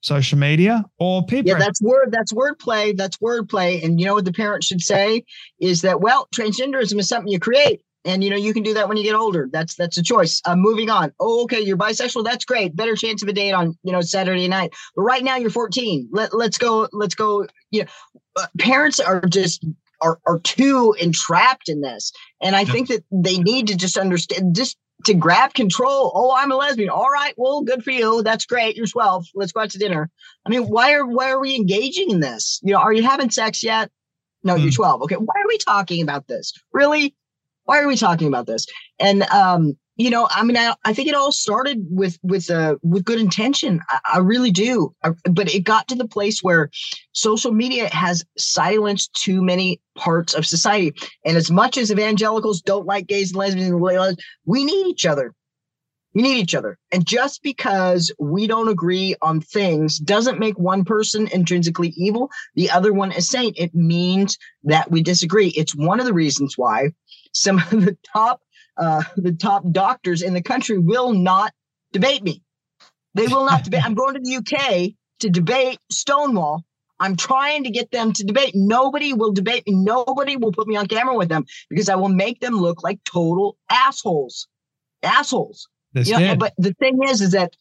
social 0.00 0.36
media 0.36 0.84
or 0.98 1.24
people. 1.24 1.50
Yeah, 1.50 1.58
that's 1.58 1.80
word. 1.80 2.10
That's 2.10 2.32
wordplay. 2.32 2.96
That's 2.96 3.18
wordplay. 3.18 3.84
And 3.84 4.00
you 4.00 4.06
know 4.06 4.14
what 4.14 4.24
the 4.24 4.32
parent 4.32 4.64
should 4.64 4.80
say 4.80 5.22
is 5.60 5.82
that 5.82 6.00
well, 6.00 6.26
transgenderism 6.34 6.98
is 6.98 7.08
something 7.08 7.30
you 7.30 7.38
create, 7.38 7.82
and 8.04 8.22
you 8.22 8.30
know 8.30 8.36
you 8.36 8.52
can 8.52 8.62
do 8.62 8.74
that 8.74 8.88
when 8.88 8.96
you 8.96 9.02
get 9.02 9.14
older. 9.14 9.48
That's 9.50 9.74
that's 9.74 9.96
a 9.98 10.02
choice. 10.02 10.40
Uh, 10.44 10.56
moving 10.56 10.90
on. 10.90 11.12
Oh, 11.20 11.42
okay, 11.44 11.60
you're 11.60 11.76
bisexual. 11.76 12.24
That's 12.24 12.44
great. 12.44 12.76
Better 12.76 12.96
chance 12.96 13.22
of 13.22 13.28
a 13.28 13.32
date 13.32 13.52
on 13.52 13.78
you 13.82 13.92
know 13.92 14.00
Saturday 14.00 14.48
night. 14.48 14.72
But 14.94 15.02
right 15.02 15.24
now 15.24 15.36
you're 15.36 15.50
14. 15.50 16.08
Let 16.12 16.34
let's 16.34 16.58
go. 16.58 16.88
Let's 16.92 17.14
go. 17.14 17.46
You 17.70 17.82
know, 17.82 17.88
uh, 18.36 18.46
parents 18.58 19.00
are 19.00 19.20
just 19.22 19.64
are, 20.04 20.20
are 20.26 20.38
too 20.40 20.94
entrapped 21.00 21.68
in 21.68 21.80
this. 21.80 22.12
And 22.40 22.54
I 22.54 22.64
think 22.64 22.88
that 22.88 23.04
they 23.10 23.38
need 23.38 23.68
to 23.68 23.76
just 23.76 23.96
understand, 23.96 24.54
just 24.54 24.76
to 25.06 25.14
grab 25.14 25.54
control. 25.54 26.12
Oh, 26.14 26.34
I'm 26.36 26.52
a 26.52 26.56
lesbian. 26.56 26.90
All 26.90 27.08
right. 27.10 27.34
Well, 27.36 27.62
good 27.62 27.82
for 27.82 27.90
you. 27.90 28.22
That's 28.22 28.46
great. 28.46 28.76
You're 28.76 28.86
12. 28.86 29.26
Let's 29.34 29.52
go 29.52 29.62
out 29.62 29.70
to 29.70 29.78
dinner. 29.78 30.10
I 30.46 30.50
mean, 30.50 30.64
why 30.64 30.92
are 30.92 31.06
why 31.06 31.30
are 31.30 31.40
we 31.40 31.56
engaging 31.56 32.10
in 32.10 32.20
this? 32.20 32.60
You 32.62 32.74
know, 32.74 32.80
are 32.80 32.92
you 32.92 33.02
having 33.02 33.30
sex 33.30 33.62
yet? 33.62 33.90
No, 34.42 34.54
you're 34.54 34.68
hmm. 34.68 34.76
12. 34.76 35.02
Okay. 35.02 35.16
Why 35.16 35.34
are 35.40 35.48
we 35.48 35.58
talking 35.58 36.02
about 36.02 36.26
this? 36.26 36.52
Really? 36.72 37.14
Why 37.64 37.80
are 37.80 37.88
we 37.88 37.96
talking 37.96 38.28
about 38.28 38.46
this? 38.46 38.66
And 38.98 39.22
um, 39.24 39.76
you 39.96 40.10
know, 40.10 40.26
I 40.30 40.42
mean, 40.42 40.56
I, 40.56 40.74
I 40.84 40.92
think 40.92 41.08
it 41.08 41.14
all 41.14 41.30
started 41.30 41.86
with 41.88 42.18
with 42.22 42.50
uh, 42.50 42.76
with 42.82 43.04
good 43.04 43.20
intention. 43.20 43.80
I, 43.88 43.98
I 44.14 44.18
really 44.18 44.50
do, 44.50 44.94
I, 45.04 45.10
but 45.30 45.54
it 45.54 45.60
got 45.60 45.88
to 45.88 45.94
the 45.94 46.08
place 46.08 46.42
where 46.42 46.70
social 47.12 47.52
media 47.52 47.88
has 47.88 48.24
silenced 48.36 49.14
too 49.14 49.42
many 49.42 49.80
parts 49.94 50.34
of 50.34 50.46
society. 50.46 50.92
And 51.24 51.36
as 51.36 51.50
much 51.50 51.78
as 51.78 51.92
evangelicals 51.92 52.60
don't 52.60 52.86
like 52.86 53.06
gays 53.06 53.30
and 53.30 53.38
lesbians, 53.38 54.16
we 54.44 54.64
need 54.64 54.86
each 54.88 55.06
other. 55.06 55.32
We 56.14 56.22
need 56.22 56.38
each 56.38 56.54
other. 56.54 56.78
And 56.92 57.04
just 57.04 57.42
because 57.42 58.12
we 58.20 58.46
don't 58.46 58.68
agree 58.68 59.16
on 59.20 59.40
things 59.40 59.98
doesn't 59.98 60.38
make 60.38 60.56
one 60.56 60.84
person 60.84 61.28
intrinsically 61.32 61.92
evil, 61.96 62.30
the 62.54 62.70
other 62.70 62.92
one 62.92 63.10
a 63.12 63.20
saint. 63.20 63.58
It 63.58 63.74
means 63.74 64.38
that 64.62 64.90
we 64.92 65.02
disagree. 65.02 65.48
It's 65.48 65.74
one 65.74 65.98
of 65.98 66.06
the 66.06 66.14
reasons 66.14 66.54
why 66.56 66.90
some 67.34 67.58
of 67.58 67.70
the 67.70 67.96
top 68.12 68.40
uh, 68.76 69.02
the 69.16 69.32
top 69.32 69.62
doctors 69.70 70.22
in 70.22 70.34
the 70.34 70.42
country 70.42 70.78
will 70.78 71.12
not 71.12 71.52
debate 71.92 72.22
me. 72.22 72.42
They 73.14 73.26
will 73.28 73.44
not 73.44 73.64
debate. 73.64 73.84
I'm 73.84 73.94
going 73.94 74.14
to 74.14 74.20
the 74.20 74.36
UK 74.36 74.94
to 75.20 75.30
debate 75.30 75.78
Stonewall. 75.90 76.64
I'm 76.98 77.16
trying 77.16 77.64
to 77.64 77.70
get 77.70 77.90
them 77.90 78.12
to 78.12 78.24
debate. 78.24 78.52
Nobody 78.54 79.12
will 79.12 79.32
debate 79.32 79.66
me. 79.66 79.74
Nobody 79.74 80.36
will 80.36 80.52
put 80.52 80.66
me 80.66 80.76
on 80.76 80.86
camera 80.86 81.16
with 81.16 81.28
them 81.28 81.44
because 81.68 81.88
I 81.88 81.96
will 81.96 82.08
make 82.08 82.40
them 82.40 82.54
look 82.54 82.82
like 82.82 83.02
total 83.04 83.56
assholes. 83.68 84.48
Assholes. 85.02 85.68
That's 85.92 86.08
you 86.08 86.18
know, 86.18 86.36
but 86.36 86.54
the 86.58 86.72
thing 86.74 86.98
is, 87.04 87.20
is 87.20 87.32
that 87.32 87.56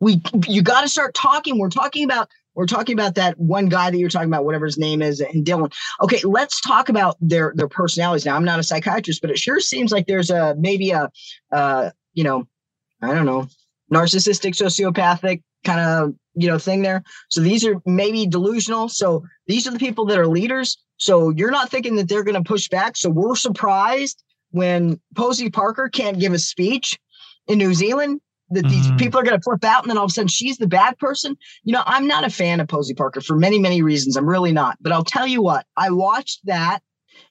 we 0.00 0.22
you 0.46 0.62
got 0.62 0.82
to 0.82 0.88
start 0.88 1.14
talking. 1.14 1.58
We're 1.58 1.68
talking 1.68 2.04
about 2.04 2.28
we're 2.54 2.66
talking 2.66 2.94
about 2.94 3.14
that 3.16 3.38
one 3.38 3.68
guy 3.68 3.90
that 3.90 3.98
you're 3.98 4.08
talking 4.08 4.28
about, 4.28 4.44
whatever 4.44 4.66
his 4.66 4.78
name 4.78 5.02
is, 5.02 5.20
and 5.20 5.44
Dylan. 5.44 5.72
Okay, 6.02 6.20
let's 6.24 6.60
talk 6.60 6.88
about 6.88 7.16
their 7.20 7.52
their 7.56 7.68
personalities. 7.68 8.24
Now, 8.24 8.36
I'm 8.36 8.44
not 8.44 8.58
a 8.58 8.62
psychiatrist, 8.62 9.20
but 9.20 9.30
it 9.30 9.38
sure 9.38 9.60
seems 9.60 9.92
like 9.92 10.06
there's 10.06 10.30
a 10.30 10.54
maybe 10.58 10.90
a 10.90 11.10
uh, 11.52 11.90
you 12.14 12.24
know, 12.24 12.46
I 13.02 13.14
don't 13.14 13.26
know, 13.26 13.48
narcissistic, 13.92 14.54
sociopathic 14.54 15.42
kind 15.64 15.80
of 15.80 16.14
you 16.34 16.48
know 16.48 16.58
thing 16.58 16.82
there. 16.82 17.02
So 17.28 17.40
these 17.40 17.64
are 17.66 17.80
maybe 17.86 18.26
delusional. 18.26 18.88
So 18.88 19.24
these 19.46 19.66
are 19.66 19.70
the 19.70 19.78
people 19.78 20.06
that 20.06 20.18
are 20.18 20.26
leaders. 20.26 20.78
So 20.96 21.30
you're 21.30 21.50
not 21.50 21.70
thinking 21.70 21.96
that 21.96 22.08
they're 22.08 22.24
going 22.24 22.42
to 22.42 22.48
push 22.48 22.68
back. 22.68 22.96
So 22.96 23.10
we're 23.10 23.36
surprised 23.36 24.22
when 24.50 25.00
Posie 25.16 25.50
Parker 25.50 25.88
can't 25.88 26.20
give 26.20 26.32
a 26.32 26.38
speech 26.38 26.98
in 27.48 27.58
New 27.58 27.74
Zealand 27.74 28.20
that 28.50 28.68
these 28.68 28.86
mm-hmm. 28.86 28.96
people 28.96 29.18
are 29.18 29.24
going 29.24 29.38
to 29.38 29.42
flip 29.42 29.64
out 29.64 29.82
and 29.82 29.90
then 29.90 29.98
all 29.98 30.04
of 30.04 30.10
a 30.10 30.12
sudden 30.12 30.28
she's 30.28 30.58
the 30.58 30.66
bad 30.66 30.98
person. 30.98 31.36
You 31.64 31.72
know, 31.72 31.82
I'm 31.86 32.06
not 32.06 32.24
a 32.24 32.30
fan 32.30 32.60
of 32.60 32.68
Posie 32.68 32.94
Parker 32.94 33.20
for 33.20 33.36
many, 33.36 33.58
many 33.58 33.82
reasons. 33.82 34.16
I'm 34.16 34.28
really 34.28 34.52
not. 34.52 34.76
But 34.80 34.92
I'll 34.92 35.04
tell 35.04 35.26
you 35.26 35.42
what, 35.42 35.66
I 35.76 35.90
watched 35.90 36.40
that 36.44 36.80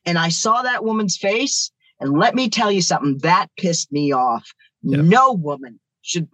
and 0.06 0.18
I 0.18 0.30
saw 0.30 0.61
that 0.61 0.84
woman's 0.84 1.18
face. 1.18 1.72
And 1.99 2.18
let 2.18 2.35
me 2.35 2.49
tell 2.49 2.72
you 2.72 2.81
something 2.81 3.19
that 3.19 3.48
pissed 3.57 3.91
me 3.91 4.11
off. 4.11 4.52
Yep. 4.81 5.06
No 5.06 5.31
woman 5.31 5.80
should, 6.02 6.27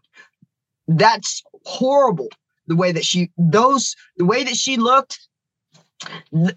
that's 0.88 1.43
horrible. 1.65 2.30
The 2.68 2.76
way 2.76 2.91
that 2.91 3.06
she, 3.06 3.30
those, 3.38 3.95
the 4.18 4.26
way 4.26 4.43
that 4.43 4.56
she 4.56 4.77
looked, 4.77 5.19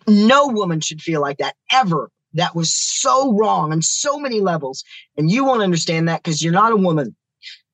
no 0.06 0.46
woman 0.46 0.80
should 0.80 1.02
feel 1.02 1.20
like 1.20 1.38
that 1.38 1.56
ever. 1.70 2.10
That 2.34 2.54
was 2.54 2.72
so 2.72 3.36
wrong 3.36 3.72
on 3.72 3.82
so 3.82 4.18
many 4.18 4.40
levels. 4.40 4.84
And 5.18 5.30
you 5.30 5.44
won't 5.44 5.62
understand 5.62 6.08
that 6.08 6.22
because 6.22 6.42
you're 6.42 6.52
not 6.52 6.72
a 6.72 6.76
woman. 6.76 7.14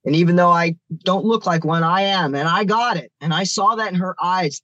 And 0.04 0.16
even 0.16 0.36
though 0.36 0.50
I 0.50 0.76
don't 1.04 1.24
look 1.24 1.46
like 1.46 1.64
one, 1.64 1.82
I 1.82 2.02
am. 2.02 2.34
And 2.34 2.48
I 2.48 2.64
got 2.64 2.96
it. 2.96 3.12
And 3.20 3.34
I 3.34 3.44
saw 3.44 3.74
that 3.74 3.92
in 3.92 3.98
her 3.98 4.14
eyes. 4.22 4.62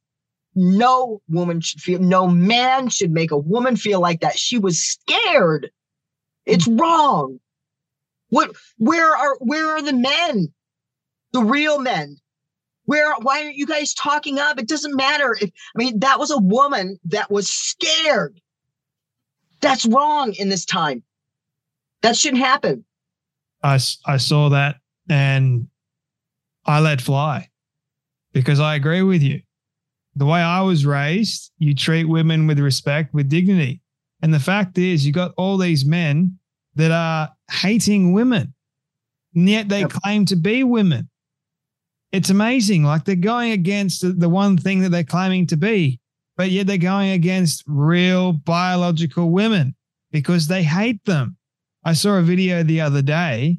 No 0.55 1.21
woman 1.29 1.61
should 1.61 1.81
feel, 1.81 2.01
no 2.01 2.29
man 2.29 2.89
should 2.89 3.11
make 3.11 3.31
a 3.33 3.39
woman 3.39 3.77
feel 3.77 4.01
like 4.01 4.21
that. 4.21 4.39
She 4.39 4.59
was 4.59 4.81
scared. 4.83 5.71
It's 6.47 6.69
wrong. 6.69 7.41
What, 8.31 8.53
where 8.79 9.17
are, 9.17 9.37
where 9.41 9.71
are 9.71 9.83
the 9.83 9.93
men? 9.93 10.53
The 11.33 11.43
real 11.43 11.81
men 11.81 12.17
Where 12.85 13.15
why 13.17 13.43
aren't 13.43 13.57
you 13.57 13.67
guys 13.67 13.95
talking 13.95 14.39
up? 14.39 14.59
It 14.59 14.69
doesn't 14.69 14.95
matter. 14.95 15.37
If, 15.41 15.51
I 15.75 15.79
mean, 15.79 15.99
that 16.01 16.19
was 16.19 16.31
a 16.31 16.39
woman 16.39 16.99
that 17.07 17.31
was 17.31 17.49
scared. 17.49 18.41
That's 19.61 19.87
wrong 19.87 20.35
in 20.35 20.49
this 20.49 20.65
time. 20.65 21.03
That 22.03 22.17
shouldn't 22.17 22.43
happen. 22.43 22.85
I, 23.63 23.79
I 24.07 24.19
saw 24.19 24.51
that 24.51 24.77
and 25.09 25.69
I 26.67 26.81
let 26.81 27.01
fly 27.01 27.49
because 28.33 28.61
I 28.61 28.75
agree 28.75 29.03
with 29.03 29.23
you. 29.23 29.41
The 30.17 30.27
way 30.27 30.41
I 30.41 30.61
was 30.61 30.87
raised, 30.87 31.53
you 31.59 31.75
treat 31.75 32.05
women 32.05 32.47
with 32.47 32.59
respect, 32.59 33.13
with 33.15 33.29
dignity. 33.29 33.81
And 34.23 34.33
the 34.33 34.41
fact 34.41 34.79
is, 34.79 35.05
you 35.05 35.13
got 35.13 35.35
all 35.37 35.59
these 35.59 35.85
men 35.85 36.39
that 36.77 36.91
are 36.91 37.31
hating 37.51 38.13
women, 38.13 38.55
and 39.35 39.49
yet 39.49 39.69
they 39.69 39.81
yep. 39.81 39.91
claim 39.91 40.25
to 40.27 40.37
be 40.37 40.65
women. 40.65 41.09
It's 42.13 42.31
amazing. 42.31 42.85
Like 42.85 43.05
they're 43.05 43.17
going 43.17 43.53
against 43.53 44.21
the 44.21 44.29
one 44.29 44.57
thing 44.57 44.81
that 44.81 44.91
they're 44.91 45.05
claiming 45.05 45.47
to 45.49 45.57
be, 45.57 46.01
but 46.37 46.51
yet 46.51 46.69
they're 46.69 46.79
going 46.79 47.11
against 47.11 47.65
real 47.67 48.33
biological 48.33 49.31
women 49.31 49.75
because 50.13 50.47
they 50.47 50.63
hate 50.63 51.05
them. 51.05 51.37
I 51.85 51.93
saw 51.93 52.17
a 52.17 52.23
video 52.23 52.63
the 52.63 52.81
other 52.81 53.03
day 53.03 53.59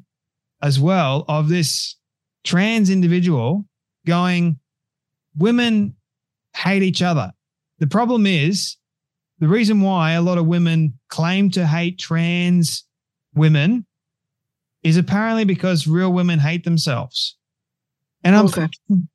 as 0.62 0.80
well 0.80 1.24
of 1.28 1.48
this 1.48 1.96
trans 2.44 2.90
individual 2.90 3.64
going, 4.06 4.58
Women 5.36 5.94
hate 6.56 6.82
each 6.82 7.02
other. 7.02 7.32
The 7.78 7.86
problem 7.86 8.26
is 8.26 8.76
the 9.38 9.48
reason 9.48 9.82
why 9.82 10.12
a 10.12 10.22
lot 10.22 10.38
of 10.38 10.46
women 10.46 10.98
claim 11.08 11.50
to 11.50 11.66
hate 11.66 11.98
trans 11.98 12.84
women 13.34 13.84
is 14.82 14.96
apparently 14.96 15.44
because 15.44 15.86
real 15.86 16.12
women 16.12 16.38
hate 16.38 16.64
themselves. 16.64 17.36
And 18.24 18.34
I'm 18.34 18.46
okay. 18.46 18.68
thinking, 18.88 19.08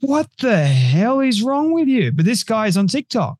what 0.00 0.28
the 0.40 0.66
hell 0.66 1.20
is 1.20 1.42
wrong 1.42 1.72
with 1.72 1.88
you? 1.88 2.12
But 2.12 2.26
this 2.26 2.44
guy's 2.44 2.76
on 2.76 2.86
TikTok 2.86 3.38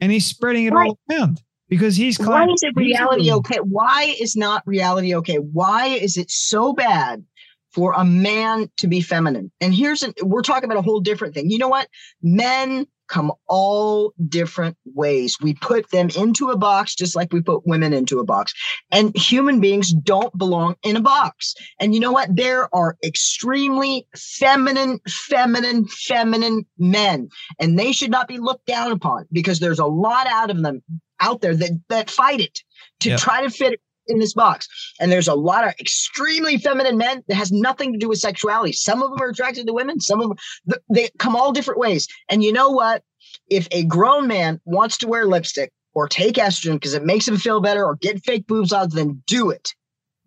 and 0.00 0.12
he's 0.12 0.26
spreading 0.26 0.66
it 0.66 0.74
all 0.74 0.98
around 1.10 1.40
because 1.72 1.96
he's 1.96 2.18
why 2.18 2.44
is 2.44 2.62
it 2.62 2.76
reality 2.76 3.32
okay? 3.32 3.56
Why 3.56 4.14
is 4.20 4.36
not 4.36 4.62
reality 4.66 5.16
okay? 5.16 5.36
Why 5.36 5.86
is 5.86 6.18
it 6.18 6.30
so 6.30 6.74
bad 6.74 7.24
for 7.70 7.94
a 7.94 8.04
man 8.04 8.70
to 8.76 8.86
be 8.86 9.00
feminine. 9.00 9.50
And 9.62 9.74
here's 9.74 10.02
an, 10.02 10.12
we're 10.20 10.42
talking 10.42 10.64
about 10.64 10.76
a 10.76 10.82
whole 10.82 11.00
different 11.00 11.32
thing. 11.32 11.48
You 11.48 11.56
know 11.56 11.68
what? 11.68 11.88
Men 12.20 12.86
come 13.08 13.32
all 13.48 14.12
different 14.28 14.76
ways. 14.84 15.38
We 15.40 15.54
put 15.54 15.90
them 15.90 16.10
into 16.14 16.50
a 16.50 16.58
box 16.58 16.94
just 16.94 17.16
like 17.16 17.32
we 17.32 17.40
put 17.40 17.66
women 17.66 17.94
into 17.94 18.18
a 18.18 18.24
box. 18.24 18.52
And 18.90 19.16
human 19.16 19.58
beings 19.58 19.94
don't 19.94 20.36
belong 20.36 20.76
in 20.82 20.96
a 20.96 21.00
box. 21.00 21.54
And 21.80 21.94
you 21.94 22.00
know 22.00 22.12
what? 22.12 22.36
There 22.36 22.68
are 22.74 22.98
extremely 23.02 24.06
feminine, 24.14 25.00
feminine, 25.08 25.86
feminine 25.88 26.66
men, 26.76 27.30
and 27.58 27.78
they 27.78 27.92
should 27.92 28.10
not 28.10 28.28
be 28.28 28.36
looked 28.36 28.66
down 28.66 28.92
upon 28.92 29.26
because 29.32 29.60
there's 29.60 29.78
a 29.78 29.86
lot 29.86 30.26
out 30.26 30.50
of 30.50 30.62
them 30.62 30.82
out 31.22 31.40
there 31.40 31.56
that 31.56 31.80
that 31.88 32.10
fight 32.10 32.40
it 32.40 32.60
to 33.00 33.10
yep. 33.10 33.20
try 33.20 33.42
to 33.42 33.50
fit 33.50 33.80
in 34.08 34.18
this 34.18 34.34
box. 34.34 34.68
And 35.00 35.10
there's 35.10 35.28
a 35.28 35.34
lot 35.34 35.66
of 35.66 35.74
extremely 35.80 36.58
feminine 36.58 36.98
men 36.98 37.22
that 37.28 37.36
has 37.36 37.52
nothing 37.52 37.92
to 37.92 37.98
do 37.98 38.08
with 38.08 38.18
sexuality. 38.18 38.72
Some 38.72 39.02
of 39.02 39.10
them 39.10 39.22
are 39.22 39.28
attracted 39.28 39.66
to 39.66 39.72
women, 39.72 40.00
some 40.00 40.20
of 40.20 40.28
them, 40.66 40.78
they 40.90 41.08
come 41.18 41.36
all 41.36 41.52
different 41.52 41.80
ways. 41.80 42.08
And 42.28 42.42
you 42.42 42.52
know 42.52 42.70
what? 42.70 43.02
If 43.48 43.68
a 43.70 43.84
grown 43.84 44.26
man 44.26 44.60
wants 44.64 44.98
to 44.98 45.08
wear 45.08 45.26
lipstick 45.26 45.72
or 45.94 46.08
take 46.08 46.34
estrogen 46.34 46.74
because 46.74 46.94
it 46.94 47.04
makes 47.04 47.26
him 47.26 47.36
feel 47.36 47.60
better 47.60 47.84
or 47.84 47.96
get 47.96 48.22
fake 48.24 48.46
boobs 48.46 48.72
on, 48.72 48.90
then 48.90 49.22
do 49.26 49.50
it. 49.50 49.72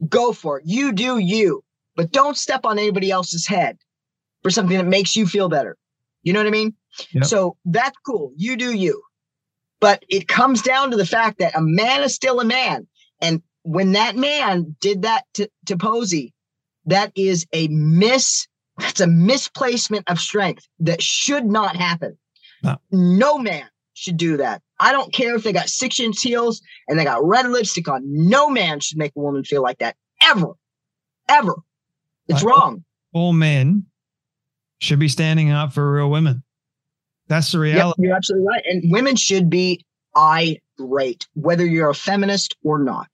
Go 0.08 0.32
for 0.32 0.60
it. 0.60 0.66
You 0.66 0.92
do 0.92 1.18
you, 1.18 1.64
but 1.96 2.12
don't 2.12 2.38
step 2.38 2.66
on 2.66 2.80
anybody 2.80 3.12
else's 3.12 3.48
head 3.48 3.78
for 4.44 4.50
something 4.52 4.78
that 4.78 4.86
makes 4.86 5.16
you 5.16 5.26
feel 5.26 5.50
better. 5.50 5.78
You 6.24 6.34
know 6.34 6.40
what 6.40 6.48
I 6.48 6.52
mean? 6.52 6.74
Yep. 7.12 7.26
So 7.26 7.58
that's 7.66 7.98
cool. 8.06 8.32
You 8.36 8.56
do 8.58 8.74
you. 8.74 9.02
But 9.80 10.04
it 10.10 10.28
comes 10.28 10.62
down 10.62 10.92
to 10.92 10.98
the 10.98 11.06
fact 11.06 11.40
that 11.40 11.56
a 11.56 11.62
man 11.62 12.02
is 12.02 12.16
still 12.16 12.40
a 12.40 12.46
man. 12.46 12.88
And 13.22 13.42
when 13.64 13.94
that 13.94 14.16
man 14.16 14.76
did 14.80 15.02
that 15.04 15.24
to, 15.36 15.50
to 15.66 15.78
Posie, 15.78 16.34
that 16.86 17.12
is 17.16 17.46
a 17.54 17.68
miss. 17.68 18.48
That's 18.78 19.00
a 19.00 19.08
misplacement 19.08 20.10
of 20.10 20.20
strength 20.20 20.68
that 20.80 21.02
should 21.02 21.46
not 21.46 21.76
happen. 21.76 22.18
No. 22.62 22.78
no 22.92 23.38
man 23.38 23.68
should 23.94 24.18
do 24.18 24.38
that. 24.38 24.62
I 24.80 24.92
don't 24.92 25.14
care 25.14 25.36
if 25.36 25.44
they 25.44 25.54
got 25.54 25.70
six 25.70 26.00
inch 26.00 26.22
heels 26.22 26.62
and 26.88 27.00
they 27.00 27.04
got 27.04 27.26
red 27.26 27.50
lipstick 27.50 27.88
on. 27.88 28.02
No 28.06 28.50
man 28.50 28.80
should 28.80 28.98
make 28.98 29.14
a 29.16 29.20
woman 29.20 29.44
feel 29.44 29.62
like 29.62 29.78
that 29.80 29.96
ever, 30.22 30.54
ever. 31.30 31.56
It's 32.28 32.44
wrong. 32.44 32.84
All 33.14 33.34
men 33.34 33.86
should 34.80 35.00
be 35.00 35.08
standing 35.08 35.52
up 35.52 35.74
for 35.74 35.94
real 35.94 36.10
women. 36.10 36.44
That's 37.28 37.52
the 37.52 37.60
reality. 37.60 38.02
Yep, 38.02 38.06
you're 38.06 38.16
absolutely 38.16 38.48
right. 38.48 38.64
And 38.66 38.92
women 38.92 39.16
should 39.16 39.50
be 39.50 39.84
irate, 40.16 41.28
whether 41.34 41.66
you're 41.66 41.90
a 41.90 41.96
feminist 41.96 42.56
or 42.64 42.80
not 42.80 43.08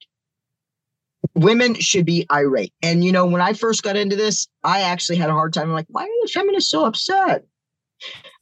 women 1.35 1.75
should 1.75 2.05
be 2.05 2.25
irate. 2.31 2.73
And 2.81 3.03
you 3.03 3.11
know, 3.11 3.25
when 3.25 3.41
I 3.41 3.53
first 3.53 3.83
got 3.83 3.95
into 3.95 4.15
this, 4.15 4.47
I 4.63 4.81
actually 4.81 5.17
had 5.17 5.29
a 5.29 5.33
hard 5.33 5.53
time. 5.53 5.69
I'm 5.69 5.73
like, 5.73 5.87
why 5.89 6.03
are 6.03 6.21
the 6.23 6.29
feminists 6.29 6.71
so 6.71 6.85
upset? 6.85 7.45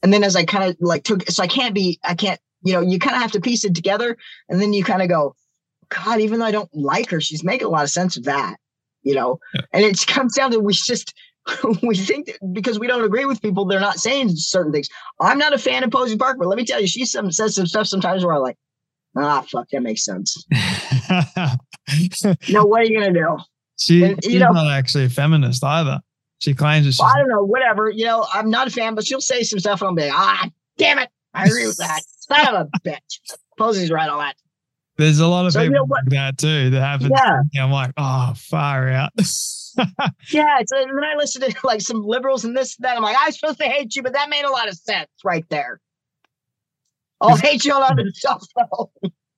And 0.02 0.14
then 0.14 0.24
as 0.24 0.36
I 0.36 0.46
kind 0.46 0.70
of 0.70 0.78
like 0.80 1.04
took, 1.04 1.30
so 1.30 1.44
I 1.44 1.48
can't 1.48 1.76
be, 1.76 2.00
I 2.04 2.16
can't, 2.16 2.40
you 2.64 2.74
know, 2.74 2.82
you 2.82 3.00
kind 3.00 3.16
of 3.16 3.22
have 3.22 3.34
to 3.34 3.42
piece 3.42 3.64
it 3.66 3.76
together, 3.76 4.18
and 4.48 4.60
then 4.60 4.74
you 4.74 4.84
kind 4.84 5.02
of 5.02 5.10
go, 5.10 5.36
God, 5.90 6.20
even 6.20 6.40
though 6.40 6.46
I 6.46 6.52
don't 6.52 6.74
like 6.74 7.10
her, 7.10 7.22
she's 7.22 7.44
making 7.44 7.68
a 7.68 7.70
lot 7.70 7.84
of 7.84 7.90
sense 7.90 8.16
of 8.16 8.26
that, 8.26 8.58
you 9.02 9.16
know. 9.16 9.40
Yeah. 9.54 9.62
And 9.74 9.84
it 9.84 10.06
comes 10.08 10.36
down 10.36 10.52
to 10.52 10.60
we 10.60 10.74
just 10.74 11.14
we 11.84 11.96
think 11.96 12.28
that 12.28 12.54
because 12.54 12.80
we 12.80 12.88
don't 12.88 13.04
agree 13.04 13.26
with 13.26 13.42
people, 13.42 13.66
they're 13.66 13.80
not 13.80 14.00
saying 14.00 14.30
certain 14.36 14.72
things. 14.72 14.90
I'm 15.20 15.38
not 15.38 15.54
a 15.54 15.58
fan 15.58 15.84
of 15.84 15.92
Posie 15.92 16.18
Park, 16.18 16.38
but 16.40 16.48
let 16.48 16.58
me 16.58 16.66
tell 16.66 16.82
you, 16.82 16.88
she 16.88 17.06
some 17.06 17.32
says 17.32 17.56
some 17.56 17.68
stuff 17.68 17.88
sometimes 17.88 18.26
where 18.26 18.36
I'm 18.36 18.42
like, 18.42 18.58
ah, 19.18 19.46
fuck, 19.50 19.70
that 19.70 19.82
makes 19.82 20.04
sense. 20.04 20.46
no, 22.50 22.66
what 22.66 22.82
are 22.82 22.86
you 22.86 23.00
gonna 23.00 23.14
do? 23.14 23.38
She, 23.80 24.04
and, 24.04 24.24
she's 24.24 24.40
know, 24.40 24.52
not 24.52 24.72
actually 24.72 25.06
a 25.06 25.10
feminist 25.10 25.64
either. 25.64 26.02
She 26.40 26.54
claims 26.54 26.86
that. 26.86 27.04
Well, 27.04 27.14
I 27.14 27.20
don't 27.20 27.30
know. 27.30 27.44
Whatever. 27.44 27.90
You 27.90 28.06
know, 28.06 28.26
I'm 28.34 28.50
not 28.50 28.68
a 28.68 28.72
fan, 28.72 28.96
but 28.96 29.06
she'll 29.06 29.22
say 29.22 29.44
some 29.44 29.60
stuff, 29.60 29.82
and 29.82 29.90
I'll 29.90 29.96
be 29.96 30.04
like, 30.04 30.14
ah, 30.14 30.50
damn 30.78 31.00
it, 31.00 31.10
I 31.34 31.46
agree 31.46 31.68
with 31.68 31.78
that. 31.78 32.02
Son 32.20 32.56
of 32.56 32.68
a 32.74 32.80
bitch. 32.80 33.20
Posie's 33.58 33.92
right 33.92 34.10
on 34.10 34.20
that. 34.20 34.36
There's 35.00 35.22
a 35.22 35.28
lot 35.28 35.46
of 35.46 35.54
so, 35.54 35.66
people 35.66 35.88
like 35.88 36.04
that 36.08 36.38
too 36.38 36.70
that 36.72 36.82
happen. 36.82 37.10
Yeah. 37.10 37.64
I'm 37.64 37.72
like, 37.72 37.94
oh, 37.96 38.34
far 38.36 38.90
out. 38.90 39.14
yeah. 39.18 40.60
So, 40.68 40.78
and 40.78 40.90
then 40.90 41.04
I 41.06 41.16
listen 41.18 41.42
to 41.42 41.56
like 41.64 41.80
some 41.80 42.04
liberals 42.04 42.44
and 42.44 42.56
this, 42.56 42.76
and 42.78 42.84
that. 42.84 42.98
I'm 42.98 43.04
like, 43.04 43.16
I'm 43.18 43.32
supposed 43.32 43.60
to 43.60 43.66
hate 43.66 43.96
you, 43.96 44.04
but 44.04 44.12
that 44.12 44.30
made 44.30 44.44
a 44.44 44.52
lot 44.52 44.68
of 44.68 44.76
sense 44.76 45.08
right 45.24 45.46
there. 45.50 45.80
I'll 47.22 47.38
hate 47.38 47.64
you 47.64 47.72
on 47.72 47.82
other 47.82 48.10
stuff 48.14 48.46
though. 48.58 48.92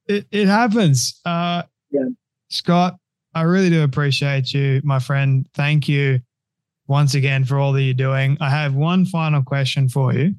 It, 0.07 0.25
it 0.31 0.47
happens. 0.47 1.21
Uh, 1.25 1.61
yeah. 1.91 2.05
Scott, 2.49 2.95
I 3.35 3.43
really 3.43 3.69
do 3.69 3.83
appreciate 3.83 4.51
you, 4.55 4.81
my 4.83 4.97
friend. 4.97 5.47
Thank 5.53 5.87
you 5.87 6.21
once 6.87 7.13
again 7.13 7.45
for 7.45 7.59
all 7.59 7.71
that 7.73 7.83
you're 7.83 7.93
doing. 7.93 8.35
I 8.41 8.49
have 8.49 8.73
one 8.73 9.05
final 9.05 9.43
question 9.43 9.89
for 9.89 10.11
you. 10.11 10.33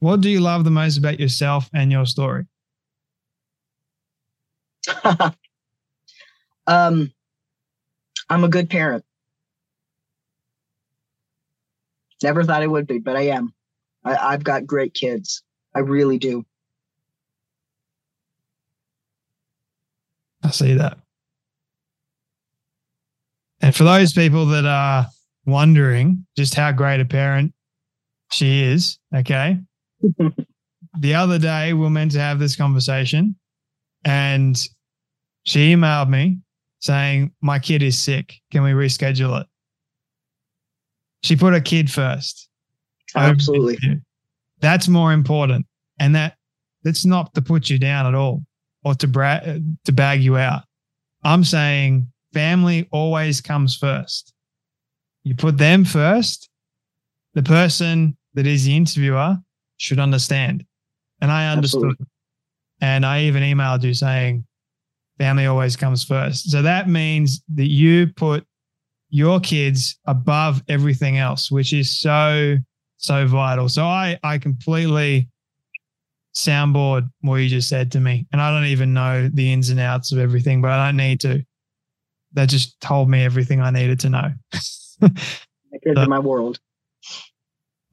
What 0.00 0.20
do 0.20 0.30
you 0.30 0.40
love 0.40 0.64
the 0.64 0.72
most 0.72 0.98
about 0.98 1.20
yourself 1.20 1.70
and 1.72 1.92
your 1.92 2.06
story? 2.06 2.47
um, 6.66 7.12
I'm 8.28 8.44
a 8.44 8.48
good 8.48 8.70
parent. 8.70 9.04
Never 12.22 12.44
thought 12.44 12.62
I 12.62 12.66
would 12.66 12.86
be, 12.86 12.98
but 12.98 13.16
I 13.16 13.28
am. 13.28 13.52
I, 14.04 14.16
I've 14.16 14.44
got 14.44 14.66
great 14.66 14.94
kids. 14.94 15.42
I 15.74 15.80
really 15.80 16.18
do. 16.18 16.44
I 20.42 20.50
see 20.50 20.74
that. 20.74 20.98
And 23.60 23.74
for 23.74 23.84
those 23.84 24.12
people 24.12 24.46
that 24.46 24.64
are 24.64 25.06
wondering 25.46 26.26
just 26.36 26.54
how 26.54 26.72
great 26.72 27.00
a 27.00 27.04
parent 27.04 27.52
she 28.30 28.62
is, 28.62 28.98
okay. 29.14 29.58
the 31.00 31.14
other 31.14 31.38
day 31.38 31.72
we 31.72 31.86
are 31.86 31.90
meant 31.90 32.12
to 32.12 32.20
have 32.20 32.38
this 32.38 32.56
conversation 32.56 33.36
and 34.04 34.68
she 35.48 35.74
emailed 35.74 36.10
me 36.10 36.36
saying, 36.80 37.32
My 37.40 37.58
kid 37.58 37.82
is 37.82 37.98
sick. 37.98 38.34
Can 38.52 38.62
we 38.62 38.72
reschedule 38.72 39.40
it? 39.40 39.46
She 41.22 41.36
put 41.36 41.54
her 41.54 41.60
kid 41.60 41.90
first. 41.90 42.50
Absolutely. 43.16 44.02
That's 44.60 44.88
more 44.88 45.14
important. 45.14 45.64
And 45.98 46.14
that 46.14 46.36
that's 46.84 47.06
not 47.06 47.32
to 47.34 47.40
put 47.40 47.70
you 47.70 47.78
down 47.78 48.04
at 48.04 48.14
all 48.14 48.44
or 48.84 48.94
to 48.96 49.08
bra- 49.08 49.40
to 49.40 49.92
bag 49.92 50.20
you 50.20 50.36
out. 50.36 50.64
I'm 51.24 51.44
saying 51.44 52.12
family 52.34 52.86
always 52.92 53.40
comes 53.40 53.74
first. 53.74 54.34
You 55.22 55.34
put 55.34 55.56
them 55.56 55.86
first. 55.86 56.50
The 57.32 57.42
person 57.42 58.18
that 58.34 58.46
is 58.46 58.66
the 58.66 58.76
interviewer 58.76 59.38
should 59.78 59.98
understand. 59.98 60.66
And 61.22 61.32
I 61.32 61.50
understood. 61.50 61.84
Absolutely. 61.84 62.06
And 62.82 63.06
I 63.06 63.22
even 63.22 63.42
emailed 63.42 63.82
you 63.82 63.94
saying 63.94 64.46
family 65.18 65.46
always 65.46 65.76
comes 65.76 66.04
first. 66.04 66.50
So 66.50 66.62
that 66.62 66.88
means 66.88 67.42
that 67.54 67.66
you 67.66 68.06
put 68.06 68.46
your 69.10 69.40
kids 69.40 69.98
above 70.06 70.62
everything 70.68 71.18
else, 71.18 71.50
which 71.50 71.72
is 71.72 71.98
so, 71.98 72.56
so 72.96 73.26
vital. 73.26 73.68
So 73.68 73.84
I, 73.84 74.18
I 74.22 74.38
completely 74.38 75.28
soundboard 76.34 77.10
what 77.22 77.36
you 77.36 77.48
just 77.48 77.68
said 77.68 77.92
to 77.92 78.00
me. 78.00 78.26
And 78.32 78.40
I 78.40 78.50
don't 78.50 78.68
even 78.68 78.94
know 78.94 79.28
the 79.32 79.52
ins 79.52 79.70
and 79.70 79.80
outs 79.80 80.12
of 80.12 80.18
everything, 80.18 80.62
but 80.62 80.70
I 80.70 80.86
don't 80.86 80.96
need 80.96 81.20
to. 81.20 81.44
That 82.34 82.48
just 82.48 82.78
told 82.80 83.08
me 83.08 83.24
everything 83.24 83.60
I 83.60 83.70
needed 83.70 84.00
to 84.00 84.10
know. 84.10 84.32
so, 84.52 86.06
my 86.06 86.18
world. 86.18 86.60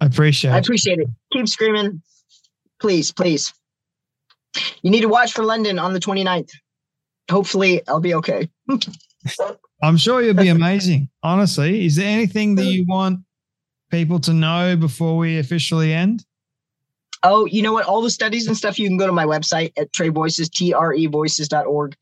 I 0.02 0.08
appreciate 0.08 0.52
I 0.52 0.58
appreciate 0.58 1.00
it. 1.00 1.08
Keep 1.32 1.48
screaming. 1.48 2.02
Please, 2.82 3.12
please. 3.12 3.54
You 4.82 4.92
need 4.92 5.02
to 5.02 5.08
watch 5.08 5.32
for 5.34 5.44
London 5.44 5.80
on 5.80 5.94
the 5.94 6.00
29th. 6.00 6.52
Hopefully, 7.30 7.82
I'll 7.88 8.00
be 8.00 8.14
okay. 8.16 8.50
I'm 9.82 9.98
sure 9.98 10.22
you'll 10.22 10.36
be 10.36 10.48
amazing. 10.60 11.10
Honestly, 11.24 11.86
is 11.86 11.96
there 11.96 12.08
anything 12.08 12.56
that 12.56 12.66
you 12.66 12.86
want 12.88 13.20
people 13.90 14.20
to 14.20 14.34
know 14.34 14.76
before 14.76 15.18
we 15.18 15.40
officially 15.40 15.94
end? 15.94 16.26
Oh, 17.24 17.46
you 17.46 17.62
know 17.62 17.74
what? 17.74 17.86
All 17.86 18.02
the 18.02 18.10
studies 18.10 18.48
and 18.48 18.56
stuff, 18.56 18.78
you 18.78 18.88
can 18.88 18.98
go 18.98 19.08
to 19.08 19.14
my 19.14 19.26
website 19.26 19.74
at 19.78 19.92
Tre 19.94 20.10
Voices, 20.10 20.50
T-R-E 20.50 21.08
voices.org. 21.08 21.96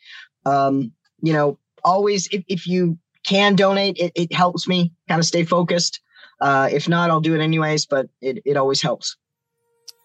Um, 0.46 0.92
you 1.22 1.32
know, 1.32 1.58
always, 1.86 2.28
if, 2.28 2.44
if 2.50 2.68
you 2.68 2.98
can 3.26 3.56
donate, 3.56 3.98
it, 3.98 4.12
it 4.16 4.34
helps 4.34 4.68
me 4.68 4.92
kind 5.08 5.20
of 5.20 5.26
stay 5.26 5.46
focused. 5.46 6.02
Uh, 6.42 6.68
if 6.72 6.90
not, 6.90 7.10
I'll 7.10 7.22
do 7.22 7.36
it 7.36 7.42
anyways, 7.42 7.86
but 7.86 8.10
it, 8.22 8.40
it 8.44 8.58
always 8.58 8.82
helps. 8.82 9.16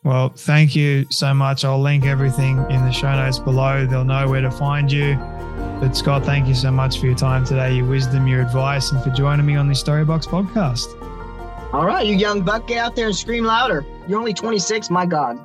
Well, 0.08 0.30
thank 0.30 0.74
you 0.74 1.04
so 1.10 1.34
much. 1.34 1.66
I'll 1.66 1.82
link 1.82 2.06
everything 2.06 2.56
in 2.70 2.82
the 2.86 2.90
show 2.90 3.14
notes 3.14 3.38
below. 3.38 3.84
They'll 3.84 4.06
know 4.06 4.26
where 4.26 4.40
to 4.40 4.50
find 4.50 4.90
you. 4.90 5.16
But 5.80 5.94
Scott, 5.94 6.24
thank 6.24 6.48
you 6.48 6.54
so 6.54 6.70
much 6.70 6.98
for 6.98 7.04
your 7.04 7.14
time 7.14 7.44
today, 7.44 7.76
your 7.76 7.84
wisdom, 7.84 8.26
your 8.26 8.40
advice, 8.40 8.90
and 8.90 9.04
for 9.04 9.10
joining 9.10 9.44
me 9.44 9.54
on 9.54 9.68
the 9.68 9.74
Storybox 9.74 10.24
podcast. 10.24 10.94
All 11.74 11.84
right, 11.84 12.06
you 12.06 12.16
young 12.16 12.40
buck, 12.40 12.66
get 12.66 12.78
out 12.78 12.96
there 12.96 13.04
and 13.04 13.14
scream 13.14 13.44
louder. 13.44 13.84
You're 14.08 14.18
only 14.18 14.32
26, 14.32 14.88
my 14.88 15.04
God. 15.04 15.44